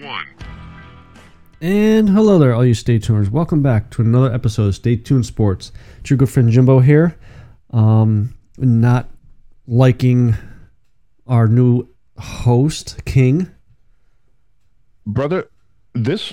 one. 0.00 0.26
And 1.60 2.08
hello 2.08 2.38
there, 2.38 2.54
all 2.54 2.64
you 2.64 2.74
Stay 2.74 2.98
Tuners. 2.98 3.30
Welcome 3.30 3.62
back 3.62 3.90
to 3.92 4.02
another 4.02 4.32
episode 4.32 4.68
of 4.68 4.74
Stay 4.76 4.96
Tuned 4.96 5.26
Sports. 5.26 5.72
It's 6.00 6.10
your 6.10 6.16
good 6.16 6.30
friend 6.30 6.50
Jimbo 6.50 6.78
here. 6.80 7.16
Um, 7.70 8.34
not 8.58 9.08
liking 9.66 10.36
our 11.26 11.48
new 11.48 11.88
host, 12.16 13.04
King. 13.04 13.50
brother 15.06 15.48
this 15.94 16.32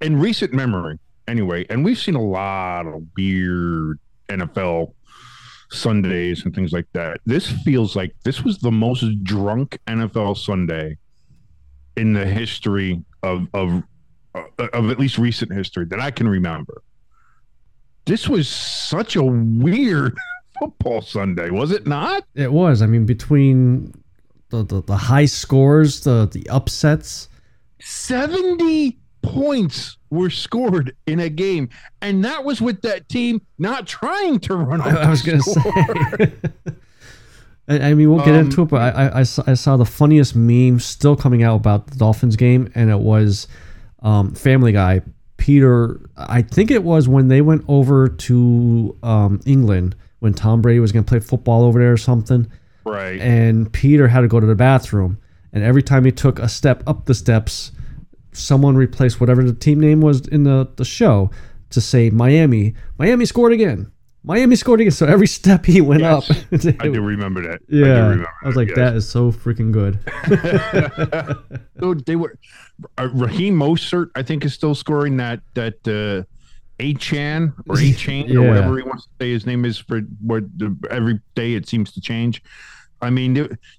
in 0.00 0.18
recent 0.18 0.52
memory 0.52 0.98
anyway 1.28 1.64
and 1.70 1.84
we've 1.84 1.98
seen 1.98 2.14
a 2.14 2.22
lot 2.22 2.86
of 2.86 3.02
weird 3.16 3.98
nfl 4.28 4.92
sundays 5.70 6.44
and 6.44 6.54
things 6.54 6.72
like 6.72 6.86
that 6.92 7.20
this 7.26 7.50
feels 7.62 7.96
like 7.96 8.14
this 8.24 8.42
was 8.42 8.58
the 8.58 8.70
most 8.70 9.04
drunk 9.24 9.78
nfl 9.88 10.36
sunday 10.36 10.96
in 11.96 12.12
the 12.12 12.26
history 12.26 13.02
of 13.22 13.46
of 13.54 13.82
uh, 14.34 14.42
of 14.72 14.90
at 14.90 14.98
least 14.98 15.18
recent 15.18 15.52
history 15.52 15.84
that 15.84 16.00
i 16.00 16.10
can 16.10 16.28
remember 16.28 16.82
this 18.06 18.28
was 18.28 18.48
such 18.48 19.16
a 19.16 19.22
weird 19.24 20.16
football 20.58 21.00
sunday 21.00 21.50
was 21.50 21.70
it 21.70 21.86
not 21.86 22.24
It 22.34 22.52
was. 22.52 22.82
I 22.82 22.86
mean, 22.86 23.06
between 23.06 23.92
the, 24.50 24.62
the, 24.64 24.82
the 24.82 24.96
high 24.96 25.24
scores, 25.26 26.00
the, 26.02 26.28
the 26.30 26.48
upsets. 26.48 27.28
70 27.80 28.98
points 29.22 29.96
were 30.10 30.30
scored 30.30 30.94
in 31.06 31.20
a 31.20 31.28
game, 31.28 31.68
and 32.00 32.24
that 32.24 32.44
was 32.44 32.60
with 32.60 32.82
that 32.82 33.08
team 33.08 33.40
not 33.58 33.86
trying 33.86 34.38
to 34.40 34.56
run 34.56 34.80
I 34.80 35.10
was 35.10 35.22
going 35.22 35.40
to 35.40 35.50
say. 35.50 36.32
I, 37.68 37.78
I 37.90 37.94
mean, 37.94 38.10
we'll 38.10 38.24
get 38.24 38.34
Um, 38.34 38.46
into 38.46 38.62
it, 38.62 38.66
but 38.68 38.80
I, 38.80 39.06
I, 39.06 39.20
I, 39.20 39.22
saw, 39.22 39.42
I 39.46 39.54
saw 39.54 39.76
the 39.76 39.84
funniest 39.84 40.36
meme 40.36 40.80
still 40.80 41.16
coming 41.16 41.42
out 41.42 41.56
about 41.56 41.86
the 41.88 41.96
Dolphins 41.96 42.36
game, 42.36 42.70
and 42.74 42.90
it 42.90 42.98
was 42.98 43.48
um, 44.02 44.34
Family 44.34 44.72
Guy. 44.72 45.00
Peter, 45.36 46.00
I 46.16 46.42
think 46.42 46.70
it 46.70 46.84
was 46.84 47.08
when 47.08 47.28
they 47.28 47.40
went 47.42 47.64
over 47.68 48.08
to 48.08 48.96
um, 49.02 49.40
England 49.46 49.94
when 50.20 50.32
Tom 50.32 50.62
Brady 50.62 50.80
was 50.80 50.90
going 50.92 51.04
to 51.04 51.08
play 51.08 51.20
football 51.20 51.64
over 51.64 51.78
there 51.78 51.92
or 51.92 51.98
something. 51.98 52.50
right. 52.84 53.20
and 53.20 53.70
Peter 53.72 54.08
had 54.08 54.20
to 54.22 54.28
go 54.28 54.40
to 54.40 54.46
the 54.46 54.54
bathroom. 54.54 55.18
And 55.52 55.62
every 55.62 55.82
time 55.82 56.04
he 56.04 56.12
took 56.12 56.38
a 56.38 56.48
step 56.48 56.82
up 56.86 57.04
the 57.04 57.14
steps, 57.14 57.72
someone 58.32 58.76
replaced 58.76 59.20
whatever 59.20 59.42
the 59.44 59.52
team 59.54 59.80
name 59.80 60.00
was 60.00 60.26
in 60.28 60.44
the, 60.44 60.68
the 60.76 60.84
show 60.84 61.30
to 61.70 61.80
say 61.80 62.10
Miami. 62.10 62.74
Miami 62.98 63.24
scored 63.26 63.52
again. 63.52 63.90
Miami 64.26 64.56
scored 64.56 64.80
again. 64.80 64.90
So 64.90 65.06
every 65.06 65.26
step 65.26 65.66
he 65.66 65.80
went 65.80 66.00
Yes. 66.00 66.30
up. 66.30 66.36
I 66.80 66.88
do 66.88 67.02
remember 67.02 67.42
that. 67.42 67.60
I, 67.60 67.64
yeah. 67.68 68.08
remember 68.08 68.28
I 68.42 68.46
was 68.46 68.56
like, 68.56 68.68
yes. 68.68 68.76
that 68.76 68.96
is 68.96 69.08
so 69.08 69.30
freaking 69.30 69.70
good. 69.70 69.98
Dude, 71.80 72.04
they 72.06 72.16
were 72.16 72.38
uh, 72.98 73.08
Raheem 73.12 73.54
Mostert, 73.58 74.10
I 74.14 74.22
think, 74.22 74.44
is 74.44 74.54
still 74.54 74.74
scoring 74.74 75.16
that 75.18 75.40
that 75.54 75.76
uh 75.86 76.24
A-Chan 76.80 77.52
or 77.68 77.78
A-Chain 77.80 78.26
Yeah. 78.28 78.38
or 78.40 78.48
whatever 78.48 78.76
he 78.78 78.82
wants 78.82 79.04
to 79.04 79.10
say 79.20 79.30
his 79.32 79.46
name 79.46 79.64
is 79.64 79.78
for 79.78 80.00
what 80.20 80.44
every 80.90 81.20
day 81.34 81.54
it 81.54 81.68
seems 81.68 81.92
to 81.92 82.00
change. 82.00 82.42
I 83.02 83.10
mean, 83.10 83.34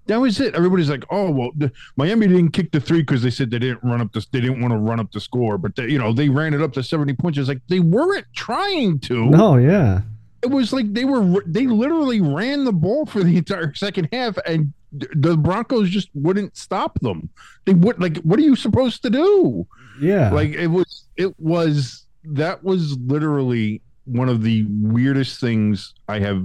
that 0.05 0.19
was 0.19 0.39
it. 0.39 0.53
Everybody's 0.53 0.89
like, 0.89 1.03
"Oh, 1.09 1.31
well, 1.31 1.49
the, 1.57 1.71
Miami 1.95 2.27
didn't 2.27 2.51
kick 2.51 2.71
the 2.71 2.79
three 2.79 2.99
because 2.99 3.23
they 3.23 3.31
said 3.31 3.49
they 3.49 3.57
didn't 3.57 3.83
run 3.83 3.99
up 3.99 4.11
the 4.13 4.23
they 4.31 4.39
didn't 4.41 4.61
want 4.61 4.71
to 4.71 4.77
run 4.77 4.99
up 4.99 5.11
the 5.11 5.19
score, 5.19 5.57
but 5.57 5.75
they, 5.75 5.87
you 5.87 5.97
know 5.97 6.13
they 6.13 6.29
ran 6.29 6.53
it 6.53 6.61
up 6.61 6.73
to 6.73 6.83
seventy 6.83 7.13
points." 7.13 7.39
It's 7.39 7.47
like 7.49 7.61
they 7.67 7.79
weren't 7.79 8.27
trying 8.35 8.99
to. 8.99 9.25
No, 9.25 9.57
yeah. 9.57 10.01
It 10.45 10.51
was 10.51 10.71
like 10.71 10.93
they 10.93 11.05
were 11.05 11.43
they 11.47 11.65
literally 11.67 12.21
ran 12.21 12.63
the 12.63 12.71
ball 12.71 13.05
for 13.05 13.23
the 13.23 13.35
entire 13.37 13.73
second 13.73 14.07
half 14.13 14.37
and 14.45 14.71
the 14.91 15.35
broncos 15.35 15.89
just 15.89 16.09
wouldn't 16.13 16.55
stop 16.55 16.99
them 17.01 17.27
they 17.65 17.73
would 17.73 17.99
like 17.99 18.17
what 18.19 18.37
are 18.39 18.43
you 18.43 18.55
supposed 18.55 19.01
to 19.03 19.09
do 19.09 19.65
Yeah. 19.99 20.31
like 20.31 20.51
it 20.51 20.67
was 20.67 21.05
it 21.17 21.33
was 21.39 22.05
that 22.23 22.63
was 22.63 22.97
literally 22.99 23.81
one 24.05 24.29
of 24.29 24.41
the 24.43 24.65
weirdest 24.69 25.41
things 25.41 25.93
i 26.07 26.19
have 26.19 26.43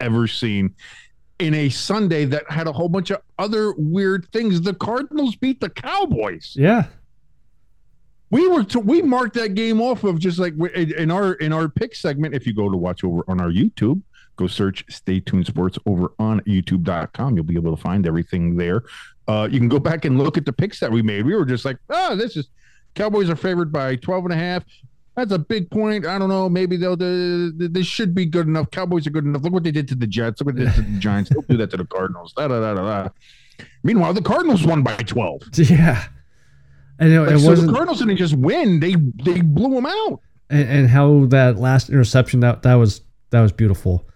ever 0.00 0.26
seen 0.26 0.74
in 1.38 1.54
a 1.54 1.68
sunday 1.68 2.24
that 2.24 2.50
had 2.50 2.66
a 2.66 2.72
whole 2.72 2.88
bunch 2.88 3.10
of 3.10 3.20
other 3.38 3.74
weird 3.76 4.26
things 4.32 4.60
the 4.60 4.74
cardinals 4.74 5.36
beat 5.36 5.60
the 5.60 5.70
cowboys 5.70 6.54
yeah. 6.56 6.86
We 8.34 8.48
were 8.48 8.66
we 8.82 9.00
marked 9.00 9.34
that 9.34 9.54
game 9.54 9.80
off 9.80 10.02
of 10.02 10.18
just 10.18 10.40
like 10.40 10.54
in 10.74 11.10
our 11.10 11.34
in 11.34 11.52
our 11.52 11.68
pick 11.68 11.94
segment 11.94 12.34
if 12.34 12.46
you 12.48 12.52
go 12.52 12.68
to 12.68 12.76
watch 12.76 13.04
over 13.04 13.22
on 13.28 13.40
our 13.40 13.50
youtube 13.50 14.02
go 14.36 14.48
search 14.48 14.84
stay 14.88 15.20
tuned 15.20 15.46
sports 15.46 15.78
over 15.86 16.12
on 16.18 16.40
youtube.com 16.40 17.36
you'll 17.36 17.44
be 17.44 17.54
able 17.54 17.74
to 17.76 17.80
find 17.80 18.06
everything 18.06 18.56
there. 18.56 18.82
Uh 19.28 19.48
you 19.50 19.60
can 19.60 19.68
go 19.68 19.78
back 19.78 20.04
and 20.04 20.18
look 20.18 20.36
at 20.36 20.44
the 20.44 20.52
picks 20.52 20.80
that 20.80 20.90
we 20.90 21.00
made. 21.00 21.24
We 21.24 21.36
were 21.36 21.44
just 21.44 21.64
like 21.64 21.78
oh 21.90 22.16
this 22.16 22.36
is 22.36 22.48
cowboys 22.94 23.30
are 23.30 23.36
favored 23.36 23.70
by 23.72 23.94
12 23.96 24.24
and 24.24 24.32
a 24.34 24.36
half. 24.36 24.64
That's 25.16 25.30
a 25.30 25.38
big 25.38 25.70
point. 25.70 26.04
I 26.04 26.18
don't 26.18 26.28
know. 26.28 26.48
Maybe 26.48 26.76
they'll 26.76 26.94
uh, 26.94 27.50
this 27.54 27.86
should 27.86 28.16
be 28.16 28.26
good 28.26 28.48
enough. 28.48 28.68
Cowboys 28.72 29.06
are 29.06 29.10
good 29.10 29.24
enough. 29.24 29.42
Look 29.42 29.52
what 29.52 29.62
they 29.62 29.70
did 29.70 29.86
to 29.88 29.94
the 29.94 30.08
jets. 30.08 30.40
Look 30.40 30.46
what 30.46 30.56
they 30.56 30.64
did 30.64 30.74
to 30.74 30.82
the 30.82 30.98
giants. 30.98 31.30
They'll 31.30 31.42
do 31.42 31.56
that 31.58 31.70
to 31.70 31.76
the 31.76 31.84
cardinals. 31.84 32.32
Da, 32.32 32.48
da, 32.48 32.58
da, 32.60 32.74
da, 32.74 33.04
da. 33.04 33.08
meanwhile 33.84 34.12
the 34.12 34.22
cardinals 34.22 34.66
won 34.66 34.82
by 34.82 34.96
12 34.96 35.42
Yeah. 35.70 36.04
And 36.98 37.12
it, 37.12 37.20
like, 37.20 37.30
it 37.32 37.38
so 37.40 37.48
wasn't. 37.50 37.68
the 37.68 37.74
Cardinals 37.74 37.98
didn't 37.98 38.16
just 38.16 38.34
win; 38.34 38.80
they 38.80 38.94
they 39.24 39.40
blew 39.40 39.74
them 39.74 39.86
out, 39.86 40.20
and, 40.50 40.68
and 40.68 40.88
how 40.88 41.26
that 41.26 41.58
last 41.58 41.88
interception, 41.90 42.40
that, 42.40 42.62
that 42.62 42.74
was 42.74 43.00
that 43.30 43.40
was 43.40 43.52
beautiful. 43.52 44.06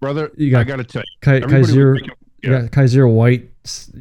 brother. 0.00 0.30
You 0.36 0.50
got- 0.52 0.60
I 0.60 0.64
got 0.64 0.76
to 0.76 0.84
tell 0.84 1.02
you, 1.02 1.16
Kai, 1.20 1.40
Kyzir, 1.40 1.94
making- 1.94 2.10
yeah. 2.42 2.68
Kyzir 2.68 3.12
White 3.12 3.50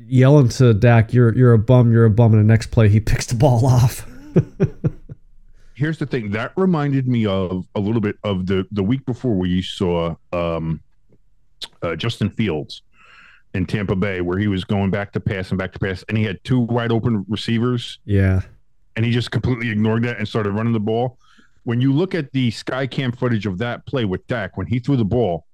yelling 0.07 0.49
to 0.49 0.73
Dak, 0.73 1.11
"You're 1.13 1.35
you're 1.35 1.53
a 1.53 1.59
bum, 1.59 1.91
you're 1.91 2.05
a 2.05 2.09
bum." 2.09 2.33
And 2.33 2.39
the 2.41 2.45
next 2.45 2.67
play, 2.67 2.87
he 2.87 2.99
picks 2.99 3.25
the 3.25 3.35
ball 3.35 3.65
off. 3.65 4.05
here's 5.75 5.97
the 5.97 6.05
thing 6.05 6.29
that 6.31 6.51
reminded 6.57 7.07
me 7.07 7.25
of 7.25 7.65
a 7.75 7.79
little 7.79 8.01
bit 8.01 8.17
of 8.23 8.45
the 8.45 8.67
the 8.71 8.83
week 8.83 9.05
before 9.05 9.33
where 9.35 9.47
you 9.49 9.61
saw 9.61 10.15
um, 10.33 10.81
uh, 11.81 11.95
Justin 11.95 12.29
Fields 12.29 12.81
in 13.53 13.65
Tampa 13.65 13.95
Bay, 13.95 14.21
where 14.21 14.37
he 14.37 14.47
was 14.47 14.63
going 14.63 14.91
back 14.91 15.11
to 15.13 15.19
pass 15.19 15.49
and 15.49 15.57
back 15.57 15.73
to 15.73 15.79
pass, 15.79 16.03
and 16.07 16.17
he 16.17 16.23
had 16.23 16.43
two 16.43 16.59
wide 16.59 16.91
open 16.91 17.25
receivers, 17.27 17.99
Yeah. 18.05 18.41
and 18.95 19.05
he 19.05 19.11
just 19.11 19.31
completely 19.31 19.69
ignored 19.69 20.03
that 20.03 20.17
and 20.17 20.27
started 20.27 20.51
running 20.51 20.73
the 20.73 20.79
ball. 20.79 21.17
When 21.63 21.81
you 21.81 21.91
look 21.93 22.13
at 22.15 22.31
the 22.31 22.51
sky 22.51 22.87
cam 22.87 23.11
footage 23.11 23.45
of 23.45 23.57
that 23.59 23.85
play 23.85 24.05
with 24.05 24.25
Dak, 24.27 24.55
when 24.57 24.67
he 24.67 24.79
threw 24.79 24.97
the 24.97 25.05
ball, 25.05 25.45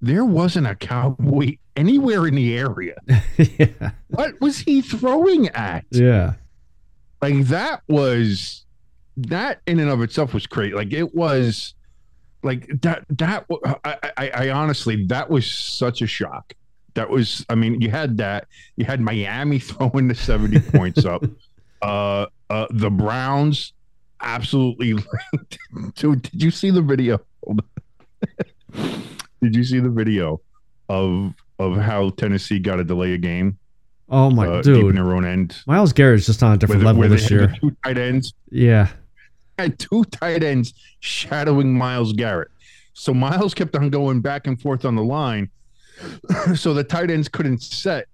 there 0.00 0.24
wasn't 0.24 0.66
a 0.66 0.74
cowboy 0.74 1.56
anywhere 1.76 2.26
in 2.26 2.34
the 2.34 2.56
area. 2.58 2.96
yeah. 3.38 3.90
What 4.08 4.40
was 4.40 4.58
he 4.58 4.80
throwing 4.82 5.48
at? 5.50 5.84
Yeah. 5.90 6.34
like 7.22 7.44
that 7.46 7.82
was 7.88 8.64
that 9.16 9.60
in 9.66 9.78
and 9.78 9.90
of 9.90 10.02
itself 10.02 10.34
was 10.34 10.46
great 10.46 10.74
like 10.74 10.92
it 10.92 11.14
was 11.14 11.74
like 12.42 12.66
that 12.82 13.04
that 13.10 13.46
I, 13.84 14.10
I 14.16 14.30
i 14.30 14.50
honestly 14.50 15.06
that 15.06 15.30
was 15.30 15.48
such 15.48 16.02
a 16.02 16.06
shock 16.08 16.52
that 16.94 17.08
was 17.10 17.44
i 17.48 17.54
mean 17.54 17.80
you 17.80 17.90
had 17.90 18.16
that 18.18 18.46
you 18.76 18.84
had 18.84 19.00
miami 19.00 19.58
throwing 19.70 20.08
the 20.08 20.14
70 20.14 20.60
points 20.70 21.04
up 21.04 21.24
uh 21.82 22.26
uh 22.50 22.66
the 22.70 22.90
browns 22.90 23.72
absolutely 24.20 24.94
dude 25.96 26.22
did 26.22 26.42
you 26.42 26.50
see 26.50 26.70
the 26.70 26.80
video 26.82 27.20
did 29.42 29.54
you 29.54 29.64
see 29.64 29.80
the 29.80 29.90
video 29.90 30.40
of 30.88 31.32
of 31.58 31.76
how 31.76 32.10
tennessee 32.10 32.58
got 32.58 32.76
to 32.76 32.84
delay 32.84 33.12
a 33.12 33.18
game 33.18 33.58
Oh 34.10 34.28
my 34.28 34.46
uh, 34.46 34.60
deep 34.62 34.74
in 34.76 34.80
dude. 34.82 34.96
their 34.96 35.14
own 35.14 35.24
end 35.24 35.56
Myles 35.66 35.94
Garrett's 35.94 36.26
just 36.26 36.42
on 36.42 36.52
a 36.52 36.56
different 36.58 36.82
they- 36.82 36.86
level 36.86 37.00
where 37.00 37.08
this 37.08 37.30
year. 37.30 37.54
two 37.58 37.74
tight 37.82 37.96
ends 37.96 38.34
Yeah. 38.50 38.88
had 39.58 39.78
two 39.78 40.04
tight 40.04 40.42
ends 40.44 40.74
shadowing 41.00 41.72
Myles 41.76 42.12
Garrett. 42.12 42.48
So 42.92 43.14
Myles 43.14 43.54
kept 43.54 43.74
on 43.74 43.88
going 43.88 44.20
back 44.20 44.46
and 44.46 44.60
forth 44.60 44.84
on 44.84 44.94
the 44.94 45.02
line. 45.02 45.48
so 46.54 46.74
the 46.74 46.84
tight 46.84 47.10
ends 47.10 47.28
couldn't 47.28 47.62
set. 47.62 48.06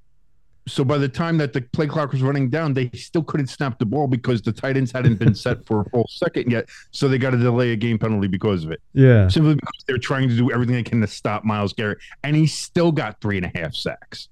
So 0.68 0.84
by 0.84 0.98
the 0.98 1.08
time 1.08 1.36
that 1.38 1.52
the 1.52 1.62
play 1.62 1.86
clock 1.86 2.12
was 2.12 2.22
running 2.22 2.48
down, 2.48 2.74
they 2.74 2.90
still 2.90 3.24
couldn't 3.24 3.48
snap 3.48 3.78
the 3.78 3.86
ball 3.86 4.06
because 4.06 4.42
the 4.42 4.52
tight 4.52 4.76
ends 4.76 4.92
hadn't 4.92 5.18
been 5.18 5.34
set 5.34 5.64
for 5.66 5.80
a 5.80 5.84
full 5.90 6.06
second 6.08 6.50
yet. 6.50 6.68
So 6.92 7.08
they 7.08 7.18
got 7.18 7.30
to 7.30 7.38
delay 7.38 7.72
a 7.72 7.76
game 7.76 7.98
penalty 7.98 8.28
because 8.28 8.64
of 8.64 8.70
it. 8.70 8.80
Yeah. 8.92 9.26
Simply 9.28 9.54
because 9.54 9.84
they're 9.88 9.98
trying 9.98 10.28
to 10.28 10.36
do 10.36 10.52
everything 10.52 10.74
they 10.76 10.82
can 10.82 11.00
to 11.00 11.06
stop 11.06 11.44
Myles 11.44 11.72
Garrett. 11.72 11.98
And 12.22 12.36
he 12.36 12.46
still 12.46 12.92
got 12.92 13.20
three 13.20 13.36
and 13.36 13.46
a 13.46 13.58
half 13.58 13.74
sacks. 13.74 14.28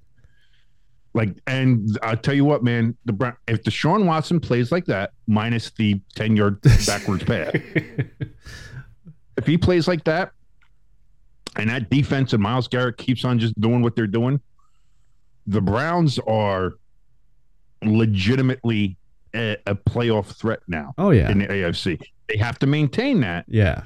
Like, 1.14 1.30
and 1.46 1.98
I'll 2.02 2.16
tell 2.16 2.34
you 2.34 2.44
what, 2.44 2.62
man, 2.62 2.96
the 3.04 3.12
Brown, 3.12 3.36
if 3.48 3.64
Deshaun 3.64 4.04
Watson 4.04 4.38
plays 4.38 4.70
like 4.70 4.84
that, 4.84 5.12
minus 5.26 5.70
the 5.70 6.00
10 6.14 6.36
yard 6.36 6.60
backwards 6.86 7.24
pass, 7.24 7.50
if 9.36 9.46
he 9.46 9.58
plays 9.58 9.88
like 9.88 10.04
that, 10.04 10.32
and 11.58 11.68
that 11.70 11.90
defense 11.90 12.32
and 12.32 12.42
Myles 12.42 12.68
Garrett 12.68 12.96
keeps 12.96 13.24
on 13.24 13.38
just 13.38 13.58
doing 13.60 13.82
what 13.82 13.94
they're 13.96 14.06
doing, 14.06 14.40
the 15.46 15.60
Browns 15.60 16.18
are 16.20 16.74
legitimately 17.82 18.96
a, 19.34 19.56
a 19.66 19.74
playoff 19.74 20.26
threat 20.36 20.60
now 20.68 20.94
Oh 20.98 21.10
yeah. 21.10 21.30
in 21.30 21.38
the 21.38 21.46
AFC. 21.46 22.00
They 22.28 22.36
have 22.38 22.58
to 22.60 22.66
maintain 22.66 23.20
that, 23.20 23.44
Yeah. 23.48 23.82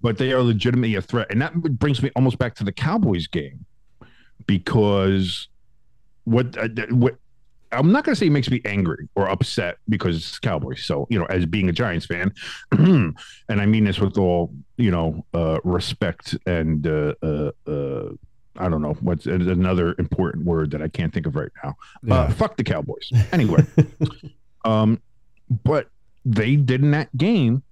but 0.00 0.18
they 0.18 0.32
are 0.32 0.42
legitimately 0.42 0.94
a 0.96 1.02
threat. 1.02 1.28
And 1.30 1.40
that 1.42 1.54
brings 1.54 2.02
me 2.02 2.10
almost 2.16 2.38
back 2.38 2.54
to 2.56 2.64
the 2.64 2.72
Cowboys 2.72 3.26
game 3.26 3.64
because 4.46 5.48
what, 6.24 6.56
uh, 6.58 6.68
what 6.90 7.16
I'm 7.72 7.92
not 7.92 8.04
going 8.04 8.14
to 8.14 8.18
say 8.18 8.26
it 8.26 8.30
makes 8.30 8.50
me 8.50 8.60
angry 8.64 9.08
or 9.14 9.28
upset 9.28 9.78
because 9.88 10.16
it's 10.16 10.38
Cowboys. 10.38 10.84
So, 10.84 11.06
you 11.10 11.18
know, 11.18 11.26
as 11.26 11.46
being 11.46 11.68
a 11.68 11.72
Giants 11.72 12.06
fan, 12.06 12.32
and 12.72 13.14
I 13.48 13.66
mean 13.66 13.84
this 13.84 13.98
with 13.98 14.18
all, 14.18 14.52
you 14.76 14.90
know, 14.90 15.24
uh, 15.34 15.58
respect 15.62 16.36
and, 16.46 16.86
uh, 16.86 17.14
uh, 17.22 17.50
uh, 17.66 18.08
I 18.56 18.68
don't 18.68 18.82
know 18.82 18.94
what's 19.00 19.26
another 19.26 19.94
important 19.98 20.44
word 20.44 20.72
that 20.72 20.82
I 20.82 20.88
can't 20.88 21.14
think 21.14 21.26
of 21.26 21.36
right 21.36 21.52
now. 21.62 21.76
Uh, 22.10 22.30
fuck 22.30 22.56
the 22.56 22.64
Cowboys. 22.64 23.10
Anyway, 23.32 23.64
um, 24.64 25.00
but 25.64 25.88
they 26.24 26.56
did 26.56 26.82
in 26.82 26.90
that 26.90 27.16
game 27.16 27.62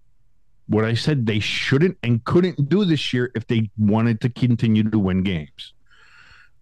what 0.69 0.85
I 0.85 0.95
said 0.95 1.27
they 1.27 1.41
shouldn't 1.41 1.97
and 2.03 2.23
couldn't 2.25 2.69
do 2.69 2.85
this 2.85 3.13
year 3.13 3.33
if 3.35 3.47
they 3.47 3.71
wanted 3.79 4.21
to 4.21 4.29
continue 4.29 4.89
to 4.89 4.99
win 4.99 5.23
games. 5.23 5.73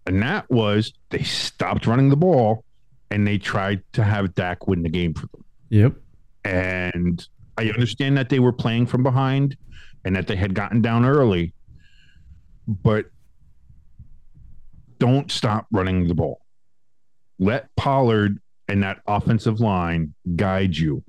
And 0.05 0.21
that 0.21 0.49
was 0.49 0.93
they 1.09 1.23
stopped 1.23 1.85
running 1.85 2.09
the 2.09 2.15
ball 2.15 2.63
and 3.11 3.25
they 3.27 3.37
tried 3.37 3.81
to 3.93 4.03
have 4.03 4.33
Dak 4.35 4.67
win 4.67 4.83
the 4.83 4.89
game 4.89 5.13
for 5.13 5.27
them. 5.27 5.43
Yep. 5.69 5.93
And 6.43 7.27
I 7.57 7.69
understand 7.69 8.17
that 8.17 8.29
they 8.29 8.39
were 8.39 8.53
playing 8.53 8.85
from 8.87 9.03
behind 9.03 9.57
and 10.05 10.15
that 10.15 10.27
they 10.27 10.35
had 10.35 10.53
gotten 10.53 10.81
down 10.81 11.05
early, 11.05 11.53
but 12.67 13.05
don't 14.99 15.31
stop 15.31 15.67
running 15.71 16.07
the 16.07 16.15
ball. 16.15 16.41
Let 17.39 17.73
Pollard 17.75 18.39
and 18.67 18.83
that 18.83 18.99
offensive 19.07 19.59
line 19.59 20.13
guide 20.35 20.75
you. 20.75 21.03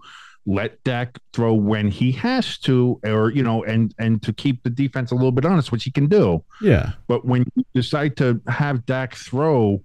Let 0.47 0.83
Dak 0.83 1.19
throw 1.35 1.53
when 1.53 1.89
he 1.89 2.11
has 2.12 2.59
to, 2.61 2.99
or 3.05 3.31
you 3.31 3.43
know, 3.43 3.65
and 3.65 3.95
and 3.99 4.23
to 4.23 4.33
keep 4.33 4.62
the 4.62 4.71
defense 4.71 5.11
a 5.11 5.15
little 5.15 5.33
bit 5.33 5.45
honest, 5.45 5.71
which 5.71 5.85
he 5.85 5.91
can 5.91 6.06
do. 6.06 6.43
Yeah. 6.62 6.93
But 7.06 7.27
when 7.27 7.45
you 7.55 7.65
decide 7.75 8.17
to 8.19 8.41
have 8.49 8.87
Dak 8.87 9.15
throw, 9.15 9.83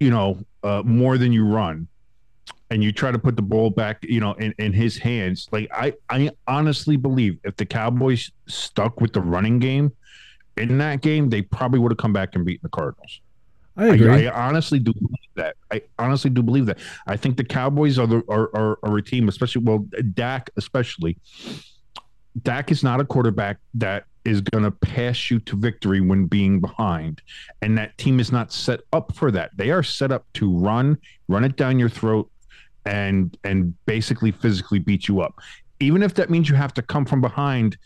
you 0.00 0.10
know, 0.10 0.44
uh, 0.62 0.82
more 0.84 1.18
than 1.18 1.32
you 1.32 1.46
run, 1.46 1.88
and 2.70 2.82
you 2.82 2.92
try 2.92 3.12
to 3.12 3.18
put 3.18 3.36
the 3.36 3.42
ball 3.42 3.70
back, 3.70 3.98
you 4.02 4.20
know, 4.20 4.32
in, 4.34 4.52
in 4.58 4.72
his 4.72 4.98
hands, 4.98 5.48
like 5.52 5.68
I, 5.72 5.92
I 6.10 6.30
honestly 6.48 6.96
believe 6.96 7.38
if 7.44 7.56
the 7.56 7.66
Cowboys 7.66 8.30
stuck 8.46 9.00
with 9.00 9.12
the 9.12 9.20
running 9.20 9.58
game 9.58 9.92
in 10.56 10.78
that 10.78 11.00
game, 11.00 11.30
they 11.30 11.42
probably 11.42 11.78
would 11.78 11.92
have 11.92 11.98
come 11.98 12.12
back 12.12 12.34
and 12.34 12.44
beaten 12.44 12.60
the 12.62 12.68
Cardinals. 12.68 13.20
I 13.76 13.88
agree. 13.88 14.26
I, 14.26 14.32
I 14.32 14.48
honestly 14.48 14.78
do 14.78 14.92
believe 14.94 15.30
that. 15.34 15.56
I 15.70 15.82
honestly 15.98 16.30
do 16.30 16.42
believe 16.42 16.66
that. 16.66 16.78
I 17.06 17.16
think 17.16 17.36
the 17.36 17.44
Cowboys 17.44 17.98
are 17.98 18.06
the 18.06 18.22
are, 18.28 18.50
are, 18.56 18.78
are 18.82 18.96
a 18.96 19.02
team, 19.02 19.28
especially 19.28 19.62
well, 19.62 19.86
Dak 20.14 20.50
especially. 20.56 21.18
Dak 22.42 22.70
is 22.70 22.82
not 22.82 23.00
a 23.00 23.04
quarterback 23.04 23.58
that 23.74 24.04
is 24.26 24.40
going 24.40 24.64
to 24.64 24.70
pass 24.70 25.30
you 25.30 25.38
to 25.40 25.56
victory 25.56 26.00
when 26.00 26.26
being 26.26 26.60
behind, 26.60 27.22
and 27.62 27.78
that 27.78 27.96
team 27.98 28.20
is 28.20 28.32
not 28.32 28.52
set 28.52 28.80
up 28.92 29.14
for 29.14 29.30
that. 29.30 29.50
They 29.56 29.70
are 29.70 29.82
set 29.82 30.12
up 30.12 30.26
to 30.34 30.50
run, 30.50 30.98
run 31.28 31.44
it 31.44 31.56
down 31.56 31.78
your 31.78 31.88
throat, 31.88 32.30
and 32.84 33.36
and 33.44 33.74
basically 33.86 34.32
physically 34.32 34.78
beat 34.78 35.08
you 35.08 35.20
up. 35.20 35.40
Even 35.80 36.02
if 36.02 36.14
that 36.14 36.30
means 36.30 36.48
you 36.48 36.54
have 36.54 36.74
to 36.74 36.82
come 36.82 37.04
from 37.04 37.20
behind 37.20 37.76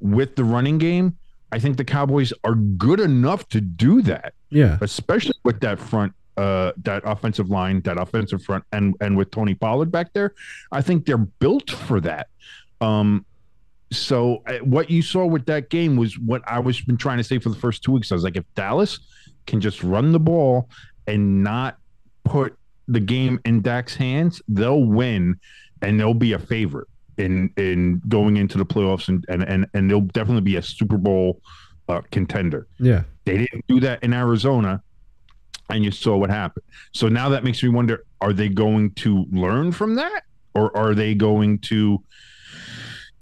with 0.00 0.36
the 0.36 0.44
running 0.44 0.78
game, 0.78 1.16
I 1.52 1.58
think 1.58 1.76
the 1.76 1.84
Cowboys 1.84 2.32
are 2.44 2.54
good 2.54 3.00
enough 3.00 3.48
to 3.50 3.60
do 3.60 4.02
that 4.02 4.34
yeah. 4.52 4.78
especially 4.80 5.34
with 5.44 5.60
that 5.60 5.80
front 5.80 6.12
uh 6.36 6.72
that 6.82 7.02
offensive 7.04 7.50
line 7.50 7.80
that 7.82 7.98
offensive 7.98 8.42
front 8.42 8.64
and 8.72 8.94
and 9.00 9.16
with 9.16 9.30
tony 9.30 9.54
pollard 9.54 9.90
back 9.90 10.12
there 10.12 10.32
i 10.70 10.80
think 10.80 11.04
they're 11.04 11.18
built 11.18 11.70
for 11.70 12.00
that 12.00 12.28
um 12.80 13.24
so 13.92 14.42
uh, 14.46 14.54
what 14.58 14.90
you 14.90 15.02
saw 15.02 15.24
with 15.24 15.44
that 15.46 15.68
game 15.70 15.96
was 15.96 16.18
what 16.18 16.42
i 16.46 16.58
was 16.58 16.80
been 16.80 16.96
trying 16.96 17.18
to 17.18 17.24
say 17.24 17.38
for 17.38 17.48
the 17.50 17.56
first 17.56 17.82
two 17.82 17.92
weeks 17.92 18.10
i 18.10 18.14
was 18.14 18.24
like 18.24 18.36
if 18.36 18.44
dallas 18.54 18.98
can 19.46 19.60
just 19.60 19.82
run 19.82 20.12
the 20.12 20.18
ball 20.20 20.68
and 21.06 21.42
not 21.44 21.78
put 22.24 22.56
the 22.88 23.00
game 23.00 23.38
in 23.44 23.60
dak's 23.62 23.94
hands 23.94 24.40
they'll 24.48 24.82
win 24.84 25.38
and 25.82 25.98
they'll 26.00 26.14
be 26.14 26.32
a 26.32 26.38
favorite 26.38 26.88
in 27.18 27.50
in 27.56 28.00
going 28.08 28.36
into 28.36 28.56
the 28.58 28.64
playoffs 28.66 29.08
and 29.08 29.24
and 29.28 29.42
and, 29.42 29.66
and 29.74 29.90
they'll 29.90 30.00
definitely 30.00 30.40
be 30.42 30.56
a 30.56 30.62
super 30.62 30.96
bowl 30.96 31.40
uh, 31.88 32.00
contender 32.10 32.66
Yeah. 32.78 33.02
they 33.24 33.38
didn't 33.38 33.64
do 33.68 33.80
that 33.80 34.02
in 34.02 34.14
Arizona, 34.14 34.80
and 35.68 35.84
you 35.84 35.90
saw 35.90 36.16
what 36.16 36.30
happened. 36.30 36.64
So 36.92 37.08
now 37.08 37.28
that 37.30 37.42
makes 37.44 37.62
me 37.62 37.68
wonder: 37.68 38.04
Are 38.20 38.32
they 38.32 38.48
going 38.48 38.92
to 38.92 39.26
learn 39.32 39.72
from 39.72 39.96
that, 39.96 40.22
or 40.54 40.74
are 40.76 40.94
they 40.94 41.14
going 41.14 41.58
to 41.70 42.02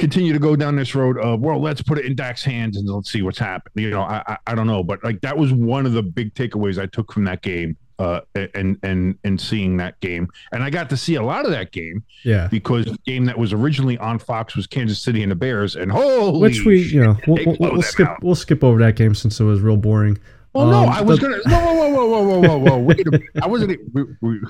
continue 0.00 0.32
to 0.32 0.38
go 0.38 0.56
down 0.56 0.74
this 0.74 0.94
road 0.94 1.18
of 1.18 1.40
well, 1.40 1.60
let's 1.60 1.82
put 1.82 1.98
it 1.98 2.06
in 2.06 2.14
Dak's 2.16 2.42
hands 2.42 2.76
and 2.76 2.88
let's 2.88 3.12
see 3.12 3.22
what's 3.22 3.38
happened? 3.38 3.72
You 3.76 3.90
know, 3.90 4.02
I 4.02 4.22
I, 4.26 4.36
I 4.48 4.54
don't 4.56 4.66
know, 4.66 4.82
but 4.82 5.04
like 5.04 5.20
that 5.20 5.36
was 5.38 5.52
one 5.52 5.86
of 5.86 5.92
the 5.92 6.02
big 6.02 6.34
takeaways 6.34 6.80
I 6.82 6.86
took 6.86 7.12
from 7.12 7.24
that 7.24 7.42
game. 7.42 7.76
Uh, 7.98 8.22
and 8.54 8.78
and 8.82 9.14
and 9.24 9.38
seeing 9.38 9.76
that 9.76 10.00
game, 10.00 10.26
and 10.52 10.62
I 10.62 10.70
got 10.70 10.88
to 10.88 10.96
see 10.96 11.16
a 11.16 11.22
lot 11.22 11.44
of 11.44 11.50
that 11.50 11.70
game 11.70 12.02
Yeah. 12.24 12.48
because 12.50 12.86
the 12.86 12.96
game 13.04 13.26
that 13.26 13.38
was 13.38 13.52
originally 13.52 13.98
on 13.98 14.18
Fox 14.18 14.56
was 14.56 14.66
Kansas 14.66 14.98
City 15.02 15.22
and 15.22 15.30
the 15.30 15.36
Bears, 15.36 15.76
and 15.76 15.92
holy 15.92 16.40
Which 16.40 16.64
we, 16.64 16.82
shit, 16.84 16.94
you 16.94 17.02
know, 17.04 17.18
we'll, 17.26 17.44
we'll, 17.58 17.72
we'll 17.72 17.82
skip 17.82 18.08
out. 18.08 18.24
we'll 18.24 18.34
skip 18.34 18.64
over 18.64 18.78
that 18.78 18.96
game 18.96 19.14
since 19.14 19.38
it 19.38 19.44
was 19.44 19.60
real 19.60 19.76
boring. 19.76 20.16
Well, 20.54 20.68
no, 20.68 20.84
Um, 20.84 20.88
I 20.88 21.02
was 21.02 21.18
the- 21.18 21.26
gonna. 21.28 21.40
No, 21.46 21.60
whoa, 21.60 21.74
whoa, 21.74 21.90
whoa, 21.90 22.06
whoa, 22.06 22.40
whoa, 22.40 22.40
whoa, 22.40 22.58
whoa. 22.70 22.78
Wait 22.78 23.06
a 23.06 23.10
minute. 23.10 23.28
I 23.42 23.46
wasn't. 23.46 23.72
e, 23.72 23.76
We, 23.92 24.04
we, 24.22 24.40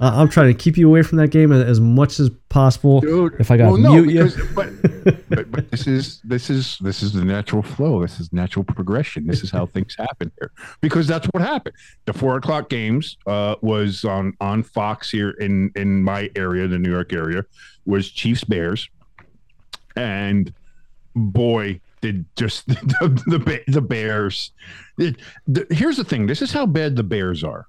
I- 0.00 0.20
I'm 0.20 0.28
trying 0.28 0.48
to 0.48 0.54
keep 0.54 0.76
you 0.76 0.88
away 0.88 1.02
from 1.02 1.18
that 1.18 1.28
game 1.28 1.52
as 1.52 1.80
much 1.80 2.20
as 2.20 2.30
possible. 2.48 3.00
dude. 3.00 3.34
if 3.38 3.50
I 3.50 3.56
got 3.56 3.72
well, 3.72 3.78
no, 3.78 4.02
mute 4.02 4.10
you, 4.10 4.46
but, 4.54 4.70
but 5.28 5.50
but 5.50 5.70
this 5.70 5.86
is 5.86 6.20
this 6.24 6.50
is 6.50 6.78
this 6.80 7.02
is 7.02 7.12
the 7.12 7.24
natural 7.24 7.62
flow. 7.62 8.00
This 8.02 8.20
is 8.20 8.32
natural 8.32 8.64
progression. 8.64 9.26
This 9.26 9.42
is 9.42 9.50
how 9.50 9.66
things 9.74 9.94
happen 9.96 10.30
here 10.38 10.50
because 10.80 11.06
that's 11.06 11.26
what 11.28 11.42
happened. 11.42 11.74
The 12.06 12.12
four 12.12 12.36
o'clock 12.36 12.68
games 12.68 13.16
uh, 13.26 13.56
was 13.60 14.04
on 14.04 14.34
on 14.40 14.62
Fox 14.62 15.10
here 15.10 15.30
in 15.30 15.70
in 15.76 16.02
my 16.02 16.30
area, 16.36 16.66
the 16.68 16.78
New 16.78 16.90
York 16.90 17.12
area, 17.12 17.44
was 17.84 18.10
Chiefs 18.10 18.44
Bears, 18.44 18.88
and 19.96 20.52
boy. 21.14 21.80
Did 22.02 22.26
just 22.36 22.66
the 22.68 23.22
the, 23.26 23.62
the 23.66 23.80
Bears? 23.80 24.52
It, 24.98 25.16
the, 25.48 25.66
here's 25.70 25.96
the 25.96 26.04
thing. 26.04 26.26
This 26.26 26.42
is 26.42 26.52
how 26.52 26.66
bad 26.66 26.94
the 26.94 27.02
Bears 27.02 27.42
are. 27.42 27.66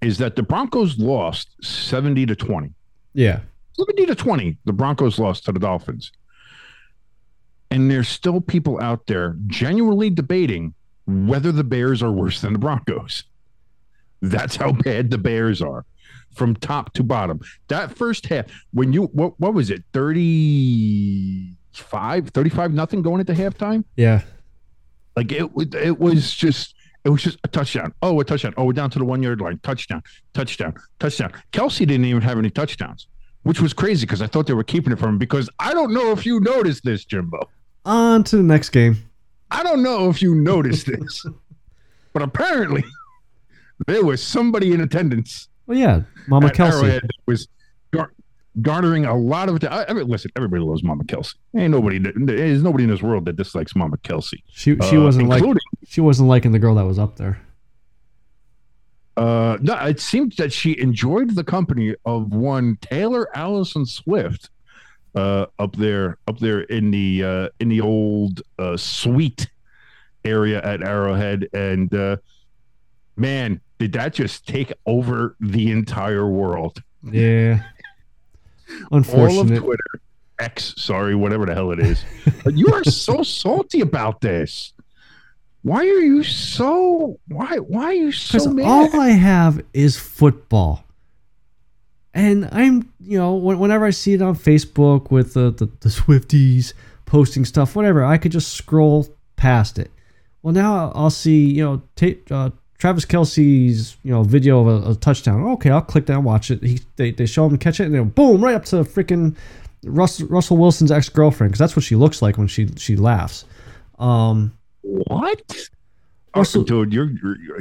Is 0.00 0.18
that 0.18 0.34
the 0.36 0.42
Broncos 0.42 0.98
lost 0.98 1.50
seventy 1.62 2.24
to 2.26 2.34
twenty. 2.34 2.72
yeah, 3.14 3.40
70 3.78 4.06
to 4.06 4.14
20, 4.14 4.58
the 4.66 4.72
Broncos 4.74 5.18
lost 5.18 5.44
to 5.46 5.52
the 5.52 5.60
Dolphins. 5.60 6.12
And 7.70 7.90
there's 7.90 8.08
still 8.08 8.40
people 8.42 8.78
out 8.82 9.06
there 9.06 9.36
genuinely 9.46 10.10
debating 10.10 10.74
whether 11.06 11.50
the 11.50 11.64
Bears 11.64 12.02
are 12.02 12.12
worse 12.12 12.42
than 12.42 12.52
the 12.52 12.58
Broncos. 12.58 13.24
That's 14.20 14.56
how 14.56 14.72
bad 14.72 15.10
the 15.10 15.16
Bears 15.18 15.62
are 15.62 15.86
from 16.34 16.54
top 16.56 16.92
to 16.94 17.02
bottom. 17.02 17.40
That 17.68 17.96
first 17.96 18.26
half, 18.26 18.46
when 18.72 18.92
you, 18.92 19.04
what, 19.04 19.38
what 19.40 19.54
was 19.54 19.70
it, 19.70 19.82
35, 19.94 22.28
35 22.28 22.72
nothing 22.74 23.00
going 23.02 23.20
into 23.20 23.32
halftime? 23.32 23.84
yeah. 23.96 24.20
Like 25.16 25.32
it, 25.32 25.50
it 25.74 25.98
was 25.98 26.34
just, 26.34 26.74
it 27.04 27.08
was 27.10 27.22
just 27.22 27.38
a 27.44 27.48
touchdown. 27.48 27.92
Oh, 28.02 28.18
a 28.20 28.24
touchdown. 28.24 28.54
Oh, 28.56 28.64
we're 28.64 28.72
down 28.72 28.90
to 28.90 28.98
the 28.98 29.04
one 29.04 29.22
yard 29.22 29.40
line. 29.40 29.58
Touchdown, 29.62 30.02
touchdown, 30.34 30.74
touchdown. 30.98 31.32
Kelce 31.52 31.78
didn't 31.80 32.04
even 32.04 32.22
have 32.22 32.38
any 32.38 32.50
touchdowns, 32.50 33.06
which 33.42 33.60
was 33.60 33.72
crazy 33.72 34.06
because 34.06 34.20
I 34.22 34.26
thought 34.26 34.46
they 34.46 34.52
were 34.54 34.64
keeping 34.64 34.92
it 34.92 34.98
from 34.98 35.10
him. 35.10 35.18
Because 35.18 35.48
I 35.58 35.72
don't 35.72 35.92
know 35.94 36.12
if 36.12 36.26
you 36.26 36.40
noticed 36.40 36.84
this, 36.84 37.04
Jimbo. 37.04 37.40
On 37.86 38.22
to 38.24 38.36
the 38.36 38.42
next 38.42 38.68
game. 38.70 38.98
I 39.50 39.62
don't 39.62 39.82
know 39.82 40.08
if 40.10 40.20
you 40.22 40.34
noticed 40.34 40.86
this, 40.86 41.24
but 42.12 42.22
apparently 42.22 42.84
there 43.86 44.04
was 44.04 44.22
somebody 44.22 44.72
in 44.72 44.80
attendance 44.80 45.48
Well, 45.66 45.78
yeah, 45.78 46.02
Mama 46.28 46.50
Kelce. 46.50 46.72
Arrowhead 46.82 47.02
was 47.26 47.48
gar- 47.92 48.12
garnering 48.60 49.06
a 49.06 49.16
lot 49.16 49.48
of. 49.48 49.58
I, 49.64 49.86
I 49.88 49.92
mean, 49.94 50.06
listen, 50.06 50.30
everybody 50.36 50.62
loves 50.62 50.82
Mama 50.84 51.04
Kelce. 51.04 51.34
Ain't 51.56 51.70
nobody. 51.72 51.98
There's 51.98 52.62
nobody 52.62 52.84
in 52.84 52.90
this 52.90 53.02
world 53.02 53.24
that 53.24 53.36
dislikes 53.36 53.74
Mama 53.74 53.96
Kelce. 53.98 54.34
She 54.50 54.76
she 54.88 54.96
Uh, 54.98 55.02
wasn't 55.02 55.28
like 55.28 55.42
she 55.90 56.00
wasn't 56.00 56.28
liking 56.28 56.52
the 56.52 56.58
girl 56.60 56.76
that 56.76 56.84
was 56.84 57.00
up 57.00 57.16
there. 57.16 57.40
Uh, 59.16 59.58
no, 59.60 59.74
it 59.74 59.98
seemed 59.98 60.32
that 60.38 60.52
she 60.52 60.80
enjoyed 60.80 61.34
the 61.34 61.42
company 61.42 61.96
of 62.04 62.32
one 62.32 62.78
Taylor 62.80 63.28
Allison 63.36 63.84
Swift, 63.84 64.50
uh, 65.16 65.46
up 65.58 65.74
there, 65.74 66.16
up 66.28 66.38
there 66.38 66.60
in 66.60 66.92
the 66.92 67.24
uh, 67.24 67.48
in 67.58 67.68
the 67.68 67.80
old 67.80 68.40
uh, 68.60 68.76
suite 68.76 69.50
area 70.24 70.62
at 70.62 70.80
Arrowhead, 70.80 71.48
and 71.52 71.92
uh, 71.92 72.18
man, 73.16 73.60
did 73.80 73.92
that 73.94 74.14
just 74.14 74.46
take 74.46 74.72
over 74.86 75.34
the 75.40 75.72
entire 75.72 76.28
world? 76.28 76.80
Yeah. 77.02 77.64
All 78.92 79.40
of 79.40 79.48
Twitter, 79.48 80.00
X, 80.38 80.72
sorry, 80.76 81.16
whatever 81.16 81.46
the 81.46 81.54
hell 81.54 81.72
it 81.72 81.80
is. 81.80 82.04
you 82.46 82.72
are 82.72 82.84
so 82.84 83.22
salty 83.24 83.80
about 83.80 84.20
this. 84.20 84.72
Why 85.62 85.80
are 85.80 86.00
you 86.00 86.22
so? 86.22 87.18
Why? 87.28 87.56
Why 87.58 87.84
are 87.86 87.92
you 87.92 88.12
so 88.12 88.50
mad? 88.50 88.66
all 88.66 89.00
I 89.00 89.10
have 89.10 89.62
is 89.74 89.98
football. 89.98 90.84
And 92.12 92.48
I'm, 92.50 92.92
you 93.00 93.18
know, 93.18 93.34
when- 93.34 93.58
whenever 93.58 93.84
I 93.84 93.90
see 93.90 94.14
it 94.14 94.22
on 94.22 94.34
Facebook 94.34 95.10
with 95.10 95.34
the, 95.34 95.50
the, 95.52 95.66
the 95.80 95.88
Swifties 95.88 96.72
posting 97.06 97.44
stuff, 97.44 97.76
whatever, 97.76 98.04
I 98.04 98.18
could 98.18 98.32
just 98.32 98.54
scroll 98.54 99.06
past 99.36 99.78
it. 99.78 99.90
Well, 100.42 100.54
now 100.54 100.90
I'll 100.94 101.10
see, 101.10 101.44
you 101.44 101.62
know, 101.64 101.82
uh, 102.30 102.50
Travis 102.78 103.04
Kelce's, 103.04 103.96
you 104.02 104.10
know, 104.10 104.22
video 104.22 104.66
of 104.66 104.86
a, 104.86 104.90
a 104.90 104.94
touchdown. 104.94 105.44
Okay, 105.52 105.70
I'll 105.70 105.82
click 105.82 106.06
that 106.06 106.14
and 106.14 106.24
watch 106.24 106.50
it. 106.50 106.62
He, 106.62 106.80
they, 106.96 107.10
they 107.12 107.26
show 107.26 107.46
him 107.46 107.58
catch 107.58 107.78
it, 107.78 107.84
and 107.84 107.94
then 107.94 108.08
boom, 108.08 108.42
right 108.42 108.54
up 108.54 108.64
to 108.66 108.76
freaking 108.76 109.36
Russell, 109.84 110.26
Russell 110.28 110.56
Wilson's 110.56 110.90
ex 110.90 111.08
girlfriend, 111.10 111.52
because 111.52 111.58
that's 111.58 111.76
what 111.76 111.84
she 111.84 111.94
looks 111.94 112.22
like 112.22 112.38
when 112.38 112.46
she 112.48 112.68
she 112.76 112.96
laughs. 112.96 113.44
Um, 113.98 114.56
What? 114.82 115.68
Russell- 116.34 116.62
dude, 116.62 116.92
you're, 116.92 117.10
you're, 117.22 117.40
you're 117.40 117.60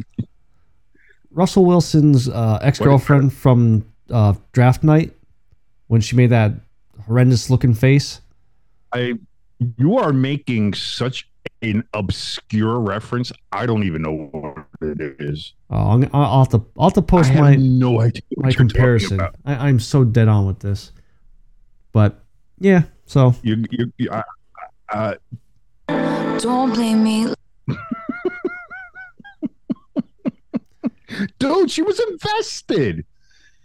Russell 1.31 1.65
Wilson's 1.65 2.27
uh, 2.27 2.59
ex 2.61 2.79
girlfriend 2.79 3.33
from 3.33 3.85
uh, 4.09 4.33
draft 4.51 4.83
night 4.83 5.13
when 5.87 6.01
she 6.01 6.15
made 6.15 6.31
that 6.31 6.53
horrendous 7.05 7.49
looking 7.49 7.73
face. 7.73 8.21
I. 8.91 9.13
You 9.77 9.97
are 9.97 10.13
making 10.13 10.73
such 10.73 11.29
an 11.61 11.83
obscure 11.93 12.79
reference. 12.79 13.29
I 13.51 13.65
don't 13.65 13.83
even 13.83 14.01
know 14.01 14.29
what 14.31 14.65
it 14.81 15.17
is. 15.19 15.53
Oh, 15.69 15.75
I'm, 15.75 16.09
I'll 16.13 16.39
have 16.39 16.49
to 16.49 16.65
I'll 16.77 16.89
have 16.89 16.93
to 16.93 17.01
I 17.01 17.03
post 17.03 17.33
my 17.33 17.55
no 17.55 17.99
idea 17.99 18.21
my 18.37 18.53
comparison. 18.53 19.19
I, 19.19 19.67
I'm 19.67 19.79
so 19.81 20.05
dead 20.05 20.29
on 20.29 20.45
with 20.47 20.59
this, 20.59 20.93
but 21.91 22.23
yeah. 22.59 22.83
So 23.05 23.35
You, 23.43 23.65
you, 23.69 23.91
you 23.97 24.09
uh, 24.09 24.23
uh, 24.93 25.15
Don't 26.41 26.73
blame 26.73 27.03
me. 27.03 27.33
dude, 31.39 31.71
she 31.71 31.81
was 31.81 31.99
invested. 32.11 33.05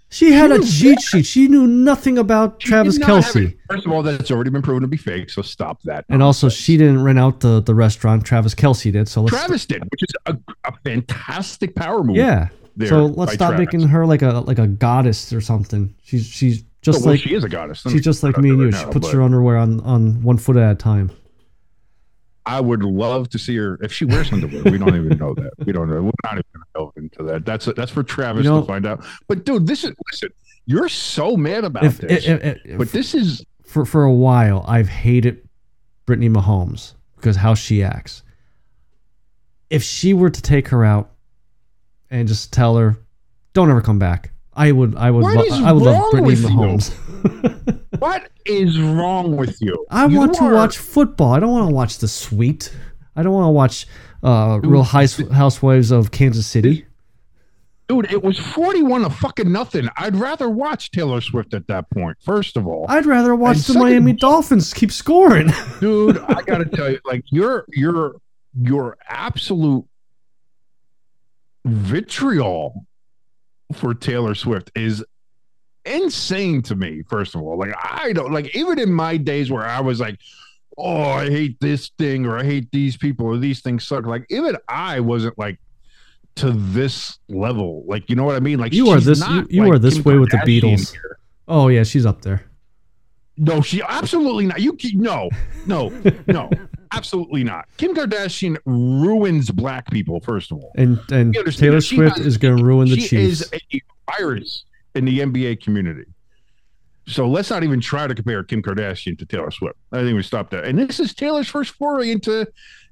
she 0.09 0.33
had 0.33 0.51
a 0.51 0.61
cheat 0.63 1.01
sheet. 1.01 1.27
She 1.27 1.49
knew 1.49 1.67
nothing 1.67 2.19
about 2.19 2.61
She 2.63 2.69
Travis 2.69 2.95
did 2.99 3.07
not 3.07 3.25
have 3.25 3.35
Kelce, 3.35 3.49
it. 3.51 3.59
First 3.71 3.87
of 3.87 3.93
all, 3.93 4.03
that's 4.03 4.31
already 4.31 4.51
been 4.51 4.63
proven 4.63 4.83
to 4.83 4.89
be 4.89 4.97
fake. 4.97 5.31
So 5.31 5.43
stop 5.43 5.83
that. 5.83 6.05
and 6.09 6.23
also 6.23 6.49
she 6.49 6.77
didn't 6.77 7.03
rent 7.03 7.19
out 7.19 7.41
the 7.41 7.61
the 7.61 7.75
restaurant. 7.75 8.25
Travis 8.25 8.55
Kelce 8.55 8.93
did. 8.93 9.09
So 9.09 9.23
let's 9.23 9.35
Travis 9.37 9.67
did, 9.67 9.83
which 9.85 10.03
is 10.03 10.15
a, 10.27 10.37
a 10.65 10.73
fantastic 10.85 11.75
power 11.75 12.03
move. 12.03 12.17
yeah. 12.17 12.49
there 12.77 12.89
So 12.89 13.07
let's 13.07 13.35
stop 13.35 13.51
Travis. 13.55 13.67
making 13.73 13.89
her 13.89 14.07
like 14.07 14.23
a 14.23 14.41
like 14.41 14.59
a 14.59 14.67
goddess 14.67 15.33
or 15.33 15.41
something. 15.41 15.95
She's 16.03 16.27
she's 16.27 16.63
Oh, 16.87 16.93
just 16.93 17.01
well, 17.07 17.15
like 17.15 17.21
she 17.23 17.33
is 17.35 17.43
a 17.45 17.49
goddess. 17.49 17.83
Let 17.87 17.93
she's 17.93 18.03
just 18.05 18.23
like 18.23 18.37
me 18.37 18.51
and 18.51 18.59
you. 18.59 18.65
right 18.67 18.75
She 18.75 18.85
now, 18.85 18.91
puts 18.93 19.07
but 19.07 19.15
her 19.15 19.23
underwear 19.23 19.57
on 19.57 19.81
on 19.81 20.21
one 20.23 20.37
foot 20.37 20.59
at 20.59 20.71
a 20.73 20.75
time. 20.75 21.11
I 22.47 22.61
would 22.61 22.83
love 22.83 23.31
to 23.31 23.39
see 23.39 23.57
her 23.57 23.79
if 23.83 23.91
she 23.93 24.05
wears 24.05 24.31
underwear. 24.33 24.63
We 24.65 24.77
don't 24.79 24.95
even 24.97 25.17
know 25.19 25.33
that. 25.35 25.53
We 25.65 25.73
don't 25.73 25.89
know. 25.89 26.03
We're 26.03 26.11
not 26.25 26.35
even 26.35 26.45
going 26.53 26.63
to 26.63 26.67
go 26.75 26.93
into 26.97 27.23
that. 27.25 27.47
That's 27.47 27.65
that's 27.77 27.91
for 27.91 28.03
Travis 28.03 28.45
You 28.45 28.51
know- 28.51 28.61
to 28.61 28.67
find 28.67 28.87
out. 28.87 29.03
But 29.29 29.45
dude, 29.45 29.67
this 29.67 29.83
is 29.85 29.93
listen. 30.11 30.29
You're 30.67 30.89
so 30.89 31.37
mad 31.37 31.65
about 31.65 31.85
If, 31.85 31.99
this, 31.99 32.27
if- 32.27 32.43
if- 32.67 32.79
but 32.79 32.93
this 32.93 33.15
is 33.15 33.45
for 33.65 33.85
for 33.87 34.05
a 34.05 34.13
while, 34.13 34.65
I've 34.69 34.89
hated 34.89 35.49
Brittany 36.07 36.29
Mahomes 36.29 36.95
because 37.17 37.37
how 37.37 37.55
she 37.55 37.83
acts. 37.83 38.23
If 39.71 39.83
she 39.83 40.13
were 40.13 40.31
to 40.31 40.43
take 40.43 40.69
her 40.69 40.85
out 40.85 41.11
and 42.11 42.29
just 42.29 42.53
tell 42.53 42.77
her, 42.77 42.99
"Don't 43.55 43.71
ever 43.71 43.81
come 43.81 43.99
back," 43.99 44.31
I 44.57 44.73
would. 44.73 44.95
I 44.97 45.11
would. 45.11 45.23
Lo- 45.25 45.65
I 45.67 45.73
would 45.73 45.83
love 45.83 46.11
Brittany? 46.11 46.35
Mahomes. 46.37 46.93
what 47.99 48.31
is 48.47 48.79
wrong 48.81 49.37
with 49.37 49.61
you? 49.61 49.85
I 49.91 50.07
You 50.07 50.19
want 50.19 50.35
to 50.35 50.53
watch 50.53 50.79
football. 50.79 51.33
I 51.33 51.41
don't 51.41 51.51
want 51.51 51.69
to 51.69 51.75
watch 51.75 51.99
the 51.99 52.09
suite. 52.09 52.75
I 53.17 53.23
don't 53.23 53.33
want 53.33 53.47
to 53.47 53.51
watch 53.51 53.87
uh, 54.23 54.61
Real 54.63 54.83
House, 54.83 55.17
Housewives 55.33 55.91
of 55.91 56.11
Kansas 56.11 56.47
City. 56.47 56.87
dude. 57.89 58.11
It 58.13 58.23
was 58.23 58.39
forty-one 58.39 59.03
to 59.03 59.11
fucking 59.11 59.51
nothing. 59.51 59.89
I'd 59.97 60.17
rather 60.17 60.49
watch 60.49 60.91
Taylor 60.91 61.21
Swift 61.21 61.53
at 61.55 61.67
that 61.69 61.91
point. 61.91 62.17
First 62.23 62.57
of 62.57 62.67
all, 62.67 62.87
I'd 62.89 63.07
rather 63.07 63.35
watch 63.35 63.57
And 63.57 63.65
the 63.65 63.73
second- 63.75 63.83
Miami 63.83 64.13
Dolphins 64.13 64.73
keep 64.73 64.93
scoring. 64.93 65.51
dude 65.81 66.19
i 66.29 66.43
gotta 66.43 66.65
tell 66.65 66.91
you 66.91 66.99
like 67.05 67.25
your 67.31 67.65
your 67.71 68.17
your 68.61 68.97
absolute 69.09 69.85
vitriol 71.65 72.85
for 73.73 73.95
taylor 73.95 74.35
swift 74.35 74.71
is 74.75 75.05
insane 75.85 76.63
to 76.63 76.75
me 76.75 77.03
first 77.09 77.35
of 77.35 77.43
all 77.43 77.59
like 77.59 77.75
i 77.79 78.13
don't 78.13 78.33
like 78.33 78.55
even 78.57 78.79
in 78.79 78.93
my 78.93 79.17
days 79.17 79.51
where 79.51 79.65
i 79.65 79.81
was 79.81 80.01
like 80.01 80.19
oh 80.79 81.03
i 81.03 81.29
hate 81.29 81.57
this 81.61 81.91
thing 81.99 82.25
or 82.25 82.39
i 82.39 82.45
hate 82.45 82.69
these 82.73 82.97
people 82.97 83.27
or 83.27 83.37
these 83.37 83.61
things 83.61 83.85
suck 83.85 84.07
like 84.07 84.25
even 84.31 84.57
i 84.69 84.99
wasn't 85.01 85.37
like 85.39 85.59
to 86.37 86.51
this 86.53 87.19
level 87.29 87.85
like 87.87 88.09
you 88.09 88.17
know 88.17 88.25
what 88.25 88.35
i 88.35 88.41
mean 88.41 88.59
like 88.59 88.73
You 88.73 88.89
are 88.91 89.01
this- 89.01 89.21
not 89.21 89.51
you- 89.51 89.57
you 89.59 89.63
like 89.69 89.73
are 89.75 89.79
this 89.79 89.95
Kim 89.95 90.05
way 90.05 90.19
with 90.19 90.31
the 90.31 90.39
Beatles. 90.39 90.91
here. 90.93 91.19
oh 91.49 91.69
yeah, 91.69 91.83
she's 91.85 92.07
up 92.07 92.23
there. 92.23 92.45
No, 93.37 93.61
she 93.61 93.83
absolutely 93.83 94.47
not. 94.47 94.61
You 94.61 94.77
no, 94.95 95.29
no, 95.67 95.89
no, 96.29 96.51
absolutely 96.93 97.43
not. 97.43 97.67
Kim 97.79 97.95
Kardashian 97.95 98.57
ruins 98.65 99.51
black 99.51 99.91
people. 99.91 100.21
First 100.21 100.53
of 100.53 100.59
all, 100.59 100.73
And 100.77 100.99
and 101.11 101.35
Taylor 101.35 101.81
Swift 101.81 102.19
has- 102.19 102.27
is 102.27 102.39
going 102.39 102.57
to 102.59 102.65
ruin 102.65 102.89
the 102.89 102.97
she 102.97 103.09
Chiefs. 103.09 103.43
is 103.43 103.51
a 103.73 103.81
virus 104.19 104.65
in 104.95 105.05
the 105.05 105.19
NBA 105.21 105.63
community. 105.63 106.05
So 107.07 107.29
let's 107.29 107.51
not 107.51 107.65
even 107.65 107.81
try 107.81 108.07
to 108.07 108.15
compare 108.15 108.43
Kim 108.45 108.63
Kardashian 108.63 109.19
to 109.19 109.27
Taylor 109.27 109.51
Swift. 109.51 109.77
I 109.93 110.03
think 110.03 110.15
we 110.17 110.23
stop 110.23 110.51
that. 110.51 110.65
And 110.65 110.79
this 110.79 111.01
is 111.01 111.13
Taylor's 111.13 111.49
first 111.49 111.73
foray 111.75 112.13
into 112.13 112.47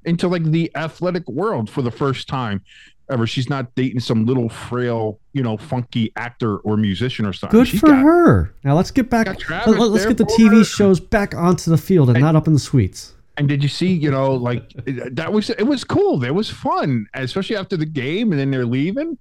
into 0.05 0.29
like 0.29 0.45
the 0.45 0.71
athletic 0.75 1.29
world 1.29 1.69
for 1.71 1.83
the 1.83 1.91
first 1.91 2.29
time 2.29 2.63
ever. 3.11 3.27
She's 3.27 3.51
not 3.51 3.75
dating 3.75 4.01
some 4.01 4.25
little 4.27 4.49
frail, 4.49 5.19
you 5.33 5.43
know, 5.43 5.57
funky 5.57 6.13
actor 6.17 6.59
or 6.59 6.77
musician 6.77 7.27
or 7.27 7.33
something. 7.33 7.59
Good 7.59 7.69
She's 7.69 7.81
for 7.81 7.87
got- 7.89 8.03
her. 8.03 8.55
Now 8.65 8.75
let's 8.77 8.91
get 8.91 9.11
back. 9.11 9.27
got 9.27 9.67
Let, 9.69 9.81
us 9.81 9.99
there 10.01 10.09
get 10.09 10.19
the 10.19 10.25
TV 10.25 10.59
her. 10.59 10.65
shows 10.65 11.01
back 11.01 11.35
onto 11.35 11.71
the 11.71 11.79
field 11.79 12.11
and 12.11 12.21
not 12.21 12.37
up 12.37 12.47
in 12.47 12.53
the 12.53 12.59
suites. 12.59 13.15
And 13.39 13.49
did 13.49 13.63
you 13.63 13.69
see, 13.69 13.91
you 13.91 14.11
know, 14.11 14.35
like 14.35 14.71
that 14.85 15.33
was 15.33 15.49
it 15.49 15.63
was 15.67 15.85
cool. 15.85 16.23
It 16.23 16.35
was 16.35 16.51
fun, 16.51 17.07
especially 17.15 17.57
after 17.57 17.79
the 17.79 17.87
game, 17.87 18.31
and 18.31 18.39
then 18.39 18.51
they're 18.51 18.67
leaving. 18.67 19.17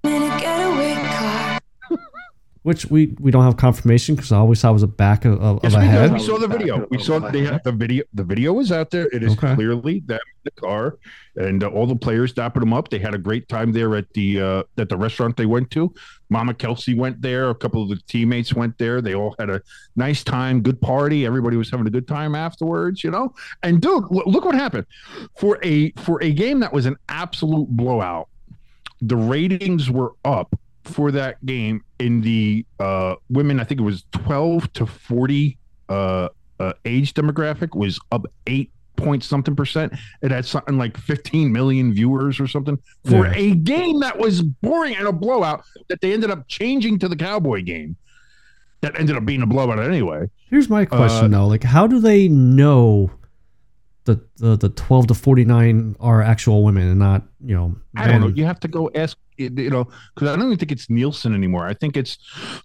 Which 2.62 2.86
we, 2.86 3.16
we 3.18 3.32
don't 3.32 3.42
have 3.42 3.56
confirmation 3.56 4.14
because 4.14 4.30
all 4.30 4.46
we 4.46 4.54
saw 4.54 4.72
was 4.72 4.84
a 4.84 4.86
back 4.86 5.24
of, 5.24 5.42
of, 5.42 5.58
Yes, 5.64 5.74
a 5.74 5.78
we, 5.78 5.82
did. 5.84 5.90
head. 5.90 6.12
we 6.12 6.18
saw 6.20 6.38
the 6.38 6.46
video. 6.46 6.86
We 6.92 6.98
saw 6.98 7.18
they 7.18 7.44
had 7.44 7.64
the 7.64 7.72
video. 7.72 8.04
The 8.14 8.22
video 8.22 8.60
is 8.60 8.70
out 8.70 8.90
there. 8.92 9.08
It 9.12 9.24
is 9.24 9.32
Okay. 9.32 9.56
clearly 9.56 9.98
them 10.06 10.20
in 10.36 10.42
the 10.44 10.50
car, 10.52 10.98
and 11.34 11.64
uh, 11.64 11.68
all 11.70 11.86
the 11.88 11.96
players 11.96 12.32
dapping 12.32 12.60
them 12.60 12.72
up. 12.72 12.88
They 12.88 13.00
had 13.00 13.14
a 13.14 13.18
great 13.18 13.48
time 13.48 13.72
there 13.72 13.96
at 13.96 14.12
the 14.14 14.40
uh, 14.40 14.62
at 14.78 14.88
the 14.88 14.96
restaurant 14.96 15.36
they 15.36 15.46
went 15.46 15.72
to. 15.72 15.92
Mama 16.30 16.54
Kelce 16.54 16.96
went 16.96 17.20
there. 17.20 17.50
A 17.50 17.54
couple 17.54 17.82
of 17.82 17.88
the 17.88 17.96
teammates 18.06 18.54
went 18.54 18.78
there. 18.78 19.00
They 19.00 19.16
all 19.16 19.34
had 19.40 19.50
a 19.50 19.60
nice 19.96 20.22
time, 20.22 20.62
good 20.62 20.80
party. 20.80 21.26
Everybody 21.26 21.56
was 21.56 21.68
having 21.68 21.88
a 21.88 21.90
good 21.90 22.06
time 22.06 22.36
afterwards, 22.36 23.02
you 23.02 23.10
know. 23.10 23.34
And 23.64 23.80
dude, 23.80 24.04
lo- 24.08 24.22
look 24.26 24.44
what 24.44 24.54
happened 24.54 24.86
for 25.36 25.58
a 25.64 25.90
for 25.96 26.22
a 26.22 26.32
game 26.32 26.60
that 26.60 26.72
was 26.72 26.86
an 26.86 26.94
absolute 27.08 27.68
blowout. 27.70 28.28
The 29.00 29.16
ratings 29.16 29.90
were 29.90 30.12
up 30.24 30.54
for 30.84 31.10
that 31.12 31.44
game 31.46 31.82
in 32.02 32.20
the 32.20 32.64
uh, 32.78 33.14
women. 33.30 33.60
I 33.60 33.64
think 33.64 33.80
it 33.80 33.84
was 33.84 34.04
twelve 34.12 34.72
to 34.74 34.86
forty 34.86 35.58
uh, 35.88 36.28
uh, 36.60 36.72
age 36.84 37.14
demographic 37.14 37.76
was 37.76 37.98
up 38.10 38.26
eight 38.46 38.70
point 38.96 39.24
something 39.24 39.56
percent. 39.56 39.92
It 40.20 40.30
had 40.30 40.44
something 40.44 40.76
like 40.78 40.96
15 40.96 41.50
million 41.50 41.92
viewers 41.92 42.38
or 42.38 42.46
something 42.46 42.78
for 43.04 43.26
Yeah. 43.26 43.32
a 43.34 43.54
game 43.54 44.00
that 44.00 44.18
was 44.18 44.42
boring 44.42 44.94
and 44.96 45.08
a 45.08 45.12
blowout 45.12 45.64
that 45.88 46.00
they 46.00 46.12
ended 46.12 46.30
up 46.30 46.46
changing 46.46 46.98
to 47.00 47.08
the 47.08 47.16
Cowboy 47.16 47.62
game. 47.62 47.96
That 48.82 48.98
ended 49.00 49.16
up 49.16 49.24
being 49.24 49.42
a 49.42 49.46
blowout 49.46 49.78
anyway. 49.80 50.28
Here's 50.50 50.68
my 50.68 50.84
question 50.84 51.32
Uh, 51.34 51.38
though: 51.38 51.46
like, 51.48 51.64
how 51.64 51.86
do 51.86 52.00
they 52.00 52.28
know 52.28 53.10
the 54.04 54.20
the, 54.36 54.56
the 54.56 54.68
twelve 54.70 55.06
to 55.08 55.14
forty 55.14 55.44
nine 55.44 55.94
are 56.00 56.20
actual 56.22 56.64
women 56.64 56.88
and 56.88 56.98
not 56.98 57.22
you 57.44 57.54
know? 57.54 57.76
I 57.96 58.08
don't 58.08 58.20
know. 58.20 58.28
You 58.28 58.44
have 58.44 58.58
to 58.60 58.68
go 58.68 58.90
ask, 58.94 59.16
you 59.36 59.48
know, 59.70 59.84
because 60.14 60.28
I 60.28 60.36
don't 60.36 60.46
even 60.46 60.58
think 60.58 60.72
it's 60.72 60.88
Nielsen 60.90 61.34
anymore. 61.34 61.66
I 61.66 61.74
think 61.74 61.96
it's 61.96 62.18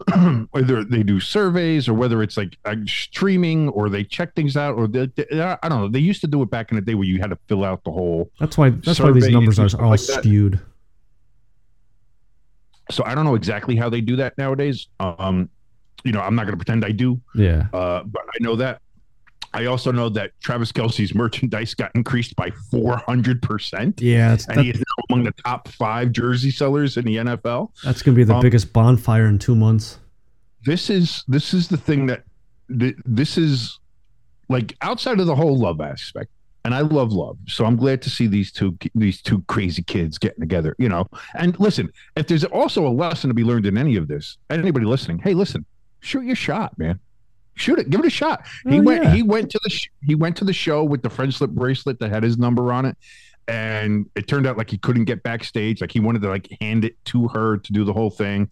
either 0.55 0.83
they 0.83 1.03
do 1.03 1.19
surveys 1.19 1.87
or 1.87 1.93
whether 1.93 2.21
it's 2.23 2.37
like 2.37 2.57
uh, 2.65 2.75
streaming 2.87 3.69
or 3.69 3.89
they 3.89 4.03
check 4.03 4.33
things 4.35 4.55
out 4.57 4.75
or 4.75 4.87
they, 4.87 5.07
they- 5.15 5.41
I 5.41 5.67
don't 5.69 5.81
know. 5.81 5.87
They 5.89 5.99
used 5.99 6.21
to 6.21 6.27
do 6.27 6.41
it 6.41 6.49
back 6.49 6.71
in 6.71 6.75
the 6.75 6.81
day 6.81 6.95
where 6.95 7.05
you 7.07 7.19
had 7.19 7.29
to 7.31 7.37
fill 7.47 7.63
out 7.63 7.83
the 7.83 7.91
whole 7.91 8.31
That's 8.39 8.57
why 8.57 8.69
that's 8.71 8.99
why 8.99 9.11
these 9.11 9.29
numbers 9.29 9.59
are, 9.59 9.69
all 9.81 9.89
like 9.91 9.99
that. 10.01 10.19
skewed. 10.23 10.59
so 12.91 13.03
I 13.05 13.13
don't 13.15 13.25
know 13.25 13.35
exactly 13.35 13.75
how 13.75 13.89
they 13.89 14.01
do 14.01 14.15
that 14.17 14.37
nowadays. 14.37 14.87
Um, 14.99 15.49
you 16.03 16.11
know, 16.11 16.21
I'm 16.21 16.35
not 16.35 16.43
going 16.45 16.53
to 16.57 16.63
pretend 16.63 16.85
I 16.85 16.91
do, 16.91 17.19
Yeah. 17.35 17.67
uh, 17.73 18.03
but 18.03 18.21
I 18.23 18.37
know 18.39 18.55
that. 18.57 18.81
I 19.57 19.65
also 19.65 19.91
know 19.91 20.07
that 20.09 20.31
Travis 20.39 20.71
Kelce's 20.71 21.15
merchandise 21.15 21.73
got 21.73 21.89
increased 21.95 22.35
by 22.35 22.51
400 22.69 23.41
percent, 23.41 23.99
Yeah, 23.99 24.29
that's, 24.29 24.47
and 24.47 24.61
he 24.61 24.69
is 24.69 24.77
now 24.77 25.03
among 25.09 25.23
the 25.23 25.31
top 25.43 25.67
five 25.69 26.11
jersey 26.11 26.51
sellers 26.51 26.95
in 26.95 27.05
the 27.05 27.15
NFL. 27.15 27.71
that's 27.83 28.03
gonna 28.03 28.15
be 28.15 28.23
the 28.23 28.35
um, 28.35 28.41
biggest 28.41 28.71
bonfire 28.71 29.25
in 29.25 29.39
two 29.39 29.55
months. 29.55 29.97
This 30.63 30.91
is 30.91 31.23
this 31.27 31.55
is 31.55 31.69
the 31.69 31.77
thing 31.77 32.05
that 32.05 32.23
th- 32.79 32.97
this 33.03 33.35
is 33.35 33.79
like 34.47 34.75
outside 34.81 35.19
of 35.19 35.25
the 35.25 35.35
whole 35.35 35.57
love 35.57 35.81
aspect. 35.81 36.29
And 36.63 36.75
I 36.75 36.81
love 36.81 37.13
love, 37.13 37.37
so 37.47 37.65
I'm 37.65 37.77
glad 37.77 38.01
to 38.03 38.09
see 38.11 38.27
these 38.27 38.51
two 38.51 38.77
these 38.93 39.21
two 39.21 39.41
crazy 39.47 39.81
kids 39.81 40.19
getting 40.19 40.41
together. 40.41 40.75
You 40.77 40.89
know, 40.89 41.07
and 41.33 41.59
listen, 41.59 41.91
if 42.15 42.27
there's 42.27 42.43
also 42.43 42.85
a 42.85 42.91
lesson 42.91 43.29
to 43.29 43.33
be 43.33 43.43
learned 43.45 43.65
in 43.65 43.75
any 43.77 43.95
of 43.95 44.07
this, 44.07 44.37
anybody 44.51 44.85
listening, 44.85 45.17
hey, 45.19 45.33
listen, 45.33 45.65
shoot 46.01 46.25
your 46.25 46.35
shot, 46.35 46.77
man. 46.77 46.99
Shoot 47.57 47.79
it, 47.79 47.89
give 47.89 47.99
it 47.99 48.05
a 48.05 48.09
shot. 48.09 48.45
he 48.69 48.79
Oh, 48.79 48.83
went. 48.83 49.03
yeah. 49.03 49.13
He 49.15 49.23
went 49.23 49.49
to 49.51 49.59
the. 49.63 49.69
Sh- 49.69 49.89
he 50.03 50.15
went 50.15 50.37
to 50.37 50.45
the 50.45 50.53
show 50.53 50.83
with 50.83 51.01
the 51.01 51.09
friendship 51.09 51.49
bracelet 51.49 51.99
that 51.99 52.09
had 52.09 52.23
his 52.23 52.37
number 52.37 52.71
on 52.71 52.85
it, 52.85 52.95
and 53.47 54.09
it 54.15 54.27
turned 54.27 54.45
out 54.47 54.57
like 54.57 54.69
he 54.69 54.77
couldn't 54.77 55.05
get 55.05 55.23
backstage. 55.23 55.81
Like 55.81 55.91
he 55.91 55.99
wanted 55.99 56.21
to 56.21 56.29
like 56.29 56.47
hand 56.61 56.85
it 56.85 57.03
to 57.05 57.27
her 57.29 57.57
to 57.57 57.73
do 57.73 57.83
the 57.83 57.93
whole 57.93 58.09
thing, 58.11 58.49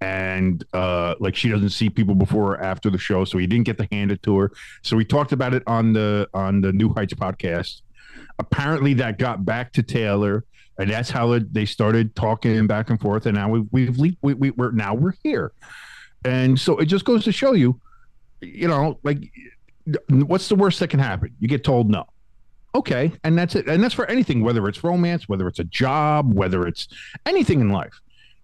and 0.00 0.64
uh 0.72 1.14
like 1.20 1.36
she 1.36 1.48
doesn't 1.48 1.70
see 1.70 1.88
people 1.90 2.14
before 2.14 2.52
or 2.54 2.60
after 2.60 2.90
the 2.90 2.98
show, 2.98 3.24
so 3.24 3.38
he 3.38 3.46
didn't 3.46 3.64
get 3.66 3.78
to 3.78 3.88
hand 3.92 4.10
it 4.12 4.22
to 4.24 4.36
her. 4.38 4.52
So 4.82 4.96
we 4.96 5.04
talked 5.04 5.32
about 5.32 5.54
it 5.54 5.62
on 5.66 5.92
the 5.92 6.28
on 6.34 6.60
the 6.60 6.72
New 6.72 6.92
Heights 6.92 7.14
podcast. 7.14 7.82
Apparently, 8.38 8.94
that 8.94 9.18
got 9.18 9.44
back 9.44 9.72
to 9.72 9.82
Taylor. 9.82 10.44
And 10.80 10.88
that's 10.88 11.10
how 11.10 11.32
it, 11.32 11.52
they 11.52 11.64
started 11.64 12.14
talking 12.14 12.68
back 12.68 12.88
and 12.88 13.00
forth. 13.00 13.26
And 13.26 13.34
now 13.34 13.48
we've, 13.48 13.66
we've 13.72 13.98
we, 13.98 14.16
we, 14.34 14.50
we're 14.52 14.70
now 14.70 14.94
we're 14.94 15.14
here. 15.24 15.50
And 16.24 16.56
so 16.56 16.78
it 16.78 16.86
just 16.86 17.04
goes 17.04 17.24
to 17.24 17.32
show 17.32 17.52
you, 17.52 17.80
you 18.40 18.68
know, 18.68 18.98
like 19.02 19.30
what's 20.08 20.48
the 20.48 20.54
worst 20.54 20.80
that 20.80 20.88
can 20.88 21.00
happen? 21.00 21.34
You 21.40 21.48
get 21.48 21.64
told 21.64 21.90
no. 21.90 22.04
Okay. 22.74 23.12
And 23.24 23.36
that's 23.38 23.54
it. 23.56 23.68
And 23.68 23.82
that's 23.82 23.94
for 23.94 24.06
anything, 24.06 24.42
whether 24.42 24.68
it's 24.68 24.84
romance, 24.84 25.28
whether 25.28 25.48
it's 25.48 25.58
a 25.58 25.64
job, 25.64 26.32
whether 26.34 26.66
it's 26.66 26.86
anything 27.26 27.60
in 27.60 27.70
life. 27.70 27.98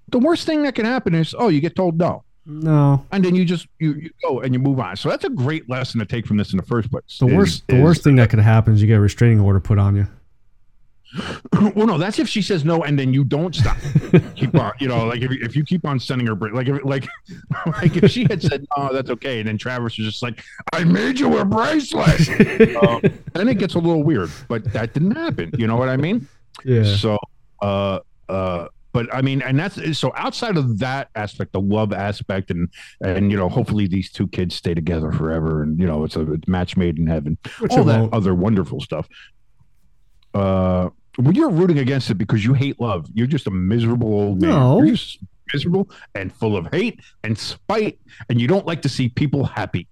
The 0.09 0.19
worst 0.19 0.47
thing 0.47 0.63
that 0.63 0.75
can 0.75 0.85
happen 0.87 1.15
is, 1.15 1.35
oh, 1.39 1.49
you 1.49 1.61
get 1.61 1.77
told 1.77 1.99
no. 1.99 2.25
No, 2.47 3.07
And 3.11 3.25
then 3.25 3.35
you 3.35 3.47
just 3.47 3.69
you, 3.79 3.95
you 3.95 4.11
go 4.23 4.41
and 4.41 4.53
you 4.53 4.61
move 4.61 4.79
on. 4.79 4.97
So 4.97 5.09
that's 5.09 5.25
a 5.25 5.31
great 5.31 5.67
lesson 5.71 5.99
to 6.01 6.05
take 6.07 6.27
from 6.27 6.37
this 6.37 6.53
in 6.53 6.59
the 6.59 6.63
first 6.63 6.91
place. 6.91 7.19
the 7.19 7.27
is- 7.27 7.33
worst 7.35 7.69
the 7.69 7.77
is- 7.77 7.83
worst 7.83 8.05
thing 8.05 8.17
that 8.17 8.29
could 8.29 8.39
happen 8.39 8.75
is 8.75 8.83
you 8.83 8.87
get 8.87 8.97
a 8.97 9.01
restraining 9.01 9.41
order 9.41 9.61
put 9.61 9.79
on 9.79 9.97
you. 9.97 10.07
well, 11.75 11.87
no, 11.87 11.99
that's 11.99 12.19
if 12.19 12.29
she 12.29 12.43
says 12.43 12.65
no 12.65 12.83
and 12.83 12.99
then 12.99 13.13
you 13.15 13.25
don't 13.25 13.55
stop. 13.55 13.77
keep 14.35 14.55
on, 14.55 14.73
you 14.81 14.89
know, 14.89 15.07
like 15.07 15.23
if, 15.23 15.31
if 15.31 15.57
you 15.57 15.65
keep 15.65 15.85
on 15.85 16.01
sending 16.01 16.27
her, 16.27 16.35
like 16.35 16.69
if, 16.69 16.85
like, 16.85 17.07
like 17.67 17.97
if 17.97 18.11
she 18.11 18.25
had 18.25 18.43
said 18.43 18.67
no, 18.77 18.93
that's 18.93 19.11
okay, 19.11 19.39
and 19.41 19.49
then 19.49 19.59
Travis 19.59 19.97
was 19.97 20.07
just 20.07 20.23
like, 20.23 20.43
"I 20.73 20.85
made 20.85 21.19
you 21.19 21.39
a 21.39 21.45
bracelet," 21.45 22.77
um, 22.77 23.01
then 23.33 23.49
it 23.49 23.59
gets 23.59 23.75
a 23.75 23.79
little 23.79 24.03
weird. 24.03 24.31
But 24.49 24.73
that 24.73 24.93
didn't 24.93 25.13
happen. 25.13 25.53
You 25.57 25.67
know 25.67 25.77
what 25.77 25.89
I 25.89 25.97
mean? 25.97 26.27
Yeah. 26.65 26.85
So, 26.85 27.19
uh, 27.63 28.01
uh, 28.29 28.69
but 28.93 29.13
I 29.13 29.23
mean, 29.23 29.43
and 29.43 29.59
that's 29.59 29.99
so 29.99 30.13
outside 30.17 30.57
of 30.57 30.79
that 30.79 31.11
aspect, 31.15 31.53
the 31.53 31.61
love 31.61 31.93
aspect, 31.93 32.51
and 32.51 32.69
and 33.01 33.31
you 33.31 33.37
know, 33.37 33.49
hopefully 33.49 33.87
these 33.87 34.11
two 34.11 34.29
kids 34.29 34.55
stay 34.55 34.75
together 34.75 35.13
forever, 35.13 35.63
and 35.63 35.79
you 35.79 35.87
know, 35.87 36.05
it's 36.05 36.17
a 36.17 36.39
match 36.47 36.77
made 36.77 36.99
in 36.99 37.07
heaven, 37.07 37.39
Which 37.61 37.73
all 37.73 37.85
that 37.85 38.01
won't. 38.01 38.15
other 38.15 38.35
wonderful 38.35 38.81
stuff. 38.81 39.09
Uh, 40.33 40.91
you're 41.19 41.51
rooting 41.51 41.79
against 41.79 42.11
it 42.11 42.15
because 42.15 42.45
you 42.45 42.55
hate 42.55 42.81
love, 42.81 43.07
you're 43.15 43.27
just 43.27 43.47
a 43.47 43.51
miserable 43.51 44.13
old 44.13 44.41
man. 44.41 44.51
No. 44.51 44.79
You're 44.79 44.95
just 44.95 45.19
miserable 45.53 45.91
and 46.15 46.33
full 46.33 46.57
of 46.57 46.69
hate 46.73 47.01
and 47.23 47.39
spite, 47.39 47.99
and 48.29 48.41
you 48.41 48.49
don't 48.49 48.67
like 48.67 48.83
to 48.83 48.89
see 48.89 49.09
people 49.09 49.45
happy. 49.45 49.87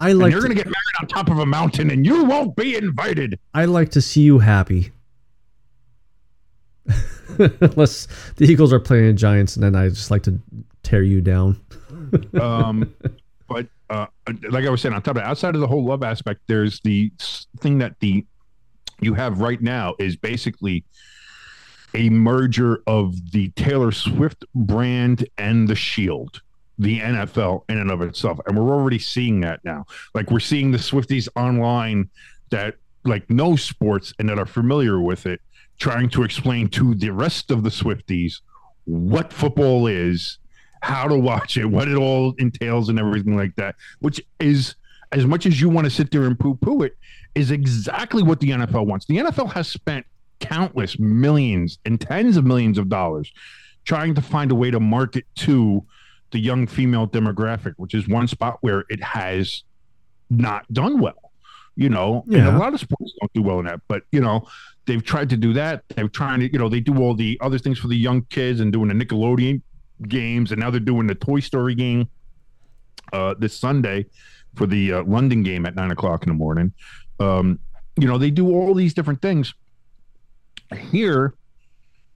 I 0.00 0.10
and 0.10 0.18
like 0.18 0.32
you're 0.32 0.42
to, 0.42 0.48
to 0.48 0.54
get 0.54 0.66
married 0.66 0.96
on 1.00 1.06
top 1.06 1.30
of 1.30 1.38
a 1.38 1.46
mountain, 1.46 1.90
and 1.90 2.04
you 2.04 2.24
won't 2.24 2.56
be 2.56 2.76
invited. 2.76 3.38
I 3.54 3.66
like 3.66 3.90
to 3.92 4.02
see 4.02 4.22
you 4.22 4.40
happy. 4.40 4.90
Unless 7.38 8.08
the 8.36 8.44
Eagles 8.44 8.72
are 8.72 8.80
playing 8.80 9.06
the 9.06 9.12
Giants, 9.12 9.56
and 9.56 9.62
then 9.62 9.76
I 9.76 9.88
just 9.88 10.10
like 10.10 10.24
to 10.24 10.38
tear 10.82 11.02
you 11.02 11.20
down. 11.20 11.60
um, 12.40 12.92
but 13.48 13.66
uh, 13.90 14.06
like 14.50 14.64
I 14.64 14.70
was 14.70 14.80
saying, 14.80 14.94
on 14.94 15.02
top 15.02 15.16
of 15.16 15.22
it, 15.22 15.24
outside 15.24 15.54
of 15.54 15.60
the 15.60 15.66
whole 15.66 15.84
love 15.84 16.02
aspect, 16.02 16.40
there's 16.46 16.80
the 16.80 17.12
thing 17.60 17.78
that 17.78 17.98
the 18.00 18.26
you 19.02 19.14
have 19.14 19.40
right 19.40 19.60
now 19.60 19.94
is 19.98 20.16
basically 20.16 20.84
a 21.94 22.08
merger 22.10 22.82
of 22.86 23.32
the 23.32 23.48
Taylor 23.50 23.92
Swift 23.92 24.44
brand 24.54 25.28
and 25.38 25.68
the 25.68 25.74
Shield, 25.74 26.40
the 26.78 27.00
NFL 27.00 27.64
in 27.68 27.78
and 27.78 27.90
of 27.90 28.00
itself, 28.00 28.40
and 28.46 28.58
we're 28.58 28.74
already 28.74 28.98
seeing 28.98 29.40
that 29.40 29.64
now. 29.64 29.84
Like 30.14 30.30
we're 30.30 30.40
seeing 30.40 30.70
the 30.70 30.78
Swifties 30.78 31.28
online 31.36 32.08
that 32.50 32.76
like 33.04 33.28
know 33.28 33.56
sports 33.56 34.14
and 34.18 34.28
that 34.28 34.38
are 34.38 34.46
familiar 34.46 35.00
with 35.00 35.26
it, 35.26 35.40
trying 35.78 36.08
to 36.10 36.22
explain 36.22 36.68
to 36.68 36.94
the 36.94 37.10
rest 37.10 37.50
of 37.50 37.62
the 37.62 37.70
Swifties 37.70 38.40
what 38.84 39.32
football 39.32 39.86
is 39.86 40.38
how 40.80 41.06
to 41.06 41.16
watch 41.16 41.56
it, 41.56 41.64
what 41.64 41.88
it 41.88 41.96
all 41.96 42.34
entails, 42.38 42.88
and 42.88 42.98
everything 42.98 43.36
like 43.36 43.54
that, 43.56 43.76
which 44.00 44.20
is 44.40 44.74
as 45.12 45.26
much 45.26 45.46
as 45.46 45.60
you 45.60 45.68
want 45.68 45.84
to 45.84 45.90
sit 45.90 46.10
there 46.10 46.24
and 46.24 46.38
poo 46.38 46.54
poo 46.56 46.82
it, 46.82 46.96
is 47.34 47.50
exactly 47.50 48.22
what 48.22 48.40
the 48.40 48.50
NFL 48.50 48.86
wants. 48.86 49.06
The 49.06 49.18
NFL 49.18 49.52
has 49.52 49.68
spent 49.68 50.06
countless 50.40 50.98
millions 50.98 51.78
and 51.84 52.00
tens 52.00 52.36
of 52.36 52.44
millions 52.44 52.78
of 52.78 52.88
dollars 52.88 53.32
trying 53.84 54.14
to 54.14 54.22
find 54.22 54.50
a 54.50 54.54
way 54.54 54.70
to 54.70 54.80
market 54.80 55.24
to 55.36 55.84
the 56.30 56.38
young 56.38 56.66
female 56.66 57.06
demographic, 57.06 57.74
which 57.76 57.94
is 57.94 58.08
one 58.08 58.26
spot 58.28 58.58
where 58.60 58.84
it 58.88 59.02
has 59.02 59.62
not 60.30 60.70
done 60.72 61.00
well. 61.00 61.32
You 61.74 61.88
know, 61.88 62.24
and 62.26 62.56
a 62.56 62.58
lot 62.58 62.74
of 62.74 62.80
sports 62.80 63.12
don't 63.20 63.32
do 63.32 63.42
well 63.42 63.58
in 63.58 63.64
that, 63.64 63.80
but 63.88 64.02
you 64.12 64.20
know, 64.20 64.46
they've 64.84 65.02
tried 65.02 65.30
to 65.30 65.38
do 65.38 65.54
that. 65.54 65.84
They've 65.88 66.10
trying 66.12 66.40
to, 66.40 66.52
you 66.52 66.58
know, 66.58 66.68
they 66.68 66.80
do 66.80 66.98
all 66.98 67.14
the 67.14 67.38
other 67.40 67.56
things 67.58 67.78
for 67.78 67.88
the 67.88 67.96
young 67.96 68.22
kids 68.28 68.60
and 68.60 68.70
doing 68.72 68.88
the 68.88 68.94
Nickelodeon 68.94 69.62
games, 70.06 70.52
and 70.52 70.60
now 70.60 70.70
they're 70.70 70.80
doing 70.80 71.06
the 71.06 71.14
Toy 71.14 71.40
Story 71.40 71.74
game. 71.74 72.08
uh, 73.12 73.34
this 73.38 73.56
Sunday 73.56 74.06
for 74.54 74.66
the 74.66 74.92
uh, 74.92 75.02
London 75.04 75.42
game 75.42 75.66
at 75.66 75.74
nine 75.74 75.90
o'clock 75.90 76.24
in 76.24 76.28
the 76.28 76.34
morning. 76.34 76.72
Um, 77.22 77.58
you 77.96 78.06
know, 78.06 78.18
they 78.18 78.30
do 78.30 78.50
all 78.52 78.74
these 78.74 78.94
different 78.94 79.20
things. 79.22 79.54
Here, 80.90 81.34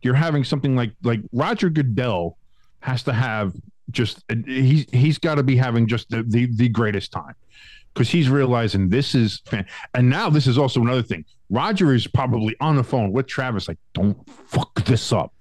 you're 0.03 0.15
having 0.15 0.45
something 0.45 0.75
like 0.75 0.93
like 1.03 1.21
Roger 1.33 1.69
Goodell 1.69 2.37
has 2.81 3.03
to 3.05 3.13
have 3.13 3.55
just 3.91 4.25
he's 4.47 4.87
he's 4.91 5.19
got 5.19 5.37
to 5.37 5.43
be 5.43 5.57
having 5.57 5.87
just 5.87 6.09
the 6.09 6.23
the, 6.23 6.47
the 6.47 6.69
greatest 6.69 7.13
time 7.13 7.35
because 7.93 8.09
he's 8.09 8.29
realizing 8.29 8.89
this 8.89 9.15
is 9.15 9.41
fan- 9.47 9.67
and 9.95 10.09
now 10.09 10.31
this 10.31 10.47
is 10.47 10.59
also 10.59 10.81
another 10.81 11.03
thing. 11.03 11.25
Roger 11.51 11.95
is 11.95 12.07
probably 12.07 12.57
on 12.61 12.77
the 12.77 12.85
phone 12.85 13.13
with 13.13 13.27
Travis, 13.27 13.69
like, 13.69 13.79
don't 13.95 14.17
fuck 14.49 14.75
this 14.85 15.13
up. 15.13 15.33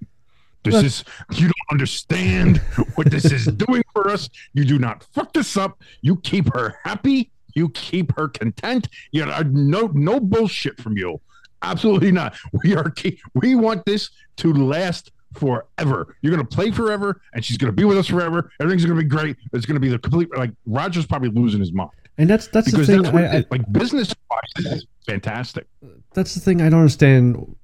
This 0.63 0.84
is 0.84 1.04
you 1.34 1.45
don't 1.45 1.71
understand 1.71 2.58
what 2.95 3.10
this 3.12 3.25
is 3.25 3.45
doing 3.45 3.84
for 3.93 4.10
us. 4.10 4.30
You 4.54 4.65
do 4.65 4.80
not 4.80 5.04
fuck 5.13 5.32
this 5.32 5.58
up. 5.58 5.80
You 6.01 6.17
keep 6.17 6.54
her 6.54 6.80
happy. 6.84 7.32
You 7.55 7.69
keep 7.69 8.15
her 8.17 8.27
content. 8.27 8.87
You 9.11 9.25
know, 9.25 9.41
no 9.41 9.87
no 9.93 10.19
bullshit 10.19 10.79
from 10.79 10.97
you. 10.97 11.19
Absolutely 11.61 12.11
not. 12.11 12.35
We 12.63 12.75
are 12.75 12.89
key. 12.91 13.19
we 13.33 13.55
want 13.55 13.85
this 13.85 14.09
to 14.37 14.53
last 14.53 15.11
forever. 15.33 16.15
You're 16.21 16.31
gonna 16.31 16.45
play 16.45 16.71
forever, 16.71 17.21
and 17.33 17.43
she's 17.43 17.57
gonna 17.57 17.71
be 17.73 17.85
with 17.85 17.97
us 17.97 18.07
forever. 18.07 18.51
Everything's 18.59 18.85
gonna 18.85 18.99
be 19.01 19.07
great. 19.07 19.37
It's 19.53 19.65
gonna 19.65 19.79
be 19.79 19.89
the 19.89 19.99
complete 19.99 20.29
like 20.37 20.51
Roger's 20.65 21.05
probably 21.05 21.29
losing 21.29 21.59
his 21.59 21.73
mind 21.73 21.91
And 22.17 22.29
that's 22.29 22.47
that's 22.47 22.69
because 22.69 22.87
the 22.87 22.93
thing. 22.93 23.03
that's 23.03 23.15
I, 23.15 23.37
I, 23.39 23.45
like 23.49 23.71
business 23.71 24.13
wise, 24.29 24.39
this 24.57 24.73
is 24.73 24.85
fantastic. 25.07 25.67
that's 26.13 26.33
the 26.35 26.41
thing 26.41 26.61
I 26.61 26.69
don't 26.69 26.81
understand. 26.81 27.55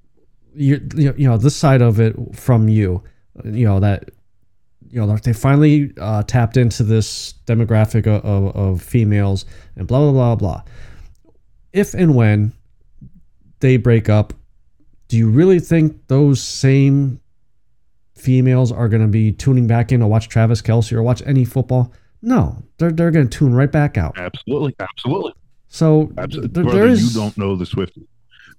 You 0.54 0.86
you 0.96 1.28
know 1.28 1.38
this 1.38 1.56
side 1.56 1.80
of 1.82 2.00
it 2.00 2.14
from 2.34 2.68
you. 2.68 3.02
You 3.44 3.64
know 3.66 3.80
that 3.80 4.10
you 4.92 5.04
know 5.04 5.16
they 5.16 5.32
finally 5.32 5.92
uh, 5.98 6.22
tapped 6.22 6.56
into 6.56 6.82
this 6.82 7.34
demographic 7.46 8.06
of, 8.06 8.24
of, 8.24 8.56
of 8.56 8.82
females 8.82 9.44
and 9.76 9.86
blah 9.88 9.98
blah 9.98 10.12
blah 10.12 10.36
blah. 10.36 10.62
If 11.72 11.94
and 11.94 12.14
when 12.14 12.52
they 13.60 13.76
break 13.78 14.08
up, 14.08 14.34
do 15.08 15.16
you 15.16 15.28
really 15.30 15.58
think 15.58 16.06
those 16.08 16.42
same 16.42 17.20
females 18.14 18.70
are 18.70 18.88
going 18.88 19.02
to 19.02 19.08
be 19.08 19.32
tuning 19.32 19.66
back 19.66 19.90
in 19.90 20.00
to 20.00 20.06
watch 20.06 20.28
Travis 20.28 20.60
Kelce 20.62 20.92
or 20.92 21.02
watch 21.02 21.22
any 21.26 21.44
football? 21.44 21.92
No, 22.20 22.62
they're 22.78 22.92
they're 22.92 23.10
going 23.10 23.28
to 23.28 23.38
tune 23.38 23.54
right 23.54 23.72
back 23.72 23.96
out. 23.96 24.16
Absolutely, 24.18 24.74
absolutely. 24.78 25.32
So 25.68 26.12
Absolutely. 26.18 26.48
there, 26.52 26.64
Brother, 26.64 26.78
there 26.80 26.88
is 26.88 27.14
you 27.14 27.20
don't 27.20 27.36
know 27.38 27.56
the 27.56 27.64
Swifties. 27.64 28.06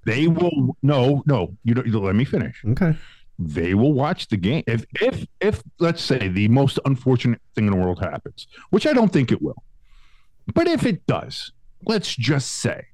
They 0.05 0.27
will 0.27 0.75
no, 0.81 1.23
no, 1.27 1.55
you 1.63 1.75
don't 1.75 1.85
you 1.85 1.93
don't- 1.93 2.03
let 2.03 2.15
me 2.15 2.25
finish. 2.25 2.61
okay. 2.69 2.97
They 3.39 3.73
will 3.73 3.93
watch 3.93 4.27
the 4.27 4.37
game. 4.37 4.63
If 4.67 4.85
if 5.01 5.25
if 5.41 5.63
let's 5.79 6.03
say 6.03 6.27
the 6.27 6.47
most 6.49 6.79
unfortunate 6.85 7.41
thing 7.55 7.65
in 7.65 7.71
the 7.71 7.77
world 7.77 7.99
happens, 7.99 8.47
which 8.69 8.85
I 8.85 8.93
don't 8.93 9.11
think 9.11 9.31
it 9.31 9.41
will. 9.41 9.63
But 10.53 10.67
if 10.67 10.85
it 10.85 11.05
does, 11.07 11.51
let's 11.85 12.15
just 12.15 12.51
say, 12.51 12.85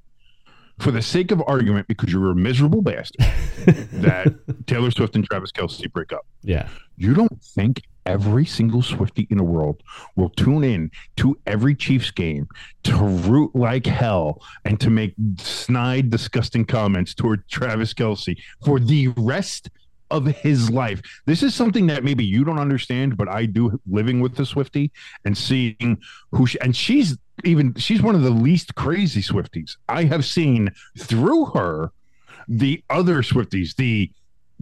for 0.80 0.92
the 0.92 1.02
sake 1.02 1.32
of 1.32 1.44
argument, 1.48 1.88
because 1.88 2.12
you're 2.12 2.32
a 2.32 2.36
miserable 2.36 2.82
bastard, 2.82 3.26
that 3.94 4.34
Taylor 4.66 4.92
Swift 4.92 5.16
and 5.16 5.26
Travis 5.26 5.52
Kelce 5.52 5.92
break 5.92 6.14
up. 6.14 6.26
Yeah. 6.44 6.70
You 6.96 7.14
don't 7.14 7.42
think 7.44 7.82
every 8.06 8.46
single 8.46 8.82
Swifty 8.82 9.28
in 9.30 9.38
the 9.38 9.44
world 9.44 9.84
will 10.16 10.30
tune 10.30 10.64
in 10.64 10.90
to 11.18 11.38
every 11.46 11.76
Chiefs 11.76 12.12
game 12.12 12.48
to 12.84 12.96
root 12.96 13.56
like 13.56 13.86
hell 13.86 14.42
and 14.66 14.80
to 14.80 14.90
make 14.90 15.14
snide, 15.38 16.10
disgusting 16.10 16.66
comments 16.66 17.14
toward 17.14 17.48
Travis 17.50 17.94
Kelce 17.94 18.38
for 18.66 18.80
the 18.80 19.10
rest 19.10 19.70
of 20.12 20.26
his 20.26 20.70
life. 20.70 21.02
This 21.26 21.44
is 21.44 21.54
something 21.54 21.88
that 21.88 22.04
maybe 22.04 22.26
you 22.26 22.44
don't 22.44 22.60
understand, 22.60 23.18
but 23.18 23.30
I 23.30 23.46
do 23.46 23.80
living 23.90 24.20
with 24.20 24.36
the 24.36 24.46
Swifty 24.46 24.92
and 25.26 25.38
seeing 25.38 26.02
who 26.32 26.46
she, 26.46 26.60
and 26.62 26.76
she's 26.76 27.18
even 27.44 27.74
she's 27.76 28.02
one 28.02 28.16
of 28.16 28.24
the 28.24 28.30
least 28.30 28.76
crazy 28.76 29.22
Swifties 29.22 29.78
I 29.88 30.04
have 30.06 30.26
seen 30.26 30.72
through 30.98 31.46
her 31.48 31.92
the 32.48 32.84
other 32.90 33.22
Swifties, 33.22 33.76
the 33.76 34.12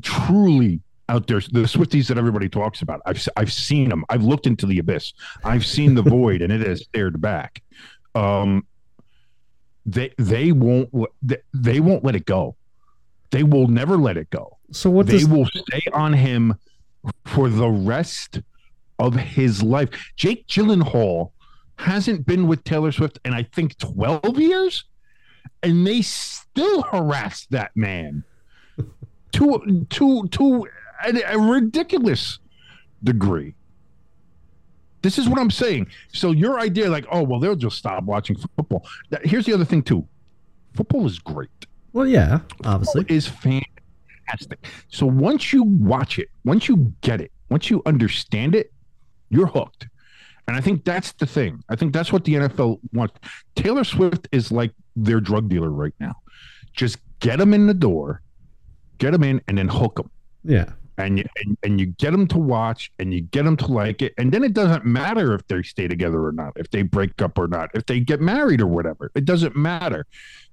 truly 0.01 0.81
out 1.09 1.27
there, 1.27 1.39
the 1.39 1.61
Swifties 1.61 2.07
that 2.07 2.17
everybody 2.17 2.49
talks 2.49 2.81
about. 2.81 3.01
I've 3.05 3.25
I've 3.37 3.51
seen 3.51 3.89
them. 3.89 4.03
I've 4.09 4.23
looked 4.23 4.45
into 4.45 4.65
the 4.65 4.79
abyss. 4.79 5.13
I've 5.43 5.65
seen 5.65 5.95
the 5.95 6.01
void, 6.01 6.41
and 6.41 6.51
it 6.51 6.65
has 6.67 6.81
stared 6.81 7.19
back. 7.21 7.63
Um, 8.13 8.67
they 9.85 10.13
they 10.17 10.51
won't 10.51 10.89
they, 11.21 11.37
they 11.53 11.79
won't 11.79 12.03
let 12.03 12.15
it 12.15 12.25
go. 12.25 12.55
They 13.31 13.43
will 13.43 13.67
never 13.67 13.97
let 13.97 14.17
it 14.17 14.29
go. 14.29 14.56
So 14.71 14.89
what 14.89 15.07
they 15.07 15.13
does 15.19 15.27
will 15.27 15.45
stay 15.45 15.81
on 15.93 16.13
him 16.13 16.55
for 17.25 17.49
the 17.49 17.69
rest 17.69 18.41
of 18.99 19.15
his 19.15 19.63
life. 19.63 19.89
Jake 20.15 20.47
Gyllenhaal 20.47 21.31
hasn't 21.77 22.25
been 22.25 22.47
with 22.47 22.63
Taylor 22.63 22.91
Swift 22.91 23.19
in 23.23 23.33
I 23.33 23.43
think 23.43 23.77
12 23.77 24.39
years 24.39 24.83
and 25.63 25.85
they 25.85 26.01
still 26.01 26.81
harass 26.81 27.45
that 27.51 27.71
man 27.75 28.23
to 29.33 29.85
to 29.89 30.27
to 30.27 30.67
a, 31.05 31.21
a 31.33 31.37
ridiculous 31.39 32.39
degree. 33.03 33.53
This 35.03 35.19
is 35.19 35.29
what 35.29 35.39
I'm 35.39 35.51
saying. 35.51 35.87
So 36.11 36.31
your 36.31 36.59
idea 36.59 36.89
like, 36.89 37.05
oh, 37.11 37.21
well 37.23 37.39
they'll 37.39 37.55
just 37.55 37.77
stop 37.77 38.03
watching 38.03 38.35
football. 38.55 38.85
That- 39.11 39.25
Here's 39.25 39.45
the 39.45 39.53
other 39.53 39.65
thing 39.65 39.83
too. 39.83 40.07
Football 40.73 41.05
is 41.05 41.19
great 41.19 41.49
Well, 41.93 42.07
yeah, 42.07 42.39
obviously. 42.65 43.05
is 43.07 43.27
fantastic. 43.27 43.76
So 44.89 45.05
once 45.05 45.53
you 45.53 45.63
watch 45.63 46.19
it, 46.19 46.29
once 46.45 46.67
you 46.67 46.93
get 47.01 47.21
it, 47.21 47.31
once 47.49 47.69
you 47.69 47.81
understand 47.85 48.55
it, 48.55 48.71
you're 49.29 49.47
hooked. 49.47 49.87
And 50.47 50.55
I 50.55 50.61
think 50.61 50.85
that's 50.85 51.11
the 51.13 51.25
thing. 51.25 51.63
I 51.69 51.75
think 51.75 51.93
that's 51.93 52.13
what 52.13 52.23
the 52.23 52.35
NFL 52.35 52.79
wants. 52.93 53.15
Taylor 53.55 53.83
Swift 53.83 54.27
is 54.31 54.51
like 54.51 54.71
their 54.95 55.19
drug 55.19 55.49
dealer 55.49 55.69
right 55.69 55.93
now. 55.99 56.15
Just 56.73 56.99
get 57.19 57.37
them 57.39 57.53
in 57.53 57.67
the 57.67 57.73
door, 57.73 58.21
get 58.97 59.11
them 59.11 59.23
in, 59.23 59.41
and 59.47 59.57
then 59.57 59.67
hook 59.67 59.95
them. 59.97 60.09
Yeah. 60.43 60.71
And 60.97 61.19
you, 61.19 61.25
and, 61.43 61.57
and 61.63 61.79
you 61.79 61.87
get 61.87 62.11
them 62.11 62.27
to 62.27 62.37
watch 62.37 62.91
and 62.97 63.13
you 63.13 63.21
get 63.21 63.45
them 63.45 63.55
to 63.57 63.67
like 63.67 64.01
it. 64.01 64.13
And 64.17 64.31
then 64.31 64.43
it 64.43 64.53
doesn't 64.53 64.83
matter 64.85 65.33
if 65.35 65.47
they 65.47 65.61
stay 65.61 65.87
together 65.87 66.25
or 66.25 66.31
not, 66.31 66.53
if 66.55 66.69
they 66.71 66.81
break 66.81 67.21
up 67.21 67.37
or 67.37 67.47
not, 67.47 67.69
if 67.75 67.85
they 67.85 67.99
get 67.99 68.19
married 68.19 68.61
or 68.61 68.67
whatever. 68.67 69.11
It 69.13 69.25
doesn't 69.25 69.55
matter 69.55 70.05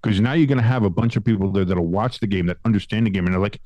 because 0.04 0.20
now 0.20 0.34
you're 0.34 0.46
going 0.46 0.58
to 0.58 0.64
have 0.64 0.82
a 0.82 0.90
bunch 0.90 1.16
of 1.16 1.24
people 1.24 1.50
there 1.50 1.64
that'll 1.64 1.86
watch 1.86 2.20
the 2.20 2.26
game 2.26 2.46
that 2.46 2.58
understand 2.64 3.06
the 3.06 3.10
game 3.10 3.24
and 3.24 3.34
they're 3.34 3.40
like 3.40 3.60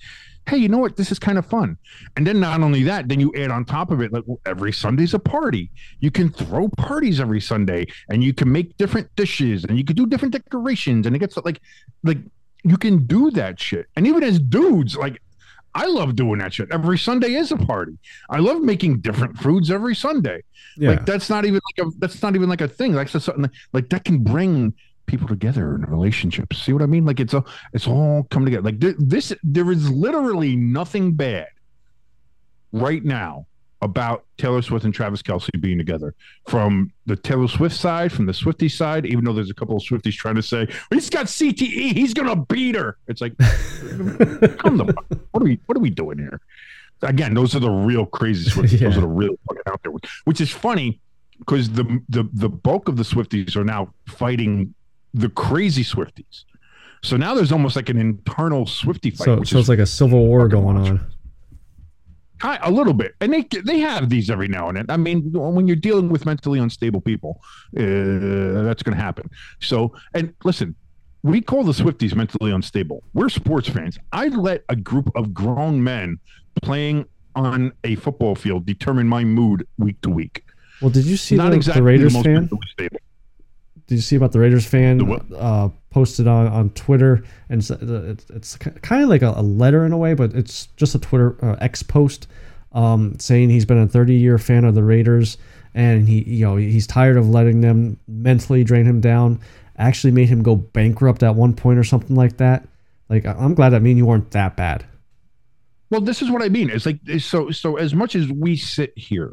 hey 0.49 0.57
you 0.57 0.69
know 0.69 0.79
what 0.79 0.97
this 0.97 1.11
is 1.11 1.19
kind 1.19 1.37
of 1.37 1.45
fun 1.45 1.77
and 2.17 2.27
then 2.27 2.39
not 2.41 2.61
only 2.63 2.83
that 2.83 3.09
then 3.09 3.21
you 3.21 3.33
add 3.37 3.51
on 3.51 3.65
top 3.65 3.91
of 3.91 4.01
it 4.01 4.13
like 4.13 4.23
well, 4.27 4.41
every 4.47 4.73
sunday's 4.73 5.15
a 5.15 5.19
party 5.19 5.71
you 6.01 6.11
can 6.11 6.31
throw 6.31 6.69
parties 6.69 7.21
every 7.21 7.41
sunday 7.41 7.87
and 8.09 8.23
you 8.23 8.33
can 8.33 8.51
make 8.51 8.77
different 8.77 9.15
dishes 9.17 9.65
and 9.65 9.77
you 9.77 9.85
can 9.85 9.97
do 9.97 10.07
different 10.07 10.33
decorations 10.33 11.07
and 11.07 11.15
it 11.15 11.19
gets 11.19 11.37
like 11.39 11.61
like 12.05 12.19
you 12.65 12.77
can 12.77 13.07
do 13.07 13.31
that 13.31 13.61
shit 13.61 13.87
and 13.97 14.07
even 14.07 14.23
as 14.23 14.39
dudes 14.39 14.97
like 14.97 15.21
I 15.75 15.87
love 15.87 16.17
doing 16.17 16.39
that 16.39 16.55
shit. 16.55 16.69
Every 16.73 16.99
Sunday 16.99 17.35
is 17.35 17.53
a 17.53 17.57
party. 17.57 17.99
I 18.31 18.39
love 18.39 18.63
making 18.63 19.01
different 19.01 19.39
foods 19.39 19.71
every 19.71 19.95
Sunday. 19.95 20.43
Yeah. 20.77 20.91
Like 20.91 21.07
that's 21.07 21.31
not 21.31 21.45
even 21.45 21.61
like 21.77 21.87
a 21.87 21.91
that's 21.99 22.23
not 22.23 22.35
even 22.35 22.49
like 22.49 22.61
a 22.61 22.69
thing. 22.69 22.95
Like 22.95 23.11
that's 23.11 23.25
something 23.25 23.51
like 23.73 23.89
that 23.91 24.05
can 24.05 24.25
bring 24.25 24.75
people 25.07 25.27
together 25.27 25.75
in 25.75 25.83
relationships. 25.83 26.59
See 26.63 26.73
what 26.73 26.83
I 26.83 26.87
mean? 26.87 27.05
Like 27.05 27.21
it's 27.21 27.35
all 27.35 27.47
it's 27.73 27.87
all 27.87 28.27
come 28.31 28.45
together. 28.45 28.63
Like 28.63 28.81
th- 28.81 28.97
this, 28.99 29.33
there 29.43 29.71
is 29.73 29.91
literally 29.91 30.55
nothing 30.55 31.15
bad 31.15 31.49
right 32.73 33.05
now 33.05 33.47
about 33.81 34.25
Taylor 34.39 34.61
Swift 34.61 34.85
and 34.85 34.93
Travis 34.93 35.23
Kelce 35.23 35.49
being 35.61 35.79
together. 35.79 36.15
From 36.49 36.93
the 37.07 37.15
Taylor 37.17 37.47
Swift 37.49 37.77
side, 37.77 38.13
from 38.13 38.27
the 38.27 38.35
Swifty 38.35 38.69
side, 38.69 39.07
even 39.07 39.25
though 39.25 39.33
there's 39.33 39.51
a 39.51 39.55
couple 39.55 39.77
of 39.77 39.83
Swifties 39.83 40.15
trying 40.15 40.35
to 40.35 40.43
say 40.43 40.67
he's 40.91 41.09
got 41.11 41.27
CTE, 41.27 41.93
he's 41.93 42.13
gonna 42.15 42.37
beat 42.37 42.75
her. 42.75 42.97
It's 43.07 43.21
like, 43.21 43.37
come 44.59 44.77
the. 44.79 44.95
What 45.31 45.43
are 45.43 45.45
we 45.45 45.61
what 45.67 45.77
are 45.77 45.81
we 45.81 45.91
doing 45.91 46.19
here? 46.19 46.41
Again, 47.03 47.35
those 47.35 47.55
are 47.55 47.61
the 47.61 47.71
real 47.71 48.07
crazy 48.07 48.51
Swifties. 48.51 48.81
Those 48.81 48.97
are 48.97 49.03
the 49.03 49.07
real 49.07 49.37
fucking 49.49 49.63
out 49.67 49.81
there. 49.83 49.93
Which 50.25 50.41
is 50.41 50.51
funny 50.51 51.01
because 51.39 51.71
the 51.71 52.03
the 52.09 52.29
the 52.33 52.49
bulk 52.49 52.89
of 52.89 52.97
the 52.97 53.05
Swifties 53.05 53.55
are 53.57 53.65
now 53.65 53.95
fighting 54.09 54.75
the 55.15 55.29
crazy 55.29 55.85
Swifties. 55.85 56.45
So 57.05 57.17
now 57.17 57.35
there's 57.35 57.53
almost 57.53 57.77
like 57.77 57.89
an 57.91 57.97
internal 57.97 58.67
Swifty 58.67 59.11
fight, 59.11 59.25
So, 59.25 59.43
so 59.45 59.59
it's 59.61 59.69
like 59.69 59.79
a 59.79 59.87
civil 59.87 60.27
war 60.27 60.49
going 60.49 60.77
on. 60.77 61.07
A 62.43 62.71
little 62.71 62.93
bit, 62.93 63.15
and 63.21 63.33
they 63.33 63.43
they 63.65 63.81
have 63.81 64.09
these 64.09 64.31
every 64.31 64.49
now 64.49 64.69
and 64.69 64.77
then. 64.77 64.87
I 64.89 64.97
mean, 64.97 65.33
when 65.33 65.67
you're 65.67 65.77
dealing 65.77 66.09
with 66.09 66.25
mentally 66.25 66.59
unstable 66.61 67.01
people, 67.01 67.41
uh, 67.77 68.63
that's 68.63 68.83
going 68.83 68.97
to 68.97 69.03
happen. 69.03 69.29
So, 69.61 69.93
and 70.15 70.33
listen, 70.45 70.75
we 71.23 71.41
call 71.41 71.65
the 71.65 71.73
Swifties 71.73 72.15
mentally 72.15 72.53
unstable. 72.53 73.03
We're 73.13 73.29
sports 73.29 73.69
fans. 73.69 73.99
I 74.13 74.29
let 74.29 74.65
a 74.69 74.77
group 74.77 75.11
of 75.17 75.35
grown 75.35 75.83
men 75.83 76.19
playing 76.63 77.07
on 77.35 77.73
a 77.85 77.97
football 77.97 78.35
field 78.35 78.67
determine 78.67 79.09
my 79.09 79.25
mood 79.25 79.67
week 79.79 80.01
to 80.03 80.11
week. 80.11 80.45
Well, 80.81 80.91
did 80.91 81.05
you 81.05 81.17
see 81.17 81.37
Not 81.37 81.51
the, 81.51 81.57
exactly 81.57 81.81
the 81.81 81.85
Raiders 81.85 82.15
most 82.15 82.25
fan? 82.25 82.49
Did 83.87 83.95
you 83.95 84.01
see 84.01 84.17
about 84.17 84.33
the 84.33 84.39
Raiders 84.39 84.67
fan 84.67 84.99
The 84.99 85.37
uh, 85.37 85.71
posted 85.99 86.29
on, 86.29 86.47
on 86.47 86.71
Twitter? 86.71 87.25
And 87.49 87.61
it's, 87.61 87.71
it's, 87.71 88.31
it's 88.31 88.57
kind 88.57 89.03
of 89.03 89.09
like 89.09 89.23
a, 89.23 89.31
a 89.37 89.43
letter 89.43 89.85
in 89.85 89.93
a 89.93 89.99
way, 89.99 90.15
but 90.15 90.33
it's 90.35 90.67
just 90.77 90.95
a 90.95 90.99
Twitter 90.99 91.37
uh, 91.45 91.57
X 91.61 91.83
post 91.83 92.29
um, 92.73 93.19
saying 93.19 93.51
he's 93.51 93.65
been 93.65 93.79
a 93.79 93.89
30 93.89 94.15
year 94.15 94.39
fan 94.39 94.65
of 94.65 94.75
the 94.75 94.85
Raiders 94.85 95.39
and 95.75 96.09
he 96.09 96.23
you 96.23 96.45
know 96.45 96.57
he's 96.57 96.87
tired 96.87 97.17
of 97.17 97.29
letting 97.29 97.61
them 97.61 97.99
mentally 98.07 98.65
drain 98.65 98.87
him 98.87 99.01
down. 99.01 99.41
Actually 99.77 100.11
made 100.11 100.29
him 100.29 100.43
go 100.43 100.57
bankrupt 100.57 101.23
at 101.23 101.35
one 101.35 101.55
point 101.55 101.79
or 101.79 101.85
something 101.85 102.17
like 102.17 102.37
that. 102.39 102.67
Like 103.09 103.27
I'm 103.27 103.55
glad 103.55 103.71
that 103.71 103.83
me 103.83 103.91
and 103.91 103.99
you 103.99 104.07
weren't 104.07 104.31
that 104.33 104.57
bad. 104.57 104.85
Well, 105.91 106.01
this 106.01 106.21
is 106.21 106.31
what 106.31 106.43
I 106.43 106.49
mean. 106.49 106.69
It's 106.69 106.85
like 106.85 106.99
so. 107.19 107.51
So 107.51 107.77
as 107.77 107.95
much 107.95 108.15
as 108.15 108.29
we 108.29 108.57
sit 108.57 108.93
here 108.97 109.33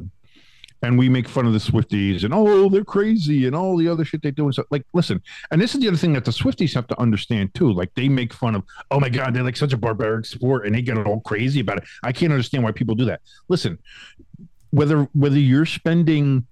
and 0.81 0.97
we 0.97 1.09
make 1.09 1.27
fun 1.27 1.45
of 1.45 1.53
the 1.53 1.59
Swifties 1.59 2.23
and 2.23 2.33
oh 2.33 2.69
they're 2.69 2.83
crazy 2.83 3.47
and 3.47 3.55
all 3.55 3.77
the 3.77 3.87
other 3.87 4.05
shit 4.05 4.21
they 4.21 4.31
do 4.31 4.45
and 4.45 4.53
stuff. 4.53 4.67
Like, 4.69 4.85
listen, 4.93 5.21
and 5.51 5.61
this 5.61 5.73
is 5.73 5.81
the 5.81 5.87
other 5.87 5.97
thing 5.97 6.13
that 6.13 6.25
the 6.25 6.31
Swifties 6.31 6.73
have 6.73 6.87
to 6.87 6.99
understand 6.99 7.53
too. 7.53 7.71
Like 7.71 7.93
they 7.95 8.07
make 8.09 8.33
fun 8.33 8.55
of 8.55 8.63
oh 8.91 8.99
my 8.99 9.09
god 9.09 9.33
they're 9.33 9.43
like 9.43 9.57
such 9.57 9.73
a 9.73 9.77
barbaric 9.77 10.25
sport 10.25 10.65
and 10.65 10.75
they 10.75 10.81
get 10.81 10.97
all 10.97 11.21
crazy 11.21 11.59
about 11.59 11.77
it. 11.77 11.83
I 12.03 12.11
can't 12.11 12.31
understand 12.31 12.63
why 12.63 12.71
people 12.71 12.95
do 12.95 13.05
that. 13.05 13.21
Listen, 13.47 13.79
whether 14.71 15.03
whether 15.13 15.39
you're 15.39 15.65
spending 15.65 16.45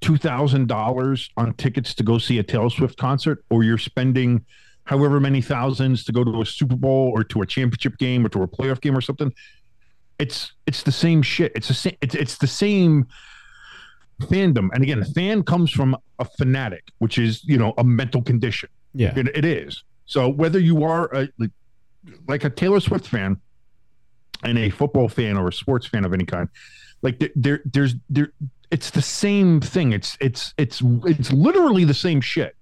two 0.00 0.16
thousand 0.16 0.66
dollars 0.66 1.30
on 1.36 1.52
tickets 1.54 1.94
to 1.94 2.02
go 2.02 2.18
see 2.18 2.38
a 2.38 2.42
Taylor 2.42 2.70
Swift 2.70 2.96
concert 2.96 3.44
or 3.50 3.62
you're 3.62 3.78
spending 3.78 4.44
however 4.84 5.20
many 5.20 5.40
thousands 5.42 6.04
to 6.04 6.12
go 6.12 6.24
to 6.24 6.40
a 6.40 6.46
Super 6.46 6.74
Bowl 6.76 7.12
or 7.14 7.22
to 7.22 7.42
a 7.42 7.46
championship 7.46 7.96
game 7.98 8.24
or 8.24 8.28
to 8.30 8.42
a 8.42 8.48
playoff 8.48 8.80
game 8.80 8.96
or 8.96 9.00
something. 9.00 9.32
It's 10.18 10.52
it's 10.66 10.82
the 10.82 10.92
same 10.92 11.22
shit. 11.22 11.52
It's 11.54 11.68
the 11.68 11.74
same. 11.74 11.96
It's 12.00 12.14
it's 12.14 12.38
the 12.38 12.46
same 12.46 13.06
fandom. 14.20 14.68
And 14.72 14.82
again, 14.82 15.00
a 15.00 15.04
fan 15.04 15.42
comes 15.42 15.70
from 15.70 15.96
a 16.18 16.24
fanatic, 16.24 16.90
which 16.98 17.18
is 17.18 17.44
you 17.44 17.58
know 17.58 17.74
a 17.78 17.84
mental 17.84 18.22
condition. 18.22 18.68
Yeah. 18.94 19.12
It, 19.16 19.28
it 19.36 19.44
is. 19.44 19.84
So 20.06 20.28
whether 20.28 20.58
you 20.58 20.82
are 20.84 21.06
a, 21.14 21.28
like, 21.38 21.50
like 22.26 22.44
a 22.44 22.50
Taylor 22.50 22.80
Swift 22.80 23.06
fan 23.06 23.40
and 24.42 24.58
a 24.58 24.70
football 24.70 25.08
fan 25.08 25.36
or 25.36 25.48
a 25.48 25.52
sports 25.52 25.86
fan 25.86 26.04
of 26.04 26.12
any 26.12 26.24
kind, 26.24 26.48
like 27.02 27.18
there, 27.18 27.30
there 27.36 27.60
there's 27.64 27.94
there 28.08 28.32
it's 28.70 28.90
the 28.90 29.02
same 29.02 29.60
thing. 29.60 29.92
It's 29.92 30.16
it's 30.20 30.54
it's 30.56 30.82
it's 31.04 31.32
literally 31.32 31.84
the 31.84 31.94
same 31.94 32.20
shit. 32.20 32.56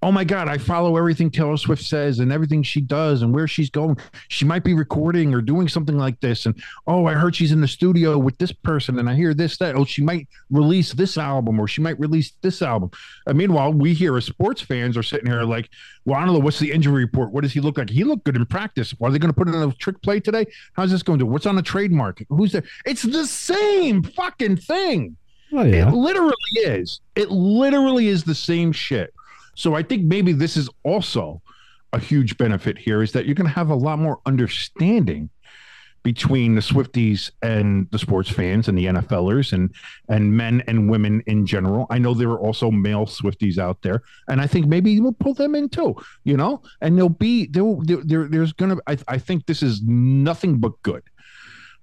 Oh 0.00 0.12
my 0.12 0.22
god, 0.22 0.46
I 0.46 0.58
follow 0.58 0.96
everything 0.96 1.28
Taylor 1.28 1.56
Swift 1.56 1.82
says 1.82 2.20
and 2.20 2.30
everything 2.30 2.62
she 2.62 2.80
does 2.80 3.22
and 3.22 3.34
where 3.34 3.48
she's 3.48 3.68
going. 3.68 3.96
She 4.28 4.44
might 4.44 4.62
be 4.62 4.72
recording 4.72 5.34
or 5.34 5.40
doing 5.40 5.66
something 5.66 5.98
like 5.98 6.20
this 6.20 6.46
and 6.46 6.54
oh, 6.86 7.06
I 7.06 7.14
heard 7.14 7.34
she's 7.34 7.50
in 7.50 7.60
the 7.60 7.66
studio 7.66 8.16
with 8.16 8.38
this 8.38 8.52
person 8.52 9.00
and 9.00 9.10
I 9.10 9.14
hear 9.14 9.34
this 9.34 9.56
that 9.58 9.74
oh, 9.74 9.84
she 9.84 10.02
might 10.02 10.28
release 10.50 10.92
this 10.92 11.18
album 11.18 11.58
or 11.58 11.66
she 11.66 11.80
might 11.80 11.98
release 11.98 12.32
this 12.42 12.62
album. 12.62 12.90
And 13.26 13.36
meanwhile, 13.36 13.72
we 13.72 13.92
here 13.92 14.16
as 14.16 14.24
sports 14.24 14.60
fans 14.60 14.96
are 14.96 15.02
sitting 15.02 15.26
here 15.30 15.42
like, 15.42 15.68
well, 16.04 16.20
I 16.20 16.24
don't 16.24 16.34
know 16.34 16.40
what's 16.40 16.60
the 16.60 16.70
injury 16.70 17.04
report. 17.04 17.32
What 17.32 17.42
does 17.42 17.52
he 17.52 17.60
look 17.60 17.76
like? 17.76 17.90
He 17.90 18.04
looked 18.04 18.24
good 18.24 18.36
in 18.36 18.46
practice. 18.46 18.94
Are 19.02 19.10
they 19.10 19.18
going 19.18 19.32
to 19.32 19.36
put 19.36 19.48
in 19.48 19.54
a 19.54 19.72
trick 19.72 20.00
play 20.02 20.20
today? 20.20 20.46
How's 20.74 20.92
this 20.92 21.02
going 21.02 21.18
to 21.18 21.24
do? 21.24 21.30
What's 21.30 21.46
on 21.46 21.56
the 21.56 21.62
trademark? 21.62 22.22
Who's 22.28 22.52
there? 22.52 22.64
It's 22.86 23.02
the 23.02 23.26
same 23.26 24.04
fucking 24.04 24.58
thing. 24.58 25.16
Oh 25.52 25.62
yeah. 25.62 25.88
It 25.88 25.94
literally 25.94 26.34
is. 26.56 27.00
It 27.16 27.30
literally 27.30 28.08
is 28.08 28.22
the 28.22 28.34
same 28.34 28.70
shit. 28.70 29.12
So 29.58 29.74
I 29.74 29.82
think 29.82 30.04
maybe 30.04 30.32
this 30.32 30.56
is 30.56 30.70
also 30.84 31.42
a 31.92 31.98
huge 31.98 32.38
benefit 32.38 32.78
here 32.78 33.02
is 33.02 33.10
that 33.10 33.26
you're 33.26 33.34
going 33.34 33.48
to 33.48 33.54
have 33.54 33.70
a 33.70 33.74
lot 33.74 33.98
more 33.98 34.20
understanding 34.24 35.30
between 36.04 36.54
the 36.54 36.60
Swifties 36.60 37.32
and 37.42 37.88
the 37.90 37.98
sports 37.98 38.30
fans 38.30 38.68
and 38.68 38.78
the 38.78 38.86
NFLers 38.86 39.52
and 39.52 39.74
and 40.08 40.32
men 40.32 40.62
and 40.68 40.88
women 40.88 41.24
in 41.26 41.44
general. 41.44 41.88
I 41.90 41.98
know 41.98 42.14
there 42.14 42.30
are 42.30 42.38
also 42.38 42.70
male 42.70 43.04
Swifties 43.04 43.58
out 43.58 43.82
there, 43.82 44.04
and 44.28 44.40
I 44.40 44.46
think 44.46 44.68
maybe 44.68 45.00
we'll 45.00 45.12
pull 45.12 45.34
them 45.34 45.56
in 45.56 45.68
too. 45.68 45.96
You 46.22 46.36
know, 46.36 46.62
and 46.80 46.96
there'll 46.96 47.08
be 47.08 47.46
there, 47.46 47.64
there, 47.82 48.02
there 48.04 48.28
there's 48.28 48.52
gonna. 48.52 48.76
I, 48.86 48.96
I 49.08 49.18
think 49.18 49.46
this 49.46 49.64
is 49.64 49.82
nothing 49.82 50.58
but 50.58 50.80
good. 50.84 51.02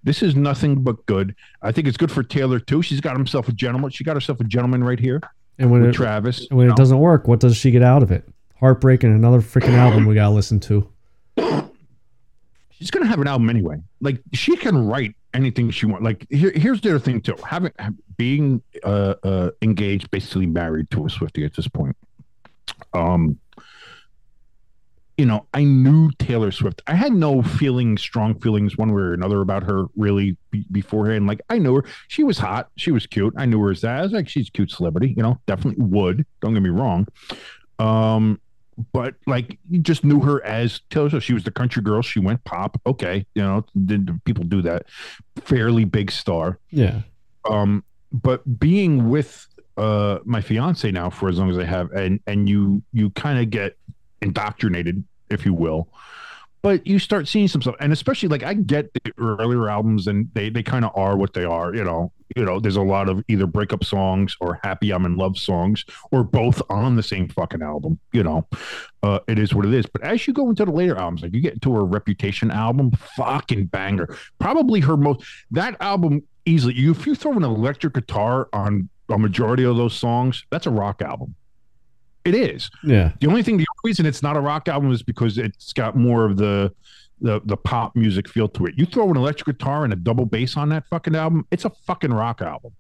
This 0.02 0.24
is 0.24 0.34
nothing 0.34 0.82
but 0.82 1.06
good. 1.08 1.36
I 1.62 1.74
think 1.74 1.90
it's 1.90 1.98
good 1.98 2.12
for 2.12 2.24
Taylor 2.24 2.60
too. 2.60 2.82
She's 2.82 3.02
got 3.02 3.18
himself 3.18 3.50
a 3.50 3.52
gentleman. 3.52 3.92
She 3.92 4.06
got 4.06 4.16
herself 4.16 4.40
a 4.40 4.46
gentleman 4.46 4.82
right 4.82 5.00
here 5.00 5.20
And 5.58 5.72
when 5.72 5.86
it 5.86 5.94
Travis. 5.94 6.48
when 6.50 6.68
you 6.68 6.74
it 6.74 6.78
doesn't 6.78 7.00
work, 7.00 7.28
what 7.28 7.40
does 7.40 7.56
she 7.56 7.72
get 7.72 7.82
out 7.82 8.04
of 8.04 8.12
it? 8.12 8.28
Heartbreak 8.60 9.04
and 9.04 9.16
another 9.16 9.40
freaking 9.40 9.74
album 9.78 10.06
we 10.06 10.16
gotta 10.16 10.34
listen 10.34 10.60
to. 10.62 10.90
she's 12.70 12.92
gonna 12.92 13.06
have 13.06 13.20
an 13.20 13.28
album 13.28 13.50
anyway. 13.50 13.78
Like 14.02 14.22
she 14.34 14.56
can 14.58 14.88
write 14.88 15.16
anything 15.34 15.70
she 15.72 15.86
wants. 15.86 16.04
Like 16.04 16.26
here, 16.30 16.52
here's 16.52 16.82
the 16.82 16.90
other 16.90 17.00
thing 17.00 17.22
too. 17.22 17.36
Having 17.46 17.72
being 18.18 18.62
uh, 18.84 19.16
uh, 19.24 19.52
engaged, 19.62 20.12
basically 20.12 20.46
married 20.46 20.90
to 20.92 21.06
a 21.06 21.10
Swifty 21.10 21.46
at 21.46 21.56
this 21.56 21.68
point. 21.68 21.96
Um, 22.94 23.38
you 25.18 25.26
know, 25.26 25.46
I 25.54 25.64
knew 25.64 26.12
Taylor 26.20 26.52
Swift. 26.52 26.82
I 26.88 26.96
had 26.96 27.14
no 27.14 27.42
feeling, 27.42 27.98
strong 27.98 28.40
feelings 28.40 28.78
one 28.78 28.94
way 28.94 29.02
or 29.02 29.14
another 29.14 29.42
about 29.42 29.64
her 29.64 29.86
really 29.96 30.36
be- 30.52 30.66
beforehand. 30.72 31.26
Like 31.28 31.42
I 31.50 31.58
knew 31.58 31.76
her. 31.76 31.86
She 32.10 32.24
was 32.24 32.38
hot. 32.38 32.70
She 32.76 32.92
was 32.92 33.08
cute. 33.08 33.34
I 33.38 33.46
knew 33.46 33.62
her 33.62 33.72
as 33.72 33.82
that. 33.82 34.00
I 34.00 34.02
was 34.02 34.12
like, 34.12 34.28
she's 34.28 34.50
a 34.50 34.52
cute 34.52 34.72
celebrity. 34.72 35.14
You 35.16 35.24
know, 35.24 35.40
definitely 35.46 35.84
would. 35.86 36.26
Don't 36.42 36.54
get 36.54 36.62
me 36.62 36.70
wrong. 36.70 37.08
Um, 37.80 38.42
but 38.92 39.16
like 39.26 39.58
you 39.70 39.80
just 39.80 40.04
knew 40.04 40.20
her 40.20 40.44
as 40.46 40.82
Taylor 40.90 41.10
Swift. 41.10 41.26
She 41.26 41.34
was 41.34 41.46
the 41.46 41.52
country 41.52 41.82
girl. 41.82 42.02
She 42.02 42.20
went 42.20 42.44
pop. 42.44 42.80
Okay, 42.86 43.26
you 43.36 43.42
know, 43.42 43.66
did 43.86 44.22
people 44.26 44.44
do 44.44 44.62
that? 44.64 44.88
Fairly 45.38 45.86
big 45.86 46.12
star. 46.12 46.60
Yeah. 46.72 47.02
Um, 47.50 47.86
but 48.12 48.60
being 48.60 49.10
with 49.10 49.48
uh 49.78 50.20
my 50.24 50.40
fiance 50.42 50.90
now 50.90 51.10
for 51.10 51.30
as 51.30 51.38
long 51.38 51.50
as 51.50 51.58
I 51.58 51.64
have, 51.64 51.92
and 51.92 52.20
and 52.28 52.50
you 52.50 52.82
you 52.92 53.12
kind 53.12 53.40
of 53.40 53.50
get 53.50 53.78
indoctrinated, 54.26 55.04
if 55.30 55.46
you 55.46 55.54
will. 55.54 55.88
But 56.62 56.88
you 56.88 56.98
start 56.98 57.28
seeing 57.28 57.48
some 57.48 57.62
stuff, 57.62 57.76
and 57.80 57.94
especially 57.94 58.28
like 58.28 58.42
I 58.42 58.56
get 58.56 58.92
the 58.92 59.12
earlier 59.20 59.70
albums, 59.70 60.08
and 60.08 60.28
they 60.34 60.50
they 60.50 60.64
kind 60.64 60.84
of 60.84 60.92
are 60.96 61.16
what 61.16 61.34
they 61.34 61.44
are. 61.44 61.76
You 61.76 61.84
know, 61.84 62.12
you 62.36 62.44
know, 62.44 62.60
there's 62.60 62.76
a 62.76 62.82
lot 62.82 63.08
of 63.08 63.24
either 63.28 63.46
breakup 63.46 63.84
songs 63.84 64.36
or 64.42 64.60
happy 64.64 64.92
I'm 64.92 65.06
in 65.06 65.16
love 65.16 65.38
songs, 65.38 65.86
or 66.12 66.24
both 66.24 66.64
on 66.72 66.96
the 66.96 67.04
same 67.04 67.30
fucking 67.30 67.62
album. 67.62 68.00
You 68.14 68.24
know, 68.24 68.48
uh, 69.04 69.20
it 69.28 69.38
is 69.38 69.54
what 69.54 69.68
it 69.68 69.76
is. 69.76 69.86
But 69.86 70.02
as 70.02 70.26
you 70.26 70.34
go 70.34 70.50
into 70.50 70.66
the 70.66 70.72
later 70.72 70.98
albums, 70.98 71.22
like 71.22 71.36
you 71.36 71.42
get 71.42 71.54
into 71.54 71.72
her 71.72 71.86
Reputation 71.86 72.50
album, 72.50 72.90
fucking 73.16 73.68
banger. 73.68 74.18
Probably 74.40 74.80
her 74.80 74.98
most 74.98 75.24
that 75.52 75.78
album 75.82 76.24
easily. 76.48 76.74
You 76.74 76.92
if 76.92 77.06
you 77.06 77.14
throw 77.14 77.34
an 77.34 77.44
electric 77.44 77.94
guitar 77.94 78.50
on 78.54 78.90
a 79.10 79.20
majority 79.20 79.66
of 79.66 79.78
those 79.78 79.94
songs, 79.94 80.44
that's 80.50 80.66
a 80.66 80.72
rock 80.72 81.04
album. 81.04 81.36
It 82.26 82.36
is. 82.36 82.70
Yeah. 82.84 83.12
The 83.20 83.28
only 83.28 83.44
thing, 83.44 83.58
the 83.58 83.66
only 83.70 83.90
reason 83.90 84.06
it's 84.06 84.24
not 84.24 84.36
a 84.36 84.42
rock 84.42 84.68
album 84.68 84.92
is 84.92 85.04
because 85.04 85.38
it's 85.38 85.74
got 85.74 85.96
more 85.96 86.26
of 86.26 86.38
the 86.38 86.74
the 87.22 87.40
the 87.46 87.56
pop 87.56 87.96
music 87.96 88.28
feel 88.28 88.50
to 88.50 88.66
it. 88.66 88.74
You 88.78 88.86
throw 88.86 89.10
an 89.10 89.16
electric 89.16 89.58
guitar 89.58 89.84
and 89.84 89.94
a 89.94 89.96
double 89.96 90.26
bass 90.26 90.58
on 90.58 90.70
that 90.70 90.86
fucking 90.88 91.16
album, 91.16 91.48
it's 91.52 91.66
a 91.66 91.70
fucking 91.70 92.12
rock 92.12 92.42
album. 92.42 92.74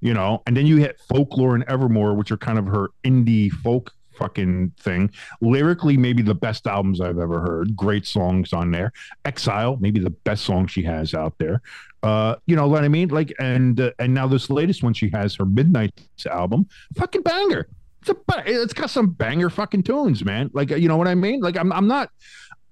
You 0.00 0.14
know, 0.14 0.42
and 0.46 0.56
then 0.56 0.66
you 0.66 0.76
hit 0.76 1.00
folklore 1.08 1.54
and 1.54 1.64
Evermore, 1.68 2.14
which 2.14 2.32
are 2.32 2.36
kind 2.36 2.58
of 2.58 2.66
her 2.66 2.90
indie 3.04 3.50
folk 3.50 3.92
fucking 4.14 4.72
thing. 4.78 5.10
Lyrically, 5.40 5.96
maybe 5.96 6.22
the 6.22 6.34
best 6.34 6.66
albums 6.66 7.00
I've 7.00 7.18
ever 7.18 7.40
heard. 7.40 7.76
Great 7.76 8.06
songs 8.06 8.52
on 8.52 8.70
there. 8.72 8.92
Exile, 9.24 9.78
maybe 9.80 10.00
the 10.00 10.10
best 10.10 10.44
song 10.44 10.66
she 10.66 10.82
has 10.82 11.14
out 11.14 11.34
there. 11.38 11.62
Uh, 12.02 12.34
you 12.46 12.56
know 12.56 12.66
what 12.66 12.84
I 12.84 12.88
mean? 12.88 13.08
Like, 13.08 13.32
and 13.38 13.80
uh, 13.80 13.92
and 13.98 14.12
now 14.12 14.26
this 14.26 14.50
latest 14.50 14.82
one 14.82 14.92
she 14.92 15.08
has, 15.10 15.36
her 15.36 15.46
Midnights 15.46 16.26
album, 16.26 16.68
fucking 16.96 17.22
banger. 17.22 17.68
It's 18.02 18.10
a, 18.10 18.16
it's 18.46 18.72
got 18.74 18.90
some 18.90 19.10
banger 19.10 19.48
fucking 19.48 19.84
tunes, 19.84 20.24
man. 20.24 20.50
Like, 20.52 20.70
you 20.70 20.88
know 20.88 20.96
what 20.96 21.08
I 21.08 21.14
mean? 21.14 21.40
Like, 21.40 21.56
I'm 21.56 21.72
I'm 21.72 21.86
not. 21.86 22.10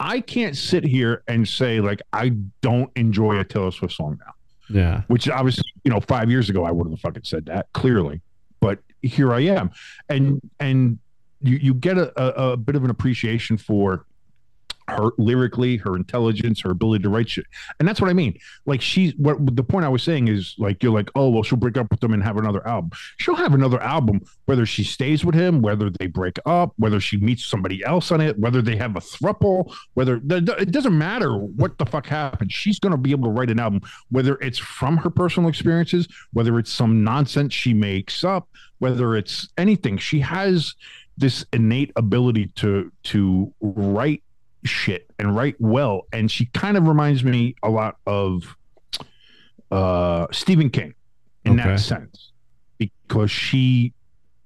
I 0.00 0.20
can't 0.20 0.56
sit 0.56 0.82
here 0.84 1.22
and 1.28 1.46
say 1.46 1.80
like 1.80 2.00
I 2.12 2.30
don't 2.62 2.90
enjoy 2.96 3.38
a 3.38 3.44
Taylor 3.44 3.70
Swift 3.70 3.92
song 3.94 4.18
now 4.24 4.32
Yeah. 4.74 5.02
which 5.08 5.28
obviously, 5.28 5.64
you 5.84 5.90
know, 5.90 6.00
five 6.00 6.30
years 6.30 6.48
ago 6.48 6.64
I 6.64 6.70
wouldn't 6.70 6.94
have 6.96 7.00
fucking 7.00 7.24
said 7.24 7.46
that 7.46 7.66
clearly, 7.74 8.22
but 8.60 8.78
here 9.02 9.32
I 9.32 9.40
am, 9.40 9.70
and 10.08 10.40
and 10.58 10.98
you 11.42 11.56
you 11.56 11.74
get 11.74 11.98
a, 11.98 12.12
a, 12.20 12.52
a 12.52 12.56
bit 12.56 12.76
of 12.76 12.84
an 12.84 12.90
appreciation 12.90 13.56
for 13.58 14.06
her 14.90 15.10
lyrically, 15.18 15.76
her 15.78 15.96
intelligence, 15.96 16.60
her 16.60 16.70
ability 16.70 17.02
to 17.02 17.08
write 17.08 17.28
shit, 17.28 17.46
and 17.78 17.88
that's 17.88 18.00
what 18.00 18.10
I 18.10 18.12
mean. 18.12 18.38
Like 18.66 18.80
she's 18.80 19.14
what 19.16 19.38
the 19.56 19.62
point 19.62 19.84
I 19.84 19.88
was 19.88 20.02
saying 20.02 20.28
is 20.28 20.54
like 20.58 20.82
you're 20.82 20.92
like, 20.92 21.10
oh 21.14 21.30
well, 21.30 21.42
she'll 21.42 21.58
break 21.58 21.76
up 21.76 21.90
with 21.90 22.00
them 22.00 22.12
and 22.12 22.22
have 22.22 22.36
another 22.36 22.66
album. 22.66 22.90
She'll 23.18 23.36
have 23.36 23.54
another 23.54 23.80
album 23.80 24.20
whether 24.46 24.66
she 24.66 24.84
stays 24.84 25.24
with 25.24 25.34
him, 25.34 25.62
whether 25.62 25.90
they 25.90 26.06
break 26.06 26.38
up, 26.46 26.72
whether 26.76 27.00
she 27.00 27.16
meets 27.18 27.44
somebody 27.44 27.84
else 27.84 28.10
on 28.10 28.20
it, 28.20 28.38
whether 28.38 28.60
they 28.60 28.76
have 28.76 28.96
a 28.96 29.00
thruple, 29.00 29.72
whether 29.94 30.20
it 30.28 30.72
doesn't 30.72 30.96
matter 30.96 31.36
what 31.36 31.78
the 31.78 31.86
fuck 31.86 32.06
happens. 32.06 32.52
She's 32.52 32.78
gonna 32.78 32.98
be 32.98 33.12
able 33.12 33.24
to 33.24 33.30
write 33.30 33.50
an 33.50 33.60
album, 33.60 33.80
whether 34.10 34.36
it's 34.40 34.58
from 34.58 34.96
her 34.98 35.10
personal 35.10 35.48
experiences, 35.48 36.08
whether 36.32 36.58
it's 36.58 36.72
some 36.72 37.04
nonsense 37.04 37.54
she 37.54 37.74
makes 37.74 38.24
up, 38.24 38.48
whether 38.78 39.16
it's 39.16 39.48
anything. 39.56 39.98
She 39.98 40.20
has 40.20 40.74
this 41.20 41.44
innate 41.52 41.92
ability 41.96 42.46
to 42.56 42.90
to 43.04 43.52
write 43.60 44.22
shit 44.64 45.10
and 45.18 45.34
write 45.36 45.56
well 45.58 46.06
and 46.12 46.30
she 46.30 46.46
kind 46.46 46.76
of 46.76 46.86
reminds 46.86 47.24
me 47.24 47.54
a 47.62 47.70
lot 47.70 47.96
of 48.06 48.56
uh 49.70 50.26
Stephen 50.32 50.70
King 50.70 50.94
in 51.44 51.58
Okay. 51.58 51.70
that 51.70 51.80
sense 51.80 52.32
because 52.78 53.30
she 53.30 53.92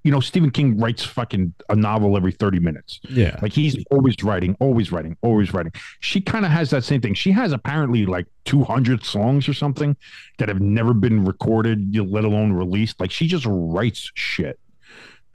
you 0.03 0.11
know, 0.11 0.19
Stephen 0.19 0.51
King 0.51 0.77
writes 0.79 1.03
fucking 1.03 1.51
a 1.67 1.75
novel 1.75 2.15
every 2.15 2.31
30 2.31 2.59
minutes. 2.59 2.99
Yeah. 3.09 3.39
Like 3.41 3.51
he's 3.53 3.75
always 3.89 4.13
writing, 4.23 4.55
always 4.59 4.91
writing, 4.91 5.17
always 5.23 5.51
writing. 5.51 5.71
She 5.99 6.21
kind 6.21 6.45
of 6.45 6.51
has 6.51 6.69
that 6.69 6.83
same 6.83 7.01
thing. 7.01 7.15
She 7.15 7.31
has 7.31 7.51
apparently 7.51 8.05
like 8.05 8.27
200 8.45 9.03
songs 9.03 9.49
or 9.49 9.55
something 9.55 9.97
that 10.37 10.47
have 10.47 10.61
never 10.61 10.93
been 10.93 11.25
recorded, 11.25 11.97
let 12.07 12.23
alone 12.23 12.53
released. 12.53 12.99
Like 12.99 13.09
she 13.09 13.25
just 13.25 13.47
writes 13.49 14.11
shit. 14.13 14.59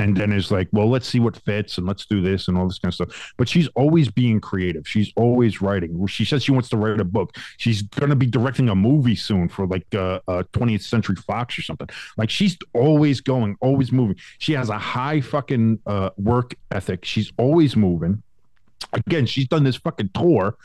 And 0.01 0.17
then 0.17 0.33
is 0.33 0.51
like, 0.51 0.69
well, 0.73 0.89
let's 0.89 1.07
see 1.07 1.21
what 1.21 1.37
fits 1.37 1.79
and 1.79 1.87
let's 1.87 2.07
do 2.07 2.21
this 2.21 2.49
and 2.49 2.57
all 2.57 2.67
this 2.67 2.79
kind 2.79 2.91
of 2.91 2.95
stuff. 2.95 3.33
But 3.37 3.49
she's 3.49 3.69
always 3.77 4.09
being 4.09 4.41
creative. 4.41 4.89
She's 4.89 5.13
always 5.15 5.61
writing. 5.61 6.07
She 6.07 6.25
says 6.25 6.43
she 6.43 6.53
wants 6.53 6.69
to 6.71 6.77
write 6.77 7.01
a 7.01 7.05
book. 7.05 7.37
She's 7.59 7.83
going 7.83 8.11
to 8.11 8.17
be 8.17 8.27
directing 8.27 8.69
a 8.69 8.75
movie 8.75 9.15
soon 9.15 9.49
for 9.49 9.67
like 9.67 9.87
uh, 9.95 10.21
uh, 10.27 10.43
20th 10.53 10.83
Century 10.83 11.17
Fox 11.17 11.59
or 11.59 11.63
something. 11.63 11.89
Like 12.17 12.31
she's 12.31 12.57
always 12.75 13.21
going, 13.21 13.57
always 13.61 13.93
moving. 13.93 14.17
She 14.39 14.55
has 14.55 14.71
a 14.71 14.79
high 14.79 15.21
fucking 15.21 15.81
uh, 15.87 16.11
work 16.17 16.55
ethic. 16.71 17.05
She's 17.05 17.33
always 17.39 17.77
moving 17.77 18.23
again, 18.93 19.27
she's 19.27 19.49
done 19.49 19.65
this 19.65 19.77
fucking 19.77 20.11
tour 20.15 20.57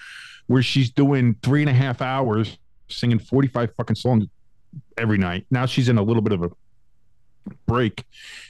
where 0.48 0.64
she's 0.64 0.92
doing 0.92 1.36
three 1.42 1.62
and 1.62 1.70
a 1.70 1.74
half 1.74 2.02
hours 2.02 2.58
singing 2.88 3.20
45 3.20 3.74
fucking 3.76 3.96
songs 3.96 4.26
every 4.98 5.18
night. 5.18 5.46
Now 5.50 5.66
she's 5.66 5.90
in 5.90 5.98
a 5.98 6.04
little 6.04 6.22
bit 6.22 6.34
of 6.34 6.44
a 6.44 6.50
break 7.66 8.04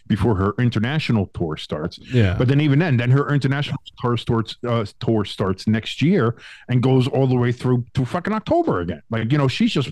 before 0.07 0.35
her 0.35 0.53
international 0.59 1.27
tour 1.27 1.57
starts. 1.57 1.97
Yeah. 1.99 2.35
But 2.37 2.47
then 2.47 2.61
even 2.61 2.79
then, 2.79 2.97
then 2.97 3.11
her 3.11 3.33
international 3.33 3.79
tour 3.99 4.17
starts 4.17 4.57
uh, 4.67 4.85
tour 4.99 5.25
starts 5.25 5.67
next 5.67 6.01
year 6.01 6.35
and 6.69 6.81
goes 6.81 7.07
all 7.07 7.27
the 7.27 7.35
way 7.35 7.51
through 7.51 7.85
to 7.93 8.05
fucking 8.05 8.33
October 8.33 8.81
again. 8.81 9.01
Like 9.09 9.31
you 9.31 9.37
know, 9.37 9.47
she's 9.47 9.71
just 9.71 9.91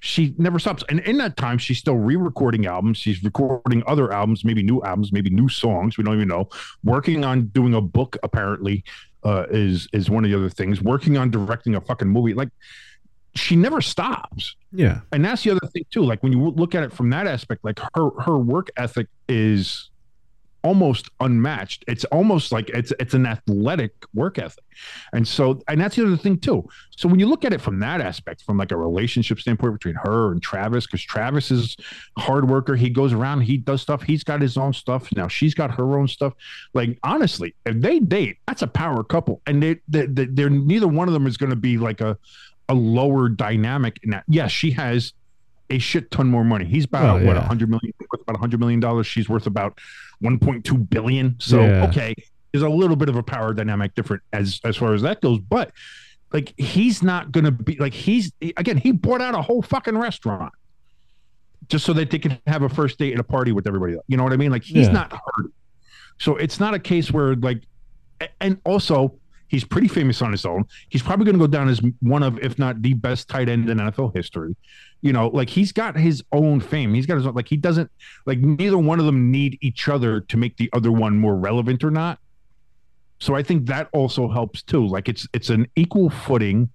she 0.00 0.34
never 0.38 0.58
stops. 0.58 0.82
And 0.88 1.00
in 1.00 1.18
that 1.18 1.36
time, 1.36 1.58
she's 1.58 1.78
still 1.78 1.96
re-recording 1.96 2.66
albums. 2.66 2.98
She's 2.98 3.22
recording 3.22 3.82
other 3.86 4.12
albums, 4.12 4.44
maybe 4.44 4.62
new 4.62 4.82
albums, 4.82 5.12
maybe 5.12 5.30
new 5.30 5.48
songs. 5.48 5.96
We 5.96 6.04
don't 6.04 6.14
even 6.14 6.28
know. 6.28 6.48
Working 6.84 7.24
on 7.24 7.46
doing 7.48 7.74
a 7.74 7.80
book 7.80 8.16
apparently 8.22 8.84
uh, 9.24 9.46
is 9.50 9.88
is 9.92 10.10
one 10.10 10.24
of 10.24 10.30
the 10.30 10.36
other 10.36 10.50
things. 10.50 10.80
Working 10.80 11.16
on 11.16 11.30
directing 11.30 11.74
a 11.74 11.80
fucking 11.80 12.08
movie. 12.08 12.34
Like 12.34 12.48
she 13.34 13.56
never 13.56 13.80
stops. 13.80 14.56
Yeah. 14.72 15.00
and 15.12 15.24
that's 15.24 15.42
the 15.42 15.50
other 15.50 15.66
thing 15.72 15.84
too. 15.90 16.02
Like 16.02 16.22
when 16.22 16.32
you 16.32 16.50
look 16.50 16.74
at 16.74 16.82
it 16.82 16.92
from 16.92 17.10
that 17.10 17.26
aspect 17.26 17.64
like 17.64 17.80
her 17.94 18.10
her 18.20 18.38
work 18.38 18.70
ethic 18.76 19.08
is 19.28 19.90
almost 20.62 21.08
unmatched. 21.20 21.84
It's 21.88 22.04
almost 22.06 22.52
like 22.52 22.68
it's 22.70 22.92
it's 23.00 23.14
an 23.14 23.26
athletic 23.26 23.92
work 24.14 24.38
ethic. 24.38 24.64
And 25.12 25.26
so 25.26 25.62
and 25.68 25.80
that's 25.80 25.96
the 25.96 26.06
other 26.06 26.16
thing 26.16 26.38
too. 26.38 26.68
So 26.90 27.08
when 27.08 27.18
you 27.18 27.26
look 27.26 27.44
at 27.44 27.52
it 27.52 27.60
from 27.60 27.80
that 27.80 28.00
aspect 28.00 28.42
from 28.42 28.58
like 28.58 28.72
a 28.72 28.76
relationship 28.76 29.40
standpoint 29.40 29.72
between 29.72 29.94
her 29.96 30.32
and 30.32 30.42
travis 30.42 30.86
because 30.86 31.02
travis 31.02 31.50
is 31.50 31.76
hard 32.18 32.48
worker. 32.48 32.76
He 32.76 32.90
goes 32.90 33.12
around 33.12 33.42
he 33.42 33.56
does 33.56 33.82
stuff. 33.82 34.02
He's 34.02 34.24
got 34.24 34.40
his 34.40 34.56
own 34.56 34.72
stuff. 34.72 35.10
Now 35.16 35.28
she's 35.28 35.54
got 35.54 35.70
her 35.72 35.98
own 35.98 36.08
stuff. 36.08 36.34
Like 36.74 36.98
honestly 37.02 37.54
if 37.64 37.80
they 37.80 38.00
date 38.00 38.38
that's 38.46 38.62
a 38.62 38.66
power 38.66 39.02
couple. 39.02 39.40
And 39.46 39.62
they, 39.62 39.80
they, 39.88 40.06
they 40.06 40.26
they're 40.26 40.50
neither 40.50 40.88
one 40.88 41.08
of 41.08 41.14
them 41.14 41.26
is 41.26 41.36
going 41.36 41.50
to 41.50 41.56
be 41.56 41.78
like 41.78 42.00
a 42.00 42.18
a 42.70 42.74
lower 42.74 43.28
dynamic 43.28 43.98
in 44.02 44.10
that. 44.10 44.24
Yes, 44.28 44.50
she 44.52 44.70
has 44.72 45.12
a 45.68 45.78
shit 45.78 46.10
ton 46.10 46.26
more 46.28 46.44
money. 46.44 46.64
He's 46.64 46.84
about 46.84 47.20
Oh, 47.20 47.26
what 47.26 47.36
yeah. 47.36 47.42
a 47.42 47.46
hundred 47.46 47.68
million, 47.70 47.92
worth 48.12 48.22
about 48.22 48.36
a 48.36 48.38
hundred 48.38 48.60
million 48.60 48.80
dollars. 48.80 49.06
She's 49.06 49.28
worth 49.28 49.46
about 49.46 49.78
one 50.20 50.38
point 50.38 50.64
two 50.64 50.78
billion. 50.78 51.36
So 51.38 51.60
Yeah. 51.60 51.86
okay, 51.88 52.14
there's 52.52 52.62
a 52.62 52.68
little 52.68 52.96
bit 52.96 53.08
of 53.08 53.16
a 53.16 53.22
power 53.22 53.52
dynamic 53.54 53.94
different 53.94 54.22
as 54.32 54.60
as 54.64 54.76
far 54.76 54.94
as 54.94 55.02
that 55.02 55.20
goes. 55.20 55.38
But 55.38 55.72
like 56.32 56.54
he's 56.58 57.02
not 57.02 57.32
gonna 57.32 57.50
be 57.52 57.76
like 57.76 57.92
he's 57.94 58.32
again. 58.56 58.76
He 58.78 58.92
bought 58.92 59.20
out 59.20 59.34
a 59.34 59.42
whole 59.42 59.62
fucking 59.62 59.96
restaurant 59.98 60.52
just 61.68 61.84
so 61.84 61.92
that 61.92 62.10
they 62.10 62.18
can 62.18 62.38
have 62.46 62.62
a 62.62 62.68
first 62.68 62.98
date 62.98 63.12
and 63.12 63.20
a 63.20 63.24
party 63.24 63.52
with 63.52 63.66
everybody. 63.66 63.96
You 64.08 64.16
know 64.16 64.24
what 64.24 64.32
I 64.32 64.36
mean? 64.36 64.50
Like 64.50 64.64
he's 64.64 64.86
Yeah. 64.86 64.92
not 64.92 65.12
hurt. 65.12 65.52
So 66.18 66.36
it's 66.36 66.58
not 66.60 66.74
a 66.74 66.78
case 66.78 67.10
where 67.12 67.34
like, 67.36 67.62
and 68.40 68.58
also 68.64 69.14
he's 69.50 69.64
pretty 69.64 69.88
famous 69.88 70.22
on 70.22 70.30
his 70.32 70.46
own. 70.46 70.64
He's 70.88 71.02
probably 71.02 71.24
going 71.26 71.34
to 71.34 71.40
go 71.40 71.46
down 71.46 71.68
as 71.68 71.80
one 72.00 72.22
of, 72.22 72.38
if 72.38 72.58
not 72.58 72.80
the 72.82 72.94
best 72.94 73.28
tight 73.28 73.48
end 73.48 73.68
in 73.68 73.78
NFL 73.78 74.14
history. 74.14 74.54
You 75.02 75.12
know, 75.12 75.28
like 75.28 75.50
he's 75.50 75.72
got 75.72 75.96
his 75.96 76.22
own 76.32 76.60
fame. 76.60 76.94
He's 76.94 77.06
got 77.06 77.16
his 77.16 77.26
own, 77.26 77.34
like 77.34 77.48
he 77.48 77.56
doesn't 77.56 77.90
like 78.26 78.38
neither 78.38 78.78
one 78.78 79.00
of 79.00 79.06
them 79.06 79.30
need 79.30 79.58
each 79.60 79.88
other 79.88 80.20
to 80.20 80.36
make 80.36 80.56
the 80.56 80.70
other 80.72 80.92
one 80.92 81.16
more 81.18 81.36
relevant 81.36 81.82
or 81.84 81.90
not. 81.90 82.18
So 83.18 83.34
I 83.34 83.42
think 83.42 83.66
that 83.66 83.88
also 83.92 84.28
helps 84.28 84.62
too. 84.62 84.86
Like 84.86 85.08
it's 85.08 85.26
it's 85.34 85.50
an 85.50 85.66
equal 85.76 86.08
footing 86.10 86.70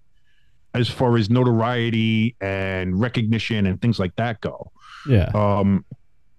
as 0.74 0.90
far 0.90 1.18
as 1.18 1.30
notoriety 1.30 2.36
and 2.42 3.00
recognition 3.00 3.66
and 3.66 3.82
things 3.82 3.98
like 3.98 4.14
that 4.18 4.42
go 4.42 4.72
Yeah. 5.08 5.32
um, 5.34 5.86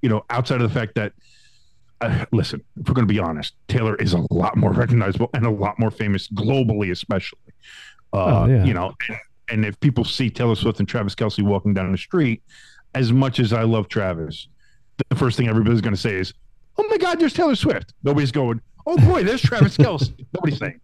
you 0.02 0.08
know, 0.10 0.24
outside 0.28 0.60
of 0.60 0.68
the 0.68 0.78
fact 0.78 0.94
that, 0.96 1.12
uh, 2.00 2.26
listen, 2.32 2.62
if 2.80 2.88
we're 2.88 2.94
going 2.94 3.06
to 3.06 3.12
be 3.12 3.18
honest, 3.20 3.54
Taylor 3.68 3.96
is 3.96 4.12
a 4.12 4.24
lot 4.30 4.56
more 4.56 4.72
recognizable 4.72 5.30
and 5.34 5.46
a 5.46 5.50
lot 5.50 5.78
more 5.78 5.90
famous 5.90 6.28
globally, 6.28 6.90
especially. 6.90 7.38
Uh, 8.12 8.42
Oh, 8.42 8.46
yeah. 8.46 8.64
You 8.64 8.74
know, 8.74 8.94
and, 9.08 9.18
and 9.50 9.64
if 9.64 9.78
people 9.80 10.04
see 10.04 10.30
Taylor 10.30 10.54
Swift 10.54 10.78
and 10.78 10.88
Travis 10.88 11.14
Kelce 11.14 11.42
walking 11.42 11.74
down 11.74 11.90
the 11.92 11.98
street, 11.98 12.42
as 12.94 13.12
much 13.12 13.38
as 13.40 13.52
I 13.52 13.62
love 13.62 13.88
Travis, 13.88 14.48
the 15.08 15.16
first 15.16 15.36
thing 15.36 15.48
everybody's 15.48 15.80
going 15.82 15.94
to 15.94 16.00
say 16.00 16.14
is, 16.14 16.32
"Oh 16.78 16.86
my 16.88 16.96
God, 16.96 17.20
there's 17.20 17.34
Taylor 17.34 17.54
Swift." 17.54 17.92
Nobody's 18.02 18.32
going, 18.32 18.60
"Oh 18.86 18.96
boy, 18.96 19.22
there's 19.22 19.42
Travis 19.42 19.76
Kelce." 19.78 20.12
Nobody's 20.32 20.58
saying. 20.58 20.80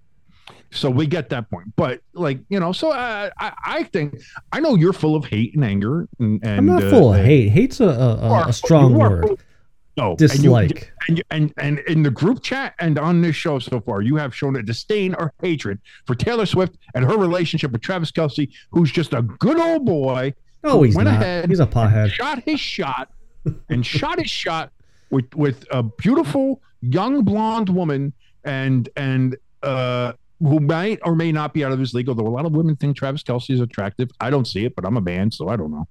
So 0.70 0.90
we 0.90 1.06
get 1.06 1.28
that 1.30 1.50
point, 1.50 1.74
but 1.76 2.00
like 2.14 2.38
you 2.48 2.58
know, 2.60 2.72
so 2.72 2.90
uh, 2.90 3.30
I 3.38 3.52
I 3.64 3.82
think 3.84 4.20
I 4.52 4.60
know 4.60 4.74
you're 4.74 4.92
full 4.94 5.16
of 5.16 5.24
hate 5.26 5.54
and 5.54 5.64
anger, 5.64 6.08
and, 6.18 6.40
and 6.42 6.58
I'm 6.58 6.66
not 6.66 6.82
uh, 6.84 6.90
full 6.90 7.14
of 7.14 7.24
hate. 7.24 7.48
Hate's 7.50 7.80
a, 7.80 7.86
a, 7.86 8.44
a, 8.48 8.52
strong 8.52 8.94
word. 8.94 9.26
full- 9.26 9.38
No, 9.96 10.16
Dislike. 10.16 10.92
And, 11.08 11.18
you, 11.18 11.24
and, 11.30 11.52
and 11.58 11.76
and 11.78 11.78
in 11.80 12.02
the 12.02 12.10
group 12.10 12.42
chat 12.42 12.74
and 12.78 12.98
on 12.98 13.20
this 13.20 13.36
show 13.36 13.58
so 13.58 13.80
far, 13.80 14.00
you 14.00 14.16
have 14.16 14.34
shown 14.34 14.56
a 14.56 14.62
disdain 14.62 15.14
or 15.14 15.32
hatred 15.42 15.80
for 16.06 16.14
Taylor 16.14 16.46
Swift 16.46 16.76
and 16.94 17.04
her 17.04 17.18
relationship 17.18 17.72
with 17.72 17.82
Travis 17.82 18.10
Kelce, 18.10 18.50
who's 18.70 18.90
just 18.90 19.12
a 19.12 19.20
good 19.20 19.60
old 19.60 19.84
boy. 19.84 20.32
No, 20.64 20.82
he's 20.82 20.94
went 20.96 21.10
not. 21.10 21.20
ahead 21.20 21.48
He's 21.50 21.60
a 21.60 21.66
pothead. 21.66 22.08
Shot 22.10 22.42
his 22.44 22.58
shot 22.58 23.10
and 23.68 23.84
shot 23.84 24.18
his 24.18 24.30
shot 24.30 24.72
with 25.10 25.34
with 25.34 25.66
a 25.70 25.82
beautiful 25.82 26.62
young 26.80 27.22
blonde 27.22 27.68
woman 27.68 28.12
and 28.44 28.88
and 28.96 29.36
uh 29.62 30.12
who 30.40 30.58
might 30.58 30.98
or 31.04 31.14
may 31.14 31.30
not 31.32 31.52
be 31.52 31.64
out 31.64 31.70
of 31.72 31.78
his 31.78 31.92
league, 31.94 32.08
although 32.08 32.26
a 32.26 32.30
lot 32.30 32.46
of 32.46 32.52
women 32.52 32.74
think 32.76 32.96
Travis 32.96 33.22
Kelce 33.22 33.50
is 33.50 33.60
attractive. 33.60 34.10
I 34.20 34.30
don't 34.30 34.46
see 34.46 34.64
it, 34.64 34.74
but 34.74 34.84
I'm 34.86 34.96
a 34.96 35.00
man, 35.02 35.30
so 35.30 35.48
I 35.48 35.56
don't 35.56 35.70
know. 35.70 35.88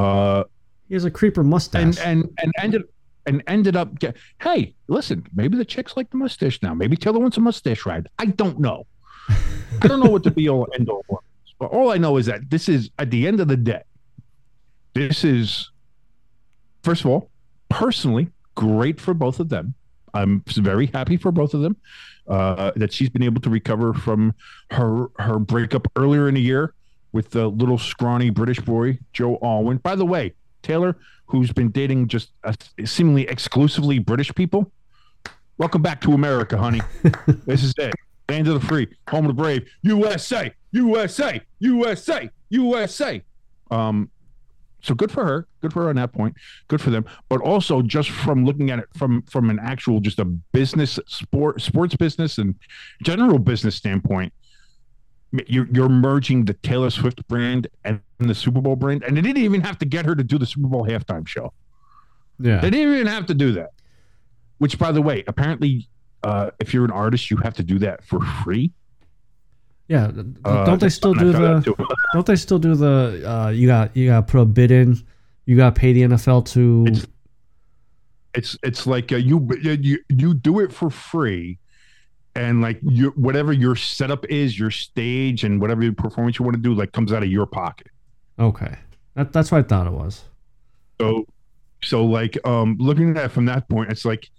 Uh 0.00 0.44
He 0.88 0.94
has 0.94 1.04
a 1.04 1.10
creeper 1.10 1.42
mustache. 1.42 1.82
and 1.82 1.98
and 1.98 2.30
and 2.38 2.52
ended 2.60 2.82
and 3.26 3.42
ended 3.46 3.76
up 3.76 3.98
get 3.98 4.16
hey 4.40 4.74
listen 4.88 5.26
maybe 5.34 5.56
the 5.56 5.64
chicks 5.64 5.96
like 5.96 6.10
the 6.10 6.16
mustache 6.16 6.60
now. 6.62 6.74
Maybe 6.74 6.96
taylor 6.96 7.18
wants 7.18 7.36
a 7.36 7.40
mustache 7.40 7.86
ride. 7.86 8.08
I 8.18 8.26
don't 8.26 8.58
know. 8.58 8.86
I 9.28 9.88
don't 9.88 10.00
know 10.00 10.10
what 10.10 10.22
the 10.24 10.30
be 10.30 10.48
all 10.48 10.66
end 10.74 10.88
all 10.88 11.04
was 11.08 11.22
but 11.58 11.66
all 11.66 11.92
i 11.92 11.96
know 11.96 12.16
is 12.16 12.26
that 12.26 12.50
this 12.50 12.68
is 12.68 12.90
at 12.98 13.10
the 13.10 13.26
end 13.26 13.38
of 13.38 13.46
the 13.46 13.56
day 13.56 13.82
this 14.94 15.24
is 15.24 15.70
first 16.82 17.04
of 17.04 17.10
all 17.10 17.30
personally 17.68 18.28
great 18.54 19.00
for 19.00 19.14
both 19.14 19.40
of 19.40 19.48
them. 19.48 19.74
I'm 20.14 20.42
very 20.46 20.86
happy 20.86 21.16
for 21.16 21.32
both 21.32 21.54
of 21.54 21.62
them 21.62 21.76
uh, 22.28 22.72
that 22.76 22.92
she's 22.92 23.08
been 23.08 23.22
able 23.22 23.40
to 23.40 23.50
recover 23.50 23.94
from 23.94 24.34
her 24.70 25.06
her 25.18 25.38
breakup 25.38 25.88
earlier 25.96 26.28
in 26.28 26.34
the 26.34 26.40
year 26.40 26.74
with 27.12 27.30
the 27.30 27.48
little 27.48 27.78
scrawny 27.78 28.28
british 28.30 28.60
boy 28.60 28.98
joe 29.12 29.38
alwyn. 29.42 29.78
By 29.78 29.94
the 29.94 30.04
way 30.04 30.34
taylor 30.62 30.98
who's 31.32 31.50
been 31.50 31.70
dating 31.70 32.08
just 32.08 32.30
uh, 32.44 32.52
seemingly 32.84 33.26
exclusively 33.26 33.98
British 33.98 34.32
people. 34.34 34.70
Welcome 35.56 35.80
back 35.80 36.00
to 36.02 36.12
America, 36.12 36.58
honey. 36.58 36.82
this 37.46 37.64
is 37.64 37.72
it. 37.78 37.94
Land 38.28 38.48
of 38.48 38.60
the 38.60 38.66
free, 38.66 38.86
home 39.08 39.24
of 39.24 39.34
the 39.34 39.42
brave. 39.42 39.66
USA, 39.80 40.52
USA, 40.72 41.40
USA, 41.58 42.30
USA. 42.50 43.22
Um, 43.70 44.10
so 44.82 44.94
good 44.94 45.10
for 45.10 45.24
her. 45.24 45.46
Good 45.62 45.72
for 45.72 45.84
her 45.84 45.88
on 45.88 45.96
that 45.96 46.12
point. 46.12 46.34
Good 46.68 46.82
for 46.82 46.90
them. 46.90 47.06
But 47.30 47.40
also 47.40 47.80
just 47.80 48.10
from 48.10 48.44
looking 48.44 48.70
at 48.70 48.80
it 48.80 48.88
from 48.94 49.22
from 49.22 49.48
an 49.48 49.58
actual 49.58 50.00
just 50.00 50.18
a 50.18 50.24
business 50.26 50.98
sport 51.06 51.62
sports 51.62 51.96
business 51.96 52.36
and 52.36 52.54
general 53.02 53.38
business 53.38 53.74
standpoint, 53.74 54.34
you're 55.46 55.66
you're 55.72 55.88
merging 55.88 56.44
the 56.44 56.54
Taylor 56.54 56.90
Swift 56.90 57.26
brand 57.28 57.66
and 57.84 58.00
the 58.18 58.34
Super 58.34 58.60
Bowl 58.60 58.76
brand, 58.76 59.02
and 59.02 59.16
they 59.16 59.20
didn't 59.22 59.42
even 59.42 59.60
have 59.62 59.78
to 59.78 59.84
get 59.86 60.04
her 60.06 60.14
to 60.14 60.22
do 60.24 60.38
the 60.38 60.46
Super 60.46 60.68
Bowl 60.68 60.84
halftime 60.86 61.26
show. 61.26 61.52
yeah. 62.38 62.60
They 62.60 62.70
didn't 62.70 62.92
even 62.94 63.06
have 63.06 63.26
to 63.26 63.34
do 63.34 63.52
that. 63.52 63.70
Which, 64.58 64.78
by 64.78 64.92
the 64.92 65.02
way, 65.02 65.24
apparently, 65.26 65.88
uh, 66.22 66.50
if 66.60 66.72
you're 66.74 66.84
an 66.84 66.90
artist, 66.90 67.30
you 67.30 67.36
have 67.38 67.54
to 67.54 67.62
do 67.62 67.78
that 67.80 68.04
for 68.04 68.20
free. 68.44 68.72
Yeah. 69.88 70.10
Uh, 70.44 70.64
don't 70.64 70.80
they 70.80 70.88
still 70.88 71.12
do 71.14 71.32
the 71.32 71.96
don't 72.14 72.26
they 72.26 72.36
still 72.36 72.58
do 72.58 72.74
the 72.74 73.22
uh 73.28 73.48
you 73.50 73.66
got 73.66 73.96
you 73.96 74.06
got 74.08 74.26
put 74.28 74.40
a 74.40 74.44
bid 74.44 74.70
in. 74.70 74.96
You 75.46 75.56
got 75.56 75.74
to 75.74 75.80
pay 75.80 75.92
the 75.92 76.02
NFL 76.02 76.44
to 76.52 76.84
It's- 76.86 77.06
It's 78.34 78.56
it's 78.62 78.86
like 78.86 79.12
uh, 79.12 79.16
you 79.16 79.46
you 79.62 79.98
you 80.08 80.32
do 80.34 80.60
it 80.60 80.72
for 80.72 80.88
free, 80.88 81.58
and 82.34 82.62
like 82.62 82.78
you 82.82 83.10
whatever 83.10 83.52
your 83.52 83.76
setup 83.76 84.24
is, 84.26 84.58
your 84.58 84.70
stage, 84.70 85.44
and 85.44 85.60
whatever 85.60 85.90
performance 85.92 86.38
you 86.38 86.44
want 86.44 86.56
to 86.56 86.62
do, 86.62 86.74
like 86.74 86.92
comes 86.92 87.12
out 87.12 87.22
of 87.22 87.28
your 87.30 87.46
pocket. 87.46 87.88
Okay. 88.38 88.74
That, 89.14 89.32
that's 89.32 89.52
what 89.52 89.58
I 89.58 89.62
thought 89.68 89.86
it 89.86 89.92
was. 89.92 90.24
So, 91.00 91.26
so 91.82 92.04
like 92.04 92.38
um, 92.46 92.76
looking 92.78 93.16
at 93.16 93.24
it 93.26 93.28
from 93.28 93.44
that 93.46 93.68
point, 93.68 93.90
it's 93.90 94.04
like, 94.04 94.30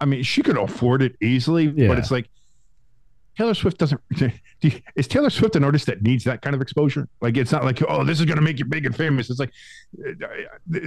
I 0.00 0.06
mean, 0.06 0.22
she 0.22 0.42
could 0.42 0.56
afford 0.56 1.02
it 1.02 1.16
easily, 1.20 1.66
Yeah. 1.76 1.88
but 1.88 1.98
it's 1.98 2.10
like 2.10 2.30
Taylor 3.36 3.54
Swift 3.54 3.78
doesn't. 3.78 4.00
Is 4.96 5.06
Taylor 5.06 5.30
Swift 5.30 5.54
an 5.54 5.62
artist 5.62 5.86
that 5.86 6.02
needs 6.02 6.24
that 6.24 6.42
kind 6.42 6.56
of 6.56 6.60
exposure? 6.62 7.08
Like, 7.20 7.36
it's 7.36 7.52
not 7.52 7.64
like, 7.64 7.80
oh, 7.88 8.02
this 8.04 8.18
is 8.18 8.26
going 8.26 8.36
to 8.38 8.42
make 8.42 8.58
you 8.58 8.64
big 8.64 8.86
and 8.86 8.96
famous. 8.96 9.30
It's 9.30 9.38
like 9.38 9.52
uh, 10.04 10.26
uh, 10.74 10.78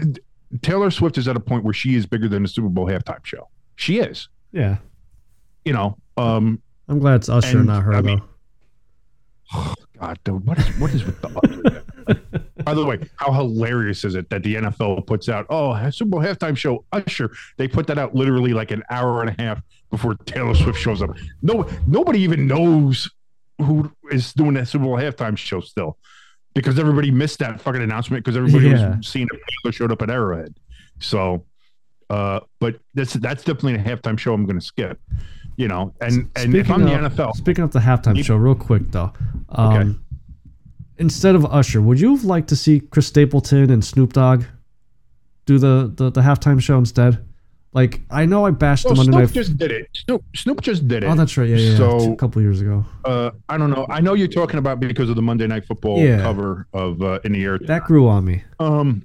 Taylor 0.61 0.91
Swift 0.91 1.17
is 1.17 1.29
at 1.29 1.37
a 1.37 1.39
point 1.39 1.63
where 1.63 1.73
she 1.73 1.95
is 1.95 2.05
bigger 2.05 2.27
than 2.27 2.41
the 2.43 2.49
Super 2.49 2.67
Bowl 2.67 2.87
halftime 2.87 3.23
show. 3.25 3.47
She 3.77 3.99
is, 3.99 4.27
Yeah. 4.51 4.77
You 5.65 5.73
know. 5.73 5.97
Um, 6.17 6.61
I'm 6.87 6.99
glad 6.99 7.15
it's 7.15 7.29
Usher, 7.29 7.59
And, 7.59 7.67
not 7.67 7.83
her 7.83 7.93
I 7.93 8.01
mean- 8.01 8.21
though. 9.53 9.73
God, 9.99 10.19
dude, 10.23 10.45
what 10.47 10.57
is 10.57 10.67
what 10.79 10.91
is 10.93 11.03
with 11.05 11.21
the 11.21 11.27
Usher? 11.29 11.83
Like, 12.07 12.55
By 12.65 12.73
the 12.73 12.85
way, 12.85 12.99
how 13.17 13.31
hilarious 13.31 14.03
is 14.03 14.15
it 14.15 14.29
that 14.29 14.43
the 14.43 14.55
NFL 14.55 15.05
puts 15.07 15.29
out, 15.29 15.45
oh, 15.49 15.89
Super 15.91 16.09
Bowl 16.11 16.19
halftime 16.21 16.55
show, 16.57 16.85
Usher? 16.91 17.31
They 17.57 17.67
put 17.67 17.87
that 17.87 17.97
out 17.97 18.13
literally 18.15 18.53
like 18.53 18.71
an 18.71 18.83
hour 18.89 19.21
and 19.21 19.29
a 19.29 19.41
half 19.41 19.61
before 19.89 20.15
Taylor 20.25 20.53
Swift 20.55 20.79
shows 20.79 21.01
up. 21.01 21.11
No, 21.41 21.67
nobody 21.87 22.19
even 22.21 22.47
knows 22.47 23.09
who 23.59 23.91
is 24.11 24.33
doing 24.33 24.53
that 24.55 24.67
Super 24.67 24.85
Bowl 24.85 24.95
halftime 24.97 25.37
show 25.37 25.59
still, 25.59 25.97
because 26.55 26.77
everybody 26.79 27.11
missed 27.11 27.39
that 27.39 27.61
fucking 27.61 27.81
announcement 27.81 28.23
because 28.23 28.37
everybody 28.37 28.69
Yeah. 28.69 28.97
was 28.97 29.07
seeing 29.07 29.27
if 29.31 29.39
Taylor 29.63 29.71
showed 29.71 29.91
up 29.91 30.01
at 30.01 30.09
Arrowhead. 30.09 30.55
So, 30.99 31.45
uh, 32.09 32.41
but 32.59 32.79
that's 32.95 33.13
that's 33.13 33.43
definitely 33.43 33.75
a 33.75 33.79
halftime 33.83 34.17
show 34.19 34.33
I'm 34.33 34.45
going 34.45 34.59
to 34.59 34.65
skip. 34.65 34.99
You 35.61 35.67
know, 35.67 35.93
and 36.01 36.29
and 36.35 36.55
if 36.55 36.71
I'm 36.71 36.83
the 36.83 36.91
NFL, 36.91 37.35
Speaking 37.35 37.63
of 37.63 37.71
the 37.71 37.79
halftime 37.79 38.15
You- 38.17 38.23
show, 38.23 38.35
real 38.35 38.55
quick 38.55 38.91
though. 38.91 39.11
Um, 39.49 39.73
Okay. 39.77 39.89
Instead 40.97 41.35
of 41.35 41.45
Usher, 41.45 41.81
would 41.81 41.99
you 41.99 42.15
have 42.15 42.23
liked 42.25 42.47
to 42.49 42.55
see 42.55 42.79
Chris 42.79 43.07
Stapleton 43.07 43.69
and 43.71 43.83
Snoop 43.83 44.13
Dogg 44.13 44.43
do 45.45 45.57
the, 45.57 45.91
the, 45.95 46.11
the 46.11 46.21
halftime 46.21 46.61
show 46.61 46.77
instead? 46.77 47.23
Like, 47.73 48.01
I 48.11 48.25
know 48.25 48.45
I 48.45 48.51
bashed 48.51 48.85
well, 48.85 48.93
the 48.95 48.97
Monday 49.03 49.11
Snoop 49.17 49.29
Night. 49.29 49.33
just 49.33 49.57
did 49.57 49.71
it. 49.71 49.87
Snoop 49.93 50.23
Snoop 50.35 50.61
just 50.61 50.87
did 50.87 51.03
it. 51.03 51.07
oh, 51.07 51.15
that's 51.15 51.37
right. 51.37 51.47
Yeah, 51.49 51.55
yeah. 51.57 51.71
yeah. 51.71 51.77
So- 51.77 52.13
a 52.13 52.15
couple 52.17 52.41
years 52.41 52.59
ago. 52.61 52.85
uh, 53.05 53.31
I 53.49 53.57
don't 53.57 53.69
know. 53.71 53.85
I 53.89 53.99
know 54.01 54.13
you're 54.13 54.27
talking 54.27 54.57
about 54.59 54.79
because 54.79 55.09
of 55.09 55.15
the 55.15 55.21
Monday 55.21 55.47
Night 55.47 55.65
Football 55.65 55.99
Yeah. 55.99 56.21
cover 56.21 56.67
of 56.73 57.01
uh, 57.01 57.19
in 57.23 57.31
the 57.33 57.43
air. 57.43 57.57
That 57.59 57.83
grew 57.85 58.07
on 58.07 58.25
me. 58.25 58.43
Um, 58.59 59.03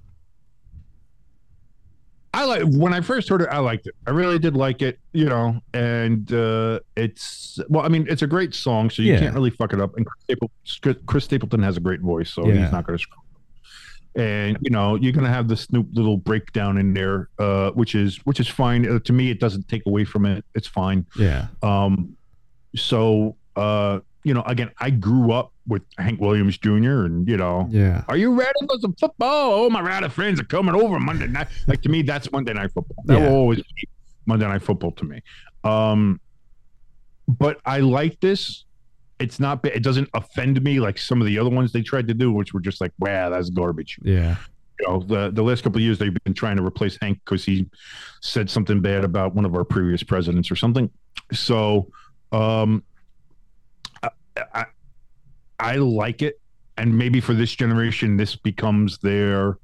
I 2.37 2.45
like 2.45 2.63
when 2.67 2.93
I 2.93 3.01
first 3.01 3.29
heard 3.29 3.41
it. 3.43 3.49
I 3.51 3.59
liked 3.59 3.87
it. 3.87 3.95
I 4.07 4.11
really 4.11 4.39
did 4.39 4.55
like 4.57 4.83
it. 4.83 4.99
You 5.13 5.25
know, 5.27 5.61
and 5.75 6.31
uh, 6.33 6.81
it's 6.97 7.59
well. 7.69 7.85
I 7.85 7.89
mean, 7.89 8.07
it's 8.09 8.23
a 8.23 8.27
great 8.27 8.55
song, 8.55 8.91
so 8.91 9.03
you 9.03 9.13
Yeah. 9.15 9.21
can't 9.21 9.35
really 9.35 9.51
fuck 9.51 9.73
it 9.73 9.81
up. 9.81 9.97
And 9.97 10.05
Chris, 10.07 10.23
Staple, 10.65 10.95
Chris 11.07 11.25
Stapleton 11.25 11.63
has 11.63 11.77
a 11.77 11.81
great 11.81 12.01
voice, 12.01 12.31
so 12.33 12.47
Yeah. 12.47 12.63
he's 12.63 12.73
not 12.73 12.87
going 12.87 12.99
to 12.99 13.03
screw. 13.03 13.17
up. 13.19 13.23
And 14.21 14.57
you 14.63 14.71
know, 14.71 14.95
you're 14.97 15.13
gonna 15.13 15.29
have 15.29 15.47
the 15.47 15.57
Snoop 15.57 15.89
little 15.93 16.17
breakdown 16.17 16.79
in 16.79 16.95
there, 16.95 17.29
uh, 17.39 17.71
which 17.73 17.95
is 17.95 18.17
which 18.25 18.41
is 18.41 18.49
fine. 18.49 18.89
Uh, 18.89 18.99
to 19.01 19.13
me, 19.13 19.31
it 19.31 19.41
doesn't 19.41 19.69
take 19.69 19.85
away 19.87 20.05
from 20.05 20.25
it. 20.25 20.43
It's 20.55 20.67
fine. 20.67 21.05
Yeah. 21.19 21.49
Um, 21.63 22.17
so 22.75 23.37
uh, 23.57 24.01
you 24.27 24.35
know, 24.35 24.43
again, 24.43 24.73
I 24.81 24.91
grew 24.91 25.31
up 25.31 25.53
with 25.69 25.83
Hank 25.99 26.21
Williams 26.21 26.59
Jr. 26.59 27.05
and 27.07 27.29
you 27.29 27.37
know, 27.37 27.69
Yeah. 27.71 28.03
are 28.09 28.17
you 28.17 28.35
ready 28.35 28.59
for 28.69 28.77
some 28.81 28.93
football? 28.95 29.53
Oh, 29.53 29.71
my 29.71 29.81
rowdy 29.81 30.09
friends 30.09 30.41
are 30.41 30.45
coming 30.45 30.75
over 30.75 30.99
Monday 30.99 31.29
night. 31.29 31.47
Like 31.69 31.81
to 31.83 31.89
me, 31.89 32.03
that's 32.03 32.31
Monday 32.33 32.53
night 32.53 32.73
football. 32.75 33.05
That 33.05 33.21
Yeah. 33.21 33.29
will 33.29 33.37
always 33.37 33.59
be 33.59 33.89
Monday 34.27 34.49
night 34.49 34.63
football 34.63 34.91
to 34.91 35.05
me. 35.05 35.23
Um, 35.63 36.19
but 37.29 37.61
I 37.65 37.79
like 37.79 38.19
this. 38.19 38.65
It's 39.21 39.39
not. 39.39 39.65
It 39.65 39.85
doesn't 39.85 40.09
offend 40.13 40.61
me 40.61 40.81
like 40.81 40.99
some 40.99 41.21
of 41.21 41.27
the 41.29 41.39
other 41.39 41.51
ones 41.51 41.71
they 41.71 41.83
tried 41.83 42.09
to 42.09 42.15
do, 42.15 42.33
which 42.33 42.53
were 42.53 42.61
just 42.61 42.81
like, 42.81 42.93
wow, 42.99 43.31
that's 43.31 43.49
garbage 43.51 43.99
Yeah. 44.03 44.37
you 44.81 44.89
know 44.89 44.99
the 45.07 45.31
the 45.31 45.43
last 45.43 45.63
couple 45.63 45.79
of 45.79 45.83
years 45.83 45.99
they've 45.99 46.17
been 46.25 46.35
trying 46.35 46.57
to 46.57 46.65
replace 46.67 46.99
Hank 47.01 47.21
because 47.25 47.45
he 47.45 47.67
said 48.21 48.51
something 48.51 48.81
bad 48.81 49.05
about 49.05 49.37
one 49.37 49.45
of 49.45 49.55
our 49.55 49.65
previous 49.65 50.03
presidents 50.03 50.51
or 50.51 50.57
something. 50.57 50.91
So, 51.33 51.91
um, 52.33 52.83
I, 54.55 54.65
I, 55.59 55.77
like 55.77 56.23
it, 56.23 56.41
and 56.77 56.97
maybe 56.97 57.21
for 57.21 57.35
this 57.35 57.55
generation, 57.55 58.17
this 58.17 58.37
becomes 58.37 58.99
their 58.99 59.59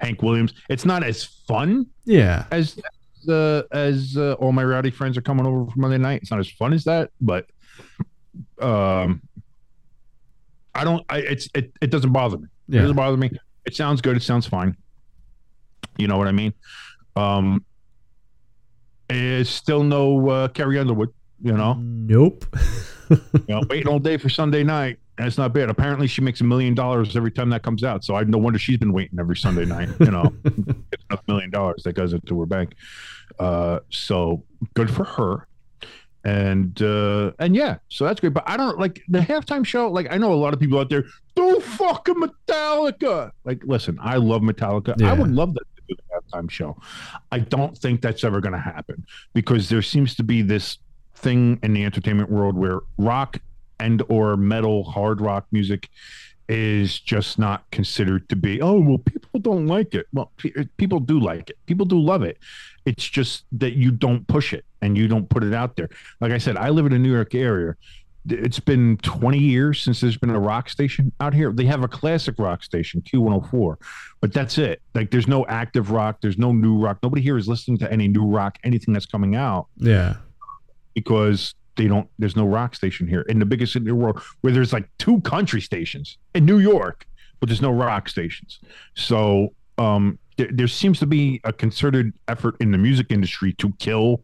Hank 0.00 0.22
Williams. 0.22 0.54
It's 0.68 0.84
not 0.84 1.02
as 1.02 1.24
fun 1.24 1.86
Yeah. 2.04 2.46
as 2.50 2.78
the 3.24 3.66
as 3.72 4.16
uh, 4.18 4.34
all 4.34 4.52
my 4.52 4.62
rowdy 4.64 4.90
friends 4.90 5.16
are 5.16 5.22
coming 5.22 5.46
over 5.46 5.70
for 5.70 5.78
Monday 5.78 5.98
night. 5.98 6.20
It's 6.22 6.30
not 6.30 6.40
as 6.40 6.50
fun 6.50 6.72
as 6.74 6.84
that, 6.84 7.10
but 7.20 7.46
um, 8.60 9.22
I 10.74 10.84
don't. 10.84 11.04
I 11.08 11.18
it's 11.18 11.48
it, 11.54 11.72
it 11.80 11.90
doesn't 11.90 12.12
bother 12.12 12.36
me. 12.38 12.48
It 12.68 12.72
doesn't 12.72 12.96
bother 12.96 13.16
me. 13.16 13.30
It 13.64 13.74
sounds 13.74 14.00
good. 14.02 14.16
It 14.16 14.22
sounds 14.22 14.46
fine. 14.46 14.76
You 15.96 16.06
know 16.08 16.18
what 16.18 16.28
I 16.28 16.32
mean? 16.32 16.52
Um, 17.16 17.64
it's 19.08 19.50
still 19.50 19.82
no 19.82 20.28
uh, 20.28 20.48
Carrie 20.48 20.78
Underwood. 20.78 21.10
You 21.42 21.52
know, 21.56 21.74
Nope. 21.80 22.44
you 23.10 23.44
know, 23.48 23.62
waiting 23.68 23.88
all 23.88 23.98
day 23.98 24.16
for 24.16 24.28
Sunday 24.28 24.62
night. 24.62 24.98
That's 25.16 25.38
not 25.38 25.52
bad. 25.52 25.70
Apparently, 25.70 26.06
she 26.06 26.20
makes 26.22 26.40
a 26.40 26.44
million 26.44 26.74
dollars 26.74 27.16
every 27.16 27.30
time 27.30 27.50
that 27.50 27.62
comes 27.62 27.84
out. 27.84 28.04
So 28.04 28.16
I 28.16 28.24
no 28.24 28.38
wonder 28.38 28.58
she's 28.58 28.78
been 28.78 28.92
waiting 28.92 29.18
every 29.20 29.36
Sunday 29.36 29.64
night. 29.64 29.88
You 30.00 30.10
know, 30.10 30.32
it's 30.44 31.04
a 31.10 31.18
million 31.28 31.50
dollars 31.50 31.82
that 31.84 31.92
goes 31.92 32.12
into 32.12 32.38
her 32.40 32.46
bank. 32.46 32.74
Uh, 33.38 33.80
so 33.90 34.42
good 34.74 34.90
for 34.90 35.04
her. 35.04 35.46
And 36.24 36.80
uh, 36.80 37.32
and 37.38 37.54
yeah, 37.54 37.76
so 37.90 38.04
that's 38.04 38.18
great. 38.18 38.32
But 38.32 38.44
I 38.46 38.56
don't 38.56 38.78
like 38.78 39.02
the 39.08 39.20
halftime 39.20 39.64
show. 39.64 39.90
Like 39.90 40.08
I 40.10 40.16
know 40.16 40.32
a 40.32 40.34
lot 40.34 40.54
of 40.54 40.58
people 40.58 40.78
out 40.78 40.88
there 40.88 41.04
do 41.36 41.60
fucking 41.60 42.14
Metallica. 42.14 43.30
Like, 43.44 43.62
listen, 43.64 43.98
I 44.00 44.16
love 44.16 44.42
Metallica. 44.42 44.94
Yeah. 44.98 45.10
I 45.10 45.14
would 45.14 45.30
love 45.30 45.54
that 45.54 45.64
to 45.76 45.82
do 45.88 45.94
the 45.96 46.38
halftime 46.38 46.50
show. 46.50 46.76
I 47.30 47.40
don't 47.40 47.76
think 47.76 48.00
that's 48.00 48.24
ever 48.24 48.40
going 48.40 48.54
to 48.54 48.58
happen 48.58 49.04
because 49.34 49.68
there 49.68 49.82
seems 49.82 50.14
to 50.16 50.22
be 50.22 50.40
this 50.40 50.78
thing 51.14 51.58
in 51.62 51.72
the 51.72 51.84
entertainment 51.84 52.30
world 52.30 52.56
where 52.56 52.80
rock 52.98 53.38
and 53.80 54.02
or 54.08 54.36
metal 54.36 54.84
hard 54.84 55.20
rock 55.20 55.46
music 55.50 55.88
is 56.48 57.00
just 57.00 57.38
not 57.38 57.68
considered 57.70 58.28
to 58.28 58.36
be 58.36 58.60
oh 58.60 58.78
well 58.78 58.98
people 58.98 59.40
don't 59.40 59.66
like 59.66 59.94
it. 59.94 60.06
Well 60.12 60.30
pe- 60.36 60.52
uh, 60.58 60.64
people 60.76 61.00
do 61.00 61.18
like 61.18 61.50
it. 61.50 61.58
People 61.66 61.86
do 61.86 61.98
love 61.98 62.22
it. 62.22 62.38
It's 62.84 63.08
just 63.08 63.44
that 63.52 63.72
you 63.72 63.90
don't 63.90 64.26
push 64.28 64.52
it 64.52 64.64
and 64.82 64.96
you 64.96 65.08
don't 65.08 65.28
put 65.28 65.42
it 65.42 65.54
out 65.54 65.76
there. 65.76 65.88
Like 66.20 66.32
i 66.32 66.38
said 66.38 66.56
i 66.56 66.68
live 66.68 66.86
in 66.86 66.92
the 66.92 66.98
new 66.98 67.12
york 67.12 67.34
area. 67.34 67.74
It's 68.26 68.60
been 68.60 68.96
20 68.98 69.38
years 69.38 69.82
since 69.82 70.00
there's 70.00 70.16
been 70.16 70.30
a 70.30 70.40
rock 70.40 70.70
station 70.70 71.12
out 71.20 71.34
here. 71.34 71.52
They 71.52 71.66
have 71.66 71.82
a 71.82 71.88
classic 71.88 72.36
rock 72.38 72.62
station 72.62 73.02
q104 73.02 73.76
but 74.20 74.32
that's 74.32 74.58
it. 74.58 74.82
Like 74.94 75.10
there's 75.10 75.28
no 75.28 75.46
active 75.46 75.90
rock. 75.90 76.18
There's 76.20 76.38
no 76.38 76.52
new 76.52 76.78
rock. 76.78 76.98
Nobody 77.02 77.22
here 77.22 77.36
is 77.36 77.48
listening 77.48 77.78
to 77.78 77.92
any 77.92 78.08
new 78.08 78.24
rock 78.24 78.58
anything 78.64 78.92
that's 78.94 79.06
coming 79.06 79.34
out. 79.34 79.66
Yeah. 79.76 80.16
Because 80.94 81.54
they 81.76 81.88
don't 81.88 82.08
there's 82.18 82.36
no 82.36 82.46
rock 82.46 82.74
station 82.74 83.06
here 83.08 83.22
in 83.22 83.38
the 83.40 83.44
biggest 83.46 83.72
city 83.72 83.82
in 83.84 83.88
the 83.88 83.94
world 83.94 84.20
where 84.42 84.52
there's 84.52 84.72
like 84.72 84.88
two 84.98 85.20
country 85.22 85.60
stations 85.60 86.18
in 86.34 86.44
New 86.46 86.58
York, 86.58 87.06
but 87.40 87.48
there's 87.48 87.62
no 87.62 87.72
rock 87.72 88.08
stations. 88.08 88.60
So 88.94 89.52
um 89.78 90.18
there, 90.36 90.48
there 90.52 90.68
seems 90.68 90.98
to 91.00 91.06
be 91.06 91.40
a 91.44 91.52
concerted 91.52 92.12
effort 92.28 92.56
in 92.60 92.70
the 92.70 92.78
music 92.78 93.08
industry 93.10 93.52
to 93.54 93.72
kill 93.78 94.22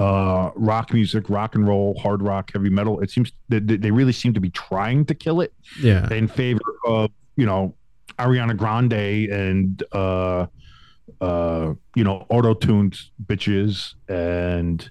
uh 0.00 0.50
rock 0.56 0.92
music, 0.92 1.28
rock 1.30 1.54
and 1.54 1.66
roll, 1.68 1.96
hard 2.00 2.20
rock, 2.22 2.50
heavy 2.52 2.70
metal. 2.70 2.98
It 3.00 3.10
seems 3.10 3.30
that 3.48 3.66
that 3.68 3.80
they 3.82 3.90
really 3.92 4.12
seem 4.12 4.34
to 4.34 4.40
be 4.40 4.50
trying 4.50 5.04
to 5.06 5.14
kill 5.14 5.40
it 5.40 5.52
Yeah. 5.80 6.12
in 6.12 6.26
favor 6.26 6.60
of 6.84 7.10
you 7.36 7.46
know 7.46 7.76
Ariana 8.18 8.56
Grande 8.56 9.30
and 9.30 9.82
uh 9.92 10.46
uh 11.20 11.74
you 11.94 12.02
know 12.04 12.26
auto-tuned 12.28 12.98
bitches 13.24 13.94
and 14.08 14.90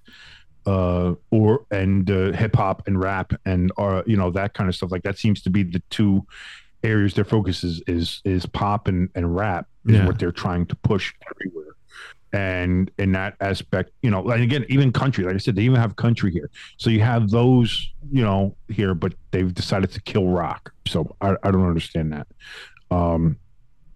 uh 0.66 1.14
or 1.32 1.66
and 1.72 2.10
uh, 2.12 2.32
hip 2.34 2.56
hop 2.56 2.88
and 2.88 3.00
rap 3.02 3.34
and 3.46 3.72
uh 3.78 4.02
you 4.06 4.16
know 4.16 4.30
that 4.30 4.54
kind 4.54 4.70
of 4.70 4.76
stuff 4.76 4.92
like 4.92 5.04
that 5.04 5.18
seems 5.18 5.42
to 5.42 5.50
be 5.50 5.64
the 5.64 5.82
two 5.90 6.26
areas 6.84 7.14
their 7.16 7.26
focus 7.26 7.64
is 7.64 7.82
is 7.88 8.22
is 8.26 8.46
pop 8.46 8.88
and 8.88 9.10
and 9.16 9.36
rap 9.36 9.68
is 9.88 9.94
Yeah. 9.96 10.06
what 10.06 10.20
they're 10.20 10.32
trying 10.32 10.66
to 10.68 10.76
push 10.76 11.14
everywhere 11.32 11.74
and 12.34 12.90
in 12.98 13.12
that 13.14 13.36
aspect 13.42 13.92
you 14.04 14.10
know 14.12 14.26
and 14.30 14.42
again 14.44 14.66
even 14.70 14.92
country 14.92 15.24
like 15.26 15.36
i 15.36 15.38
said 15.38 15.56
they 15.56 15.64
even 15.64 15.80
have 15.80 15.96
country 15.96 16.32
here 16.32 16.50
so 16.78 16.90
you 16.90 17.02
have 17.02 17.30
those 17.30 17.92
you 18.12 18.22
know 18.24 18.56
here 18.70 18.94
but 18.94 19.14
they've 19.32 19.54
decided 19.54 19.92
to 19.92 20.02
kill 20.02 20.28
rock 20.28 20.72
so 20.88 21.14
i, 21.22 21.36
I 21.44 21.52
don't 21.52 21.68
understand 21.68 22.14
that 22.14 22.28
um 22.90 23.36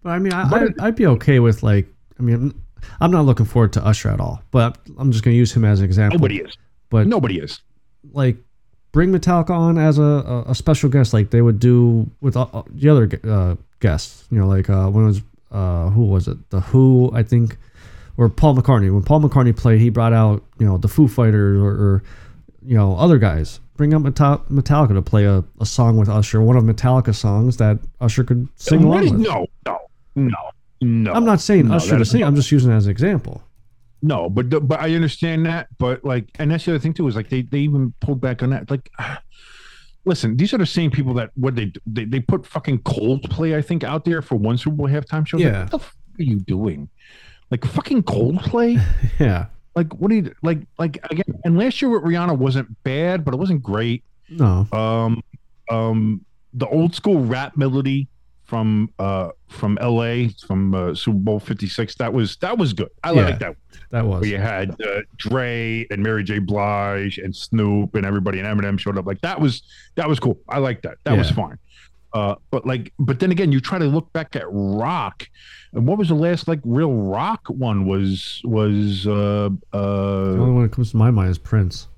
But 0.02 0.10
I 0.10 0.18
mean, 0.18 0.32
I, 0.32 0.42
I, 0.42 0.86
I'd 0.86 0.96
be 0.96 1.06
okay 1.06 1.40
with 1.40 1.62
like. 1.64 1.86
I 2.18 2.22
mean, 2.22 2.54
I'm, 3.00 3.10
not 3.10 3.26
looking 3.26 3.46
forward 3.46 3.72
to 3.74 3.84
Usher 3.84 4.08
at 4.10 4.20
all. 4.20 4.42
But 4.50 4.78
I'm 4.98 5.12
just 5.12 5.24
going 5.24 5.34
to 5.34 5.38
use 5.38 5.52
him 5.52 5.64
as 5.64 5.80
an 5.80 5.84
example. 5.84 6.18
nobody 6.18 6.38
is 6.38 6.56
But 6.90 7.06
nobody 7.06 7.38
is 7.38 7.60
like, 8.12 8.36
bring 8.92 9.12
Metallica 9.12 9.50
on 9.50 9.78
as 9.78 9.98
a, 9.98 10.02
a, 10.02 10.42
a 10.48 10.54
special 10.54 10.88
guest, 10.88 11.12
like 11.12 11.30
they 11.30 11.42
would 11.42 11.58
do 11.58 12.10
with 12.20 12.36
uh, 12.36 12.62
the 12.70 12.88
other 12.88 13.10
uh, 13.28 13.56
guests. 13.80 14.26
You 14.30 14.38
know, 14.38 14.46
like 14.46 14.70
uh, 14.70 14.88
when 14.88 15.04
it 15.04 15.08
was 15.08 15.22
uh, 15.50 15.90
who 15.90 16.04
was 16.04 16.28
it? 16.28 16.50
The 16.50 16.60
Who, 16.60 17.10
I 17.14 17.22
think, 17.22 17.56
or 18.16 18.28
Paul 18.28 18.56
McCartney. 18.56 18.92
When 18.92 19.02
Paul 19.02 19.20
McCartney 19.20 19.56
played, 19.56 19.80
he 19.80 19.90
brought 19.90 20.12
out 20.12 20.42
you 20.58 20.66
know 20.66 20.78
the 20.78 20.88
Foo 20.88 21.08
Fighters 21.08 21.60
or, 21.60 21.68
or 21.68 22.02
you 22.64 22.76
know 22.76 22.96
other 22.96 23.18
guys. 23.18 23.60
Bring 23.76 23.92
up 23.92 24.02
Metallica 24.02 24.94
to 24.94 25.02
play 25.02 25.26
a, 25.26 25.44
a 25.60 25.66
song 25.66 25.98
with 25.98 26.08
Usher, 26.08 26.40
one 26.40 26.56
of 26.56 26.64
Metallica's 26.64 27.18
songs 27.18 27.58
that 27.58 27.78
Usher 28.00 28.24
could 28.24 28.48
sing 28.56 28.84
along 28.84 29.00
with. 29.02 29.20
no 29.20 29.46
no 29.66 29.78
no 30.14 30.50
no 30.80 31.12
I'm 31.12 31.24
not 31.24 31.40
saying 31.40 31.68
No, 31.68 31.74
Usher 31.76 31.90
that 31.90 31.96
to 31.96 32.02
is- 32.02 32.10
sing. 32.10 32.22
I'm 32.24 32.34
just 32.36 32.50
using 32.52 32.70
it 32.72 32.76
as 32.76 32.86
an 32.86 32.90
example. 32.92 33.42
No, 34.02 34.28
but 34.28 34.50
the, 34.50 34.60
but 34.60 34.78
I 34.80 34.94
understand 34.94 35.46
that. 35.46 35.68
But 35.78 36.04
like, 36.04 36.28
and 36.38 36.50
that's 36.50 36.64
the 36.64 36.72
other 36.72 36.78
thing 36.78 36.92
too 36.92 37.08
is 37.08 37.16
like 37.16 37.28
they 37.30 37.42
they 37.42 37.58
even 37.60 37.92
pulled 38.00 38.20
back 38.20 38.42
on 38.42 38.50
that. 38.50 38.70
Like, 38.70 38.90
listen, 40.04 40.36
these 40.36 40.52
are 40.54 40.58
the 40.58 40.66
same 40.66 40.90
people 40.90 41.14
that 41.14 41.30
what 41.34 41.56
they 41.56 41.72
they 41.86 42.04
they 42.04 42.20
put 42.20 42.46
fucking 42.46 42.80
Coldplay 42.80 43.56
I 43.56 43.62
think 43.62 43.84
out 43.84 44.04
there 44.04 44.22
for 44.22 44.36
one 44.36 44.58
Super 44.58 44.76
Bowl 44.76 44.88
halftime 44.88 45.26
show. 45.26 45.38
Like, 45.38 45.46
Yeah. 45.46 45.62
what 45.62 45.70
the 45.70 45.78
fuck 45.78 45.94
are 46.18 46.22
you 46.22 46.36
doing? 46.40 46.88
Like 47.50 47.64
fucking 47.64 48.02
Coldplay. 48.04 48.80
Yeah. 49.18 49.46
like 49.74 49.92
what 49.94 50.08
do 50.10 50.16
you 50.16 50.32
like 50.42 50.60
like 50.78 50.98
again? 51.10 51.24
And 51.44 51.58
last 51.58 51.80
year 51.80 51.90
with 51.90 52.02
Rihanna 52.02 52.36
wasn't 52.36 52.82
bad, 52.84 53.24
but 53.24 53.34
it 53.34 53.38
wasn't 53.38 53.62
great. 53.62 54.04
No. 54.28 54.66
Um, 54.72 55.22
um, 55.70 56.24
the 56.54 56.66
old 56.68 56.94
school 56.94 57.24
rap 57.24 57.56
melody 57.56 58.08
from 58.46 58.90
uh 58.98 59.30
from 59.48 59.76
L.A. 59.80 60.28
from 60.46 60.74
uh, 60.74 60.94
Super 60.94 61.18
Bowl 61.18 61.38
Fifty 61.40 61.68
Six. 61.68 61.94
That 61.96 62.12
was 62.12 62.36
that 62.36 62.56
was 62.56 62.72
good. 62.72 62.90
I 63.04 63.12
Yeah. 63.12 63.22
like 63.26 63.38
that. 63.40 63.56
That 63.90 64.04
was. 64.06 64.20
We 64.22 64.32
had 64.32 64.70
uh, 64.80 65.00
Dre 65.16 65.86
and 65.90 66.02
Mary 66.02 66.24
J. 66.24 66.38
Blige 66.40 67.18
and 67.18 67.34
Snoop 67.34 67.94
and 67.94 68.04
everybody 68.04 68.40
and 68.40 68.46
Eminem 68.60 68.78
showed 68.78 68.98
up. 68.98 69.06
Like 69.06 69.20
that 69.20 69.40
was 69.40 69.62
that 69.96 70.08
was 70.08 70.18
cool. 70.18 70.38
I 70.48 70.58
like 70.58 70.82
that. 70.82 70.98
That 71.04 71.16
was 71.16 71.28
Yeah. 71.30 71.36
fine. 71.36 71.58
Uh, 72.12 72.34
but 72.50 72.66
like, 72.66 72.92
but 72.98 73.20
then 73.20 73.30
again, 73.30 73.52
you 73.52 73.60
try 73.60 73.78
to 73.78 73.84
look 73.84 74.10
back 74.14 74.36
at 74.36 74.44
rock, 74.48 75.28
and 75.74 75.86
what 75.86 75.98
was 75.98 76.08
the 76.08 76.14
last 76.14 76.48
like 76.48 76.60
real 76.64 76.92
rock 76.94 77.46
one? 77.48 77.84
Was 77.86 78.40
was 78.44 79.06
uh 79.06 79.50
The 79.72 79.78
uh 79.78 79.78
only 80.38 80.52
one 80.52 80.62
that 80.62 80.72
comes 80.72 80.92
to 80.92 80.96
my 80.96 81.10
mind 81.10 81.30
is 81.30 81.38
Prince. 81.38 81.88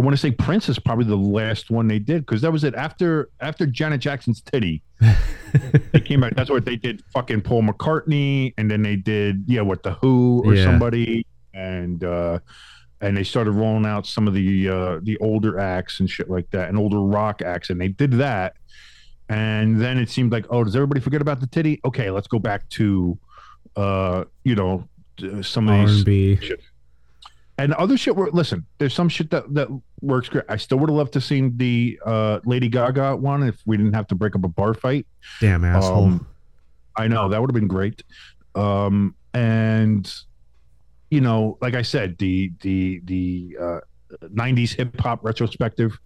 I 0.00 0.02
want 0.02 0.14
to 0.14 0.18
say 0.18 0.30
Prince 0.30 0.70
is 0.70 0.78
probably 0.78 1.04
the 1.04 1.14
last 1.14 1.70
one 1.70 1.86
they 1.86 1.98
did 1.98 2.24
because 2.24 2.40
that 2.40 2.50
was 2.50 2.64
it 2.64 2.74
after 2.74 3.28
after 3.40 3.66
Janet 3.66 4.00
Jackson's 4.00 4.40
titty. 4.40 4.82
they 5.92 6.00
came 6.00 6.24
out. 6.24 6.34
That's 6.34 6.48
what 6.48 6.64
they 6.64 6.76
did. 6.76 7.02
Fucking 7.12 7.42
Paul 7.42 7.64
McCartney, 7.64 8.54
and 8.56 8.70
then 8.70 8.80
they 8.80 8.96
did 8.96 9.44
yeah, 9.46 9.60
what 9.60 9.82
the 9.82 9.92
Who 9.92 10.40
or 10.46 10.54
Yeah. 10.54 10.64
somebody, 10.64 11.26
and 11.52 12.02
uh 12.02 12.38
and 13.02 13.14
they 13.14 13.24
started 13.24 13.50
rolling 13.50 13.84
out 13.84 14.06
some 14.06 14.26
of 14.26 14.32
the 14.32 14.70
uh 14.70 15.00
the 15.02 15.18
older 15.18 15.58
acts 15.58 16.00
and 16.00 16.08
shit 16.08 16.30
like 16.30 16.50
that, 16.52 16.70
and 16.70 16.78
older 16.78 17.00
rock 17.02 17.42
acts, 17.42 17.68
and 17.68 17.78
they 17.78 17.88
did 17.88 18.12
that. 18.12 18.56
And 19.28 19.78
then 19.78 19.98
it 19.98 20.08
seemed 20.08 20.32
like, 20.32 20.46
oh, 20.48 20.64
does 20.64 20.74
everybody 20.74 21.00
forget 21.00 21.20
about 21.20 21.40
the 21.40 21.46
titty? 21.46 21.78
Okay, 21.84 22.10
let's 22.10 22.26
go 22.26 22.38
back 22.38 22.66
to, 22.70 23.18
uh, 23.76 24.24
you 24.44 24.54
know, 24.54 24.88
some 25.42 25.68
of 25.68 25.86
these 25.86 25.96
and 25.98 26.04
B. 26.06 26.38
and 27.60 27.74
other 27.74 27.96
shit 27.96 28.16
were 28.16 28.30
listen 28.32 28.64
there's 28.78 28.94
some 28.94 29.08
shit 29.08 29.30
that 29.30 29.52
that 29.54 29.68
works 30.00 30.28
great. 30.28 30.44
I 30.48 30.56
still 30.56 30.78
would 30.78 30.88
have 30.88 30.96
loved 30.96 31.12
to 31.12 31.20
seen 31.20 31.56
the 31.56 31.98
uh 32.04 32.40
lady 32.44 32.68
gaga 32.68 33.14
one 33.16 33.42
if 33.42 33.60
we 33.66 33.76
didn't 33.76 33.92
have 33.92 34.06
to 34.08 34.14
break 34.14 34.34
up 34.34 34.44
a 34.44 34.48
bar 34.48 34.74
fight. 34.74 35.06
Damn 35.40 35.64
asshole. 35.64 36.04
Um, 36.04 36.26
i 36.96 37.06
know 37.06 37.28
that 37.28 37.40
would 37.40 37.50
have 37.50 37.54
been 37.54 37.68
great. 37.68 38.02
Um 38.54 39.14
and 39.34 40.12
you 41.10 41.20
know 41.20 41.58
like 41.60 41.74
i 41.74 41.82
said 41.82 42.18
the 42.18 42.50
the 42.62 43.00
the 43.04 43.56
uh 43.60 43.80
90s 44.34 44.74
hip-hop 44.74 45.24
retrospective 45.24 45.96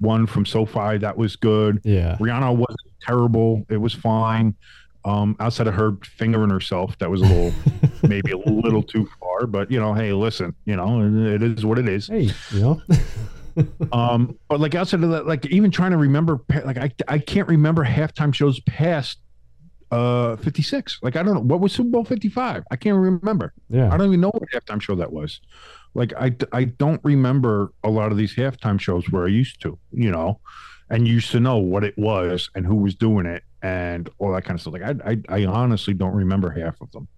one 0.00 0.26
from 0.26 0.44
sofi 0.44 0.98
that 0.98 1.16
was 1.16 1.36
good. 1.36 1.80
Yeah. 1.84 2.16
rihanna 2.18 2.54
wasn't 2.54 2.92
terrible. 3.00 3.64
It 3.70 3.78
was 3.78 3.94
fine 3.94 4.54
um 5.04 5.36
outside 5.40 5.66
of 5.66 5.74
her 5.74 5.96
fingering 6.02 6.50
herself 6.50 6.96
that 6.98 7.10
was 7.10 7.20
a 7.20 7.24
little 7.24 7.52
maybe 8.08 8.32
a 8.32 8.36
little 8.36 8.82
too 8.82 9.08
far 9.20 9.46
but 9.46 9.70
you 9.70 9.78
know 9.78 9.92
hey 9.92 10.12
listen 10.12 10.54
you 10.64 10.76
know 10.76 11.02
it 11.34 11.42
is 11.42 11.64
what 11.64 11.78
it 11.78 11.88
is. 11.88 12.08
Hey, 12.08 12.30
you 12.50 12.60
know. 12.60 12.82
um 13.92 14.36
but 14.48 14.58
like 14.60 14.74
outside 14.74 15.04
of 15.04 15.10
that 15.10 15.26
like 15.26 15.46
even 15.46 15.70
trying 15.70 15.92
to 15.92 15.96
remember 15.96 16.40
like 16.64 16.76
i 16.78 16.90
i 17.06 17.18
can't 17.18 17.46
remember 17.48 17.84
halftime 17.84 18.34
shows 18.34 18.58
past 18.60 19.18
uh 19.92 20.34
56 20.36 20.98
like 21.02 21.14
i 21.14 21.22
don't 21.22 21.34
know 21.34 21.40
what 21.40 21.60
was 21.60 21.72
super 21.72 21.90
bowl 21.90 22.04
55 22.04 22.64
i 22.70 22.76
can't 22.76 22.96
remember. 22.96 23.52
Yeah, 23.68 23.92
i 23.92 23.96
don't 23.96 24.08
even 24.08 24.20
know 24.20 24.30
what 24.30 24.42
halftime 24.52 24.80
show 24.80 24.96
that 24.96 25.12
was. 25.12 25.40
Like 25.94 26.12
i 26.14 26.34
i 26.52 26.64
don't 26.64 27.00
remember 27.04 27.72
a 27.84 27.90
lot 27.90 28.10
of 28.10 28.18
these 28.18 28.34
halftime 28.34 28.80
shows 28.80 29.08
where 29.10 29.24
i 29.24 29.28
used 29.28 29.60
to 29.62 29.78
you 29.92 30.10
know 30.10 30.40
and 30.90 31.06
used 31.08 31.30
to 31.32 31.40
know 31.40 31.56
what 31.58 31.84
it 31.84 31.96
was 31.98 32.50
and 32.54 32.64
who 32.66 32.76
was 32.76 32.94
doing 32.94 33.26
it 33.26 33.42
and 33.62 34.08
all 34.18 34.32
that 34.32 34.44
kind 34.44 34.56
of 34.56 34.60
stuff. 34.60 34.74
Like 34.74 34.82
i 34.82 35.12
i, 35.12 35.42
I 35.42 35.46
honestly 35.46 35.94
don't 35.94 36.14
remember 36.14 36.50
half 36.50 36.80
of 36.80 36.90
them. 36.92 37.08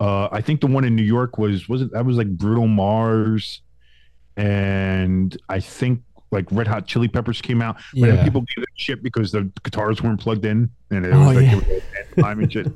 Uh 0.00 0.28
i 0.32 0.40
think 0.40 0.60
the 0.60 0.66
one 0.66 0.84
in 0.84 0.94
new 0.96 1.02
york 1.02 1.38
was 1.38 1.68
was 1.68 1.82
it 1.82 1.92
that 1.92 2.04
was 2.04 2.16
like 2.16 2.28
Bruno 2.28 2.66
Mars 2.66 3.62
and 4.36 5.36
i 5.48 5.58
think 5.60 6.02
like 6.32 6.44
red 6.50 6.66
hot 6.66 6.86
chili 6.86 7.06
peppers 7.08 7.40
came 7.40 7.62
out. 7.62 7.76
But 7.94 8.08
then 8.08 8.24
people 8.24 8.40
gave 8.40 8.62
it 8.64 8.68
shit 8.74 9.00
because 9.02 9.30
the 9.30 9.50
guitars 9.62 10.02
weren't 10.02 10.20
plugged 10.20 10.44
in 10.44 10.68
and 10.90 11.06
it 11.06 11.12
Oh, 11.12 11.28
was 11.28 11.36
like 11.36 11.44
yeah. 11.46 11.58
it 11.58 11.82
was 12.16 12.24
time 12.24 12.40
and 12.40 12.52
shit. 12.52 12.66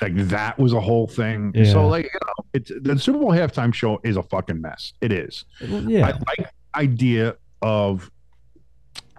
Like 0.00 0.16
that 0.28 0.58
was 0.58 0.72
a 0.72 0.80
whole 0.80 1.06
thing. 1.06 1.52
Yeah. 1.54 1.70
so 1.70 1.86
like 1.86 2.04
you 2.06 2.18
know 2.26 2.44
it's 2.54 2.72
the 2.80 2.98
super 2.98 3.18
bowl 3.18 3.32
halftime 3.32 3.74
show 3.74 4.00
is 4.02 4.16
a 4.16 4.22
fucking 4.22 4.60
mess. 4.62 4.94
It 5.02 5.12
is. 5.12 5.44
Yeah. 5.60 6.06
I 6.06 6.10
like 6.12 6.50
idea 6.74 7.36
of 7.60 8.10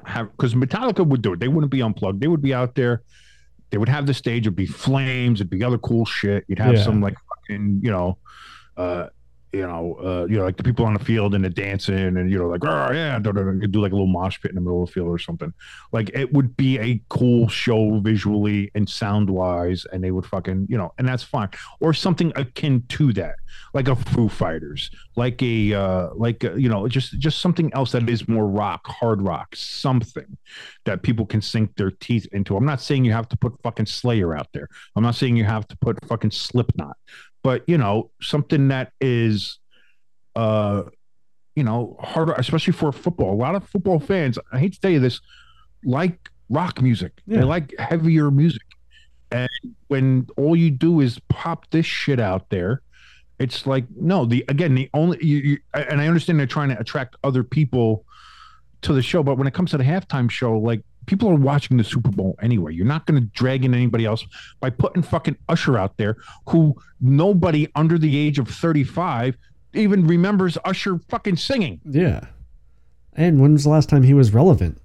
have 0.05 0.31
because 0.31 0.53
Metallica 0.55 1.05
would 1.05 1.21
do 1.21 1.33
it. 1.33 1.39
They 1.39 1.47
wouldn't 1.47 1.71
be 1.71 1.81
unplugged. 1.81 2.21
They 2.21 2.27
would 2.27 2.41
be 2.41 2.53
out 2.53 2.75
there. 2.75 3.01
They 3.69 3.77
would 3.77 3.89
have 3.89 4.05
the 4.05 4.13
stage. 4.13 4.43
It'd 4.43 4.55
be 4.55 4.65
flames. 4.65 5.39
It'd 5.39 5.49
be 5.49 5.63
other 5.63 5.77
cool 5.77 6.05
shit. 6.05 6.43
You'd 6.47 6.59
have 6.59 6.75
Yeah. 6.75 6.83
some 6.83 7.01
like 7.01 7.15
fucking 7.29 7.81
you 7.83 7.91
know, 7.91 8.17
uh, 8.77 9.07
you 9.53 9.67
know, 9.67 9.97
uh, 10.03 10.25
you 10.29 10.37
know, 10.37 10.43
like 10.43 10.57
the 10.57 10.63
people 10.63 10.85
on 10.85 10.93
the 10.93 11.03
field 11.03 11.35
and 11.35 11.43
the 11.43 11.49
dancing 11.49 12.17
and 12.17 12.31
you 12.31 12.37
know, 12.37 12.47
like 12.47 12.63
oh 12.63 12.91
yeah, 12.93 13.19
do 13.19 13.31
like 13.31 13.91
a 13.91 13.95
little 13.95 14.07
mosh 14.07 14.39
pit 14.41 14.51
in 14.51 14.55
the 14.55 14.61
middle 14.61 14.83
of 14.83 14.87
the 14.87 14.93
field 14.93 15.07
or 15.07 15.19
something. 15.19 15.53
Like 15.91 16.09
it 16.13 16.31
would 16.31 16.55
be 16.55 16.79
a 16.79 17.01
cool 17.09 17.49
show 17.49 17.99
visually 17.99 18.71
and 18.75 18.87
sound 18.87 19.29
wise, 19.29 19.85
and 19.91 20.03
they 20.03 20.11
would 20.11 20.25
fucking 20.25 20.67
you 20.69 20.77
know, 20.77 20.93
and 20.97 21.07
that's 21.07 21.23
fine. 21.23 21.49
Or 21.81 21.93
something 21.93 22.31
akin 22.35 22.83
to 22.89 23.11
that, 23.13 23.35
like 23.73 23.89
a 23.89 23.95
Foo 23.95 24.29
Fighters, 24.29 24.89
like 25.15 25.41
a 25.43 25.73
uh, 25.73 26.09
like 26.15 26.43
a, 26.43 26.59
you 26.59 26.69
know, 26.69 26.87
just 26.87 27.19
just 27.19 27.41
something 27.41 27.71
else 27.73 27.91
that 27.91 28.09
is 28.09 28.27
more 28.27 28.47
rock, 28.47 28.87
hard 28.87 29.21
rock, 29.21 29.55
something 29.55 30.37
that 30.85 31.03
people 31.03 31.25
can 31.25 31.41
sink 31.41 31.75
their 31.75 31.91
teeth 31.91 32.27
into. 32.31 32.55
I'm 32.55 32.65
not 32.65 32.81
saying 32.81 33.05
you 33.05 33.11
have 33.11 33.29
to 33.29 33.37
put 33.37 33.61
fucking 33.61 33.85
Slayer 33.85 34.35
out 34.35 34.47
there. 34.53 34.67
I'm 34.95 35.03
not 35.03 35.15
saying 35.15 35.35
you 35.35 35.43
have 35.43 35.67
to 35.67 35.77
put 35.77 36.03
fucking 36.07 36.31
Slipknot, 36.31 36.97
but 37.43 37.63
you 37.67 37.77
know, 37.77 38.11
something 38.21 38.69
that 38.69 38.91
is 38.99 39.59
uh 40.35 40.83
you 41.55 41.63
know, 41.63 41.97
harder, 41.99 42.33
especially 42.33 42.73
for 42.73 42.91
football. 42.91 43.33
A 43.33 43.35
lot 43.35 43.55
of 43.55 43.67
football 43.67 43.99
fans, 43.99 44.39
I 44.53 44.59
hate 44.59 44.73
to 44.73 44.79
tell 44.79 44.91
you 44.91 44.99
this, 44.99 45.19
like 45.83 46.29
rock 46.49 46.81
music. 46.81 47.11
Yeah. 47.25 47.39
They 47.39 47.43
like 47.43 47.73
heavier 47.77 48.31
music. 48.31 48.61
And 49.31 49.49
when 49.87 50.27
all 50.37 50.55
you 50.55 50.71
do 50.71 50.99
is 50.99 51.19
pop 51.29 51.69
this 51.71 51.85
shit 51.85 52.19
out 52.19 52.49
there, 52.49 52.81
it's 53.39 53.65
like 53.65 53.85
no. 53.95 54.25
The 54.25 54.45
again, 54.49 54.75
the 54.75 54.89
only 54.93 55.23
you, 55.23 55.37
you 55.37 55.57
and 55.73 55.99
I 55.99 56.07
understand 56.07 56.39
they're 56.39 56.47
trying 56.47 56.69
to 56.69 56.79
attract 56.79 57.15
other 57.23 57.43
people 57.43 58.05
to 58.81 58.93
the 58.93 59.01
show, 59.01 59.23
but 59.23 59.37
when 59.37 59.47
it 59.47 59.53
comes 59.53 59.71
to 59.71 59.77
the 59.77 59.83
halftime 59.83 60.29
show, 60.29 60.57
like 60.57 60.81
people 61.05 61.29
are 61.29 61.35
watching 61.35 61.77
the 61.77 61.83
Super 61.83 62.11
Bowl 62.11 62.35
anyway. 62.41 62.73
You're 62.73 62.85
not 62.85 63.05
going 63.05 63.19
to 63.19 63.27
drag 63.27 63.65
in 63.65 63.73
anybody 63.73 64.05
else 64.05 64.25
by 64.59 64.69
putting 64.69 65.03
fucking 65.03 65.37
Usher 65.49 65.77
out 65.77 65.97
there, 65.97 66.17
who 66.49 66.75
nobody 66.99 67.67
under 67.75 67.97
the 67.97 68.17
age 68.17 68.39
of 68.39 68.47
35 68.47 69.37
even 69.73 70.05
remembers 70.05 70.57
Usher 70.65 70.99
fucking 71.09 71.37
singing. 71.37 71.79
yeah. 71.85 72.25
And 73.13 73.41
when 73.41 73.51
was 73.53 73.65
the 73.65 73.69
last 73.69 73.89
time 73.89 74.03
he 74.03 74.13
was 74.13 74.33
relevant? 74.33 74.81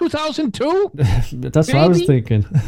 2002? 0.00 0.90
That's 0.94 1.68
what 1.68 1.76
I 1.76 1.86
was 1.86 2.00
Maybe. 2.00 2.22
thinking. 2.22 2.60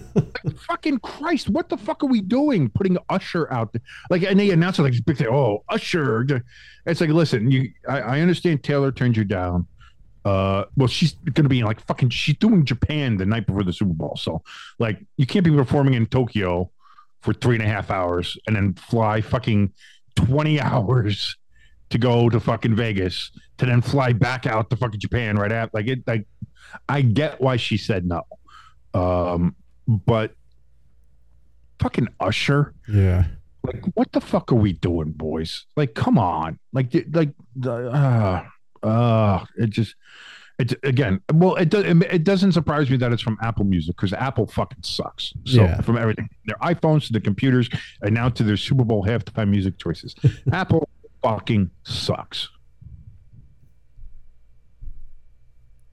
fucking 0.56 0.98
Christ, 0.98 1.48
what 1.48 1.68
the 1.70 1.76
fuck 1.78 2.02
are 2.02 2.08
we 2.08 2.20
doing? 2.20 2.68
Putting 2.68 2.98
Usher 3.08 3.50
out 3.52 3.72
there, 3.72 3.80
like, 4.10 4.22
and 4.22 4.38
they 4.38 4.50
announced 4.50 4.78
it 4.78 4.82
like 4.82 4.92
this 4.92 5.00
big 5.00 5.16
thing. 5.16 5.28
Oh, 5.28 5.64
Usher! 5.68 6.44
It's 6.84 7.00
like, 7.00 7.10
listen, 7.10 7.50
you, 7.50 7.72
I, 7.88 8.00
I 8.00 8.20
understand 8.20 8.62
Taylor 8.62 8.92
turned 8.92 9.16
you 9.16 9.24
down. 9.24 9.66
Uh, 10.24 10.64
well, 10.76 10.86
she's 10.88 11.14
gonna 11.34 11.48
be 11.48 11.58
in 11.60 11.64
like 11.64 11.80
fucking. 11.86 12.10
She's 12.10 12.36
doing 12.38 12.64
Japan 12.64 13.16
the 13.16 13.26
night 13.26 13.46
before 13.46 13.64
the 13.64 13.72
Super 13.72 13.92
Bowl, 13.94 14.16
so 14.16 14.42
like, 14.78 15.04
you 15.16 15.26
can't 15.26 15.44
be 15.44 15.50
performing 15.50 15.94
in 15.94 16.06
Tokyo 16.06 16.70
for 17.20 17.32
three 17.32 17.56
and 17.56 17.64
a 17.64 17.68
half 17.68 17.90
hours 17.90 18.36
and 18.46 18.54
then 18.56 18.74
fly 18.74 19.20
fucking 19.20 19.72
twenty 20.14 20.60
hours 20.70 21.36
to 21.90 21.98
go 21.98 22.28
to 22.28 22.38
fucking 22.40 22.74
Vegas 22.74 23.30
to 23.58 23.66
then 23.66 23.82
fly 23.82 24.12
back 24.12 24.46
out 24.46 24.70
to 24.70 24.76
fucking 24.76 24.98
Japan 25.00 25.36
right 25.36 25.52
after. 25.52 25.70
Like 25.74 25.88
it, 25.88 26.06
like, 26.06 26.26
I 26.88 27.02
get 27.02 27.40
why 27.40 27.56
she 27.56 27.76
said 27.76 28.06
no. 28.06 28.22
Um, 28.94 29.54
but 29.88 30.34
fucking 31.80 32.08
Usher, 32.20 32.74
Yeah. 32.88 33.24
like, 33.64 33.84
what 33.94 34.12
the 34.12 34.20
fuck 34.20 34.52
are 34.52 34.56
we 34.56 34.72
doing, 34.72 35.12
boys? 35.12 35.66
Like, 35.76 35.94
come 35.94 36.18
on, 36.18 36.58
like, 36.72 36.94
like, 37.12 37.30
the- 37.56 37.90
uh, 37.90 38.44
uh, 38.82 39.44
it 39.56 39.70
just, 39.70 39.94
it 40.58 40.74
again. 40.84 41.20
Well, 41.32 41.54
it 41.56 41.68
does. 41.70 41.84
It 41.86 42.24
doesn't 42.24 42.52
surprise 42.52 42.90
me 42.90 42.96
that 42.98 43.12
it's 43.12 43.22
from 43.22 43.38
Apple 43.42 43.64
Music 43.64 43.96
because 43.96 44.12
Apple 44.12 44.46
fucking 44.46 44.82
sucks. 44.82 45.32
So 45.44 45.62
Yeah. 45.64 45.80
from 45.80 45.96
everything, 45.96 46.28
their 46.44 46.56
iPhones 46.56 47.06
to 47.06 47.12
the 47.12 47.20
computers, 47.20 47.68
and 48.02 48.14
now 48.14 48.28
to 48.28 48.42
their 48.42 48.56
Super 48.56 48.84
Bowl 48.84 49.04
halftime 49.04 49.48
music 49.48 49.78
choices, 49.78 50.14
Apple 50.52 50.88
fucking 51.22 51.70
sucks. 51.84 52.48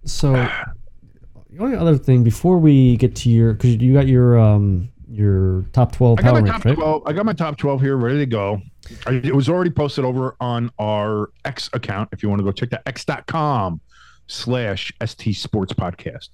So 0.05 0.33
the 0.33 1.59
only 1.59 1.75
other 1.77 1.97
thing 1.97 2.23
before 2.23 2.57
we 2.57 2.97
get 2.97 3.15
to 3.17 3.29
your 3.29 3.53
because 3.53 3.75
you 3.75 3.93
got 3.93 4.07
your 4.07 4.37
um 4.39 4.89
your 5.19 5.65
top 5.73 5.91
twelve 5.91 6.19
I 6.19 6.23
got 6.23 6.41
my 6.41 6.49
top 6.49 6.65
right? 6.65 6.75
twelve. 6.75 7.03
I 7.05 7.13
got 7.13 7.25
my 7.25 7.33
top 7.33 7.57
twelve 7.57 7.81
here, 7.81 7.97
ready 7.97 8.19
to 8.19 8.25
go. 8.25 8.61
I, 9.05 9.15
it 9.23 9.35
was 9.35 9.49
already 9.49 9.69
posted 9.69 10.05
over 10.05 10.35
on 10.39 10.71
our 10.79 11.29
X 11.45 11.69
account. 11.73 12.09
If 12.11 12.23
you 12.23 12.29
want 12.29 12.39
to 12.39 12.43
go 12.43 12.51
check 12.51 12.69
that, 12.71 12.81
x.com 12.87 13.81
slash 14.27 14.91
st 15.05 15.35
sports 15.35 15.73
podcast. 15.73 16.29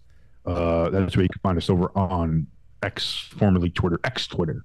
Uh, 0.45 0.89
that's 0.91 1.17
where 1.17 1.23
you 1.23 1.29
can 1.29 1.41
find 1.41 1.57
us 1.57 1.69
over 1.69 1.91
on 1.97 2.47
X, 2.83 3.27
formerly 3.38 3.71
Twitter, 3.71 3.99
X 4.03 4.27
Twitter. 4.27 4.63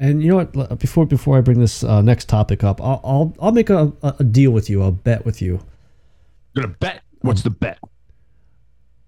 And 0.00 0.22
you 0.22 0.30
know 0.30 0.36
what? 0.36 0.78
Before 0.78 1.06
before 1.06 1.38
I 1.38 1.40
bring 1.40 1.60
this 1.60 1.84
uh, 1.84 2.02
next 2.02 2.28
topic 2.28 2.64
up, 2.64 2.80
I'll 2.80 3.00
I'll, 3.04 3.36
I'll 3.40 3.52
make 3.52 3.70
a, 3.70 3.92
a 4.02 4.24
deal 4.24 4.50
with 4.50 4.68
you. 4.68 4.82
I'll 4.82 4.92
bet 4.92 5.24
with 5.24 5.40
you. 5.40 5.60
You're 6.54 6.64
Gonna 6.64 6.76
bet. 6.80 7.02
What's 7.20 7.42
the 7.42 7.50
bet? 7.50 7.78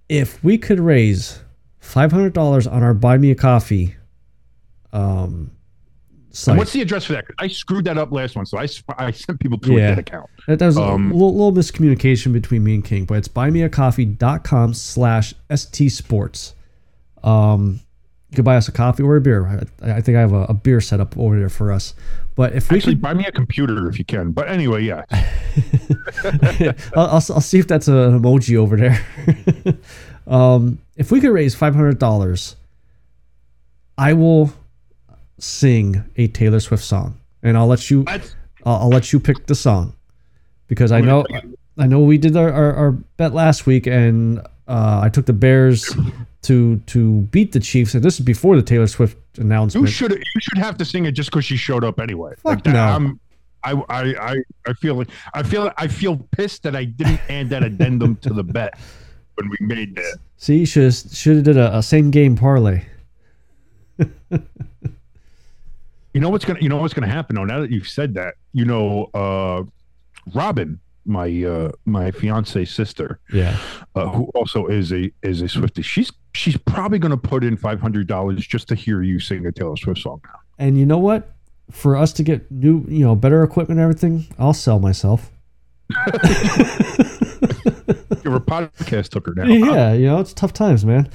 If 0.08 0.44
we 0.44 0.58
could 0.58 0.78
raise 0.78 1.40
five 1.80 2.12
hundred 2.12 2.34
dollars 2.34 2.66
on 2.66 2.82
our 2.82 2.92
Buy 2.92 3.16
Me 3.16 3.30
a 3.30 3.34
Coffee, 3.34 3.96
um, 4.92 5.50
And 6.10 6.36
site. 6.36 6.56
what's 6.58 6.72
the 6.72 6.80
address 6.82 7.04
for 7.04 7.12
that? 7.14 7.24
I 7.38 7.48
screwed 7.48 7.84
that 7.86 7.98
up 7.98 8.12
last 8.12 8.36
one, 8.36 8.46
so 8.46 8.58
I, 8.58 8.66
I 8.98 9.10
sent 9.10 9.40
people 9.40 9.58
to 9.58 9.72
Yeah. 9.72 9.88
that 9.90 9.98
account. 9.98 10.28
That, 10.46 10.58
that 10.58 10.66
was 10.66 10.78
Um, 10.78 11.10
a 11.10 11.14
little, 11.14 11.32
little 11.32 11.52
miscommunication 11.52 12.32
between 12.32 12.64
me 12.64 12.74
and 12.74 12.84
King, 12.84 13.04
but 13.04 13.14
it's 13.18 13.28
buymeacoffee.com 13.28 14.74
slash 14.74 15.34
st 15.54 15.92
sports. 15.92 16.54
Um, 17.22 17.80
you 18.30 18.36
can 18.36 18.44
buy 18.44 18.56
us 18.56 18.66
a 18.66 18.72
coffee 18.72 19.02
or 19.02 19.16
a 19.16 19.20
beer. 19.20 19.46
I, 19.82 19.92
I 19.96 20.00
think 20.00 20.16
I 20.16 20.20
have 20.20 20.32
a, 20.32 20.44
a 20.44 20.54
beer 20.54 20.80
set 20.80 21.00
up 21.00 21.16
over 21.18 21.38
there 21.38 21.50
for 21.50 21.70
us. 21.70 21.94
But 22.34 22.54
if 22.54 22.70
we 22.70 22.78
Actually, 22.78 22.94
could, 22.94 23.02
buy 23.02 23.12
me 23.12 23.26
a 23.26 23.30
computer 23.32 23.88
if 23.90 23.98
you 23.98 24.06
can. 24.06 24.32
But 24.32 24.48
anyway, 24.48 24.84
yeah. 24.84 25.04
I'll, 26.96 27.06
I'll, 27.06 27.12
I'll 27.14 27.40
see 27.42 27.58
if 27.58 27.68
that's 27.68 27.88
an 27.88 27.94
emoji 28.20 28.56
over 28.56 28.76
there. 28.78 29.76
um, 30.26 30.78
if 30.96 31.10
we 31.12 31.20
could 31.20 31.30
raise 31.30 31.54
$500, 31.54 32.54
I 33.98 34.12
will 34.14 34.52
sing 35.42 36.04
a 36.16 36.28
Taylor 36.28 36.60
Swift 36.60 36.84
song. 36.84 37.18
And 37.42 37.56
I'll 37.58 37.66
let 37.66 37.90
you 37.90 38.04
I'll, 38.06 38.20
I'll 38.64 38.88
let 38.88 39.12
you 39.12 39.18
pick 39.18 39.46
the 39.46 39.54
song 39.54 39.94
because 40.68 40.92
I 40.92 41.00
know 41.00 41.26
I 41.76 41.86
know 41.86 42.00
we 42.00 42.18
did 42.18 42.36
our, 42.36 42.52
our, 42.52 42.74
our 42.74 42.92
bet 42.92 43.34
last 43.34 43.66
week 43.66 43.86
and 43.86 44.38
uh, 44.68 45.00
I 45.02 45.08
took 45.08 45.26
the 45.26 45.32
Bears 45.32 45.94
to 46.42 46.76
to 46.78 47.20
beat 47.22 47.52
the 47.52 47.60
Chiefs 47.60 47.94
and 47.94 48.04
this 48.04 48.20
is 48.20 48.24
before 48.24 48.54
the 48.54 48.62
Taylor 48.62 48.86
Swift 48.86 49.16
announcement. 49.38 49.86
you 49.86 49.92
should 49.92 50.12
you 50.12 50.40
should 50.40 50.58
have 50.58 50.76
to 50.78 50.84
sing 50.84 51.06
it 51.06 51.12
just 51.12 51.30
because 51.30 51.44
she 51.44 51.56
showed 51.56 51.82
up 51.82 51.98
anyway. 51.98 52.34
Fuck 52.38 52.62
that, 52.62 52.72
no. 52.72 52.80
I'm, 52.80 53.20
I, 53.64 53.72
I 53.88 54.32
I 54.32 54.36
I 54.66 54.72
feel 54.74 54.94
like 54.94 55.08
I 55.34 55.42
feel 55.42 55.72
I 55.76 55.88
feel 55.88 56.16
pissed 56.30 56.62
that 56.62 56.76
I 56.76 56.84
didn't 56.84 57.20
add 57.28 57.48
that 57.50 57.64
addendum 57.64 58.16
to 58.16 58.32
the 58.32 58.44
bet 58.44 58.78
when 59.34 59.50
we 59.50 59.56
made 59.60 59.96
that. 59.96 60.18
See, 60.36 60.64
should 60.64 60.94
should 60.94 61.36
have 61.36 61.44
did 61.44 61.56
a, 61.56 61.78
a 61.78 61.82
same 61.82 62.12
game 62.12 62.36
parlay. 62.36 62.84
You 66.14 66.20
know 66.20 66.28
what's 66.28 66.44
gonna 66.44 66.60
you 66.60 66.68
know 66.68 66.76
what's 66.76 66.94
gonna 66.94 67.06
happen 67.08 67.36
though. 67.36 67.44
Now 67.44 67.60
that 67.60 67.70
you've 67.70 67.88
said 67.88 68.14
that, 68.14 68.34
you 68.52 68.64
know, 68.64 69.04
uh, 69.14 69.62
Robin, 70.34 70.78
my 71.06 71.42
uh, 71.44 71.72
my 71.86 72.10
fiance's 72.10 72.70
sister, 72.70 73.18
Yeah, 73.32 73.56
uh, 73.94 74.08
who 74.08 74.24
also 74.34 74.66
is 74.66 74.92
a 74.92 75.10
is 75.22 75.40
a 75.40 75.46
Swiftie. 75.46 75.82
She's 75.84 76.12
she's 76.34 76.56
probably 76.56 76.98
gonna 76.98 77.16
put 77.16 77.42
in 77.44 77.56
five 77.56 77.80
hundred 77.80 78.06
dollars 78.08 78.46
just 78.46 78.68
to 78.68 78.74
hear 78.74 79.02
you 79.02 79.18
sing 79.20 79.46
a 79.46 79.52
Taylor 79.52 79.76
Swift 79.76 80.00
song 80.00 80.20
now. 80.24 80.38
and 80.58 80.78
you 80.78 80.84
know 80.86 80.98
what? 80.98 81.30
For 81.70 81.96
us 81.96 82.12
to 82.14 82.22
get 82.22 82.50
new, 82.50 82.84
you 82.88 83.04
know, 83.04 83.14
better 83.16 83.42
equipment 83.42 83.80
and 83.80 83.84
everything, 83.84 84.26
I'll 84.38 84.52
sell 84.52 84.78
myself. 84.78 85.30
You're 88.24 88.36
a 88.36 88.40
podcast 88.40 89.12
hooker 89.14 89.34
now. 89.36 89.44
Yeah, 89.44 89.92
you 89.92 90.06
know, 90.06 90.20
it's 90.20 90.32
tough 90.32 90.52
times, 90.52 90.84
man. 90.84 91.08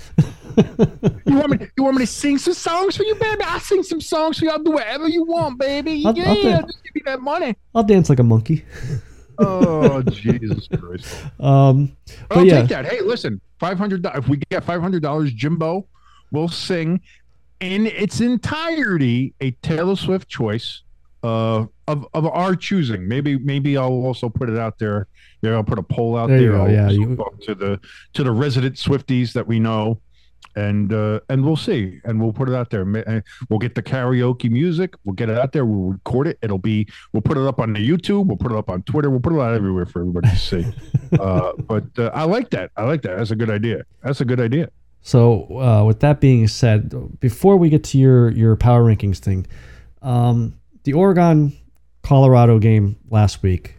You 0.57 1.35
want 1.37 1.49
me? 1.51 1.67
You 1.77 1.83
want 1.83 1.95
me 1.97 2.01
to 2.03 2.07
sing 2.11 2.37
some 2.37 2.53
songs 2.53 2.97
for 2.97 3.03
you, 3.03 3.15
baby? 3.15 3.43
I'll 3.43 3.59
sing 3.59 3.83
some 3.83 4.01
songs 4.01 4.39
for 4.39 4.45
you. 4.45 4.51
I'll 4.51 4.63
do 4.63 4.71
whatever 4.71 5.07
you 5.07 5.23
want, 5.23 5.59
baby. 5.59 6.03
I'll- 6.05 6.17
yeah, 6.17 6.29
I'll 6.29 6.35
do- 6.61 6.67
just 6.67 6.83
give 6.83 6.95
me 6.95 7.01
that 7.05 7.21
money. 7.21 7.55
I'll 7.75 7.83
dance 7.83 8.09
like 8.09 8.19
a 8.19 8.23
monkey. 8.23 8.65
Oh 9.39 10.01
Jesus 10.09 10.67
Christ! 10.67 11.15
Um, 11.39 11.95
I'll 12.31 12.43
yeah, 12.43 12.61
take 12.61 12.69
that. 12.69 12.85
Hey, 12.87 13.01
listen, 13.01 13.39
five 13.59 13.77
hundred. 13.77 14.03
If 14.15 14.27
we 14.27 14.37
get 14.49 14.63
five 14.63 14.81
hundred 14.81 15.03
dollars, 15.03 15.31
Jimbo 15.31 15.87
will 16.31 16.47
sing 16.49 17.01
in 17.59 17.85
its 17.85 18.19
entirety 18.19 19.35
a 19.39 19.51
Taylor 19.61 19.95
Swift 19.95 20.27
choice 20.27 20.81
uh, 21.21 21.65
of 21.87 22.05
of 22.13 22.25
our 22.25 22.55
choosing. 22.55 23.07
Maybe 23.07 23.37
maybe 23.37 23.77
I'll 23.77 23.91
also 24.05 24.29
put 24.29 24.49
it 24.49 24.57
out 24.57 24.79
there. 24.79 25.07
Maybe 25.41 25.53
I'll 25.55 25.63
put 25.63 25.79
a 25.79 25.83
poll 25.83 26.17
out 26.17 26.27
There 26.29 26.39
there. 26.39 26.51
go, 26.51 26.65
yeah, 26.67 26.89
you- 26.89 27.15
to 27.43 27.55
the 27.55 27.79
to 28.13 28.23
the 28.23 28.31
resident 28.31 28.75
Swifties 28.75 29.33
that 29.33 29.47
we 29.47 29.59
know. 29.59 29.99
And 30.55 30.91
uh, 30.91 31.19
and 31.29 31.45
we'll 31.45 31.55
see, 31.55 31.99
and 32.03 32.19
we'll 32.19 32.33
put 32.33 32.49
it 32.49 32.55
out 32.55 32.71
there. 32.71 32.81
Uh, 33.07 33.21
We'll 33.47 33.59
get 33.59 33.75
the 33.75 33.83
karaoke 33.83 34.49
music. 34.49 34.95
We'll 35.05 35.13
get 35.13 35.29
it 35.29 35.37
out 35.37 35.51
there. 35.51 35.65
We'll 35.65 35.91
record 35.91 36.27
it. 36.27 36.39
It'll 36.41 36.57
be. 36.57 36.87
We'll 37.13 37.21
put 37.21 37.37
it 37.37 37.43
up 37.45 37.59
on 37.59 37.73
the 37.73 37.79
YouTube. 37.87 38.25
We'll 38.25 38.37
put 38.37 38.51
it 38.51 38.57
up 38.57 38.67
on 38.67 38.81
Twitter. 38.83 39.11
We'll 39.11 39.19
put 39.19 39.33
it 39.33 39.39
out 39.39 39.53
everywhere 39.53 39.85
for 39.85 39.99
everybody 40.01 40.29
to 40.29 40.35
see 40.35 40.65
uh, 41.19 41.51
but 41.67 41.83
uh, 41.99 42.09
I 42.11 42.23
like 42.23 42.49
that. 42.51 42.71
I 42.75 42.85
like 42.85 43.03
that. 43.03 43.17
That's 43.17 43.29
a 43.29 43.35
good 43.35 43.51
idea. 43.51 43.83
That's 44.03 44.19
a 44.21 44.25
good 44.25 44.39
idea. 44.39 44.69
So, 45.01 45.43
uh, 45.59 45.83
with 45.85 45.99
that 45.99 46.19
being 46.21 46.47
said, 46.47 47.19
before 47.19 47.57
we 47.57 47.69
get 47.69 47.83
to 47.85 47.99
your 47.99 48.31
your 48.31 48.55
power 48.55 48.83
rankings 48.83 49.19
thing, 49.19 49.45
um, 50.01 50.57
the 50.85 50.93
Oregon 50.93 51.55
Colorado 52.07 52.57
game 52.57 52.95
last 53.09 53.43
week. 53.43 53.75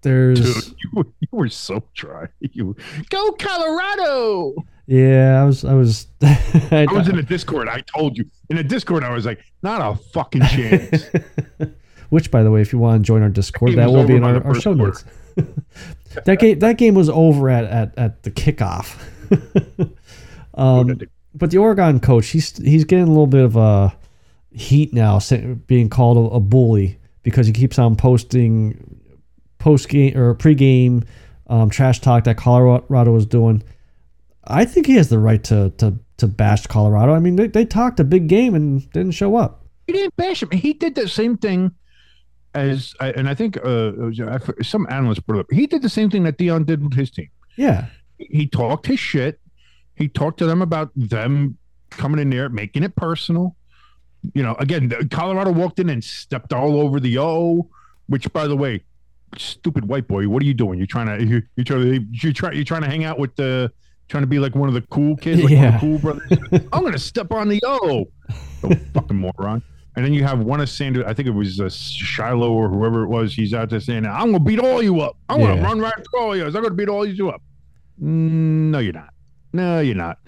There's 0.00 0.40
Dude, 0.40 0.76
you 0.82 0.90
were, 0.94 1.06
you 1.20 1.28
were 1.30 1.48
so 1.50 1.84
dry. 1.92 2.26
You 2.40 2.74
go 3.10 3.32
Colorado. 3.32 4.54
yeah, 4.86 5.42
I 5.42 5.44
was 5.44 5.62
I 5.62 5.74
was 5.74 6.06
I, 6.22 6.86
I 6.88 6.92
was 6.92 7.06
in 7.06 7.16
the 7.16 7.22
Discord. 7.22 7.68
I 7.68 7.82
told 7.82 8.16
you 8.16 8.24
in 8.48 8.56
the 8.56 8.64
Discord. 8.64 9.04
I 9.04 9.12
was 9.12 9.26
like, 9.26 9.40
not 9.62 9.82
a 9.82 10.02
fucking 10.14 10.40
chance. 10.46 11.04
which 12.08 12.30
by 12.30 12.42
the 12.42 12.50
way, 12.50 12.62
if 12.62 12.72
you 12.72 12.78
want 12.78 13.02
to 13.02 13.06
join 13.06 13.20
our 13.22 13.28
Discord, 13.28 13.72
Game 13.72 13.76
that 13.76 13.90
will 13.90 14.06
be 14.06 14.16
in 14.16 14.24
our, 14.24 14.42
our 14.42 14.54
show 14.54 14.74
quarter. 14.74 15.04
notes. 15.36 16.24
that 16.24 16.38
game 16.38 16.60
that 16.60 16.78
game 16.78 16.94
was 16.94 17.10
over 17.10 17.50
at 17.50 17.64
at, 17.64 17.98
at 17.98 18.22
the 18.22 18.30
kickoff. 18.30 18.96
um, 20.54 20.98
but 21.34 21.50
the 21.50 21.58
Oregon 21.58 22.00
coach, 22.00 22.28
he's 22.28 22.56
he's 22.56 22.84
getting 22.84 23.04
a 23.04 23.10
little 23.10 23.26
bit 23.26 23.44
of 23.44 23.56
a 23.56 23.94
heat 24.52 24.92
now, 24.92 25.20
being 25.66 25.88
called 25.88 26.32
a, 26.32 26.40
bully 26.40 26.98
because 27.22 27.46
he 27.46 27.52
keeps 27.52 27.78
on 27.78 27.96
posting 27.96 29.00
post 29.58 29.88
game 29.88 30.16
or 30.16 30.34
pre 30.34 30.54
game 30.54 31.04
um, 31.48 31.70
trash 31.70 32.00
talk 32.00 32.24
that 32.24 32.36
Colorado 32.36 33.12
was 33.12 33.26
doing. 33.26 33.62
I 34.44 34.64
think 34.64 34.86
he 34.86 34.94
has 34.94 35.08
the 35.08 35.18
right 35.18 35.42
to 35.44 35.70
to 35.78 35.98
to 36.18 36.26
bash 36.26 36.66
Colorado. 36.66 37.14
I 37.14 37.18
mean, 37.18 37.36
they, 37.36 37.46
they 37.46 37.64
talked 37.64 38.00
a 38.00 38.04
big 38.04 38.28
game 38.28 38.54
and 38.54 38.90
didn't 38.92 39.12
show 39.12 39.36
up. 39.36 39.64
he 39.86 39.92
didn't 39.92 40.16
bash 40.16 40.42
him. 40.42 40.50
He 40.50 40.72
did 40.74 40.94
the 40.94 41.08
same 41.08 41.36
thing 41.38 41.72
as, 42.54 42.94
and 43.00 43.28
I 43.28 43.34
think 43.34 43.56
uh, 43.58 43.92
was- 43.96 44.20
some 44.62 44.86
analyst 44.90 45.26
brought 45.26 45.38
it 45.38 45.40
up. 45.42 45.46
He 45.52 45.66
did 45.66 45.82
the 45.82 45.88
same 45.88 46.10
thing 46.10 46.24
that 46.24 46.36
Deion 46.36 46.66
did 46.66 46.82
with 46.82 46.94
his 46.94 47.10
team. 47.10 47.28
Yeah, 47.56 47.86
he 48.18 48.46
talked 48.46 48.86
his 48.86 49.00
shit. 49.00 49.40
He 49.94 50.08
talked 50.08 50.38
to 50.38 50.46
them 50.46 50.62
about 50.62 50.90
them 50.96 51.58
coming 51.90 52.20
in 52.20 52.30
there, 52.30 52.48
making 52.48 52.82
it 52.82 52.96
personal. 52.96 53.56
You 54.34 54.42
know, 54.42 54.54
again, 54.58 54.90
Colorado 55.10 55.50
walked 55.52 55.78
in 55.78 55.88
and 55.88 56.02
stepped 56.04 56.52
all 56.52 56.80
over 56.80 57.00
the 57.00 57.18
O. 57.18 57.68
Which, 58.06 58.30
by 58.32 58.46
the 58.48 58.56
way, 58.56 58.82
stupid 59.38 59.86
white 59.86 60.08
boy, 60.08 60.28
what 60.28 60.42
are 60.42 60.46
you 60.46 60.54
doing? 60.54 60.78
You're 60.78 60.86
trying 60.86 61.06
to 61.18 61.24
you 61.24 61.42
you 61.56 61.64
trying 61.64 61.82
to 61.84 62.06
you 62.26 62.32
try 62.32 62.52
you 62.52 62.64
trying 62.64 62.82
to 62.82 62.88
hang 62.88 63.04
out 63.04 63.18
with 63.18 63.34
the 63.36 63.72
trying 64.08 64.22
to 64.22 64.26
be 64.26 64.38
like 64.40 64.54
one 64.56 64.68
of 64.68 64.74
the 64.74 64.82
cool 64.82 65.16
kids, 65.16 65.42
like 65.42 65.52
one 65.52 65.62
Yeah. 65.62 65.74
of 65.74 65.80
the 65.80 65.86
cool 65.86 65.98
brothers. 65.98 66.66
I'm 66.72 66.82
gonna 66.82 66.98
step 66.98 67.30
on 67.32 67.48
the 67.48 67.60
O. 67.64 68.06
Oh, 68.64 68.70
fucking 68.92 69.16
moron. 69.16 69.62
And 69.96 70.04
then 70.04 70.12
you 70.14 70.22
have 70.24 70.38
one 70.40 70.60
of 70.60 70.68
Sanders, 70.68 71.04
I 71.06 71.14
think 71.14 71.26
it 71.28 71.32
was 71.32 71.60
uh, 71.60 71.64
Shilo 71.64 72.50
or 72.50 72.68
whoever 72.68 73.02
it 73.02 73.08
was. 73.08 73.34
He's 73.34 73.52
out 73.52 73.70
there 73.70 73.80
saying, 73.80 74.06
I'm 74.06 74.30
going 74.30 74.34
to 74.34 74.40
beat 74.40 74.60
all 74.60 74.80
you 74.80 75.00
up. 75.00 75.16
I'm 75.28 75.40
going 75.40 75.56
to 75.56 75.62
run 75.62 75.80
right 75.80 75.92
through 75.92 76.20
all 76.20 76.36
you. 76.36 76.44
I'm 76.46 76.52
going 76.52 76.64
to 76.64 76.70
beat 76.70 76.88
all 76.88 77.04
you 77.04 77.28
up. 77.28 77.42
Mm, 78.00 78.70
No, 78.70 78.78
you're 78.78 78.92
not. 78.92 79.12
No, 79.52 79.80
you're 79.80 79.96
not. 79.96 80.18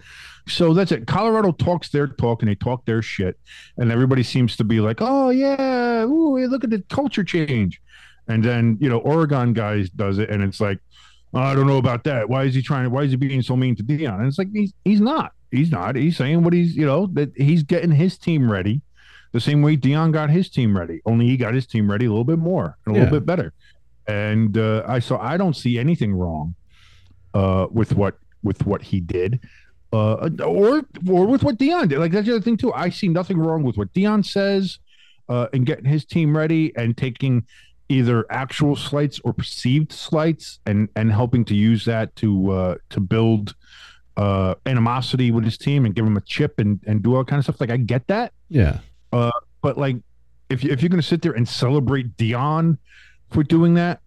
So 0.48 0.74
that's 0.74 0.90
it. 0.92 1.06
Colorado 1.06 1.52
talks 1.52 1.88
their 1.90 2.06
talk 2.08 2.42
and 2.42 2.50
they 2.50 2.54
talk 2.54 2.84
their 2.84 3.00
shit. 3.02 3.38
And 3.76 3.92
everybody 3.92 4.22
seems 4.22 4.56
to 4.56 4.64
be 4.64 4.80
like, 4.80 4.98
oh, 5.00 5.30
yeah. 5.30 6.02
Ooh, 6.04 6.38
look 6.48 6.64
at 6.64 6.70
the 6.70 6.82
culture 6.88 7.22
change. 7.24 7.80
And 8.28 8.42
then, 8.42 8.76
you 8.80 8.88
know, 8.88 8.98
Oregon 8.98 9.52
guys 9.52 9.88
does 9.90 10.18
it. 10.18 10.30
And 10.30 10.42
it's 10.42 10.60
like, 10.60 10.78
I 11.34 11.54
don't 11.54 11.66
know 11.66 11.78
about 11.78 12.04
that. 12.04 12.28
Why 12.28 12.44
is 12.44 12.54
he 12.54 12.62
trying? 12.62 12.90
Why 12.90 13.02
is 13.04 13.10
he 13.10 13.16
being 13.16 13.40
so 13.42 13.56
mean 13.56 13.76
to 13.76 13.82
Deion? 13.82 14.18
And 14.18 14.26
it's 14.26 14.38
like, 14.38 14.48
he's, 14.52 14.72
he's 14.84 15.00
not. 15.00 15.32
He's 15.50 15.70
not. 15.70 15.96
He's 15.96 16.16
saying 16.16 16.42
what 16.42 16.52
he's, 16.52 16.76
you 16.76 16.86
know, 16.86 17.06
that 17.12 17.32
he's 17.36 17.62
getting 17.62 17.90
his 17.90 18.18
team 18.18 18.50
ready 18.50 18.80
the 19.32 19.40
same 19.40 19.62
way 19.62 19.76
Deion 19.76 20.12
got 20.12 20.28
his 20.30 20.50
team 20.50 20.76
ready. 20.76 21.00
Only 21.06 21.26
he 21.26 21.36
got 21.36 21.54
his 21.54 21.66
team 21.66 21.90
ready 21.90 22.04
a 22.06 22.10
little 22.10 22.24
bit 22.24 22.38
more 22.38 22.76
and 22.86 22.94
a 22.94 22.98
Yeah. 22.98 23.04
little 23.04 23.20
bit 23.20 23.26
better. 23.26 23.52
And 24.06 24.58
uh, 24.58 24.82
I 24.86 24.98
so 24.98 25.16
I 25.18 25.36
don't 25.36 25.54
see 25.56 25.78
anything 25.78 26.14
wrong 26.14 26.54
uh, 27.34 27.66
with 27.70 27.94
what 27.94 28.18
with 28.42 28.66
what 28.66 28.82
he 28.82 28.98
did, 29.00 29.40
uh, 29.92 30.30
or 30.44 30.82
or 31.08 31.26
with 31.26 31.42
what 31.42 31.58
Deion 31.58 31.88
did. 31.88 31.98
Like 31.98 32.12
that's 32.12 32.26
the 32.26 32.34
other 32.34 32.42
thing 32.42 32.56
too. 32.56 32.72
I 32.72 32.88
see 32.88 33.08
nothing 33.08 33.38
wrong 33.38 33.62
with 33.62 33.76
what 33.76 33.92
Deion 33.92 34.24
says, 34.24 34.78
uh, 35.28 35.48
and 35.52 35.66
getting 35.66 35.84
his 35.84 36.04
team 36.04 36.36
ready 36.36 36.72
and 36.76 36.96
taking 36.96 37.44
either 37.88 38.24
actual 38.30 38.74
slights 38.74 39.20
or 39.22 39.32
perceived 39.34 39.92
slights 39.92 40.60
and 40.66 40.88
and 40.96 41.12
helping 41.12 41.44
to 41.44 41.54
use 41.54 41.84
that 41.84 42.14
to 42.16 42.50
uh, 42.50 42.74
to 42.90 43.00
build 43.00 43.54
uh, 44.16 44.54
animosity 44.66 45.30
with 45.30 45.44
his 45.44 45.58
team 45.58 45.84
and 45.84 45.94
give 45.94 46.06
him 46.06 46.16
a 46.16 46.22
chip 46.22 46.58
and 46.58 46.80
and 46.86 47.02
do 47.02 47.14
all 47.14 47.24
kind 47.24 47.38
of 47.38 47.44
stuff. 47.44 47.60
Like 47.60 47.70
I 47.70 47.76
get 47.76 48.06
that, 48.08 48.32
Yeah. 48.48 48.78
Uh, 49.12 49.30
but 49.60 49.76
like 49.76 49.96
if 50.48 50.64
you, 50.64 50.70
if 50.70 50.80
you're 50.82 50.88
gonna 50.88 51.02
sit 51.02 51.20
there 51.22 51.32
and 51.32 51.46
celebrate 51.46 52.16
Deion 52.16 52.78
for 53.30 53.42
doing 53.42 53.74
that, 53.74 54.00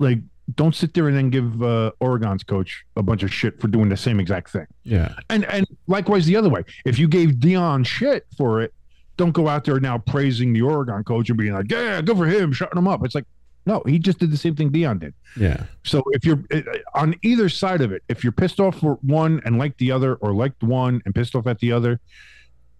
like 0.00 0.18
don't 0.54 0.74
sit 0.74 0.94
there 0.94 1.08
and 1.08 1.16
then 1.16 1.30
give 1.30 1.62
uh, 1.62 1.92
Oregon's 2.00 2.42
coach 2.42 2.84
a 2.96 3.02
bunch 3.02 3.22
of 3.22 3.32
shit 3.32 3.60
for 3.60 3.68
doing 3.68 3.88
the 3.88 3.96
same 3.96 4.18
exact 4.18 4.50
thing. 4.50 4.66
Yeah. 4.82 5.14
And 5.28 5.44
and 5.46 5.66
likewise 5.86 6.26
the 6.26 6.36
other 6.36 6.48
way. 6.48 6.64
If 6.84 6.98
you 6.98 7.06
gave 7.08 7.32
Deion 7.32 7.84
shit 7.86 8.26
for 8.36 8.62
it, 8.62 8.72
don't 9.16 9.32
go 9.32 9.48
out 9.48 9.64
there 9.64 9.78
now 9.80 9.98
praising 9.98 10.52
the 10.52 10.62
Oregon 10.62 11.04
coach 11.04 11.28
and 11.28 11.36
being 11.38 11.52
like, 11.52 11.70
yeah, 11.70 12.00
good 12.00 12.16
for 12.16 12.26
him, 12.26 12.52
shutting 12.52 12.78
him 12.78 12.88
up. 12.88 13.04
It's 13.04 13.14
like, 13.14 13.26
no, 13.66 13.82
he 13.86 13.98
just 13.98 14.18
did 14.18 14.30
the 14.30 14.36
same 14.38 14.56
thing 14.56 14.70
Deion 14.70 14.98
did. 15.00 15.12
Yeah. 15.36 15.64
So 15.84 16.02
if 16.12 16.24
you're 16.24 16.42
uh, 16.54 16.62
on 16.94 17.14
either 17.22 17.50
side 17.50 17.82
of 17.82 17.92
it, 17.92 18.02
if 18.08 18.24
you're 18.24 18.32
pissed 18.32 18.60
off 18.60 18.78
for 18.80 18.94
one 19.02 19.42
and 19.44 19.58
like 19.58 19.76
the 19.76 19.92
other, 19.92 20.14
or 20.16 20.32
liked 20.32 20.62
one 20.62 21.02
and 21.04 21.14
pissed 21.14 21.34
off 21.34 21.46
at 21.46 21.58
the 21.58 21.72
other, 21.72 22.00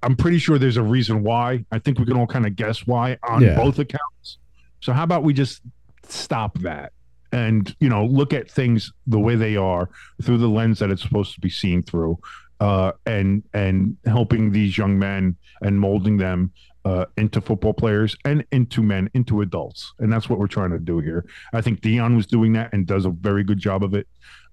I'm 0.02 0.16
pretty 0.16 0.38
sure 0.38 0.58
there's 0.58 0.78
a 0.78 0.82
reason 0.82 1.22
why. 1.22 1.66
I 1.72 1.78
think 1.80 1.98
we 1.98 2.06
can 2.06 2.16
all 2.16 2.26
kind 2.26 2.46
of 2.46 2.56
guess 2.56 2.86
why 2.86 3.18
on 3.28 3.42
Yeah. 3.42 3.56
both 3.56 3.78
accounts. 3.78 4.38
So 4.80 4.92
how 4.94 5.02
about 5.02 5.24
we 5.24 5.34
just 5.34 5.60
stop 6.08 6.56
that 6.60 6.92
and 7.32 7.74
you 7.80 7.88
know 7.88 8.04
look 8.04 8.32
at 8.32 8.50
things 8.50 8.92
the 9.06 9.18
way 9.18 9.36
they 9.36 9.56
are 9.56 9.90
through 10.22 10.38
the 10.38 10.48
lens 10.48 10.78
that 10.78 10.90
it's 10.90 11.02
supposed 11.02 11.34
to 11.34 11.40
be 11.40 11.50
seen 11.50 11.82
through, 11.82 12.18
uh, 12.60 12.92
and 13.06 13.42
and 13.54 13.96
helping 14.06 14.52
these 14.52 14.76
young 14.76 14.98
men 14.98 15.36
and 15.62 15.78
molding 15.78 16.16
them 16.16 16.52
uh, 16.84 17.04
into 17.16 17.40
football 17.40 17.74
players 17.74 18.16
and 18.24 18.44
into 18.52 18.82
men, 18.82 19.10
into 19.14 19.42
adults. 19.42 19.92
And 19.98 20.12
that's 20.12 20.28
what 20.28 20.38
we're 20.38 20.46
trying 20.46 20.70
to 20.70 20.78
do 20.78 21.00
here. 21.00 21.26
I 21.52 21.60
think 21.60 21.80
Deion 21.80 22.16
was 22.16 22.26
doing 22.26 22.52
that 22.54 22.72
and 22.72 22.86
does 22.86 23.04
a 23.04 23.10
very 23.10 23.44
good 23.44 23.58
job 23.58 23.84
of 23.84 23.94
it, 23.94 24.06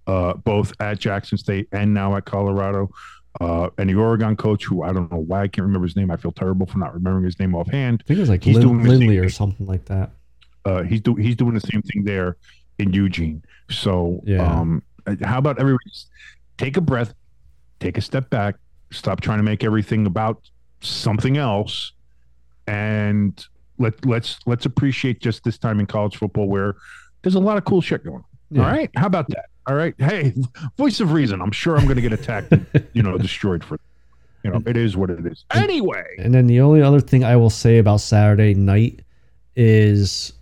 uh, 0.08 0.34
both 0.34 0.74
at 0.80 1.00
Jackson 1.00 1.38
State 1.38 1.68
and 1.72 1.94
now 1.94 2.16
at 2.16 2.26
Colorado. 2.26 2.90
Uh, 3.42 3.70
and 3.78 3.90
the 3.90 3.96
Oregon 3.96 4.36
coach, 4.36 4.64
who 4.64 4.84
I 4.84 4.94
don't 4.94 5.12
know 5.12 5.18
why 5.20 5.42
I 5.42 5.48
can't 5.48 5.66
remember 5.66 5.86
his 5.86 5.96
name. 5.98 6.10
I 6.10 6.16
feel 6.16 6.32
terrible 6.32 6.66
for 6.66 6.78
not 6.78 6.94
remembering 6.94 7.26
his 7.26 7.38
name 7.38 7.54
offhand. 7.54 8.02
I 8.06 8.08
think 8.08 8.18
it 8.18 8.22
was 8.22 8.30
like 8.30 8.44
He's 8.44 8.60
doing 8.60 8.78
Lin- 8.78 8.84
same 8.84 9.00
Lindley 9.00 9.18
or 9.18 9.30
something 9.30 9.66
like 9.68 9.86
that. 9.86 10.12
Uh, 10.64 10.84
he's 10.84 11.02
do 11.02 11.16
he's 11.16 11.36
doing 11.36 11.54
the 11.54 11.60
same 11.60 11.82
thing 11.82 12.04
there 12.06 12.38
in 12.80 12.94
Eugene. 12.94 13.44
So, 13.70 14.22
Yeah. 14.26 14.44
um, 14.44 14.84
how 15.24 15.38
about 15.38 15.60
everybody 15.60 15.90
just 15.90 16.10
take 16.58 16.78
a 16.78 16.82
breath, 16.82 17.14
take 17.80 17.98
a 17.98 18.02
step 18.02 18.30
back, 18.30 18.56
stop 18.92 19.22
trying 19.22 19.38
to 19.40 19.44
make 19.44 19.64
everything 19.64 20.06
about 20.06 20.42
something 20.82 21.38
else, 21.38 21.92
and 22.68 23.46
let 23.78 24.06
let's 24.06 24.40
let's 24.46 24.66
appreciate 24.66 25.20
just 25.20 25.44
this 25.44 25.58
time 25.58 25.80
in 25.80 25.86
college 25.86 26.18
football 26.18 26.48
where 26.48 26.76
there's 27.22 27.36
a 27.36 27.40
lot 27.40 27.58
of 27.58 27.66
cool 27.66 27.82
shit 27.82 28.04
going. 28.04 28.18
on. 28.18 28.24
Yeah. 28.52 28.62
All 28.64 28.72
right, 28.72 28.90
how 28.96 29.08
about 29.08 29.28
that? 29.30 29.46
All 29.68 29.76
right, 29.76 29.96
hey, 29.98 30.34
voice 30.78 31.00
of 31.00 31.12
reason. 31.12 31.42
I'm 31.42 31.52
sure 31.52 31.76
I'm 31.78 31.86
going 31.86 31.96
to 31.96 32.02
get 32.02 32.14
attacked, 32.14 32.52
and, 32.52 32.66
you 32.94 33.02
know, 33.04 33.18
destroyed 33.18 33.64
for. 33.64 33.80
You 34.44 34.52
know, 34.52 34.62
it 34.68 34.78
is 34.78 34.96
what 34.96 35.10
it 35.10 35.26
is. 35.26 35.44
Anyway, 35.56 36.04
And 36.20 36.32
then 36.32 36.46
the 36.46 36.62
only 36.62 36.80
other 36.84 37.00
thing 37.00 37.24
I 37.24 37.36
will 37.36 37.50
say 37.50 37.80
about 37.80 38.00
Saturday 38.00 38.54
night 38.54 39.00
is 39.56 40.34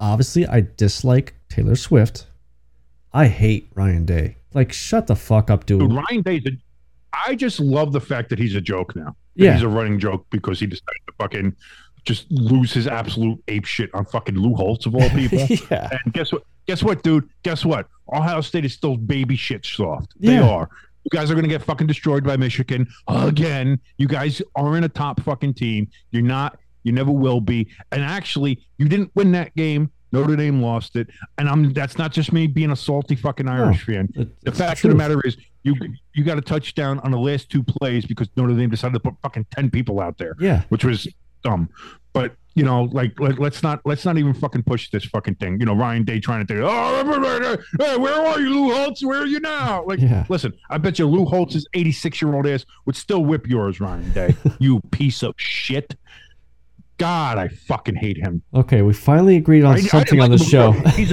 obviously 0.00 0.46
I 0.46 0.66
dislike 0.76 1.34
Taylor 1.48 1.76
Swift. 1.76 2.26
I 3.12 3.26
hate 3.26 3.70
Ryan 3.74 4.04
Day. 4.04 4.36
Like, 4.54 4.72
shut 4.72 5.06
the 5.06 5.16
fuck 5.16 5.50
up, 5.50 5.66
dude. 5.66 5.80
Dude, 5.80 5.92
Ryan 5.92 6.22
Day's 6.22 6.46
a, 6.46 6.50
I 7.26 7.34
just 7.34 7.60
love 7.60 7.92
the 7.92 8.00
fact 8.00 8.30
that 8.30 8.38
he's 8.38 8.54
a 8.54 8.60
joke 8.60 8.94
now. 8.96 9.16
Yeah. 9.34 9.54
He's 9.54 9.62
a 9.62 9.68
running 9.68 9.98
joke 9.98 10.26
because 10.30 10.60
he 10.60 10.66
decided 10.66 11.00
to 11.06 11.12
fucking 11.18 11.56
just 12.04 12.30
lose 12.30 12.72
his 12.72 12.86
absolute 12.86 13.42
ape 13.48 13.64
shit 13.64 13.90
on 13.94 14.04
fucking 14.06 14.34
Lou 14.36 14.54
Holtz 14.54 14.86
of 14.86 14.94
all 14.94 15.08
people. 15.10 15.38
yeah. 15.70 15.88
and 16.04 16.12
guess 16.12 16.32
what? 16.32 16.42
Guess 16.66 16.82
what, 16.82 17.02
dude? 17.02 17.28
Guess 17.44 17.64
what? 17.64 17.88
Ohio 18.12 18.40
State 18.42 18.64
is 18.64 18.74
still 18.74 18.96
baby 18.96 19.36
shit 19.36 19.64
soft. 19.64 20.12
They 20.20 20.34
Yeah. 20.34 20.48
are. 20.48 20.68
You 21.04 21.10
guys 21.18 21.30
are 21.30 21.34
going 21.34 21.44
to 21.44 21.48
get 21.48 21.62
fucking 21.62 21.86
destroyed 21.86 22.24
by 22.24 22.36
Michigan 22.36 22.86
again. 23.06 23.78
You 23.96 24.06
guys 24.08 24.42
aren't 24.54 24.84
a 24.84 24.88
top 24.90 25.20
fucking 25.22 25.54
team. 25.54 25.88
You're 26.10 26.22
not. 26.22 26.58
You 26.88 26.92
never 26.92 27.12
will 27.12 27.40
be. 27.40 27.68
And 27.92 28.02
actually, 28.02 28.66
you 28.78 28.88
didn't 28.88 29.10
win 29.14 29.30
that 29.32 29.54
game. 29.54 29.90
Notre 30.10 30.36
Dame 30.36 30.62
lost 30.62 30.96
it. 30.96 31.06
And 31.36 31.48
I'm. 31.48 31.72
That's 31.74 31.98
not 31.98 32.12
just 32.12 32.32
me 32.32 32.46
being 32.46 32.70
a 32.70 32.76
salty 32.76 33.14
fucking 33.14 33.46
Irish 33.46 33.84
fan. 33.84 34.08
It- 34.16 34.40
The 34.42 34.52
fact 34.52 34.82
of 34.84 34.90
the 34.90 34.96
matter 34.96 35.20
is, 35.24 35.36
you 35.64 35.74
you 36.14 36.24
got 36.24 36.38
a 36.38 36.40
touchdown 36.40 36.98
on 37.00 37.10
the 37.10 37.18
last 37.18 37.50
two 37.50 37.62
plays 37.62 38.06
because 38.06 38.28
Notre 38.36 38.54
Dame 38.54 38.70
decided 38.70 38.94
to 38.94 39.00
put 39.00 39.14
fucking 39.22 39.44
ten 39.54 39.68
people 39.70 40.00
out 40.00 40.16
there, 40.18 40.34
Yeah. 40.40 40.62
which 40.70 40.82
was 40.84 41.06
dumb. 41.44 41.68
But 42.14 42.34
you 42.54 42.64
know, 42.64 42.84
like 42.84 43.20
let, 43.20 43.38
let's 43.38 43.62
not 43.62 43.80
let's 43.84 44.04
not 44.06 44.16
even 44.16 44.32
fucking 44.32 44.62
push 44.62 44.90
this 44.90 45.04
fucking 45.04 45.34
thing. 45.36 45.60
You 45.60 45.66
know, 45.66 45.74
Ryan 45.74 46.04
Day 46.04 46.18
trying 46.20 46.44
to 46.44 46.54
think, 46.54 46.64
oh, 46.66 47.56
hey, 47.78 47.96
where 47.98 48.14
are 48.14 48.40
you, 48.40 48.48
Lou 48.48 48.72
Holtz? 48.74 49.04
Where 49.04 49.20
are 49.20 49.26
you 49.26 49.38
now? 49.40 49.84
Like, 49.86 50.00
Yeah. 50.00 50.24
listen, 50.28 50.52
I 50.70 50.78
bet 50.78 50.98
you 50.98 51.06
Lou 51.06 51.26
Holtz's 51.26 51.66
eighty 51.74 51.92
six 51.92 52.20
year 52.22 52.34
old 52.34 52.46
ass 52.46 52.64
would 52.86 52.96
still 52.96 53.24
whip 53.24 53.46
yours, 53.46 53.78
Ryan 53.78 54.10
Day. 54.12 54.34
you 54.58 54.80
piece 54.90 55.22
of 55.22 55.34
shit. 55.36 55.96
God, 56.98 57.38
I 57.38 57.48
fucking 57.48 57.94
hate 57.94 58.16
him. 58.16 58.42
Okay, 58.54 58.82
we 58.82 58.92
finally 58.92 59.36
agreed 59.36 59.64
on 59.64 59.74
I- 59.74 59.78
I 59.78 59.80
something 59.80 60.18
didn't 60.18 60.32
on 60.32 60.38
the 60.38 60.44
show. 60.44 60.72
He's 60.96 61.12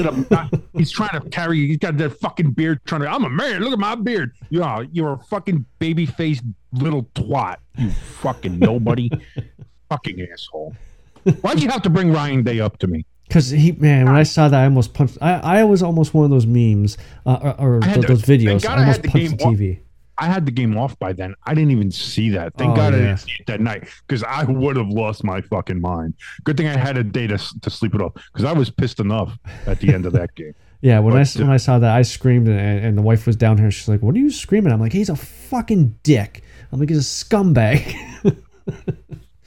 he's 0.73 0.91
trying 0.91 1.19
to 1.21 1.29
carry. 1.29 1.65
He's 1.67 1.77
got 1.77 1.97
that 1.97 2.09
fucking 2.19 2.51
beard. 2.51 2.79
Trying 2.85 3.01
to. 3.01 3.07
I'm 3.09 3.23
a 3.23 3.29
man. 3.29 3.61
Look 3.61 3.71
at 3.73 3.79
my 3.79 3.95
beard. 3.95 4.31
You 4.49 4.59
know, 4.61 4.83
you're 4.91 5.13
a 5.13 5.19
fucking 5.25 5.65
baby 5.79 6.05
faced 6.05 6.43
little 6.73 7.03
twat. 7.15 7.57
You 7.77 7.91
fucking 7.91 8.59
nobody. 8.59 9.09
fucking 9.89 10.27
asshole. 10.33 10.75
Why'd 11.41 11.61
you 11.61 11.69
have 11.69 11.81
to 11.83 11.89
bring 11.89 12.11
Ryan 12.11 12.43
Day 12.43 12.59
up 12.59 12.77
to 12.79 12.87
me? 12.87 13.05
Because 13.27 13.49
he, 13.49 13.71
man, 13.71 14.05
when 14.05 14.15
I 14.15 14.23
saw 14.23 14.47
that, 14.49 14.59
I 14.61 14.65
almost 14.65 14.93
punched. 14.93 15.17
I, 15.21 15.59
I 15.59 15.63
was 15.63 15.81
almost 15.81 16.13
one 16.13 16.25
of 16.25 16.31
those 16.31 16.45
memes 16.45 16.97
uh, 17.25 17.53
or, 17.59 17.61
or 17.77 17.83
I 17.83 17.87
had 17.87 17.93
th- 17.95 18.07
to- 18.07 18.13
those 18.13 18.21
videos. 18.23 18.65
I 18.67 18.75
I 18.75 18.79
almost 18.81 19.01
the 19.03 19.09
punched 19.09 19.37
the 19.39 19.43
off. 19.45 19.53
TV. 19.53 19.79
I 20.17 20.27
had 20.27 20.45
the 20.45 20.51
game 20.51 20.77
off 20.77 20.97
by 20.99 21.11
then. 21.13 21.35
I 21.45 21.53
didn't 21.53 21.71
even 21.71 21.91
see 21.91 22.29
that. 22.31 22.53
Thank 22.55 22.71
Oh, 22.71 22.75
God 22.75 22.93
I 22.93 22.97
didn't 22.97 23.17
see 23.17 23.31
it 23.39 23.47
that 23.47 23.59
night 23.61 23.87
because 24.07 24.23
I 24.23 24.43
would 24.45 24.77
have 24.77 24.87
lost 24.89 25.23
my 25.23 25.41
fucking 25.41 25.81
mind. 25.81 26.13
Good 26.43 26.55
thing 26.57 26.67
I 26.67 26.77
had 26.77 26.97
a 26.97 27.03
day 27.03 27.27
to, 27.27 27.37
to 27.61 27.69
sleep 27.69 27.93
it 27.95 28.01
off 28.01 28.13
because 28.13 28.45
I 28.45 28.53
was 28.53 28.69
pissed 28.69 28.99
enough 28.99 29.37
at 29.67 29.79
the 29.79 29.93
end 29.93 30.05
of 30.05 30.13
that 30.13 30.33
game. 30.35 30.53
Yeah, 30.81 30.99
when 30.99 31.13
I 31.13 31.17
But, 31.17 31.21
s- 31.21 31.37
when 31.37 31.49
I 31.49 31.57
saw 31.57 31.79
that, 31.79 31.95
I 31.95 32.01
screamed, 32.03 32.47
and, 32.47 32.85
and 32.85 32.97
the 32.97 33.01
wife 33.01 33.25
was 33.25 33.35
down 33.35 33.57
here. 33.57 33.71
She's 33.71 33.87
like, 33.87 34.01
"What 34.01 34.13
are 34.15 34.19
you 34.19 34.29
screaming?" 34.29 34.71
I'm 34.71 34.79
like, 34.79 34.91
"He's 34.93 35.09
a 35.09 35.15
fucking 35.15 35.97
dick." 36.03 36.43
I'm 36.71 36.79
like, 36.79 36.89
"He's 36.89 36.99
a 36.99 37.25
scumbag." 37.25 37.95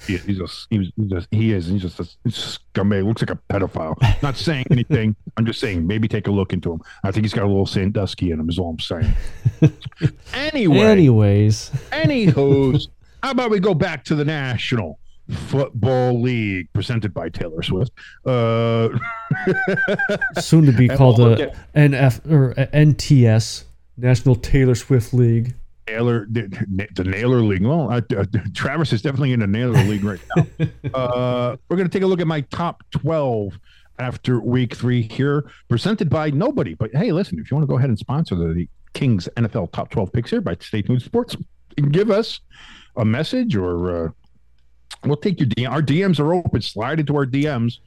He, 0.09 0.17
he's 0.17 0.41
a, 0.41 0.47
he, 0.71 0.79
was, 0.79 0.93
he's 0.97 1.13
a, 1.13 1.27
he 1.31 1.53
is. 1.53 1.67
He's 1.67 1.83
just 1.83 2.01
a, 2.01 2.05
scumbag. 2.29 3.07
Looks 3.07 3.21
like 3.21 3.31
a 3.31 3.39
pedophile. 3.53 3.97
Not 4.23 4.37
saying 4.37 4.67
anything. 4.71 5.15
I'm 5.37 5.45
just 5.45 5.61
saying 5.61 5.87
maybe 5.87 6.09
take 6.09 6.27
a 6.27 6.31
look 6.31 6.55
into 6.55 6.73
him. 6.73 6.81
I 7.05 7.11
think 7.11 7.25
he's 7.25 7.35
got 7.35 7.45
a 7.45 7.47
little 7.47 7.67
Sandusky 7.67 8.31
in 8.31 8.41
him. 8.41 8.49
Is 8.49 8.59
all 8.59 8.71
I'm 8.71 8.81
saying. 8.81 9.15
anyway, 10.33 10.79
Anyways, 10.79 11.71
anywho's, 11.91 12.89
how 13.23 13.33
about 13.33 13.51
we 13.51 13.61
go 13.61 13.75
back 13.75 14.03
to 14.05 14.15
the 14.15 14.25
National 14.25 14.99
Football 15.29 16.23
League 16.23 16.73
presented 16.73 17.13
by 17.13 17.29
Taylor 17.29 17.63
Swift? 17.63 17.93
Uh, 18.25 18.89
soon 20.41 20.65
to 20.65 20.73
be 20.73 20.89
called 20.89 21.21
a 21.21 21.53
NF 21.77 22.31
or 22.33 22.53
a 22.53 22.67
NTS 22.69 23.65
National 23.99 24.37
Taylor 24.37 24.75
Swift 24.75 25.13
League. 25.13 25.55
Naylor, 25.89 26.26
the, 26.30 26.89
the 26.95 27.05
Naylor 27.05 27.41
League. 27.41 27.64
Well, 27.64 27.91
uh, 27.91 28.01
Travis 28.55 28.93
is 28.93 29.03
definitely 29.03 29.32
in 29.32 29.41
the 29.41 29.47
Naylor 29.47 29.82
League 29.84 30.05
right 30.05 30.20
now. 30.36 30.47
uh, 30.95 31.57
we're 31.68 31.76
going 31.76 31.89
to 31.89 31.93
take 31.93 32.03
a 32.03 32.07
look 32.07 32.20
at 32.20 32.26
my 32.26 32.43
top 32.43 32.82
12 32.91 33.59
after 33.99 34.41
week 34.41 34.76
three 34.76 35.03
here, 35.03 35.51
presented 35.68 36.09
by 36.09 36.30
nobody. 36.30 36.74
But 36.74 36.95
hey, 36.95 37.12
listen, 37.12 37.39
if 37.39 37.51
you 37.51 37.57
want 37.57 37.64
to 37.64 37.70
go 37.70 37.78
ahead 37.78 37.89
and 37.89 37.99
sponsor 37.99 38.34
the, 38.36 38.55
the 38.55 38.68
Kings 38.95 39.28
NFL 39.36 39.72
top 39.72 39.91
12 39.91 40.12
picks 40.12 40.30
here 40.30 40.41
by 40.41 40.57
Stay 40.61 40.82
Tuned 40.82 41.03
Sports, 41.03 41.36
give 41.91 42.11
us 42.11 42.41
a 42.97 43.05
message 43.05 43.57
or 43.57 44.07
uh, 44.07 44.11
we'll 45.05 45.16
take 45.16 45.41
your 45.41 45.49
DM. 45.49 45.70
Our 45.70 45.82
DMs 45.82 46.20
are 46.20 46.34
open. 46.34 46.62
Slide 46.62 47.01
into 47.01 47.16
our 47.16 47.26
DMs. 47.26 47.78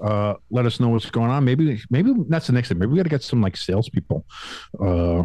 Uh, 0.00 0.34
let 0.50 0.66
us 0.66 0.80
know 0.80 0.88
what's 0.88 1.10
going 1.10 1.30
on. 1.30 1.44
Maybe, 1.44 1.80
maybe 1.90 2.14
that's 2.28 2.46
the 2.46 2.52
next 2.52 2.68
thing. 2.68 2.78
Maybe 2.78 2.92
we 2.92 2.96
got 2.96 3.04
to 3.04 3.10
get 3.10 3.22
some 3.22 3.42
like 3.42 3.56
salespeople. 3.56 4.24
Uh, 4.80 5.24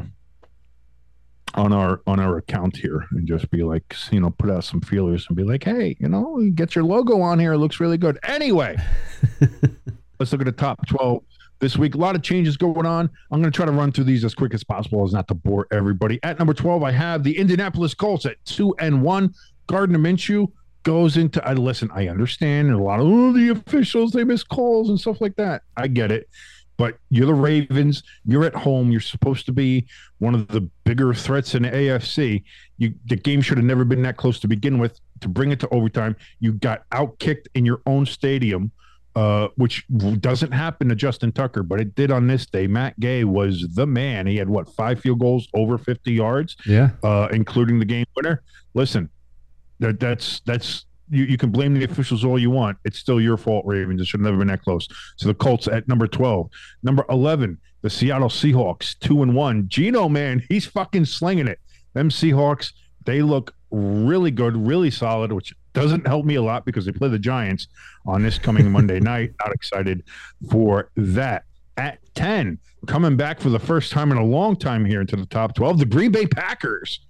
on 1.54 1.72
our 1.72 2.02
on 2.08 2.20
our 2.20 2.38
account 2.38 2.76
here 2.76 3.06
and 3.12 3.28
just 3.28 3.50
be 3.52 3.64
like 3.64 3.96
you 4.12 4.20
know 4.20 4.30
put 4.32 4.50
out 4.50 4.64
some 4.64 4.82
feelers 4.82 5.26
and 5.28 5.38
be 5.38 5.44
like 5.44 5.64
hey 5.64 5.96
you 6.00 6.10
know 6.10 6.42
get 6.56 6.76
your 6.76 6.84
logo 6.84 7.22
on 7.22 7.40
here. 7.40 7.54
It 7.54 7.60
looks 7.60 7.80
really 7.80 7.98
good. 7.98 8.18
Anyway 8.24 8.76
let's 10.20 10.32
look 10.32 10.42
at 10.42 10.46
the 10.46 10.52
top 10.52 10.86
12 10.88 11.24
this 11.60 11.78
week. 11.78 11.96
A 11.96 11.98
lot 11.98 12.16
of 12.16 12.22
changes 12.22 12.58
going 12.58 12.86
on. 12.86 13.10
I'm 13.32 13.42
going 13.42 13.52
to 13.52 13.56
try 13.56 13.66
to 13.66 13.72
run 13.72 13.92
through 13.92 14.04
these 14.06 14.26
as 14.26 14.36
quick 14.36 14.54
as 14.54 14.64
possible 14.64 15.04
as 15.06 15.14
not 15.14 15.28
to 15.30 15.34
bore 15.34 15.68
everybody. 15.72 16.20
At 16.24 16.40
number 16.40 16.54
12 16.54 16.84
i 16.84 16.92
have 16.92 17.24
the 17.24 17.38
indianapolis 17.38 17.94
colts 17.94 18.26
at 18.26 18.44
2 18.46 18.76
and 18.80 19.02
1 19.02 19.34
gardner 19.68 20.00
minshew 20.00 20.48
goes 20.84 21.18
into 21.18 21.44
i 21.48 21.54
listen 21.54 21.90
i 21.96 22.08
understand 22.08 22.68
and 22.68 22.80
a 22.80 22.84
lot 22.84 23.00
of 23.00 23.08
oh, 23.08 23.34
the 23.34 23.50
officials 23.50 24.12
they 24.12 24.24
miss 24.24 24.44
calls 24.44 24.90
and 24.90 25.00
stuff 25.00 25.22
like 25.22 25.36
that. 25.38 25.64
I 25.78 25.88
get 25.88 26.12
it 26.12 26.28
but 26.78 26.98
you're 27.10 27.28
the 27.28 27.34
Ravens. 27.34 28.04
You're 28.26 28.46
at 28.46 28.56
home. 28.56 28.92
You're 28.92 29.02
supposed 29.02 29.46
to 29.48 29.52
be 29.52 29.88
one 30.20 30.36
of 30.36 30.48
the 30.48 30.62
bigger 30.84 31.14
threats 31.14 31.56
in 31.56 31.64
the 31.64 31.70
AFC. 31.72 32.44
You 32.78 32.94
the 33.06 33.16
game 33.16 33.42
should 33.42 33.58
have 33.58 33.66
never 33.66 33.86
been 33.86 34.02
that 34.04 34.18
close 34.18 34.40
to 34.42 34.48
begin 34.48 34.78
with. 34.80 35.00
To 35.22 35.30
bring 35.30 35.52
it 35.52 35.60
to 35.62 35.70
overtime, 35.70 36.16
you 36.42 36.52
got 36.54 36.88
outkicked 36.90 37.48
in 37.56 37.66
your 37.66 37.82
own 37.86 38.06
stadium 38.06 38.72
uh, 39.16 39.48
which 39.56 39.86
doesn't 40.20 40.52
happen 40.52 40.90
to 40.90 40.96
Justin 40.96 41.32
Tucker, 41.32 41.64
but 41.64 41.80
it 41.80 41.96
did 41.96 42.12
on 42.12 42.28
this 42.28 42.46
day. 42.46 42.68
Matt 42.68 43.00
Gay 43.00 43.24
was 43.24 43.66
the 43.74 43.88
man. 43.88 44.28
He 44.28 44.36
had 44.36 44.50
what 44.50 44.68
five 44.76 45.00
field 45.00 45.20
goals 45.20 45.48
over 45.54 45.78
50 45.78 46.12
yards, 46.12 46.58
Yeah. 46.66 46.90
uh, 47.02 47.30
including 47.32 47.80
the 47.80 47.86
game 47.86 48.06
winner. 48.18 48.44
Listen, 48.74 49.10
that 49.80 50.02
that's 50.02 50.42
that's 50.42 50.86
you, 51.10 51.24
you 51.26 51.38
can 51.38 51.52
blame 51.52 51.74
the 51.74 51.84
officials 51.84 52.24
all 52.24 52.40
you 52.40 52.50
want. 52.50 52.78
It's 52.84 53.00
still 53.00 53.22
your 53.22 53.38
fault, 53.38 53.66
Ravens. 53.66 54.02
It 54.02 54.08
should 54.08 54.20
have 54.20 54.26
never 54.26 54.38
been 54.38 54.48
that 54.48 54.64
close. 54.64 54.88
So 55.18 55.28
the 55.28 55.34
Colts 55.34 55.68
at 55.68 55.88
number 55.88 56.08
12. 56.08 56.50
Number 56.84 57.06
11, 57.10 57.58
the 57.82 57.90
Seattle 57.90 58.30
Seahawks, 58.30 58.98
two 59.00 59.22
and 59.24 59.36
one. 59.36 59.68
Gino, 59.68 60.10
man, 60.10 60.44
he's 60.50 60.66
fucking 60.66 61.06
slinging 61.06 61.48
it. 61.48 61.60
Them 61.94 62.10
Seahawks, 62.10 62.74
they 63.06 63.22
look 63.22 63.54
really 63.72 64.32
good, 64.32 64.56
really 64.56 64.92
solid, 64.92 65.32
which 65.32 65.54
doesn't 65.74 66.08
help 66.08 66.26
me 66.26 66.36
a 66.36 66.42
lot 66.42 66.66
because 66.66 66.86
they 66.86 66.92
play 66.92 67.10
the 67.10 67.20
Giants 67.20 67.68
on 68.06 68.24
this 68.24 68.38
coming 68.38 68.72
Monday 68.72 69.00
night. 69.02 69.34
Not 69.44 69.54
excited 69.54 70.04
for 70.50 70.90
that. 70.96 71.44
At 71.78 72.00
10, 72.16 72.58
coming 72.88 73.18
back 73.18 73.42
for 73.42 73.50
the 73.50 73.60
first 73.60 73.92
time 73.92 74.12
in 74.14 74.18
a 74.18 74.24
long 74.24 74.56
time 74.56 74.86
here 74.86 75.02
into 75.02 75.18
the 75.18 75.26
top 75.26 75.56
12, 75.56 75.80
the 75.80 75.86
Green 75.86 76.10
Bay 76.10 76.26
Packers 76.26 77.02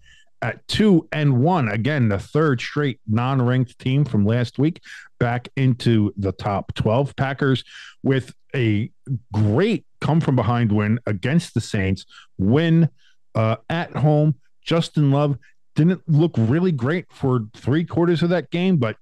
at 0.42 0.68
two 0.68 1.08
and 1.12 1.42
one. 1.42 1.70
Again, 1.70 2.10
the 2.10 2.20
third 2.20 2.62
straight 2.62 3.00
non 3.08 3.42
ranked 3.42 3.78
team 3.80 4.06
from 4.06 4.26
last 4.26 4.60
week 4.60 4.82
back 5.20 5.50
into 5.56 6.14
the 6.18 6.32
top 6.32 6.74
12. 6.76 7.16
Packers 7.16 7.64
with 8.04 8.34
a 8.56 8.92
great 9.34 9.86
come 10.02 10.22
from 10.22 10.36
behind 10.36 10.72
win 10.72 11.00
against 11.06 11.54
the 11.54 11.62
Saints, 11.62 12.06
win 12.38 12.90
uh, 13.34 13.58
at 13.70 13.92
home. 13.96 14.36
Justin 14.64 15.12
Love 15.12 15.38
didn't 15.76 16.02
look 16.08 16.32
really 16.38 16.72
great 16.72 17.06
for 17.12 17.48
three 17.56 17.84
quarters 17.84 18.24
of 18.24 18.30
that 18.30 18.50
game, 18.50 18.78
but 18.78 18.98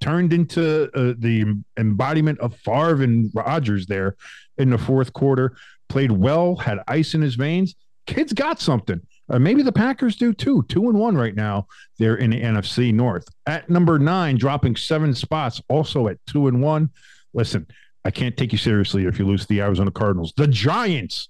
turned 0.00 0.32
into 0.32 0.84
uh, 0.94 1.14
the 1.18 1.44
embodiment 1.76 2.38
of 2.40 2.56
Favre 2.56 3.02
and 3.02 3.30
Rodgers 3.34 3.86
there 3.86 4.16
in 4.58 4.70
the 4.70 4.78
fourth 4.78 5.12
quarter. 5.12 5.56
Played 5.88 6.12
well, 6.12 6.56
had 6.56 6.78
ice 6.88 7.14
in 7.14 7.22
his 7.22 7.34
veins. 7.34 7.74
Kids 8.06 8.32
got 8.32 8.60
something. 8.60 9.00
Uh, 9.28 9.38
maybe 9.38 9.62
the 9.62 9.72
Packers 9.72 10.16
do 10.16 10.32
too. 10.32 10.64
Two 10.68 10.88
and 10.88 10.98
one 10.98 11.16
right 11.16 11.34
now. 11.34 11.66
They're 11.98 12.16
in 12.16 12.30
the 12.30 12.40
NFC 12.40 12.92
North. 12.92 13.26
At 13.46 13.70
number 13.70 13.98
nine, 13.98 14.36
dropping 14.36 14.76
seven 14.76 15.14
spots, 15.14 15.62
also 15.68 16.08
at 16.08 16.18
two 16.26 16.48
and 16.48 16.62
one. 16.62 16.90
Listen, 17.32 17.66
I 18.04 18.10
can't 18.10 18.36
take 18.36 18.52
you 18.52 18.58
seriously 18.58 19.06
if 19.06 19.18
you 19.18 19.26
lose 19.26 19.42
to 19.42 19.48
the 19.48 19.62
Arizona 19.62 19.90
Cardinals. 19.90 20.34
The 20.36 20.46
Giants 20.46 21.28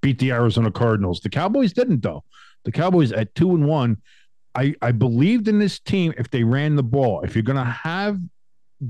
beat 0.00 0.18
the 0.18 0.32
Arizona 0.32 0.70
Cardinals. 0.70 1.20
The 1.20 1.30
Cowboys 1.30 1.72
didn't 1.72 2.02
though. 2.02 2.24
The 2.64 2.72
Cowboys 2.72 3.12
at 3.12 3.34
two 3.34 3.54
and 3.54 3.66
one. 3.66 3.98
I, 4.54 4.74
I 4.80 4.92
believed 4.92 5.48
in 5.48 5.58
this 5.58 5.80
team 5.80 6.14
if 6.16 6.30
they 6.30 6.44
ran 6.44 6.76
the 6.76 6.82
ball. 6.82 7.22
If 7.22 7.34
you're 7.34 7.42
gonna 7.42 7.64
have 7.64 8.18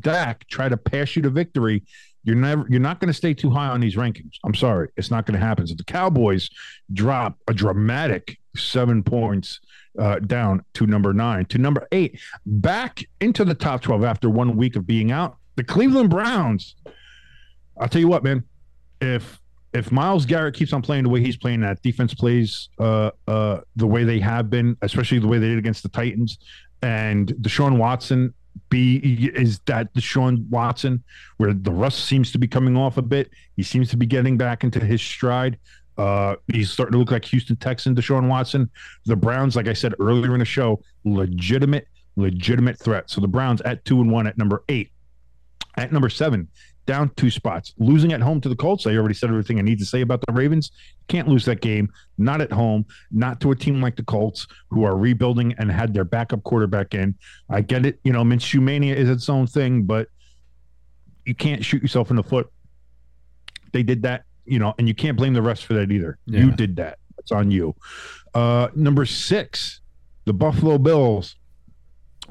Dak 0.01 0.47
try 0.47 0.69
to 0.69 0.77
pass 0.77 1.17
you 1.17 1.23
to 1.23 1.31
victory, 1.31 1.85
you're 2.25 2.37
never 2.37 2.67
you're 2.69 2.81
not 2.81 3.01
going 3.01 3.09
to 3.09 3.15
stay 3.15 3.35
too 3.35 3.51
high 3.51 3.69
on 3.69 3.81
these 3.81 3.97
rankings. 3.97 4.33
I'm 4.45 4.55
sorry, 4.55 4.89
it's 4.97 5.11
not 5.11 5.27
going 5.27 5.39
to 5.39 5.45
happen. 5.47 5.67
So 5.67 5.75
the 5.75 5.85
Cowboys 5.85 6.49
drop 6.93 7.39
a 7.49 7.55
dramatic 7.55 8.39
seven 8.57 9.03
points 9.03 9.61
uh, 9.99 10.19
down 10.21 10.65
to 10.75 10.87
number 10.87 11.13
nine 11.13 11.45
to 11.47 11.59
number 11.59 11.87
eight, 11.93 12.19
back 12.47 13.05
into 13.21 13.45
the 13.45 13.55
top 13.55 13.83
twelve 13.83 14.05
after 14.05 14.29
one 14.29 14.57
week 14.57 14.77
of 14.77 14.87
being 14.87 15.13
out. 15.13 15.37
The 15.57 15.65
Cleveland 15.65 16.11
Browns. 16.11 16.75
I'll 17.79 17.89
tell 17.89 18.01
you 18.01 18.09
what, 18.09 18.25
man. 18.25 18.45
If 19.01 19.41
if 19.73 19.91
Myles 19.91 20.25
Garrett 20.25 20.55
keeps 20.55 20.73
on 20.73 20.83
playing 20.83 21.03
the 21.03 21.11
way 21.11 21.21
he's 21.21 21.37
playing, 21.37 21.61
that 21.61 21.83
defense 21.83 22.15
plays 22.15 22.69
uh, 22.79 23.11
uh, 23.27 23.61
the 23.77 23.87
way 23.87 24.05
they 24.05 24.21
have 24.21 24.49
been, 24.49 24.77
especially 24.83 25.19
the 25.19 25.27
way 25.27 25.39
they 25.39 25.49
did 25.49 25.59
against 25.59 25.83
the 25.83 25.89
Titans, 25.89 26.39
and 26.83 27.29
Deshaun 27.41 27.77
Watson 27.77 28.33
be 28.69 28.97
is 29.35 29.61
that 29.67 29.93
Deshaun 29.95 30.49
Watson, 30.49 31.03
where 31.37 31.53
the 31.53 31.71
rust 31.71 32.05
seems 32.05 32.33
to 32.33 32.39
be 32.39 32.47
coming 32.47 32.77
off 32.77 32.97
a 32.97 33.03
bit. 33.03 33.31
He 33.57 33.63
seems 33.63 33.89
to 33.91 33.97
be 33.97 34.07
getting 34.07 34.37
back 34.37 34.65
into 34.65 34.81
his 34.81 35.01
stride. 35.01 35.59
Uh, 35.97 36.37
he's 36.49 36.71
starting 36.71 36.93
to 36.93 36.99
look 36.99 37.11
like 37.11 37.25
Houston 37.27 37.57
Texan 37.57 37.95
Deshaun 37.95 38.29
Watson. 38.29 38.69
The 39.07 39.17
Browns, 39.17 39.55
like 39.55 39.69
I 39.69 39.73
said 39.73 39.95
earlier 40.01 40.35
in 40.35 40.41
the 40.41 40.45
show, 40.45 40.83
legitimate, 41.05 41.87
legitimate 42.17 42.79
threat. 42.79 43.11
So 43.11 43.21
the 43.21 43.29
Browns 43.29 43.61
at 43.63 43.85
two 43.85 44.01
and 44.01 44.11
one 44.11 44.27
at 44.27 44.37
number 44.37 44.65
eight. 44.69 44.91
At 45.77 45.93
number 45.93 46.09
seven, 46.09 46.49
down 46.87 47.11
two 47.17 47.31
spots, 47.31 47.75
losing 47.79 48.13
at 48.13 48.21
home 48.21 48.41
to 48.41 48.49
the 48.49 48.57
Colts. 48.57 48.87
I 48.87 48.95
already 48.97 49.15
said 49.15 49.31
everything 49.31 49.59
I 49.59 49.63
need 49.63 49.79
to 49.79 49.87
say 49.87 50.01
about 50.01 50.25
the 50.27 50.33
Ravens. 50.33 50.71
Can't 51.09 51.29
lose 51.29 51.45
that 51.47 51.61
game. 51.61 51.91
Not 52.19 52.41
at 52.41 52.53
home. 52.53 52.85
Not 53.11 53.41
to 53.41 53.51
a 53.51 53.57
team 53.57 53.81
like 53.81 53.97
the 53.97 54.05
Colts, 54.05 54.47
who 54.71 54.85
are 54.85 54.97
rebuilding 54.97 55.55
and 55.59 55.71
had 55.71 55.95
their 55.95 56.05
backup 56.05 56.43
quarterback 56.45 56.95
in. 56.95 57.15
I 57.49 57.61
get 57.61 57.87
it. 57.87 58.01
You 58.05 58.13
know, 58.13 58.23
Minshew 58.23 58.61
mania 58.61 58.95
is 58.95 59.09
its 59.09 59.29
own 59.29 59.47
thing, 59.47 59.83
but 59.83 60.09
you 61.25 61.35
can't 61.35 61.65
shoot 61.65 61.83
yourself 61.83 62.11
in 62.11 62.17
the 62.17 62.23
foot. 62.23 62.51
They 63.73 63.83
did 63.83 64.03
that, 64.03 64.25
you 64.45 64.59
know, 64.59 64.75
and 64.79 64.87
you 64.87 64.95
can't 64.95 65.17
blame 65.17 65.33
the 65.33 65.43
rest 65.43 65.65
for 65.65 65.75
that 65.75 65.91
either. 65.91 66.19
You 66.27 66.53
did 66.53 66.77
that. 66.77 66.99
It's 67.19 67.33
on 67.33 67.51
you. 67.51 67.75
Uh, 68.35 68.69
number 68.75 69.07
six, 69.07 69.81
the 70.27 70.33
Buffalo 70.33 70.79
Bills. 70.79 71.37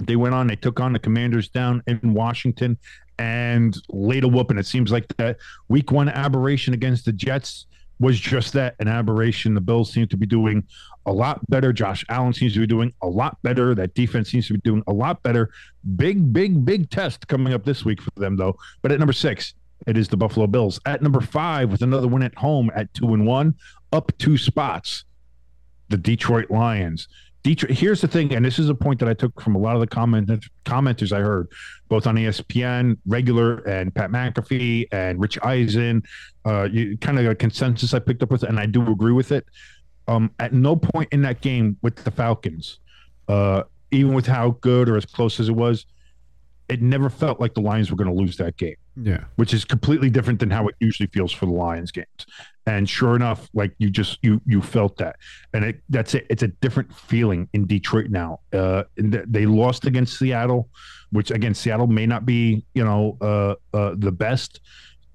They 0.02 0.16
went 0.16 0.34
on. 0.34 0.48
They 0.48 0.56
took 0.56 0.80
on 0.80 0.94
the 0.94 1.00
Commanders 1.00 1.50
down 1.50 1.84
in 1.86 2.14
Washington 2.14 2.78
and 3.20 3.76
laid 3.90 4.24
a 4.24 4.28
whooping. 4.28 4.58
It 4.58 4.66
seems 4.66 4.92
like 4.92 5.08
that 5.18 5.38
week 5.68 5.92
one 5.92 6.10
aberration 6.10 6.74
against 6.74 7.06
the 7.06 7.12
Jets 7.14 7.68
was 8.00 8.20
just 8.20 8.54
that 8.54 8.76
an 8.80 8.88
aberration. 8.88 9.54
The 9.54 9.62
Bills 9.62 9.92
seem 9.92 10.08
to 10.08 10.18
be 10.18 10.26
doing 10.26 10.64
a 11.06 11.12
lot 11.12 11.40
better. 11.50 11.72
Josh 11.72 12.04
Allen 12.10 12.34
seems 12.34 12.54
to 12.54 12.60
be 12.60 12.68
doing 12.68 12.94
a 13.02 13.08
lot 13.08 13.38
better. 13.44 13.76
That 13.76 13.94
defense 13.94 14.30
seems 14.30 14.48
to 14.48 14.54
be 14.54 14.60
doing 14.62 14.84
a 14.88 14.94
lot 14.94 15.22
better. 15.24 15.52
Big, 15.96 16.34
big, 16.34 16.66
big 16.66 16.90
test 16.90 17.28
coming 17.28 17.54
up 17.54 17.64
this 17.64 17.86
week 17.86 18.02
for 18.02 18.12
them, 18.18 18.36
though. 18.36 18.58
But 18.82 18.92
at 18.92 19.00
number 19.00 19.14
six, 19.14 19.54
it 19.88 19.98
is 19.98 20.08
the 20.08 20.18
Buffalo 20.18 20.48
Bills. 20.48 20.80
At 20.86 21.02
number 21.02 21.22
five, 21.22 21.72
with 21.72 21.82
another 21.82 22.08
win 22.08 22.24
at 22.24 22.36
home 22.36 22.72
at 22.76 22.94
two 22.94 23.14
and 23.14 23.26
one, 23.26 23.56
up 23.92 24.12
two 24.18 24.38
spots, 24.38 25.06
the 25.90 25.98
Detroit 25.98 26.50
Lions. 26.50 27.08
Detroit. 27.44 27.78
Here's 27.78 28.00
the 28.00 28.08
thing, 28.08 28.34
and 28.34 28.46
this 28.46 28.58
is 28.58 28.70
a 28.70 28.76
point 28.76 29.00
that 29.02 29.10
I 29.10 29.14
took 29.14 29.42
from 29.42 29.56
a 29.56 29.60
lot 29.60 29.76
of 29.76 29.82
the 29.82 29.88
comment 29.88 30.30
commenters 30.66 31.12
I 31.12 31.20
heard, 31.20 31.50
both 31.90 32.08
on 32.08 32.16
ESPN, 32.16 32.98
regular, 33.06 33.58
and 33.68 33.94
Pat 33.94 34.12
McAfee 34.12 34.88
and 34.94 35.20
Rich 35.20 35.38
Eisen. 35.44 36.04
Uh, 36.46 36.70
you, 36.72 36.98
kind 36.98 37.20
of 37.20 37.26
a 37.26 37.36
consensus 37.36 37.94
I 37.94 38.00
picked 38.00 38.24
up 38.24 38.32
with, 38.32 38.44
and 38.44 38.60
I 38.60 38.66
do 38.66 38.90
agree 38.90 39.12
with 39.12 39.34
it. 39.34 39.46
Um, 40.08 40.32
at 40.40 40.54
no 40.54 40.76
point 40.76 41.10
in 41.12 41.22
that 41.24 41.42
game 41.42 41.78
with 41.82 41.98
the 41.98 42.12
Falcons, 42.12 42.80
uh, 43.28 43.64
even 43.92 44.14
with 44.14 44.26
how 44.26 44.52
good 44.62 44.88
or 44.88 44.96
as 44.96 45.06
close 45.06 45.40
as 45.40 45.50
it 45.50 45.56
was, 45.56 45.86
it 46.70 46.82
never 46.82 47.10
felt 47.10 47.42
like 47.42 47.54
the 47.54 47.62
Lions 47.62 47.92
were 47.92 47.98
going 47.98 48.10
to 48.10 48.16
lose 48.16 48.38
that 48.38 48.56
game 48.56 48.76
Yeah. 48.96 49.24
which 49.38 49.54
is 49.54 49.66
completely 49.66 50.10
different 50.10 50.40
than 50.40 50.52
how 50.52 50.68
it 50.68 50.76
usually 50.80 51.08
feels 51.08 51.32
for 51.32 51.48
the 51.48 51.52
Lions 51.52 51.92
games. 51.92 52.26
And 52.66 52.88
sure 52.88 53.16
enough, 53.16 53.50
like 53.54 53.74
you 53.78 53.90
just 53.90 54.20
you 54.22 54.40
you 54.46 54.62
felt 54.62 54.98
that, 54.98 55.18
and 55.54 55.66
it 55.66 55.82
that's 55.90 56.14
it. 56.16 56.26
It's 56.30 56.44
a 56.44 56.48
different 56.48 56.94
feeling 56.96 57.50
in 57.52 57.68
Detroit 57.68 58.10
now. 58.10 58.40
Uh, 58.54 58.84
they 58.96 59.46
lost 59.46 59.86
against 59.86 60.18
Seattle, 60.18 60.70
which 61.12 61.30
again 61.30 61.54
Seattle 61.54 61.88
may 61.88 62.06
not 62.06 62.26
be 62.26 62.66
you 62.74 62.86
know 62.86 63.18
uh, 63.20 63.56
uh 63.76 63.96
the 63.98 64.14
best, 64.14 64.62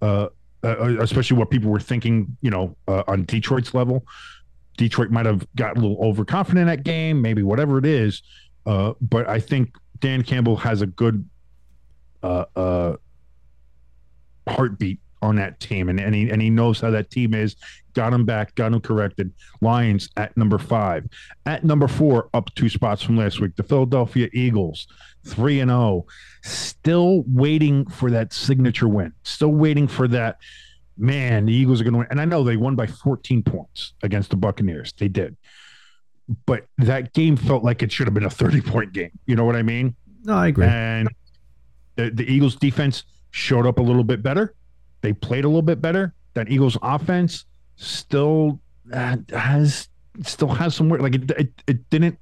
uh, 0.03 0.27
uh, 0.63 0.99
especially 1.01 1.39
what 1.39 1.49
people 1.49 1.71
were 1.71 1.81
thinking 1.81 2.37
you 2.43 2.51
know 2.51 2.77
uh, 2.87 3.05
on 3.09 3.25
Detroit's 3.25 3.73
level. 3.73 4.05
Detroit 4.77 5.11
might 5.11 5.27
have 5.27 5.47
got 5.57 5.77
a 5.77 5.81
little 5.81 5.99
overconfident 6.03 6.61
in 6.61 6.67
that 6.67 6.85
game, 6.85 7.21
maybe 7.21 7.43
whatever 7.43 7.79
it 7.79 7.87
is. 7.87 8.23
Uh, 8.67 8.93
but 9.01 9.29
I 9.29 9.41
think 9.41 9.75
Dan 10.01 10.23
Campbell 10.23 10.57
has 10.57 10.83
a 10.83 10.87
good 10.87 11.29
uh, 12.23 12.45
uh, 12.57 12.97
heartbeat 14.49 15.01
on 15.23 15.37
that 15.37 15.59
team, 15.61 15.89
and, 15.89 15.99
and 15.99 16.15
he 16.15 16.31
and 16.31 16.41
he 16.41 16.51
knows 16.51 16.81
how 16.81 16.91
that 16.91 17.11
team 17.11 17.35
is. 17.35 17.57
Got 17.95 18.13
him 18.13 18.25
back, 18.25 18.55
got 18.55 18.73
him 18.73 18.81
corrected. 18.81 19.33
Lions 19.61 20.09
at 20.17 20.37
number 20.37 20.59
five, 20.59 21.09
at 21.47 21.65
number 21.65 21.89
four, 21.89 22.29
up 22.35 22.55
two 22.55 22.69
spots 22.69 23.03
from 23.03 23.17
last 23.17 23.41
week. 23.41 23.57
The 23.57 23.63
Philadelphia 23.63 24.29
Eagles, 24.33 24.87
three 25.27 25.61
and 25.61 25.71
zero, 25.71 26.07
still 26.43 27.25
waiting 27.27 27.87
for 27.87 28.11
that 28.11 28.33
signature 28.33 28.89
win. 28.89 29.13
Still 29.25 29.53
waiting 29.53 29.89
for 29.89 30.07
that. 30.09 30.39
Man, 31.01 31.47
the 31.47 31.53
Eagles 31.53 31.81
are 31.81 31.85
going 31.85 31.93
to 31.93 31.99
win, 31.99 32.09
and 32.11 32.21
I 32.21 32.25
know 32.25 32.43
they 32.43 32.57
won 32.57 32.75
by 32.75 32.89
14 32.89 33.45
points 33.45 33.93
against 34.03 34.31
the 34.31 34.37
Buccaneers. 34.37 34.93
They 34.99 35.07
did, 35.07 35.37
but 36.45 36.67
that 36.79 37.13
game 37.13 37.37
felt 37.37 37.63
like 37.63 37.85
it 37.85 37.93
should 37.93 38.09
have 38.09 38.15
been 38.15 38.25
a 38.25 38.31
30 38.31 38.61
point 38.63 38.93
game. 38.93 39.13
You 39.27 39.37
know 39.37 39.45
what 39.45 39.55
I 39.55 39.63
mean? 39.63 39.95
No, 40.25 40.35
I 40.35 40.49
agree. 40.49 40.67
And 40.67 41.09
the, 41.95 42.11
the 42.11 42.25
Eagles 42.25 42.57
defense 42.57 43.05
showed 43.31 43.67
up 43.67 43.79
a 43.79 43.83
little 43.83 44.05
bit 44.05 44.23
better. 44.23 44.55
They 45.01 45.13
played 45.13 45.45
a 45.45 45.49
little 45.49 45.63
bit 45.63 45.81
better. 45.81 46.15
That 46.35 46.51
Eagles 46.51 46.77
offense 46.83 47.45
still 47.77 48.61
uh, 48.93 49.17
has 49.31 49.89
still 50.23 50.49
has 50.49 50.75
some 50.75 50.89
work. 50.89 51.01
Like 51.01 51.15
it, 51.15 51.31
it, 51.33 51.53
it 51.67 51.91
didn't. 51.91 52.19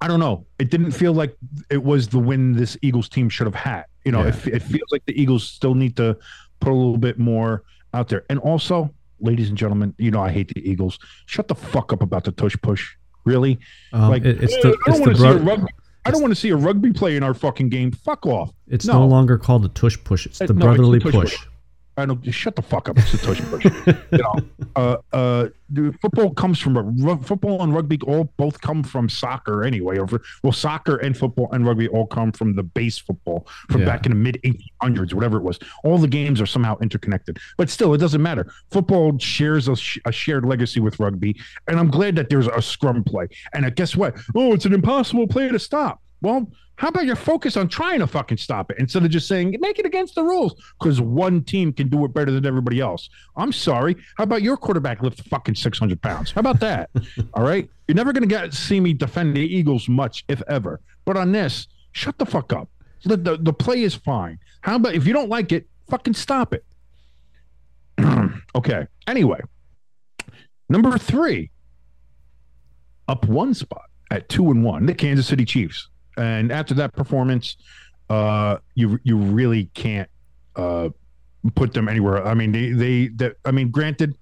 I 0.00 0.08
don't 0.08 0.18
know. 0.20 0.46
It 0.58 0.70
didn't 0.70 0.90
feel 0.92 1.12
like 1.12 1.36
it 1.70 1.82
was 1.82 2.08
the 2.08 2.18
win 2.18 2.52
this 2.52 2.76
Eagles 2.82 3.08
team 3.08 3.28
should 3.28 3.46
have 3.46 3.54
had. 3.54 3.84
You 4.04 4.10
know, 4.12 4.22
Yeah. 4.22 4.28
it, 4.30 4.46
it 4.48 4.62
feels 4.62 4.90
like 4.90 5.04
the 5.06 5.20
Eagles 5.20 5.46
still 5.46 5.74
need 5.74 5.96
to 5.96 6.16
put 6.60 6.70
a 6.72 6.74
little 6.74 6.98
bit 6.98 7.18
more 7.18 7.62
out 7.94 8.08
there. 8.08 8.24
And 8.28 8.38
also, 8.40 8.92
ladies 9.20 9.48
and 9.48 9.56
gentlemen, 9.56 9.94
you 9.98 10.10
know 10.10 10.20
I 10.20 10.30
hate 10.32 10.52
the 10.52 10.68
Eagles. 10.68 10.98
Shut 11.26 11.46
the 11.46 11.54
fuck 11.54 11.92
up 11.92 12.02
about 12.02 12.24
the 12.24 12.32
tush 12.32 12.56
push. 12.62 12.96
Really? 13.24 13.60
Um, 13.92 14.10
like 14.10 14.24
it- 14.24 14.42
it's 14.42 14.56
the 14.62 14.76
it's 14.88 14.98
the 14.98 15.40
wanna 15.44 15.66
see 16.04 16.08
a 16.08 16.10
brother 16.10 16.10
rugby- 16.10 16.10
I 16.10 16.10
don't 16.10 16.22
want 16.22 16.30
to 16.34 16.40
see 16.40 16.48
a 16.50 16.56
rugby 16.56 16.92
play 16.92 17.16
in 17.16 17.22
our 17.22 17.34
fucking 17.34 17.68
game. 17.68 17.92
Fuck 17.92 18.26
off. 18.26 18.52
It's 18.68 18.86
no. 18.86 19.00
no 19.00 19.06
longer 19.06 19.38
called 19.38 19.62
the 19.62 19.68
tush 19.68 19.98
push. 20.04 20.26
It's 20.26 20.38
the 20.38 20.46
no, 20.46 20.50
it's 20.50 20.58
the 20.58 20.64
brotherly 20.64 20.98
tush 21.00 21.12
push. 21.12 21.36
push. 21.36 21.46
I 21.96 22.06
don't 22.06 22.22
shut 22.32 22.56
the 22.56 22.62
fuck 22.62 22.88
up. 22.88 22.96
It's 22.98 23.12
a 23.14 23.18
tush 23.18 23.40
push. 23.42 23.64
you 23.66 24.18
know, 24.18 24.34
uh, 24.76 24.96
uh, 25.12 25.48
dude, 25.72 26.00
football 26.00 26.30
comes 26.32 26.58
from 26.58 26.76
a 27.06 27.16
football 27.18 27.62
and 27.62 27.74
rugby 27.74 27.98
all 28.06 28.24
both 28.38 28.60
come 28.60 28.82
from 28.82 29.08
soccer 29.10 29.62
anyway. 29.62 29.98
Or 29.98 30.08
well, 30.42 30.52
soccer 30.52 30.96
and 30.96 31.16
football 31.16 31.50
and 31.52 31.66
rugby 31.66 31.88
all 31.88 32.06
come 32.06 32.32
from 32.32 32.54
the 32.56 32.62
base 32.62 32.96
football 32.98 33.46
from 33.70 33.80
Yeah. 33.82 33.86
back 33.88 34.06
in 34.06 34.12
the 34.12 34.16
mid 34.16 34.40
1800s, 34.42 35.12
whatever 35.12 35.36
it 35.36 35.42
was. 35.42 35.58
All 35.84 35.98
the 35.98 36.08
games 36.08 36.40
are 36.40 36.46
somehow 36.46 36.78
interconnected, 36.80 37.38
but 37.58 37.68
still, 37.68 37.92
it 37.92 37.98
doesn't 37.98 38.22
matter. 38.22 38.50
Football 38.70 39.18
shares 39.18 39.68
a, 39.68 39.76
sh- 39.76 39.98
a 40.06 40.12
shared 40.12 40.46
legacy 40.46 40.80
with 40.80 40.98
rugby, 40.98 41.36
and 41.68 41.78
I'm 41.78 41.90
glad 41.90 42.16
that 42.16 42.30
there's 42.30 42.46
a 42.46 42.62
scrum 42.62 43.04
play. 43.04 43.26
And 43.52 43.66
uh, 43.66 43.70
guess 43.70 43.94
what? 43.96 44.16
Oh, 44.34 44.54
it's 44.54 44.64
an 44.64 44.72
impossible 44.72 45.26
play 45.26 45.48
to 45.48 45.58
stop. 45.58 46.00
Well, 46.22 46.50
how 46.76 46.88
about 46.88 47.04
your 47.04 47.16
focus 47.16 47.56
on 47.56 47.68
trying 47.68 48.00
to 48.00 48.06
fucking 48.06 48.38
stop 48.38 48.70
it 48.70 48.78
instead 48.78 49.04
of 49.04 49.10
just 49.10 49.28
saying 49.28 49.56
make 49.60 49.78
it 49.78 49.86
against 49.86 50.14
the 50.14 50.22
rules 50.22 50.54
because 50.78 51.00
one 51.00 51.44
team 51.44 51.72
can 51.72 51.88
do 51.88 52.04
it 52.04 52.14
better 52.14 52.30
than 52.30 52.46
everybody 52.46 52.80
else? 52.80 53.08
I'm 53.36 53.52
sorry. 53.52 53.96
How 54.16 54.24
about 54.24 54.42
your 54.42 54.56
quarterback 54.56 55.02
lift 55.02 55.22
fucking 55.28 55.54
600 55.54 56.00
pounds? 56.02 56.32
How 56.32 56.40
about 56.40 56.60
that? 56.60 56.90
All 57.34 57.44
right. 57.44 57.68
You're 57.86 57.94
never 57.94 58.12
going 58.12 58.22
to 58.22 58.28
get 58.28 58.52
see 58.54 58.80
me 58.80 58.94
defend 58.94 59.36
the 59.36 59.40
Eagles 59.40 59.88
much, 59.88 60.24
if 60.28 60.42
ever. 60.48 60.80
But 61.04 61.16
on 61.16 61.32
this, 61.32 61.68
shut 61.92 62.18
the 62.18 62.26
fuck 62.26 62.52
up. 62.52 62.68
The, 63.04 63.16
the, 63.16 63.36
the 63.36 63.52
play 63.52 63.82
is 63.82 63.94
fine. 63.94 64.38
How 64.62 64.76
about 64.76 64.94
if 64.94 65.06
you 65.06 65.12
don't 65.12 65.28
like 65.28 65.52
it, 65.52 65.68
fucking 65.90 66.14
stop 66.14 66.54
it? 66.54 66.64
okay. 68.54 68.86
Anyway, 69.06 69.40
number 70.68 70.96
three, 70.98 71.50
up 73.08 73.26
one 73.26 73.52
spot 73.54 73.90
at 74.10 74.28
two 74.28 74.50
and 74.50 74.64
one, 74.64 74.86
the 74.86 74.94
Kansas 74.94 75.26
City 75.26 75.44
Chiefs. 75.44 75.88
And 76.16 76.52
after 76.52 76.74
that 76.74 76.92
performance, 76.92 77.56
uh, 78.10 78.58
you 78.74 78.98
you 79.04 79.16
really 79.16 79.66
can't 79.74 80.08
uh, 80.56 80.90
put 81.54 81.72
them 81.72 81.88
anywhere. 81.88 82.26
I 82.26 82.34
mean, 82.34 82.52
they 82.52 82.70
they, 82.72 83.08
they 83.08 83.32
I 83.44 83.50
mean, 83.50 83.70
granted, 83.70 84.16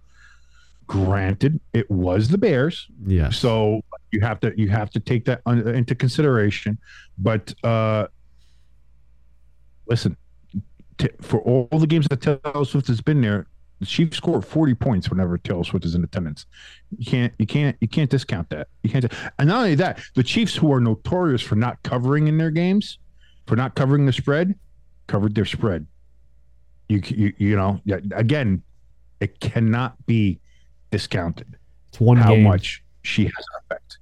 granted, 0.86 1.60
it 1.72 1.90
was 1.90 2.28
the 2.28 2.38
Bears, 2.38 2.88
Yeah. 3.06 3.30
so 3.30 3.82
you 4.12 4.20
have 4.20 4.40
to 4.40 4.52
you 4.56 4.68
have 4.68 4.90
to 4.90 5.00
take 5.00 5.24
that 5.26 5.40
un, 5.46 5.66
into 5.68 5.94
consideration. 5.94 6.78
But 7.18 7.54
uh, 7.64 8.06
listen, 9.86 10.16
t- 10.98 11.08
for 11.20 11.40
all 11.40 11.78
the 11.78 11.86
games 11.86 12.06
that 12.08 12.20
Taylor 12.20 12.64
Swift 12.64 12.86
has 12.88 13.00
been 13.00 13.20
there, 13.20 13.46
the 13.80 13.86
Chiefs 13.86 14.16
score 14.16 14.40
forty 14.42 14.74
points 14.74 15.10
whenever 15.10 15.36
Taylor 15.38 15.64
Swift 15.64 15.84
is 15.84 15.94
in 15.94 16.04
attendance. 16.04 16.46
You 16.96 17.04
can't 17.04 17.32
you 17.38 17.46
can't 17.46 17.76
you 17.80 17.88
can't 17.88 18.10
discount 18.10 18.50
that. 18.50 18.68
You 18.82 18.90
can't. 18.90 19.12
And 19.38 19.48
not 19.48 19.58
only 19.58 19.74
that, 19.76 20.00
the 20.14 20.22
Chiefs, 20.22 20.54
who 20.54 20.72
are 20.72 20.80
notorious 20.80 21.42
for 21.42 21.56
not 21.56 21.82
covering 21.82 22.28
in 22.28 22.38
their 22.38 22.50
games, 22.50 22.98
for 23.46 23.56
not 23.56 23.74
covering 23.74 24.06
the 24.06 24.12
spread, 24.12 24.54
covered 25.06 25.34
their 25.34 25.44
spread. 25.44 25.86
You 26.88 27.02
you, 27.06 27.32
you 27.38 27.56
know 27.56 27.80
again, 28.14 28.62
it 29.20 29.40
cannot 29.40 29.94
be 30.06 30.38
discounted 30.90 31.56
it's 31.90 32.00
one 32.00 32.16
how 32.16 32.34
game. 32.34 32.44
much 32.44 32.82
she 33.02 33.24
has 33.24 33.32
an 33.36 33.60
effect 33.64 33.98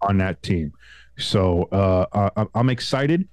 on 0.00 0.18
that 0.18 0.42
team. 0.42 0.72
So 1.18 1.64
uh, 1.72 2.30
I, 2.36 2.46
I'm 2.54 2.70
excited 2.70 3.28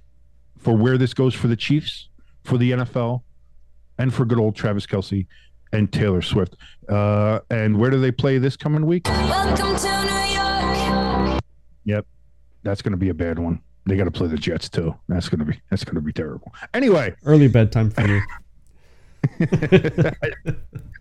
for 0.58 0.76
where 0.76 0.98
this 0.98 1.14
goes 1.14 1.34
for 1.34 1.48
the 1.48 1.56
Chiefs, 1.56 2.08
for 2.44 2.58
the 2.58 2.72
NFL, 2.72 3.22
and 3.98 4.12
for 4.12 4.24
good 4.24 4.38
old 4.38 4.56
Travis 4.56 4.86
Kelce 4.86 5.26
and 5.72 5.92
Taylor 5.92 6.22
Swift. 6.22 6.56
Uh, 6.88 7.40
and 7.50 7.78
where 7.78 7.90
do 7.90 8.00
they 8.00 8.10
play 8.10 8.38
this 8.38 8.56
coming 8.56 8.86
week? 8.86 9.06
Welcome 9.06 9.76
to 9.76 10.04
New 10.04 11.30
York. 11.30 11.40
Yep, 11.84 12.06
that's 12.62 12.82
going 12.82 12.92
to 12.92 12.98
be 12.98 13.08
a 13.10 13.14
bad 13.14 13.38
one. 13.38 13.60
They 13.86 13.96
got 13.96 14.04
to 14.04 14.10
play 14.10 14.28
the 14.28 14.36
Jets 14.36 14.68
too. 14.68 14.94
That's 15.08 15.28
going 15.28 15.38
to 15.40 15.44
be 15.44 15.60
that's 15.70 15.84
going 15.84 15.94
to 15.96 16.00
be 16.00 16.12
terrible. 16.12 16.52
Anyway, 16.74 17.14
Early 17.24 17.48
bedtime 17.48 17.90
for 17.90 18.06
me. 18.06 18.20
it 19.40 20.16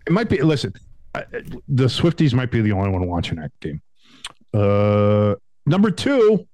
might 0.10 0.30
be. 0.30 0.42
Listen, 0.42 0.74
I- 1.14 1.26
the 1.68 1.86
Swifties 1.86 2.34
might 2.34 2.52
be 2.52 2.62
the 2.62 2.72
only 2.72 2.90
one 2.90 3.06
watching 3.08 3.38
that 3.40 3.52
game. 3.60 3.82
Uh, 4.54 5.36
number 5.66 5.92
two, 5.92 6.48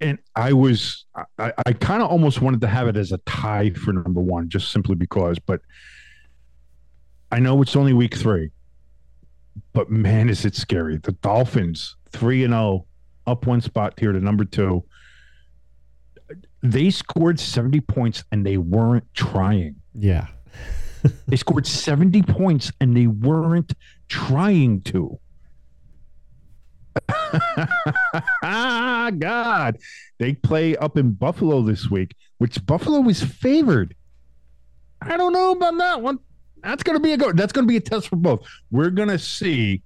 and 0.00 0.18
I 0.36 0.52
was, 0.52 1.06
I, 1.38 1.52
I 1.66 1.72
kind 1.72 2.02
of 2.02 2.10
almost 2.10 2.40
wanted 2.40 2.60
to 2.62 2.68
have 2.68 2.88
it 2.88 2.96
as 2.96 3.12
a 3.12 3.18
tie 3.18 3.70
for 3.70 3.92
number 3.92 4.20
one, 4.20 4.48
just 4.48 4.70
simply 4.70 4.94
because. 4.94 5.38
But 5.38 5.60
I 7.30 7.40
know 7.40 7.60
it's 7.62 7.76
only 7.76 7.92
week 7.92 8.14
three, 8.16 8.50
but 9.72 9.90
man, 9.90 10.28
is 10.28 10.44
it 10.44 10.54
scary! 10.54 10.96
The 10.98 11.12
Dolphins 11.12 11.96
three 12.10 12.44
and 12.44 12.52
zero, 12.52 12.86
up 13.26 13.46
one 13.46 13.60
spot 13.60 13.98
here 13.98 14.12
to 14.12 14.20
number 14.20 14.44
two. 14.44 14.84
They 16.62 16.90
scored 16.90 17.38
seventy 17.38 17.80
points 17.80 18.24
and 18.32 18.44
they 18.46 18.56
weren't 18.56 19.06
trying. 19.14 19.76
Yeah. 19.94 20.28
They 21.28 21.36
scored 21.36 21.66
70 21.66 22.22
points 22.22 22.72
and 22.80 22.96
they 22.96 23.06
weren't 23.06 23.72
trying 24.08 24.80
to. 24.82 25.18
Ah, 28.42 29.10
God. 29.18 29.78
They 30.18 30.34
play 30.34 30.76
up 30.76 30.96
in 30.96 31.12
Buffalo 31.12 31.62
this 31.62 31.90
week, 31.90 32.16
which 32.38 32.64
Buffalo 32.66 33.08
is 33.08 33.22
favored. 33.22 33.94
I 35.00 35.16
don't 35.16 35.32
know 35.32 35.52
about 35.52 35.78
that 35.78 36.02
one. 36.02 36.18
That's 36.62 36.82
going 36.82 36.96
to 36.96 37.02
be 37.02 37.12
a 37.12 37.16
go. 37.16 37.32
That's 37.32 37.52
going 37.52 37.66
to 37.66 37.68
be 37.68 37.76
a 37.76 37.80
test 37.80 38.08
for 38.08 38.16
both. 38.16 38.46
We're 38.70 38.90
going 38.90 39.08
to 39.08 39.18
see 39.18 39.82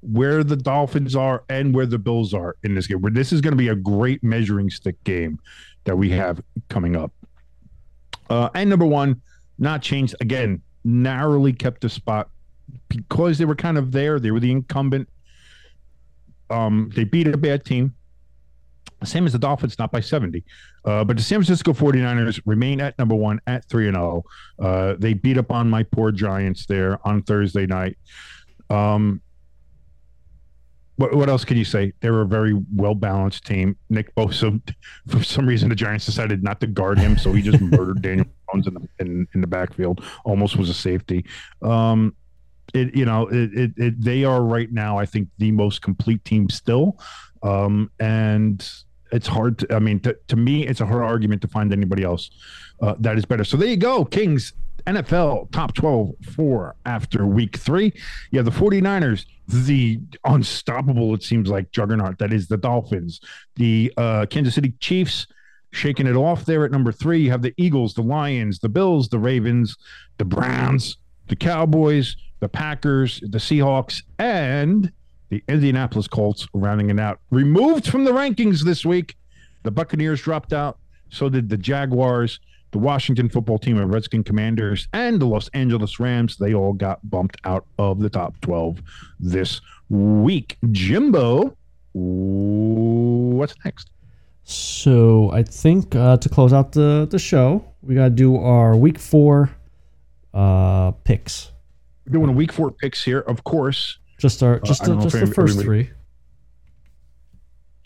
where 0.00 0.44
the 0.44 0.56
Dolphins 0.56 1.16
are 1.16 1.44
and 1.48 1.74
where 1.74 1.86
the 1.86 1.98
Bills 1.98 2.34
are 2.34 2.56
in 2.62 2.74
this 2.74 2.86
game. 2.86 3.00
Where 3.00 3.12
this 3.12 3.32
is 3.32 3.40
going 3.40 3.52
to 3.52 3.58
be 3.58 3.68
a 3.68 3.76
great 3.76 4.22
measuring 4.22 4.70
stick 4.70 5.02
game 5.04 5.38
that 5.84 5.96
we 5.96 6.10
have 6.10 6.40
coming 6.68 6.96
up. 6.96 7.12
Uh, 8.28 8.48
and 8.54 8.68
number 8.68 8.86
one, 8.86 9.20
not 9.58 9.82
changed 9.82 10.14
again. 10.20 10.62
Narrowly 10.84 11.52
kept 11.52 11.80
the 11.80 11.88
spot 11.88 12.28
because 12.88 13.38
they 13.38 13.44
were 13.44 13.56
kind 13.56 13.78
of 13.78 13.92
there. 13.92 14.18
They 14.18 14.30
were 14.30 14.40
the 14.40 14.50
incumbent. 14.50 15.08
Um, 16.50 16.90
they 16.94 17.04
beat 17.04 17.26
a 17.26 17.36
bad 17.36 17.64
team, 17.64 17.94
same 19.04 19.26
as 19.26 19.32
the 19.32 19.38
Dolphins, 19.38 19.78
not 19.78 19.92
by 19.92 20.00
70. 20.00 20.42
Uh, 20.84 21.04
but 21.04 21.16
the 21.16 21.22
San 21.22 21.38
Francisco 21.38 21.72
49ers 21.72 22.40
remain 22.46 22.80
at 22.80 22.98
number 22.98 23.14
one 23.14 23.40
at 23.46 23.68
3 23.68 23.88
and 23.88 23.96
0. 23.96 24.24
Uh, 24.58 24.94
they 24.98 25.12
beat 25.12 25.36
up 25.36 25.50
on 25.50 25.68
my 25.68 25.82
poor 25.82 26.10
Giants 26.10 26.66
there 26.66 26.98
on 27.06 27.22
Thursday 27.22 27.66
night. 27.66 27.98
Um, 28.70 29.20
what, 30.96 31.14
what 31.14 31.28
else 31.28 31.44
can 31.44 31.56
you 31.56 31.64
say? 31.64 31.92
They're 32.00 32.22
a 32.22 32.26
very 32.26 32.58
well 32.74 32.94
balanced 32.94 33.44
team. 33.44 33.76
Nick 33.90 34.14
Bosa, 34.14 34.60
for 35.08 35.22
some 35.22 35.46
reason, 35.46 35.68
the 35.68 35.74
Giants 35.74 36.06
decided 36.06 36.42
not 36.42 36.60
to 36.60 36.66
guard 36.66 36.98
him, 36.98 37.18
so 37.18 37.32
he 37.32 37.42
just 37.42 37.60
murdered 37.60 38.02
Daniel 38.02 38.26
Jones 38.52 38.66
in 38.66 38.74
the 38.74 38.88
in, 38.98 39.28
in 39.34 39.40
the 39.40 39.46
backfield. 39.46 40.02
Almost 40.24 40.56
was 40.56 40.70
a 40.70 40.74
safety. 40.74 41.24
Um, 41.62 42.16
it 42.74 42.94
you 42.96 43.04
know 43.04 43.28
it, 43.28 43.54
it, 43.54 43.72
it 43.76 44.00
they 44.02 44.24
are 44.24 44.42
right 44.42 44.72
now. 44.72 44.98
I 44.98 45.06
think 45.06 45.28
the 45.38 45.52
most 45.52 45.82
complete 45.82 46.24
team 46.24 46.48
still, 46.48 46.98
um, 47.42 47.90
and 48.00 48.68
it's 49.16 49.26
hard. 49.26 49.58
To, 49.58 49.74
I 49.74 49.78
mean, 49.78 50.00
to, 50.00 50.16
to 50.28 50.36
me, 50.36 50.66
it's 50.66 50.80
a 50.80 50.86
hard 50.86 51.02
argument 51.02 51.42
to 51.42 51.48
find 51.48 51.72
anybody 51.72 52.04
else 52.04 52.30
uh, 52.80 52.94
that 53.00 53.16
is 53.16 53.24
better. 53.24 53.44
So 53.44 53.56
there 53.56 53.68
you 53.68 53.76
go, 53.76 54.04
Kings. 54.04 54.52
NFL 54.86 55.50
top 55.50 55.74
12 55.74 56.14
for 56.34 56.76
after 56.84 57.26
week 57.26 57.56
three. 57.56 57.92
You 58.30 58.38
have 58.38 58.44
the 58.44 58.52
49ers, 58.52 59.26
the 59.48 59.98
unstoppable, 60.24 61.12
it 61.14 61.24
seems 61.24 61.48
like, 61.48 61.72
juggernaut 61.72 62.18
that 62.18 62.32
is 62.32 62.46
the 62.46 62.56
Dolphins, 62.56 63.20
the 63.56 63.92
uh, 63.96 64.26
Kansas 64.26 64.54
City 64.54 64.74
Chiefs 64.78 65.26
shaking 65.72 66.06
it 66.06 66.14
off 66.14 66.44
there 66.44 66.64
at 66.64 66.70
number 66.70 66.92
three. 66.92 67.18
You 67.18 67.30
have 67.32 67.42
the 67.42 67.52
Eagles, 67.56 67.94
the 67.94 68.02
Lions, 68.02 68.60
the 68.60 68.68
Bills, 68.68 69.08
the 69.08 69.18
Ravens, 69.18 69.76
the 70.18 70.24
Browns, 70.24 70.98
the 71.26 71.36
Cowboys, 71.36 72.16
the 72.38 72.48
Packers, 72.48 73.20
the 73.20 73.38
Seahawks, 73.38 74.02
and 74.18 74.92
the 75.28 75.42
Indianapolis 75.48 76.08
Colts 76.08 76.46
rounding 76.54 76.90
it 76.90 77.00
out. 77.00 77.20
Removed 77.30 77.86
from 77.86 78.04
the 78.04 78.12
rankings 78.12 78.62
this 78.62 78.84
week. 78.84 79.16
The 79.62 79.70
Buccaneers 79.70 80.20
dropped 80.20 80.52
out. 80.52 80.78
So 81.10 81.28
did 81.28 81.48
the 81.48 81.56
Jaguars 81.56 82.40
the 82.76 82.78
Washington 82.78 83.28
football 83.28 83.58
team 83.58 83.78
of 83.78 83.88
Redskin 83.88 84.22
Commanders 84.22 84.86
and 84.92 85.20
the 85.20 85.24
Los 85.24 85.48
Angeles 85.54 85.98
Rams. 85.98 86.36
They 86.36 86.52
all 86.52 86.72
got 86.72 86.98
bumped 87.08 87.38
out 87.44 87.64
of 87.78 88.00
the 88.00 88.10
top 88.10 88.38
12 88.42 88.82
this 89.18 89.60
week. 89.88 90.58
Jimbo, 90.72 91.56
what's 91.92 93.54
next? 93.64 93.90
So 94.42 95.30
I 95.32 95.42
think 95.42 95.94
uh, 95.94 96.18
to 96.18 96.28
close 96.28 96.52
out 96.52 96.72
the 96.72 97.08
the 97.10 97.18
show, 97.18 97.64
we 97.82 97.94
gotta 97.94 98.10
do 98.10 98.36
our 98.36 98.76
week 98.76 98.98
four 98.98 99.50
uh 100.34 100.90
picks. 101.02 101.50
We're 102.06 102.12
doing 102.12 102.28
a 102.28 102.32
week 102.32 102.52
four 102.52 102.70
picks 102.70 103.02
here, 103.02 103.20
of 103.20 103.42
course. 103.42 103.98
Just 104.18 104.42
our 104.42 104.60
just 104.60 104.82
I 104.82 104.86
don't 104.86 104.98
the, 104.98 105.04
just 105.04 105.14
the 105.20 105.26
first 105.26 105.58
everybody- 105.58 105.84
three. 105.84 105.90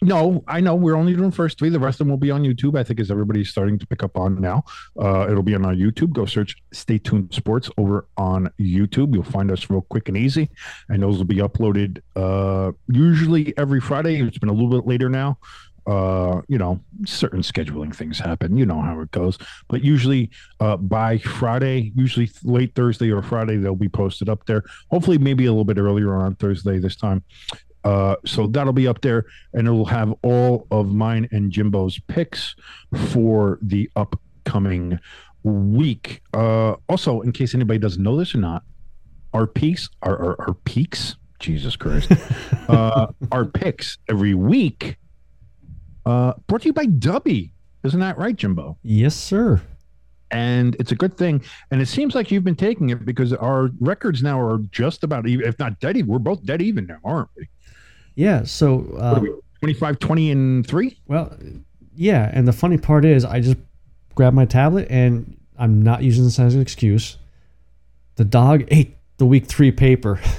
No, 0.02 0.42
I 0.48 0.60
know 0.60 0.76
we're 0.76 0.96
only 0.96 1.14
doing 1.14 1.30
first 1.30 1.58
three. 1.58 1.68
The 1.68 1.78
rest 1.78 2.00
of 2.00 2.06
them 2.06 2.08
will 2.10 2.16
be 2.16 2.30
on 2.30 2.42
YouTube. 2.42 2.78
I 2.78 2.82
think 2.82 3.00
as 3.00 3.10
everybody's 3.10 3.50
starting 3.50 3.78
to 3.78 3.86
pick 3.86 4.02
up 4.02 4.16
on 4.16 4.40
now. 4.40 4.64
Uh, 4.98 5.26
it'll 5.30 5.42
be 5.42 5.54
on 5.54 5.66
our 5.66 5.74
YouTube. 5.74 6.14
Go 6.14 6.24
search 6.24 6.56
Stay 6.72 6.96
Tuned 6.96 7.34
Sports 7.34 7.70
over 7.76 8.06
on 8.16 8.50
YouTube. 8.58 9.12
You'll 9.12 9.24
find 9.24 9.50
us 9.50 9.68
real 9.68 9.82
quick 9.82 10.08
and 10.08 10.16
easy. 10.16 10.48
And 10.88 11.02
those 11.02 11.18
will 11.18 11.26
be 11.26 11.36
uploaded 11.36 12.00
uh, 12.16 12.72
usually 12.88 13.52
every 13.58 13.80
Friday. 13.80 14.22
It's 14.22 14.38
been 14.38 14.48
a 14.48 14.54
little 14.54 14.70
bit 14.70 14.88
later 14.88 15.10
now. 15.10 15.36
Uh, 15.86 16.42
you 16.48 16.58
know, 16.58 16.80
certain 17.06 17.40
scheduling 17.40 17.94
things 17.94 18.18
happen. 18.18 18.56
You 18.56 18.66
know 18.66 18.80
how 18.80 19.00
it 19.00 19.10
goes. 19.10 19.38
But 19.68 19.82
usually, 19.82 20.30
uh, 20.60 20.76
by 20.76 21.18
Friday, 21.18 21.92
usually 21.96 22.30
late 22.44 22.74
Thursday 22.74 23.10
or 23.10 23.22
Friday, 23.22 23.56
they'll 23.56 23.74
be 23.74 23.88
posted 23.88 24.28
up 24.28 24.46
there. 24.46 24.62
Hopefully, 24.90 25.18
maybe 25.18 25.46
a 25.46 25.50
little 25.50 25.64
bit 25.64 25.78
earlier 25.78 26.14
on 26.14 26.34
Thursday 26.36 26.78
this 26.78 26.96
time. 26.96 27.22
Uh, 27.84 28.16
so 28.26 28.46
that'll 28.46 28.72
be 28.72 28.86
up 28.86 29.00
there, 29.00 29.24
and 29.54 29.66
it 29.66 29.70
will 29.70 29.86
have 29.86 30.14
all 30.22 30.66
of 30.70 30.92
mine 30.92 31.28
and 31.32 31.50
Jimbo's 31.50 31.98
picks 32.08 32.54
for 33.10 33.58
the 33.62 33.90
upcoming 33.96 34.98
week. 35.42 36.22
Uh, 36.34 36.74
also, 36.88 37.20
in 37.22 37.32
case 37.32 37.54
anybody 37.54 37.78
doesn't 37.78 38.02
know 38.02 38.16
this 38.16 38.34
or 38.34 38.38
not, 38.38 38.62
our 39.32 39.46
peaks, 39.46 39.88
our 40.02 40.18
our, 40.18 40.48
our 40.48 40.54
peaks, 40.54 41.16
Jesus 41.38 41.76
Christ, 41.76 42.12
uh, 42.68 43.08
our 43.32 43.44
picks 43.44 43.98
every 44.08 44.34
week. 44.34 44.96
Uh, 46.06 46.32
brought 46.46 46.62
to 46.62 46.66
you 46.68 46.72
by 46.72 46.86
Dubby. 46.86 47.50
Isn't 47.84 48.00
that 48.00 48.18
right, 48.18 48.36
Jimbo? 48.36 48.76
Yes, 48.82 49.14
sir. 49.14 49.60
And 50.30 50.76
it's 50.78 50.92
a 50.92 50.94
good 50.94 51.16
thing. 51.16 51.42
And 51.70 51.80
it 51.82 51.86
seems 51.86 52.14
like 52.14 52.30
you've 52.30 52.44
been 52.44 52.54
taking 52.56 52.90
it 52.90 53.04
because 53.04 53.32
our 53.32 53.70
records 53.80 54.22
now 54.22 54.40
are 54.40 54.58
just 54.70 55.02
about 55.02 55.26
even, 55.26 55.46
if 55.46 55.58
not 55.58 55.80
dead 55.80 55.96
even. 55.96 56.08
We're 56.10 56.18
both 56.18 56.44
dead 56.44 56.62
even 56.62 56.86
now, 56.86 56.98
aren't 57.04 57.28
we? 57.36 57.48
Yeah. 58.14 58.44
So, 58.44 58.78
What 58.78 59.02
uh, 59.02 59.14
are 59.16 59.20
we? 59.20 59.30
25, 59.60 59.98
20, 59.98 60.30
and 60.30 60.66
three? 60.66 60.98
well, 61.08 61.36
yeah. 61.96 62.30
And 62.32 62.46
the 62.46 62.52
funny 62.52 62.78
part 62.78 63.04
is, 63.04 63.24
I 63.24 63.40
just 63.40 63.56
grabbed 64.14 64.36
my 64.36 64.44
tablet 64.44 64.86
and 64.90 65.36
I'm 65.58 65.82
not 65.82 66.02
using 66.02 66.24
this 66.24 66.38
as 66.38 66.54
an 66.54 66.60
excuse. 66.60 67.16
The 68.16 68.24
dog 68.24 68.64
ate 68.70 68.96
the 69.18 69.26
week 69.26 69.46
three 69.46 69.72
paper. 69.72 70.20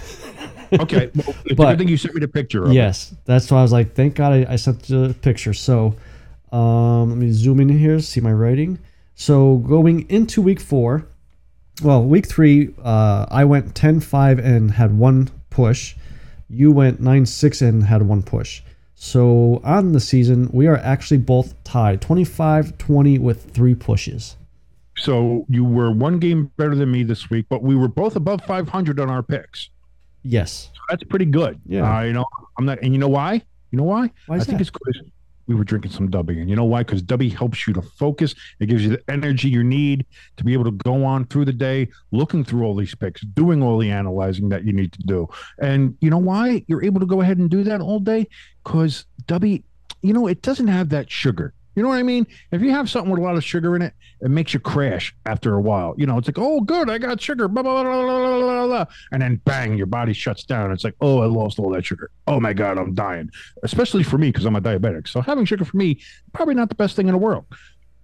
Okay. 0.74 1.12
Well, 1.16 1.36
But- 1.56 1.70
good 1.72 1.78
thing 1.80 1.88
you 1.88 1.98
sent 1.98 2.16
me 2.16 2.20
the 2.22 2.28
picture 2.28 2.64
of 2.64 2.72
it. 2.72 2.74
yes. 2.74 3.14
That's 3.26 3.52
why 3.52 3.60
I 3.60 3.62
was 3.62 3.72
like, 3.72 3.94
thank 3.94 4.16
God 4.16 4.34
I, 4.34 4.54
I 4.54 4.56
sent 4.56 4.84
the 4.84 5.16
picture. 5.22 5.54
So, 5.54 5.96
um, 6.52 7.10
let 7.10 7.18
me 7.18 7.32
zoom 7.32 7.60
in 7.60 7.70
here, 7.70 8.00
see 8.00 8.22
my 8.22 8.34
writing. 8.34 8.80
So, 9.16 9.58
going 9.58 10.10
into 10.10 10.42
week 10.42 10.60
four, 10.60 11.06
well, 11.84 12.04
week 12.04 12.28
three, 12.28 12.74
uh, 12.84 13.26
I 13.30 13.44
went 13.46 13.76
10 13.76 14.00
5 14.02 14.40
and 14.40 14.72
had 14.72 14.98
one 14.98 15.30
push. 15.50 15.96
You 16.50 16.72
went 16.72 17.00
9 17.02 17.26
6 17.26 17.62
and 17.62 17.84
had 17.84 18.04
one 18.04 18.24
push. 18.24 18.62
So 18.96 19.62
on 19.64 19.94
the 19.94 20.00
season, 20.00 20.50
we 20.54 20.68
are 20.68 20.78
actually 20.78 21.18
both 21.18 21.56
tied 21.64 22.02
25 22.02 22.78
20 22.78 23.18
with 23.18 23.52
three 23.52 23.74
pushes. 23.74 24.36
So 24.98 25.46
you 25.50 25.66
were 25.66 25.92
one 25.92 26.20
game 26.20 26.52
better 26.58 26.76
than 26.76 26.92
me 26.92 27.02
this 27.04 27.30
week, 27.30 27.48
but 27.50 27.64
we 27.64 27.76
were 27.76 27.88
both 27.88 28.16
above 28.16 28.42
500 28.46 29.00
on 29.00 29.10
our 29.10 29.24
picks. 29.24 29.70
Yes. 30.24 30.72
That's 30.90 31.04
pretty 31.04 31.26
good. 31.26 31.60
Yeah. 31.66 31.98
Uh, 31.98 32.02
you 32.04 32.14
know, 32.14 32.26
I'm 32.58 32.66
not, 32.66 32.80
and 32.82 32.94
you 32.94 33.00
know 33.00 33.08
why? 33.08 33.42
You 33.72 33.78
know 33.78 33.84
why? 33.84 34.12
Why 34.28 34.36
is 34.36 34.44
I 34.44 34.46
think 34.46 34.58
that? 34.58 34.62
it's 34.62 34.72
because 34.72 35.02
we 35.48 35.56
were 35.56 35.64
drinking 35.64 35.92
some 35.92 36.10
Dubby. 36.10 36.40
And 36.40 36.50
you 36.50 36.56
know 36.56 36.64
why? 36.64 36.84
Because 36.84 37.02
Dubby 37.02 37.34
helps 37.34 37.68
you 37.68 37.74
to 37.74 37.82
focus. 37.82 38.36
It 38.60 38.68
gives 38.68 38.84
you 38.84 38.90
the 38.90 39.04
energy 39.10 39.50
you 39.50 39.64
need 39.64 40.06
to 40.38 40.44
be 40.44 40.54
able 40.54 40.66
to 40.66 40.72
go 40.72 41.04
on 41.04 41.26
through 41.26 41.46
the 41.46 41.54
day, 41.54 41.90
looking 42.12 42.44
through 42.44 42.64
all 42.64 42.76
these 42.76 42.96
picks, 42.96 43.22
doing 43.22 43.62
all 43.62 43.78
the 43.78 43.92
analyzing 43.92 44.50
that 44.50 44.66
you 44.66 44.74
need 44.74 44.94
to 44.94 45.04
do. 45.04 45.28
And 45.60 45.98
you 46.02 46.10
know 46.10 46.18
why 46.18 46.64
you're 46.68 46.84
able 46.84 47.00
to 47.00 47.06
go 47.06 47.22
ahead 47.22 47.38
and 47.38 47.50
do 47.50 47.64
that 47.64 47.82
all 47.82 48.00
day? 48.00 48.28
Because 48.64 49.06
Dubby, 49.26 49.64
you 50.02 50.14
know, 50.14 50.28
it 50.28 50.42
doesn't 50.42 50.68
have 50.68 50.90
that 50.90 51.12
sugar. 51.12 51.54
You 51.76 51.84
know 51.84 51.90
what 51.90 52.00
I 52.00 52.04
mean? 52.04 52.28
If 52.52 52.62
you 52.62 52.72
have 52.72 52.90
something 52.90 53.10
with 53.10 53.20
a 53.20 53.24
lot 53.24 53.36
of 53.36 53.44
sugar 53.44 53.76
in 53.76 53.82
it, 53.82 53.94
it 54.22 54.30
makes 54.30 54.54
you 54.54 54.60
crash 54.60 55.16
after 55.26 55.54
a 55.56 55.62
while. 55.62 55.96
You 55.98 56.06
know, 56.06 56.18
it's 56.18 56.28
like, 56.28 56.38
oh, 56.38 56.62
good, 56.62 56.90
I 56.90 56.98
got 56.98 57.22
sugar, 57.22 57.48
blah, 57.48 57.64
blah, 57.64 57.84
blah, 57.84 58.04
blah, 58.04 58.40
blah, 58.40 58.68
blah. 58.68 58.86
And 59.12 59.22
then 59.22 59.38
bang, 59.46 59.78
your 59.78 59.88
body 59.88 60.14
shuts 60.14 60.44
down. 60.44 60.72
It's 60.72 60.84
like, 60.84 60.96
oh, 61.02 61.20
I 61.22 61.26
lost 61.26 61.60
all 61.60 61.72
that 61.72 61.86
sugar. 61.86 62.12
Oh 62.28 62.40
my 62.40 62.54
God, 62.54 62.78
I'm 62.78 62.94
dying. 62.94 63.30
Especially 63.64 64.04
for 64.04 64.18
me 64.18 64.30
because 64.30 64.46
I'm 64.46 64.56
a 64.56 64.62
diabetic. 64.62 65.08
So 65.08 65.22
having 65.22 65.46
sugar 65.46 65.66
for 65.66 65.78
me, 65.78 66.02
probably 66.34 66.56
not 66.56 66.70
the 66.70 66.76
best 66.76 66.96
thing 66.96 67.08
in 67.08 67.14
the 67.14 67.18
world. 67.18 67.46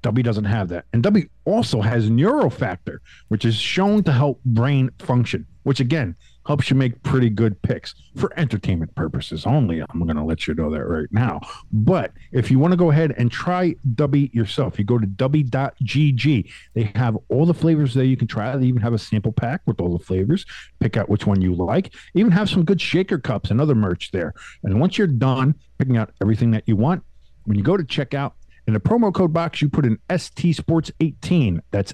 Dubby 0.03 0.23
doesn't 0.23 0.45
have 0.45 0.69
that. 0.69 0.85
And 0.93 1.03
Dubby 1.03 1.29
also 1.45 1.81
has 1.81 2.09
neurofactor, 2.09 2.99
which 3.27 3.45
is 3.45 3.55
shown 3.55 4.03
to 4.03 4.11
help 4.11 4.41
brain 4.45 4.89
function, 4.99 5.45
which 5.63 5.79
again, 5.79 6.15
helps 6.47 6.69
you 6.69 6.75
make 6.77 7.03
pretty 7.03 7.29
good 7.29 7.61
picks 7.61 7.93
for 8.15 8.31
entertainment 8.39 8.95
purposes 8.95 9.45
only. 9.45 9.81
I'm 9.81 10.01
going 10.03 10.15
to 10.15 10.23
let 10.23 10.47
you 10.47 10.53
know 10.55 10.71
that 10.71 10.85
right 10.85 11.11
now. 11.11 11.41
But 11.73 12.13
if 12.31 12.49
you 12.49 12.57
want 12.57 12.71
to 12.71 12.77
go 12.77 12.89
ahead 12.89 13.13
and 13.17 13.29
try 13.29 13.75
Dubby 13.95 14.33
yourself, 14.33 14.79
you 14.79 14.85
go 14.85 14.97
to 14.97 15.05
Dubby.gg. 15.05 16.51
They 16.73 16.83
have 16.95 17.17
all 17.27 17.45
the 17.45 17.53
flavors 17.53 17.93
there 17.93 18.05
you 18.05 18.15
can 18.15 18.27
try. 18.27 18.55
They 18.55 18.65
even 18.65 18.81
have 18.81 18.93
a 18.93 18.97
sample 18.97 19.33
pack 19.33 19.61
with 19.65 19.81
all 19.81 19.95
the 19.95 20.03
flavors. 20.03 20.45
Pick 20.79 20.95
out 20.95 21.09
which 21.09 21.27
one 21.27 21.41
you 21.41 21.53
like. 21.53 21.93
Even 22.15 22.31
have 22.31 22.49
some 22.49 22.63
good 22.63 22.79
shaker 22.79 23.19
cups 23.19 23.51
and 23.51 23.59
other 23.59 23.75
merch 23.75 24.11
there. 24.11 24.33
And 24.63 24.79
once 24.79 24.97
you're 24.97 25.07
done 25.07 25.53
picking 25.77 25.97
out 25.97 26.13
everything 26.21 26.51
that 26.51 26.63
you 26.65 26.77
want, 26.77 27.03
when 27.43 27.57
you 27.57 27.63
go 27.63 27.75
to 27.75 27.83
checkout, 27.83 28.31
in 28.67 28.73
the 28.73 28.79
promo 28.81 29.13
code 29.13 29.31
box, 29.31 29.61
you 29.61 29.69
put 29.69 29.85
in 29.85 29.97
ST 30.13 30.53
Sports 30.53 30.91
18. 30.99 31.61
That's 31.71 31.93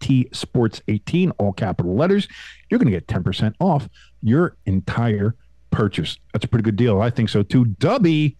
ST 0.00 0.34
Sports 0.34 0.82
18, 0.88 1.30
all 1.32 1.52
capital 1.52 1.94
letters. 1.94 2.28
You're 2.70 2.78
going 2.78 2.92
to 2.92 2.98
get 2.98 3.06
10% 3.06 3.54
off 3.60 3.88
your 4.22 4.56
entire 4.66 5.34
purchase. 5.70 6.18
That's 6.32 6.44
a 6.44 6.48
pretty 6.48 6.64
good 6.64 6.76
deal. 6.76 7.00
I 7.00 7.10
think 7.10 7.28
so 7.28 7.42
too. 7.42 7.64
Dubby, 7.64 8.36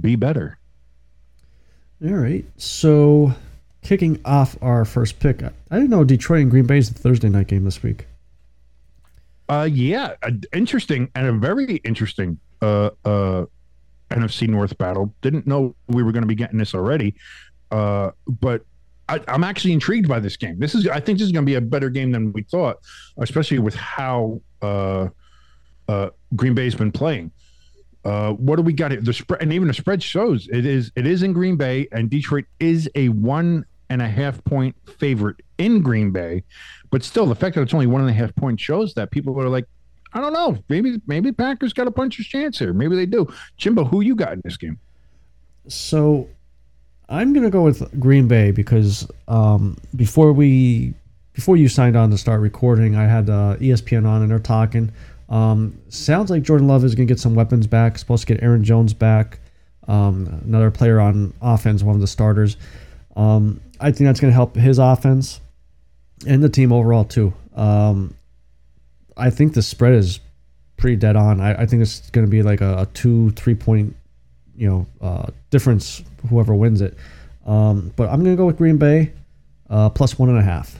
be 0.00 0.16
better. 0.16 0.58
All 2.04 2.12
right. 2.12 2.44
So 2.56 3.32
kicking 3.82 4.20
off 4.24 4.56
our 4.62 4.84
first 4.84 5.18
pick, 5.18 5.42
I 5.42 5.50
didn't 5.70 5.90
know 5.90 6.04
Detroit 6.04 6.42
and 6.42 6.50
Green 6.50 6.66
Bay 6.66 6.78
is 6.78 6.92
the 6.92 6.98
Thursday 6.98 7.28
night 7.28 7.48
game 7.48 7.64
this 7.64 7.82
week. 7.82 8.06
Uh, 9.48 9.68
yeah, 9.70 10.14
interesting 10.52 11.10
and 11.14 11.26
a 11.26 11.32
very 11.32 11.76
interesting 11.76 12.38
uh, 12.60 12.90
uh, 13.04 13.46
NFC 14.10 14.46
North 14.46 14.76
battle. 14.76 15.14
Didn't 15.22 15.46
know 15.46 15.74
we 15.88 16.02
were 16.02 16.12
going 16.12 16.22
to 16.22 16.28
be 16.28 16.34
getting 16.34 16.58
this 16.58 16.74
already, 16.74 17.14
uh, 17.70 18.10
but 18.26 18.66
I, 19.08 19.20
I'm 19.28 19.44
actually 19.44 19.72
intrigued 19.72 20.08
by 20.08 20.20
this 20.20 20.36
game. 20.36 20.58
This 20.58 20.74
is, 20.74 20.86
I 20.86 21.00
think, 21.00 21.18
this 21.18 21.26
is 21.26 21.32
going 21.32 21.44
to 21.44 21.50
be 21.50 21.56
a 21.56 21.60
better 21.60 21.90
game 21.90 22.12
than 22.12 22.32
we 22.32 22.42
thought, 22.42 22.78
especially 23.18 23.58
with 23.58 23.74
how 23.74 24.40
uh, 24.60 25.08
uh, 25.88 26.10
Green 26.36 26.54
Bay's 26.54 26.74
been 26.74 26.92
playing. 26.92 27.32
Uh, 28.04 28.32
what 28.32 28.56
do 28.56 28.62
we 28.62 28.72
got 28.72 28.90
here? 28.90 29.00
The 29.00 29.12
spread, 29.12 29.42
and 29.42 29.52
even 29.52 29.68
the 29.68 29.74
spread 29.74 30.02
shows 30.02 30.48
it 30.52 30.64
is 30.64 30.92
it 30.94 31.06
is 31.06 31.22
in 31.22 31.32
Green 31.32 31.56
Bay, 31.56 31.88
and 31.92 32.08
Detroit 32.08 32.44
is 32.60 32.88
a 32.94 33.08
one 33.08 33.64
and 33.90 34.00
a 34.00 34.08
half 34.08 34.42
point 34.44 34.76
favorite 34.98 35.36
in 35.58 35.82
Green 35.82 36.10
Bay. 36.10 36.44
But 36.90 37.02
still, 37.02 37.26
the 37.26 37.34
fact 37.34 37.56
that 37.56 37.62
it's 37.62 37.74
only 37.74 37.86
one 37.86 38.00
and 38.00 38.08
a 38.08 38.14
half 38.14 38.34
point 38.34 38.60
shows 38.60 38.94
that 38.94 39.10
people 39.10 39.38
are 39.40 39.48
like, 39.48 39.66
I 40.12 40.20
don't 40.20 40.32
know, 40.32 40.56
maybe 40.68 41.00
maybe 41.06 41.32
Packers 41.32 41.72
got 41.72 41.86
a 41.86 41.90
puncher's 41.90 42.26
chance 42.26 42.58
here. 42.58 42.72
Maybe 42.72 42.96
they 42.96 43.06
do. 43.06 43.26
Jimbo, 43.56 43.84
who 43.84 44.00
you 44.00 44.14
got 44.14 44.32
in 44.32 44.42
this 44.44 44.56
game? 44.56 44.78
So 45.66 46.28
I'm 47.08 47.32
gonna 47.32 47.50
go 47.50 47.62
with 47.62 47.98
Green 47.98 48.28
Bay 48.28 48.50
because 48.50 49.08
um, 49.28 49.76
before 49.96 50.32
we 50.32 50.94
before 51.32 51.56
you 51.56 51.68
signed 51.68 51.96
on 51.96 52.10
to 52.10 52.18
start 52.18 52.40
recording, 52.40 52.96
I 52.96 53.04
had 53.06 53.30
uh, 53.30 53.56
ESPN 53.56 54.06
on 54.06 54.22
and 54.22 54.30
they're 54.30 54.38
talking. 54.38 54.92
Um, 55.28 55.78
sounds 55.88 56.30
like 56.30 56.42
Jordan 56.42 56.68
Love 56.68 56.84
is 56.84 56.94
gonna 56.94 57.06
get 57.06 57.20
some 57.20 57.34
weapons 57.34 57.66
back. 57.66 57.98
Supposed 57.98 58.26
to 58.26 58.34
get 58.34 58.42
Aaron 58.42 58.64
Jones 58.64 58.92
back, 58.92 59.40
um, 59.86 60.42
another 60.44 60.70
player 60.70 61.00
on 61.00 61.32
offense, 61.40 61.82
one 61.82 61.94
of 61.94 62.00
the 62.00 62.06
starters. 62.06 62.56
Um, 63.16 63.60
I 63.80 63.90
think 63.90 64.06
that's 64.06 64.20
gonna 64.20 64.32
help 64.32 64.54
his 64.54 64.78
offense 64.78 65.40
and 66.26 66.42
the 66.42 66.48
team 66.48 66.72
overall 66.72 67.04
too. 67.04 67.32
Um, 67.54 68.14
I 69.16 69.30
think 69.30 69.54
the 69.54 69.62
spread 69.62 69.94
is 69.94 70.20
pretty 70.76 70.96
dead 70.96 71.16
on. 71.16 71.40
I, 71.40 71.62
I 71.62 71.66
think 71.66 71.82
it's 71.82 72.08
to 72.10 72.26
be 72.26 72.42
like 72.42 72.60
a, 72.60 72.78
a 72.78 72.86
two, 72.86 73.30
three 73.32 73.54
point, 73.54 73.96
you 74.58 74.68
know, 74.68 74.86
uh, 75.00 75.26
difference. 75.50 76.02
Whoever 76.28 76.54
wins 76.54 76.80
it. 76.80 76.96
Um, 77.46 77.92
but 77.96 78.08
I'm 78.10 78.22
to 78.36 78.40
go 78.40 78.46
with 78.46 78.58
Green 78.58 78.76
Bay 78.76 79.12
uh, 79.70 79.88
plus 79.88 80.18
one 80.18 80.28
and 80.28 80.38
a 80.38 80.42
half. 80.42 80.76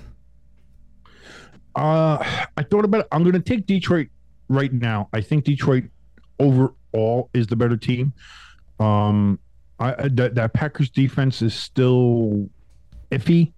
Uh, 1.75 2.19
I 2.57 2.63
thought 2.65 2.85
about 2.85 3.03
it. 3.03 3.09
I'm 3.13 3.23
to 3.35 3.41
take 3.41 3.67
Detroit 3.67 4.09
right 4.49 4.73
now. 4.73 5.09
I 5.13 5.21
think 5.21 5.45
Detroit 5.45 5.85
overall 6.41 7.31
is 7.35 7.47
the 7.47 7.57
better 7.57 7.77
team. 7.77 8.13
Um, 8.81 9.39
I- 9.79 10.09
that, 10.09 10.35
that 10.35 10.53
Packers 10.55 10.91
defense 10.91 11.41
is 11.41 11.55
still 11.55 12.49
iffy 13.13 13.53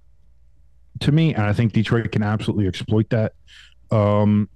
to 1.00 1.12
me, 1.12 1.34
and 1.34 1.44
I 1.44 1.52
think 1.54 1.72
Detroit 1.72 2.12
can 2.12 2.22
absolutely 2.22 2.66
exploit 2.68 3.08
that. 3.10 3.32
Um, 3.90 4.48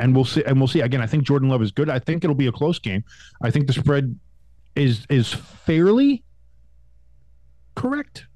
and 0.00 0.14
we'll 0.14 0.24
see. 0.24 0.42
And 0.44 0.58
we'll 0.58 0.68
see. 0.68 0.80
Again, 0.80 1.00
I 1.00 1.06
think 1.06 1.24
Jordan 1.24 1.48
Love 1.48 1.62
is 1.62 1.70
good. 1.70 1.88
I 1.88 1.98
think 1.98 2.24
it'll 2.24 2.34
be 2.34 2.48
a 2.48 2.52
close 2.52 2.78
game. 2.78 3.04
I 3.42 3.50
think 3.50 3.66
the 3.66 3.72
spread 3.72 4.18
is 4.74 5.06
is 5.08 5.32
fairly 5.32 6.24
correct. 7.74 8.26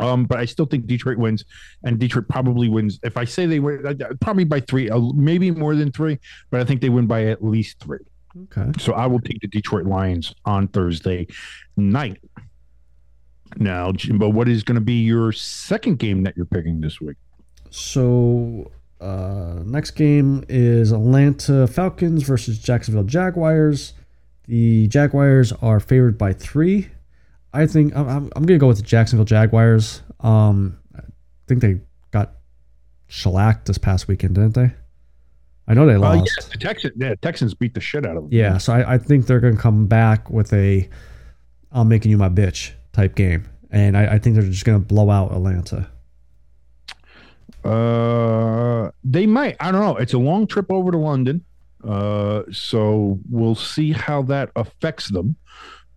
Um, 0.00 0.24
but 0.24 0.38
I 0.38 0.44
still 0.44 0.66
think 0.66 0.86
Detroit 0.86 1.18
wins, 1.18 1.44
and 1.84 1.98
Detroit 1.98 2.28
probably 2.28 2.68
wins. 2.68 2.98
If 3.02 3.16
I 3.16 3.24
say 3.24 3.46
they 3.46 3.60
win, 3.60 3.86
uh, 3.86 3.94
probably 4.20 4.44
by 4.44 4.60
three, 4.60 4.90
uh, 4.90 4.98
maybe 5.14 5.50
more 5.50 5.76
than 5.76 5.92
three, 5.92 6.18
but 6.50 6.60
I 6.60 6.64
think 6.64 6.80
they 6.80 6.88
win 6.88 7.06
by 7.06 7.26
at 7.26 7.44
least 7.44 7.78
three. 7.78 8.00
Okay. 8.44 8.72
So 8.78 8.94
I 8.94 9.06
will 9.06 9.20
take 9.20 9.40
the 9.40 9.46
Detroit 9.46 9.86
Lions 9.86 10.34
on 10.44 10.66
Thursday 10.68 11.28
night. 11.76 12.18
Now, 13.56 13.92
Jimbo, 13.92 14.28
what 14.30 14.48
is 14.48 14.64
going 14.64 14.74
to 14.74 14.80
be 14.80 15.02
your 15.02 15.30
second 15.30 16.00
game 16.00 16.24
that 16.24 16.36
you're 16.36 16.46
picking 16.46 16.80
this 16.80 17.00
week? 17.00 17.16
So 17.70 18.72
uh, 19.04 19.62
next 19.64 19.92
game 19.92 20.44
is 20.48 20.92
Atlanta 20.92 21.66
Falcons 21.66 22.22
versus 22.22 22.58
Jacksonville 22.58 23.04
Jaguars. 23.04 23.92
The 24.46 24.88
Jaguars 24.88 25.52
are 25.52 25.80
favored 25.80 26.18
by 26.18 26.32
three. 26.32 26.88
I 27.52 27.66
think 27.66 27.94
I'm, 27.96 28.30
I'm, 28.34 28.46
to 28.46 28.58
go 28.58 28.66
with 28.66 28.78
the 28.78 28.82
Jacksonville 28.82 29.24
Jaguars. 29.24 30.02
Um, 30.20 30.78
I 30.96 31.02
think 31.46 31.60
they 31.60 31.80
got 32.10 32.32
shellacked 33.06 33.66
this 33.66 33.78
past 33.78 34.08
weekend, 34.08 34.34
didn't 34.34 34.54
they? 34.54 34.72
I 35.68 35.74
know 35.74 35.86
they 35.86 35.94
Uh, 35.94 36.00
lost. 36.00 36.32
yes, 36.36 36.48
the 36.48 36.58
Texans, 36.58 36.94
yeah, 36.96 37.14
Texans 37.22 37.54
beat 37.54 37.74
the 37.74 37.80
shit 37.80 38.04
out 38.04 38.16
of 38.16 38.24
them. 38.24 38.32
Yeah, 38.32 38.58
so 38.58 38.72
I, 38.72 38.94
I 38.94 38.98
think 38.98 39.26
they're 39.26 39.40
going 39.40 39.56
to 39.56 39.62
come 39.62 39.86
back 39.86 40.28
with 40.30 40.52
a 40.52 40.88
I'm 41.72 41.88
making 41.88 42.10
you 42.10 42.18
my 42.18 42.28
bitch 42.28 42.72
type 42.92 43.14
game. 43.14 43.48
And 43.70 43.96
I, 43.96 44.14
I 44.14 44.18
think 44.18 44.36
they're 44.36 44.44
just 44.44 44.64
going 44.64 44.80
to 44.80 44.86
blow 44.86 45.10
out 45.10 45.32
Atlanta. 45.32 45.90
Uh, 47.64 48.90
they 49.02 49.26
might. 49.26 49.56
I 49.58 49.72
don't 49.72 49.80
know. 49.80 49.96
It's 49.96 50.12
a 50.12 50.18
long 50.18 50.46
trip 50.46 50.70
over 50.70 50.90
to 50.90 50.98
London. 50.98 51.44
Uh, 51.82 52.42
so 52.50 53.18
we'll 53.28 53.54
see 53.54 53.92
how 53.92 54.22
that 54.22 54.50
affects 54.56 55.08
them. 55.08 55.36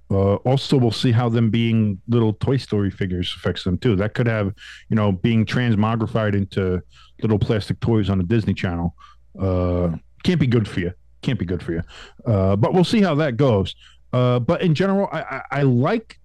Uh, 0.09 0.35
also, 0.35 0.77
we'll 0.77 0.91
see 0.91 1.11
how 1.11 1.27
them 1.27 1.49
being 1.49 1.99
little 2.07 2.33
Toy 2.33 2.57
Story 2.57 2.89
figures 2.89 3.33
affects 3.35 3.63
them 3.63 3.77
too. 3.77 3.95
That 3.97 4.13
could 4.13 4.27
have, 4.27 4.53
you 4.89 4.95
know, 4.95 5.11
being 5.11 5.45
transmogrified 5.45 6.33
into 6.33 6.81
little 7.21 7.39
plastic 7.39 7.79
toys 7.81 8.09
on 8.09 8.17
the 8.17 8.23
Disney 8.23 8.53
Channel. 8.53 8.95
Uh, 9.37 9.97
can't 10.23 10.39
be 10.39 10.47
good 10.47 10.67
for 10.67 10.79
you. 10.79 10.93
Can't 11.21 11.37
be 11.37 11.45
good 11.45 11.61
for 11.61 11.73
you. 11.73 11.81
Uh, 12.25 12.55
but 12.55 12.73
we'll 12.73 12.85
see 12.85 13.01
how 13.01 13.15
that 13.15 13.35
goes. 13.35 13.75
Uh, 14.13 14.39
but 14.39 14.61
in 14.61 14.73
general, 14.73 15.09
I, 15.11 15.21
I, 15.21 15.41
I 15.51 15.61
like, 15.63 16.19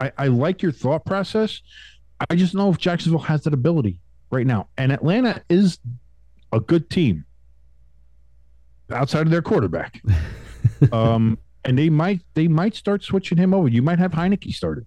I, 0.00 0.12
I 0.18 0.26
like 0.26 0.62
your 0.62 0.72
thought 0.72 1.04
process. 1.04 1.60
I 2.28 2.34
just 2.34 2.54
know 2.54 2.70
if 2.70 2.78
Jacksonville 2.78 3.20
has 3.20 3.42
that 3.44 3.54
ability 3.54 4.00
right 4.30 4.46
now, 4.46 4.68
and 4.76 4.92
Atlanta 4.92 5.42
is 5.48 5.78
a 6.52 6.60
good 6.60 6.88
team 6.90 7.24
outside 8.90 9.22
of 9.22 9.30
their 9.30 9.42
quarterback. 9.42 10.02
um, 10.92 11.38
and 11.64 11.78
they 11.78 11.88
might 11.88 12.20
they 12.34 12.48
might 12.48 12.74
start 12.74 13.02
switching 13.02 13.38
him 13.38 13.54
over. 13.54 13.68
You 13.68 13.82
might 13.82 13.98
have 13.98 14.12
Heinicke 14.12 14.52
started. 14.52 14.86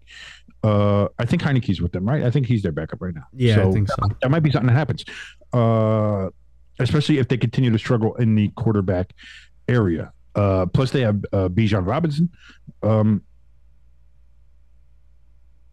Uh, 0.64 1.07
I 1.19 1.26
think 1.26 1.41
Heinicke's 1.41 1.81
with 1.81 1.91
them, 1.91 2.07
right? 2.07 2.23
I 2.23 2.31
think 2.31 2.45
he's 2.45 2.61
their 2.61 2.72
backup 2.72 3.01
right 3.01 3.14
now. 3.14 3.26
Yeah, 3.34 3.65
I 3.65 3.72
think 3.72 3.88
so. 3.89 3.95
That 4.22 4.30
might 4.30 4.41
be 4.41 4.51
something 4.51 4.68
that 4.68 4.73
happens, 4.73 5.05
uh, 5.53 6.30
especially 6.80 7.19
if 7.19 7.27
they 7.27 7.38
continue 7.38 7.72
to 7.72 7.80
struggle 7.80 8.15
in 8.15 8.35
the 8.35 8.49
quarterback 8.49 9.14
area. 9.68 10.11
Uh, 10.35 10.65
plus, 10.65 10.91
they 10.91 11.01
have 11.01 11.23
uh, 11.34 11.49
Bijan 11.49 11.85
Robinson. 11.88 12.30
Um, 12.84 13.23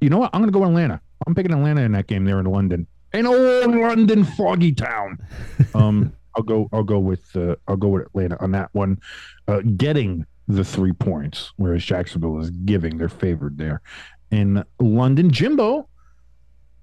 you 0.01 0.11
know 0.11 0.19
what? 0.19 0.31
I'm 0.33 0.41
going 0.41 0.53
to 0.53 0.59
go 0.59 0.65
Atlanta. 0.65 1.01
I'm 1.27 1.35
picking 1.35 1.53
Atlanta 1.53 1.83
in 1.83 1.93
that 1.93 2.07
game 2.07 2.25
there 2.25 2.39
in 2.39 2.47
London, 2.47 2.87
an 3.15 3.27
old 3.27 3.75
London 3.75 4.25
foggy 4.25 4.73
town. 4.73 5.19
Um, 5.75 6.13
I'll 6.37 6.43
go. 6.43 6.69
I'll 6.73 6.85
go 6.85 6.99
with. 6.99 7.35
Uh, 7.35 7.57
I'll 7.69 7.77
go 7.77 7.89
with 7.89 8.07
Atlanta 8.07 8.41
on 8.43 8.51
that 8.53 8.71
one, 8.73 9.01
uh, 9.49 9.61
getting 9.77 10.27
the 10.49 10.65
three 10.65 10.93
points, 10.93 11.53
whereas 11.57 11.85
Jacksonville 11.85 12.41
is 12.41 12.51
giving. 12.51 12.99
They're 12.99 13.09
favored 13.09 13.57
there 13.59 13.83
in 14.31 14.65
London. 14.81 15.31
Jimbo, 15.31 15.89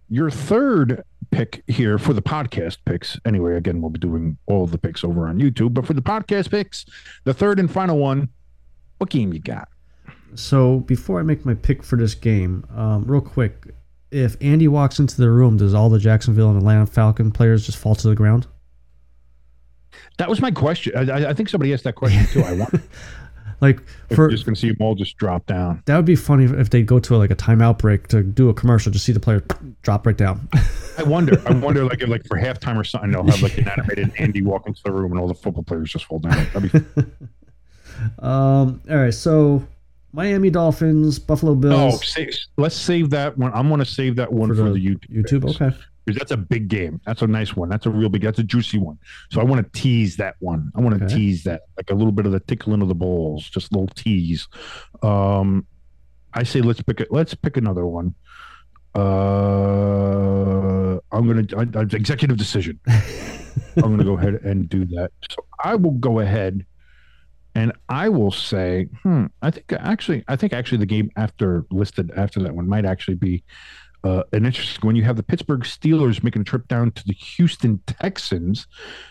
your 0.09 0.29
third 0.31 1.03
pick 1.31 1.63
here 1.67 1.97
for 1.97 2.13
the 2.13 2.21
podcast 2.21 2.77
picks. 2.85 3.19
Anyway, 3.25 3.55
again, 3.55 3.81
we'll 3.81 3.89
be 3.89 3.99
doing 3.99 4.37
all 4.47 4.67
the 4.67 4.77
picks 4.77 5.03
over 5.03 5.27
on 5.27 5.39
YouTube, 5.39 5.73
but 5.73 5.85
for 5.85 5.93
the 5.93 6.01
podcast 6.01 6.49
picks, 6.49 6.85
the 7.23 7.33
third 7.33 7.59
and 7.59 7.71
final 7.71 7.97
one. 7.97 8.29
What 8.97 9.09
game 9.09 9.33
you 9.33 9.39
got? 9.39 9.67
So 10.35 10.79
before 10.81 11.19
I 11.19 11.23
make 11.23 11.45
my 11.45 11.55
pick 11.55 11.83
for 11.83 11.97
this 11.97 12.13
game, 12.13 12.65
um, 12.75 13.03
real 13.03 13.21
quick, 13.21 13.73
if 14.11 14.35
Andy 14.41 14.67
walks 14.67 14.99
into 14.99 15.17
the 15.17 15.29
room, 15.29 15.57
does 15.57 15.73
all 15.73 15.89
the 15.89 15.99
Jacksonville 15.99 16.49
and 16.49 16.57
Atlanta 16.57 16.85
Falcon 16.85 17.31
players 17.31 17.65
just 17.65 17.77
fall 17.77 17.95
to 17.95 18.07
the 18.09 18.15
ground? 18.15 18.47
That 20.17 20.29
was 20.29 20.41
my 20.41 20.51
question. 20.51 20.93
I, 20.95 21.29
I- 21.29 21.33
think 21.33 21.49
somebody 21.49 21.73
asked 21.73 21.85
that 21.85 21.95
question 21.95 22.25
too. 22.27 22.43
I 22.43 22.53
want. 22.53 22.75
Like 23.61 23.79
for 24.09 24.23
you're 24.23 24.29
just 24.31 24.43
going 24.43 24.55
to 24.55 24.59
see 24.59 24.69
them 24.69 24.77
all 24.79 24.95
just 24.95 25.17
drop 25.17 25.45
down. 25.45 25.83
that 25.85 25.95
would 25.95 26.03
be 26.05 26.15
funny 26.15 26.45
if 26.45 26.71
they 26.71 26.81
go 26.81 26.97
to 26.97 27.15
like 27.15 27.29
a 27.29 27.35
timeout 27.35 27.77
break 27.77 28.07
to 28.07 28.23
do 28.23 28.49
a 28.49 28.55
commercial, 28.55 28.91
just 28.91 29.05
see 29.05 29.11
the 29.11 29.19
player 29.19 29.43
drop 29.83 30.07
right 30.07 30.17
down. 30.17 30.49
I 30.97 31.03
wonder. 31.03 31.39
I 31.47 31.53
wonder, 31.53 31.83
like, 31.85 32.01
if, 32.01 32.09
like 32.09 32.25
for 32.25 32.37
halftime 32.39 32.75
or 32.75 32.83
something, 32.83 33.11
they'll 33.11 33.23
have 33.23 33.43
like 33.43 33.59
an 33.59 33.67
animated 33.67 34.13
Andy 34.17 34.41
walk 34.41 34.65
into 34.65 34.81
the 34.83 34.91
room 34.91 35.11
and 35.11 35.21
all 35.21 35.27
the 35.27 35.35
football 35.35 35.61
players 35.61 35.91
just 35.91 36.05
fall 36.05 36.17
down. 36.17 36.47
That'd 36.53 36.71
be 36.71 36.79
um, 38.19 38.81
all 38.89 38.97
right, 38.97 39.13
so 39.13 39.63
Miami 40.13 40.49
Dolphins, 40.49 41.19
Buffalo 41.19 41.53
Oh, 41.53 41.55
Bills 41.55 42.05
save, 42.07 42.35
let's 42.57 42.75
save 42.75 43.09
that 43.11 43.37
one. 43.37 43.51
I'm 43.53 43.67
going 43.69 43.79
to 43.79 43.85
save 43.85 44.15
that 44.17 44.31
one 44.31 44.49
for 44.49 44.55
for, 44.55 44.63
the 44.63 44.71
the, 44.73 44.85
YouTube. 44.95 45.23
YouTube. 45.23 45.47
picks, 45.47 45.61
Okay, 45.61 45.75
Because 46.05 46.19
that's 46.19 46.31
a 46.31 46.37
big 46.37 46.67
game. 46.67 46.99
That's 47.05 47.21
a 47.21 47.27
nice 47.27 47.55
one. 47.55 47.69
That's 47.69 47.85
a 47.85 47.89
real 47.89 48.09
big. 48.09 48.21
That's 48.23 48.39
a 48.39 48.43
juicy 48.43 48.77
one. 48.77 48.97
So 49.31 49.39
I 49.39 49.43
want 49.43 49.63
to 49.65 49.79
tease 49.81 50.17
that 50.17 50.35
one. 50.39 50.71
I 50.75 50.81
want 50.81 50.99
to 50.99 51.05
Okay. 51.05 51.15
tease 51.15 51.43
that, 51.45 51.61
like 51.77 51.89
a 51.91 51.95
little 51.95 52.11
bit 52.11 52.25
of 52.25 52.33
the 52.33 52.39
tickling 52.41 52.81
of 52.81 52.87
the 52.89 52.95
balls, 52.95 53.49
just 53.49 53.71
a 53.71 53.75
little 53.75 53.93
tease. 53.95 54.47
Um, 55.01 55.65
I 56.33 56.43
say 56.43 56.61
let's 56.61 56.81
pick 56.81 56.99
it. 57.01 57.11
Let's 57.11 57.33
pick 57.35 57.57
another 57.57 57.85
one. 57.85 58.15
Uh, 58.93 60.97
I'm 61.11 61.27
gonna 61.27 61.45
I, 61.57 61.79
I, 61.79 61.83
executive 61.83 62.37
decision. 62.37 62.79
I'm 63.77 63.83
gonna 63.83 64.03
go 64.03 64.17
ahead 64.17 64.35
and 64.43 64.67
do 64.67 64.83
that. 64.85 65.11
So 65.29 65.45
I 65.63 65.75
will 65.75 65.91
go 65.91 66.19
ahead 66.19 66.65
and 67.55 67.73
I 67.89 68.09
will 68.09 68.31
say, 68.31 68.87
hmm, 69.03 69.25
I 69.41 69.51
think 69.51 69.71
actually, 69.73 70.23
I 70.27 70.35
think 70.35 70.53
actually 70.53 70.79
the 70.79 70.85
game 70.85 71.11
after 71.15 71.65
listed 71.71 72.11
after 72.15 72.41
that 72.43 72.55
one 72.55 72.67
might 72.67 72.85
actually 72.85 73.15
be 73.15 73.43
uh, 74.03 74.23
an 74.33 74.45
interesting 74.45 74.85
when 74.87 74.95
you 74.95 75.03
have 75.03 75.15
the 75.15 75.23
Pittsburgh 75.23 75.61
Steelers 75.61 76.23
making 76.23 76.41
a 76.41 76.45
trip 76.45 76.67
down 76.67 76.91
to 76.91 77.03
the 77.05 77.13
Houston 77.13 77.79
Texans. 77.85 78.67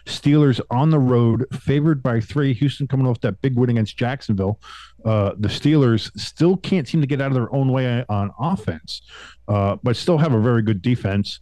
Steelers 0.07 0.61
on 0.71 0.91
the 0.91 0.99
road, 0.99 1.47
favored 1.53 2.03
by 2.03 2.21
three. 2.21 2.53
Houston 2.55 2.89
coming 2.89 3.07
off 3.07 3.21
that 3.21 3.41
big 3.41 3.57
win 3.57 3.71
against 3.71 3.97
Jacksonville. 3.97 4.59
Uh, 5.05 5.33
the 5.39 5.49
Steelers 5.49 6.11
still 6.19 6.57
can't 6.57 6.89
seem 6.89 7.01
to 7.01 7.07
get 7.07 7.21
out 7.21 7.29
of 7.29 7.35
their 7.35 7.53
own 7.55 7.71
way 7.71 8.05
on 8.09 8.31
offense, 8.39 9.03
uh, 9.49 9.77
but 9.83 9.97
still 9.97 10.19
have 10.19 10.35
a 10.35 10.41
very 10.41 10.63
good 10.63 10.83
defense. 10.83 11.41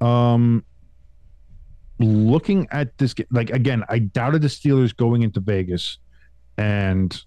Um, 0.00 0.64
looking 1.98 2.68
at 2.70 2.96
this, 2.98 3.14
like 3.30 3.50
again, 3.50 3.82
I 3.88 3.98
doubted 3.98 4.42
the 4.42 4.48
Steelers 4.48 4.96
going 4.96 5.22
into 5.22 5.40
Vegas, 5.40 5.98
and 6.58 7.24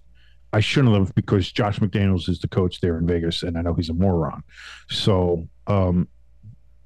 I 0.53 0.59
shouldn't 0.59 0.93
have 0.93 1.15
because 1.15 1.51
Josh 1.51 1.79
McDaniels 1.79 2.27
is 2.29 2.39
the 2.39 2.47
coach 2.47 2.81
there 2.81 2.97
in 2.97 3.07
Vegas, 3.07 3.41
and 3.41 3.57
I 3.57 3.61
know 3.61 3.73
he's 3.73 3.89
a 3.89 3.93
moron. 3.93 4.43
So 4.89 5.47
um, 5.67 6.07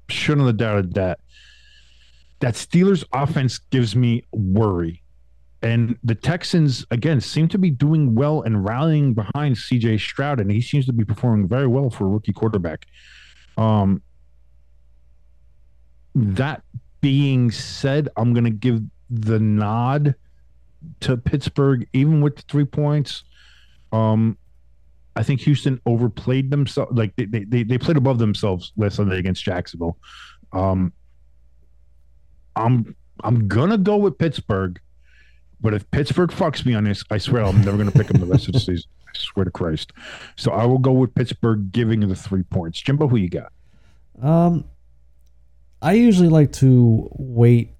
shouldn't 0.08 0.46
have 0.46 0.56
doubted 0.56 0.94
that. 0.94 1.18
That 2.40 2.54
Steelers 2.54 3.04
offense 3.12 3.58
gives 3.58 3.96
me 3.96 4.24
worry. 4.30 5.02
And 5.62 5.98
the 6.04 6.14
Texans, 6.14 6.86
again, 6.90 7.20
seem 7.20 7.48
to 7.48 7.58
be 7.58 7.70
doing 7.70 8.14
well 8.14 8.42
and 8.42 8.64
rallying 8.64 9.14
behind 9.14 9.56
CJ 9.56 9.98
Stroud, 9.98 10.38
and 10.38 10.50
he 10.50 10.60
seems 10.60 10.86
to 10.86 10.92
be 10.92 11.04
performing 11.04 11.48
very 11.48 11.66
well 11.66 11.90
for 11.90 12.04
a 12.04 12.08
rookie 12.08 12.32
quarterback. 12.32 12.86
Um, 13.56 14.02
that 16.14 16.62
being 17.00 17.50
said, 17.50 18.10
I'm 18.16 18.32
going 18.32 18.44
to 18.44 18.50
give 18.50 18.82
the 19.10 19.40
nod 19.40 20.14
to 21.00 21.16
Pittsburgh, 21.16 21.86
even 21.92 22.20
with 22.20 22.36
the 22.36 22.42
three 22.42 22.64
points. 22.64 23.24
Um, 23.92 24.38
I 25.14 25.22
think 25.22 25.40
Houston 25.42 25.80
overplayed 25.86 26.50
themselves. 26.50 26.92
Like 26.96 27.16
they, 27.16 27.24
they, 27.24 27.62
they, 27.62 27.78
played 27.78 27.96
above 27.96 28.18
themselves 28.18 28.72
last 28.76 28.96
Sunday 28.96 29.18
against 29.18 29.42
Jacksonville. 29.42 29.96
Um, 30.52 30.92
I'm 32.54 32.94
I'm 33.24 33.48
gonna 33.48 33.78
go 33.78 33.96
with 33.96 34.18
Pittsburgh, 34.18 34.78
but 35.60 35.72
if 35.72 35.90
Pittsburgh 35.90 36.30
fucks 36.30 36.66
me 36.66 36.74
on 36.74 36.84
this, 36.84 37.02
I 37.10 37.18
swear 37.18 37.44
I'm 37.44 37.62
never 37.64 37.78
gonna 37.78 37.92
pick 37.92 38.08
them 38.08 38.20
the 38.20 38.26
rest 38.26 38.46
of 38.48 38.52
the 38.52 38.60
season. 38.60 38.90
I 39.08 39.18
swear 39.18 39.44
to 39.44 39.50
Christ. 39.50 39.92
So 40.36 40.52
I 40.52 40.66
will 40.66 40.78
go 40.78 40.92
with 40.92 41.14
Pittsburgh 41.14 41.72
giving 41.72 42.00
the 42.00 42.14
three 42.14 42.42
points. 42.42 42.80
Jimbo, 42.80 43.08
who 43.08 43.16
you 43.16 43.30
got? 43.30 43.52
Um, 44.20 44.64
I 45.80 45.92
usually 45.92 46.28
like 46.28 46.52
to 46.54 47.08
wait 47.12 47.75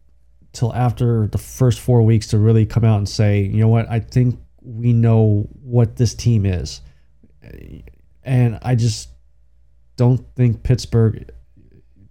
till 0.57 0.73
after 0.75 1.27
the 1.27 1.39
first 1.39 1.81
four 1.81 2.03
weeks 2.03 2.27
to 2.29 2.39
really 2.39 2.65
come 2.67 2.85
out 2.85 2.97
and 2.97 3.09
say, 3.09 3.43
you 3.43 3.61
know 3.61 3.69
what, 3.69 3.89
I 3.91 4.01
think 4.01 4.41
we 4.63 4.93
know 4.93 5.49
what 5.63 5.97
this 5.97 6.15
team 6.15 6.47
is, 6.47 6.81
and 8.25 8.59
I 8.63 8.75
just 8.75 9.11
don't 9.97 10.25
think 10.35 10.63
Pittsburgh 10.63 11.31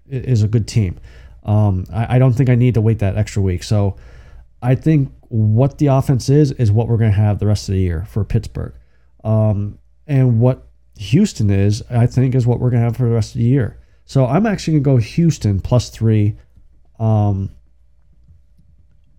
is 0.07 0.43
a 0.43 0.47
good 0.47 0.67
team. 0.67 0.99
Um, 1.43 1.85
I, 1.91 2.15
I 2.15 2.19
don't 2.19 2.33
think 2.33 2.49
I 2.49 2.55
need 2.55 2.75
to 2.75 2.81
wait 2.81 2.99
that 2.99 3.17
extra 3.17 3.41
week. 3.41 3.63
So 3.63 3.97
I 4.61 4.75
think 4.75 5.11
what 5.29 5.77
the 5.79 5.87
offense 5.87 6.29
is 6.29 6.51
is 6.53 6.71
what 6.71 6.87
we're 6.87 6.97
going 6.97 7.11
to 7.11 7.17
have 7.17 7.39
the 7.39 7.47
rest 7.47 7.67
of 7.67 7.73
the 7.73 7.81
year 7.81 8.05
for 8.05 8.23
Pittsburgh, 8.23 8.73
um, 9.23 9.79
and 10.07 10.39
what 10.39 10.67
Houston 10.97 11.49
is, 11.49 11.83
I 11.89 12.05
think, 12.05 12.35
is 12.35 12.47
what 12.47 12.59
we're 12.59 12.69
going 12.69 12.81
to 12.81 12.85
have 12.85 12.97
for 12.97 13.09
the 13.09 13.15
rest 13.15 13.35
of 13.35 13.39
the 13.39 13.47
year. 13.47 13.81
So 14.05 14.25
I'm 14.27 14.45
actually 14.45 14.79
going 14.79 14.83
to 14.83 14.89
go 14.91 14.97
Houston 14.97 15.59
plus 15.59 15.89
three. 15.89 16.37
Um, 16.99 17.49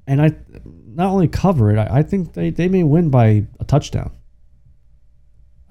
and 0.06 0.22
I 0.22 0.32
not 0.64 1.10
only 1.10 1.28
cover 1.28 1.70
it, 1.70 1.78
I, 1.78 1.98
I 1.98 2.02
think 2.02 2.32
they, 2.34 2.50
they 2.50 2.68
may 2.68 2.82
win 2.82 3.10
by 3.10 3.46
a 3.60 3.64
touchdown. 3.64 4.12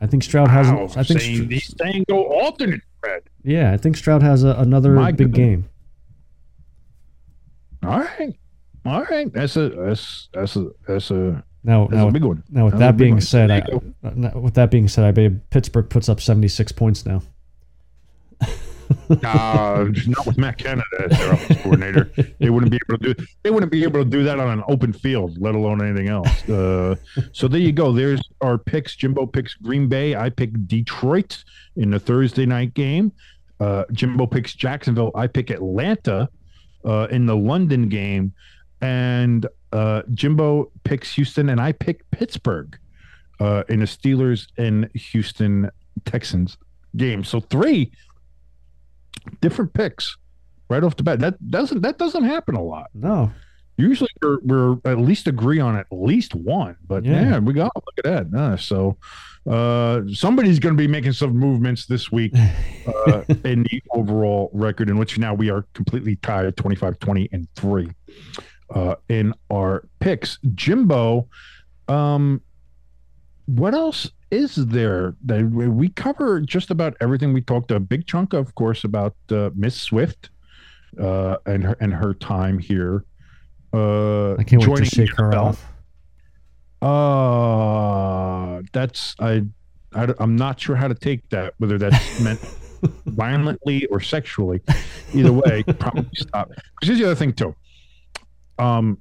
I 0.01 0.07
think 0.07 0.23
Stroud 0.23 0.49
has. 0.49 0.67
Wow, 0.67 0.85
I 0.97 1.03
think. 1.03 1.21
saying, 1.21 1.35
Str- 1.45 1.51
he's 1.53 1.73
saying 1.79 2.05
go 2.09 2.25
alternate 2.25 2.81
spread. 2.97 3.23
yeah, 3.43 3.71
I 3.71 3.77
think 3.77 3.95
Stroud 3.97 4.21
has 4.21 4.43
a, 4.43 4.49
another 4.49 4.91
My 4.93 5.11
big 5.11 5.31
goodness. 5.31 5.37
game. 5.37 5.69
All 7.83 7.99
right, 7.99 8.35
all 8.85 9.03
right. 9.05 9.31
That's 9.31 9.55
a 9.57 9.69
that's 9.69 10.29
that's 10.33 10.55
a 10.55 10.69
that's 10.87 11.11
a 11.11 11.43
Now, 11.63 11.85
That's 11.87 11.93
now, 11.97 12.07
a 12.07 12.11
big 12.11 12.23
one. 12.23 12.43
now 12.49 12.65
with 12.65 12.73
That's 12.73 12.79
that 12.81 12.97
being 12.97 13.21
said, 13.21 13.51
I, 13.51 13.63
now, 14.15 14.31
with 14.39 14.55
that 14.55 14.69
being 14.71 14.87
said, 14.87 15.05
I 15.05 15.11
believe 15.11 15.39
Pittsburgh 15.49 15.89
puts 15.89 16.09
up 16.09 16.19
76 16.19 16.71
points 16.73 17.05
now. 17.05 17.21
Uh, 19.23 19.87
not 20.07 20.25
with 20.25 20.37
Matt 20.37 20.57
Canada 20.57 20.85
as 21.03 21.17
their 21.17 21.33
offense 21.33 21.61
coordinator. 21.61 22.11
They 22.39 22.49
wouldn't 22.49 22.71
be 22.71 22.79
able 22.87 22.97
to 22.97 23.13
do. 23.13 23.25
They 23.43 23.51
wouldn't 23.51 23.71
be 23.71 23.83
able 23.83 24.03
to 24.03 24.09
do 24.09 24.23
that 24.23 24.39
on 24.39 24.49
an 24.49 24.63
open 24.67 24.93
field, 24.93 25.39
let 25.39 25.53
alone 25.55 25.83
anything 25.83 26.09
else. 26.09 26.47
Uh, 26.49 26.95
so 27.31 27.47
there 27.47 27.59
you 27.59 27.71
go. 27.71 27.91
There's 27.91 28.21
our 28.41 28.57
picks. 28.57 28.95
Jimbo 28.95 29.27
picks 29.27 29.53
Green 29.55 29.87
Bay. 29.87 30.15
I 30.15 30.29
pick 30.29 30.51
Detroit 30.67 31.43
in 31.75 31.91
the 31.91 31.99
Thursday 31.99 32.45
night 32.45 32.73
game. 32.73 33.11
Uh, 33.59 33.83
Jimbo 33.91 34.25
picks 34.25 34.53
Jacksonville. 34.53 35.11
I 35.15 35.27
pick 35.27 35.49
Atlanta 35.49 36.29
uh, 36.83 37.07
in 37.11 37.25
the 37.25 37.35
London 37.35 37.89
game, 37.89 38.33
and 38.81 39.47
uh, 39.71 40.01
Jimbo 40.13 40.71
picks 40.83 41.13
Houston, 41.15 41.49
and 41.49 41.61
I 41.61 41.71
pick 41.71 42.09
Pittsburgh 42.11 42.77
uh, 43.39 43.63
in 43.69 43.79
the 43.79 43.85
Steelers 43.85 44.47
and 44.57 44.89
Houston 44.93 45.69
Texans 46.05 46.57
game. 46.95 47.23
So 47.23 47.39
three 47.39 47.91
different 49.41 49.73
picks 49.73 50.17
right 50.69 50.83
off 50.83 50.95
the 50.97 51.03
bat. 51.03 51.19
That 51.19 51.49
doesn't 51.51 51.81
that 51.81 51.97
doesn't 51.97 52.23
happen 52.23 52.55
a 52.55 52.63
lot. 52.63 52.87
No, 52.93 53.31
Usually 53.77 54.09
we're, 54.21 54.39
we're 54.41 54.77
at 54.85 54.99
least 54.99 55.27
agree 55.27 55.59
on 55.59 55.75
at 55.75 55.87
least 55.91 56.33
one, 56.33 56.77
but 56.87 57.03
Yeah. 57.03 57.21
yeah, 57.31 57.39
we 57.39 57.51
got 57.53 57.71
look 57.75 58.05
at 58.05 58.05
that. 58.31 58.37
Uh, 58.39 58.55
so 58.55 58.97
uh, 59.49 60.01
somebody's 60.13 60.59
going 60.59 60.73
to 60.75 60.81
be 60.81 60.87
making 60.87 61.11
some 61.11 61.35
movements 61.37 61.85
this 61.85 62.09
week 62.09 62.33
uh, 63.07 63.23
in 63.43 63.63
the 63.63 63.81
overall 63.93 64.49
record, 64.53 64.89
in 64.89 64.97
which 64.97 65.17
now 65.19 65.33
we 65.33 65.49
are 65.49 65.65
completely 65.73 66.15
tied 66.17 66.45
at 66.45 66.55
25, 66.55 66.99
20, 66.99 67.29
and 67.33 67.47
three 67.55 67.89
uh, 68.73 68.95
in 69.09 69.33
our 69.51 69.85
picks. 69.99 70.39
Jimbo, 70.55 71.27
um, 71.89 72.41
what 73.45 73.73
else 73.73 74.09
is 74.31 74.55
there? 74.55 75.15
That 75.25 75.45
we 75.49 75.89
cover 75.89 76.41
just 76.41 76.71
about 76.71 76.95
everything. 77.01 77.33
We 77.33 77.41
talked 77.41 77.71
a 77.71 77.79
big 77.79 78.07
chunk 78.07 78.33
of 78.33 78.53
course 78.55 78.83
about 78.83 79.15
uh, 79.31 79.49
miss 79.55 79.75
swift 79.79 80.29
uh 80.99 81.37
and 81.45 81.63
her 81.63 81.77
and 81.79 81.93
her 81.93 82.13
time 82.13 82.57
here. 82.57 83.03
Uh 83.73 84.35
I 84.35 84.43
can't 84.43 84.65
wait 84.65 84.77
to 84.77 84.85
shake 84.85 85.15
her 85.17 85.33
off. 85.35 85.65
uh 86.81 88.61
that's 88.73 89.15
i, 89.19 89.41
I 89.93 90.07
i'm 90.19 90.35
not 90.35 90.59
sure 90.59 90.75
how 90.75 90.87
to 90.87 90.93
take 90.95 91.27
that 91.29 91.53
whether 91.57 91.77
that's 91.77 92.19
meant 92.19 92.39
violently 93.05 93.85
or 93.87 93.99
sexually. 93.99 94.61
Either 95.13 95.33
way 95.33 95.63
probably 95.63 96.07
stop. 96.15 96.49
Because 96.49 96.87
here's 96.87 96.99
the 96.99 97.05
other 97.05 97.15
thing 97.15 97.33
too. 97.33 97.55
Um 98.59 98.99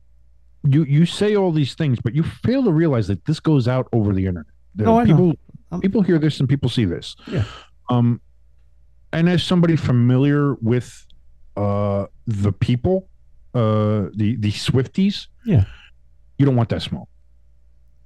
you 0.66 0.84
you 0.84 1.04
say 1.06 1.36
all 1.36 1.52
these 1.52 1.74
things 1.74 1.98
but 2.02 2.14
you 2.14 2.22
fail 2.22 2.64
to 2.64 2.72
realize 2.72 3.06
that 3.08 3.24
this 3.26 3.38
goes 3.40 3.68
out 3.68 3.86
over 3.92 4.12
the 4.12 4.26
internet 4.26 4.46
The 4.74 4.84
No, 4.84 4.98
I 4.98 5.04
know. 5.04 5.16
people 5.16 5.32
I'm- 5.70 5.80
people 5.80 6.02
hear 6.02 6.18
this 6.18 6.40
and 6.40 6.48
people 6.48 6.68
see 6.68 6.84
this 6.84 7.16
Yeah. 7.26 7.44
um 7.90 8.20
and 9.12 9.28
as 9.28 9.42
somebody 9.42 9.76
familiar 9.76 10.54
with 10.54 11.06
uh 11.56 12.06
the 12.26 12.52
people 12.52 13.08
uh 13.54 14.08
the 14.14 14.36
the 14.38 14.50
swifties 14.52 15.26
Yeah. 15.44 15.64
you 16.38 16.46
don't 16.46 16.56
want 16.56 16.68
that 16.70 16.82
smoke 16.82 17.08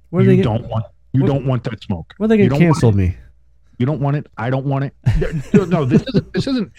What 0.09 0.21
you 0.23 0.27
they 0.29 0.35
get, 0.37 0.43
don't 0.43 0.67
want 0.67 0.85
you 1.13 1.21
what- 1.21 1.27
don't 1.27 1.45
want 1.45 1.63
that 1.63 1.81
smoke 1.83 2.13
are 2.19 2.27
they 2.27 2.37
you 2.43 2.49
get 2.49 2.59
canceled 2.59 2.95
me? 2.95 3.15
you 3.77 3.85
don't 3.85 4.01
want 4.01 4.17
it. 4.17 4.27
I 4.37 4.49
don't 4.49 4.65
want 4.65 4.83
it. 4.83 4.93
No, 5.53 5.63
no, 5.63 5.85
this 5.85 6.01
isn't. 6.09 6.33
This 6.33 6.47
isn't. 6.47 6.69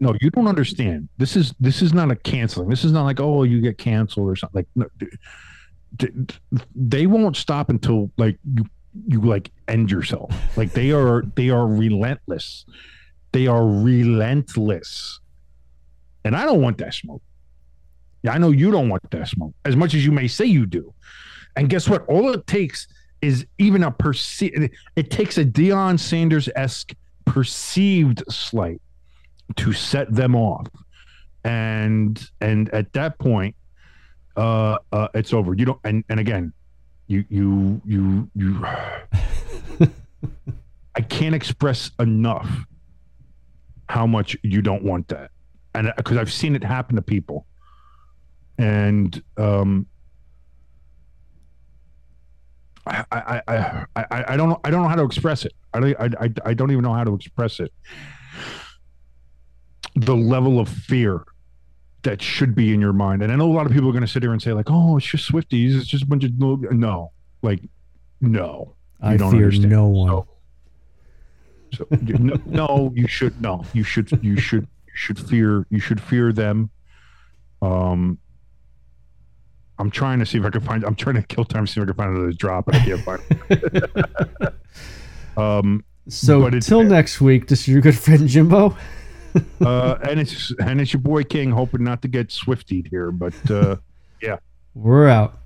No, 0.00 0.14
you 0.20 0.30
don't 0.30 0.48
understand. 0.48 1.08
This 1.18 1.36
is. 1.36 1.54
This 1.60 1.82
is 1.82 1.92
not 1.92 2.10
a 2.10 2.16
canceling. 2.16 2.70
This 2.70 2.84
is 2.84 2.92
not 2.92 3.04
like 3.04 3.20
oh 3.20 3.42
you 3.42 3.60
get 3.60 3.76
canceled 3.76 4.28
or 4.28 4.34
something. 4.34 4.64
Like 4.74 4.90
no, 6.00 6.08
they 6.74 7.06
won't 7.06 7.36
stop 7.36 7.68
until 7.68 8.10
like 8.16 8.38
you 8.54 8.64
you 9.06 9.20
like 9.20 9.52
end 9.68 9.90
yourself. 9.90 10.34
Like 10.56 10.72
they 10.72 10.90
are. 10.92 11.22
They 11.36 11.50
are 11.50 11.66
relentless. 11.66 12.64
They 13.32 13.46
are 13.46 13.64
relentless. 13.66 15.20
And 16.24 16.34
I 16.34 16.46
don't 16.46 16.62
want 16.62 16.78
that 16.78 16.94
smoke. 16.94 17.22
Yeah, 18.22 18.32
I 18.32 18.38
know 18.38 18.50
you 18.50 18.70
don't 18.70 18.88
want 18.88 19.08
that 19.10 19.28
smoke 19.28 19.54
as 19.64 19.76
much 19.76 19.94
as 19.94 20.04
you 20.04 20.12
may 20.12 20.28
say 20.28 20.46
you 20.46 20.66
do. 20.66 20.92
And 21.56 21.68
guess 21.68 21.88
what? 21.88 22.06
All 22.06 22.32
it 22.32 22.46
takes 22.46 22.88
is 23.20 23.46
even 23.58 23.82
a 23.82 23.90
perceived. 23.90 24.70
it 24.96 25.10
takes 25.10 25.36
a 25.36 25.44
Deion 25.44 25.98
Sanders 25.98 26.48
esque 26.56 26.94
perceived 27.26 28.22
slight 28.30 28.80
to 29.56 29.72
set 29.72 30.12
them 30.14 30.34
off, 30.34 30.66
and 31.44 32.30
and 32.40 32.68
at 32.70 32.92
that 32.92 33.18
point, 33.18 33.54
uh, 34.36 34.78
uh, 34.92 35.08
it's 35.14 35.32
over. 35.32 35.54
You 35.54 35.66
don't, 35.66 35.80
and 35.84 36.04
and 36.08 36.20
again, 36.20 36.52
you 37.06 37.24
you 37.28 37.80
you 37.84 38.30
you. 38.34 38.64
I 40.96 41.02
can't 41.02 41.34
express 41.34 41.92
enough 42.00 42.48
how 43.88 44.06
much 44.06 44.36
you 44.42 44.60
don't 44.60 44.82
want 44.82 45.08
that, 45.08 45.30
and 45.74 45.92
because 45.96 46.16
I've 46.16 46.32
seen 46.32 46.56
it 46.56 46.64
happen 46.64 46.96
to 46.96 47.02
people, 47.02 47.46
and 48.58 49.22
um, 49.36 49.86
I, 52.86 53.04
I, 53.12 53.42
I, 53.46 53.86
I, 53.96 54.24
I 54.28 54.36
don't 54.36 54.48
know. 54.48 54.60
I 54.64 54.70
don't 54.70 54.82
know 54.82 54.88
how 54.88 54.96
to 54.96 55.04
express 55.04 55.44
it. 55.44 55.52
I, 55.72 55.78
I, 55.78 56.04
I, 56.20 56.32
I 56.46 56.54
don't 56.54 56.70
even 56.70 56.82
know 56.82 56.94
how 56.94 57.04
to 57.04 57.14
express 57.14 57.60
it. 57.60 57.72
The 59.96 60.16
level 60.16 60.60
of 60.60 60.68
fear 60.68 61.24
that 62.02 62.22
should 62.22 62.54
be 62.54 62.72
in 62.72 62.80
your 62.80 62.92
mind, 62.92 63.22
and 63.22 63.30
I 63.32 63.36
know 63.36 63.50
a 63.50 63.52
lot 63.52 63.66
of 63.66 63.72
people 63.72 63.88
are 63.88 63.92
going 63.92 64.02
to 64.04 64.08
sit 64.08 64.22
here 64.22 64.32
and 64.32 64.40
say, 64.40 64.52
like, 64.52 64.70
"Oh, 64.70 64.96
it's 64.96 65.06
just 65.06 65.30
Swifties. 65.30 65.76
It's 65.76 65.86
just 65.86 66.04
a 66.04 66.06
bunch 66.06 66.24
of 66.24 66.32
no." 66.38 67.12
Like, 67.42 67.60
no. 68.20 68.74
You 69.02 69.08
I 69.08 69.16
don't 69.16 69.30
fear 69.32 69.44
understand. 69.44 69.70
no 69.70 69.86
one. 69.88 70.08
So, 70.08 70.28
so 71.76 71.86
no, 71.90 72.36
no, 72.46 72.92
you 72.94 73.06
should 73.06 73.40
no. 73.40 73.64
You 73.72 73.82
should. 73.82 74.10
You 74.22 74.38
should. 74.38 74.66
You 74.86 74.94
should 74.94 75.18
fear. 75.18 75.66
You 75.70 75.78
should 75.80 76.00
fear 76.00 76.32
them. 76.32 76.70
Um, 77.62 78.18
I'm 79.78 79.90
trying 79.90 80.18
to 80.18 80.26
see 80.26 80.38
if 80.38 80.44
I 80.44 80.50
can 80.50 80.60
find. 80.60 80.84
I'm 80.84 80.94
trying 80.94 81.16
to 81.16 81.22
kill 81.22 81.44
time, 81.44 81.66
see 81.66 81.80
if 81.80 81.84
I 81.84 81.86
can 81.86 81.94
find 81.94 82.16
another 82.16 82.32
drop, 82.32 82.66
but 82.66 82.74
I 82.74 82.84
can't 82.84 83.00
find. 83.02 83.22
it. 83.50 84.54
um, 85.36 85.84
So 86.08 86.44
until 86.46 86.82
next 86.82 87.20
week, 87.20 87.48
this 87.48 87.60
is 87.60 87.68
your 87.68 87.80
good 87.80 87.98
friend 87.98 88.28
Jimbo. 88.28 88.76
uh, 89.60 89.96
and 90.08 90.20
it's 90.20 90.52
and 90.60 90.80
it's 90.80 90.92
your 90.92 91.00
boy 91.00 91.24
King, 91.24 91.50
hoping 91.50 91.84
not 91.84 92.02
to 92.02 92.08
get 92.08 92.30
swiftied 92.32 92.88
here, 92.90 93.10
but 93.10 93.34
uh, 93.50 93.76
yeah, 94.22 94.36
We're 94.74 95.08
out. 95.08 95.39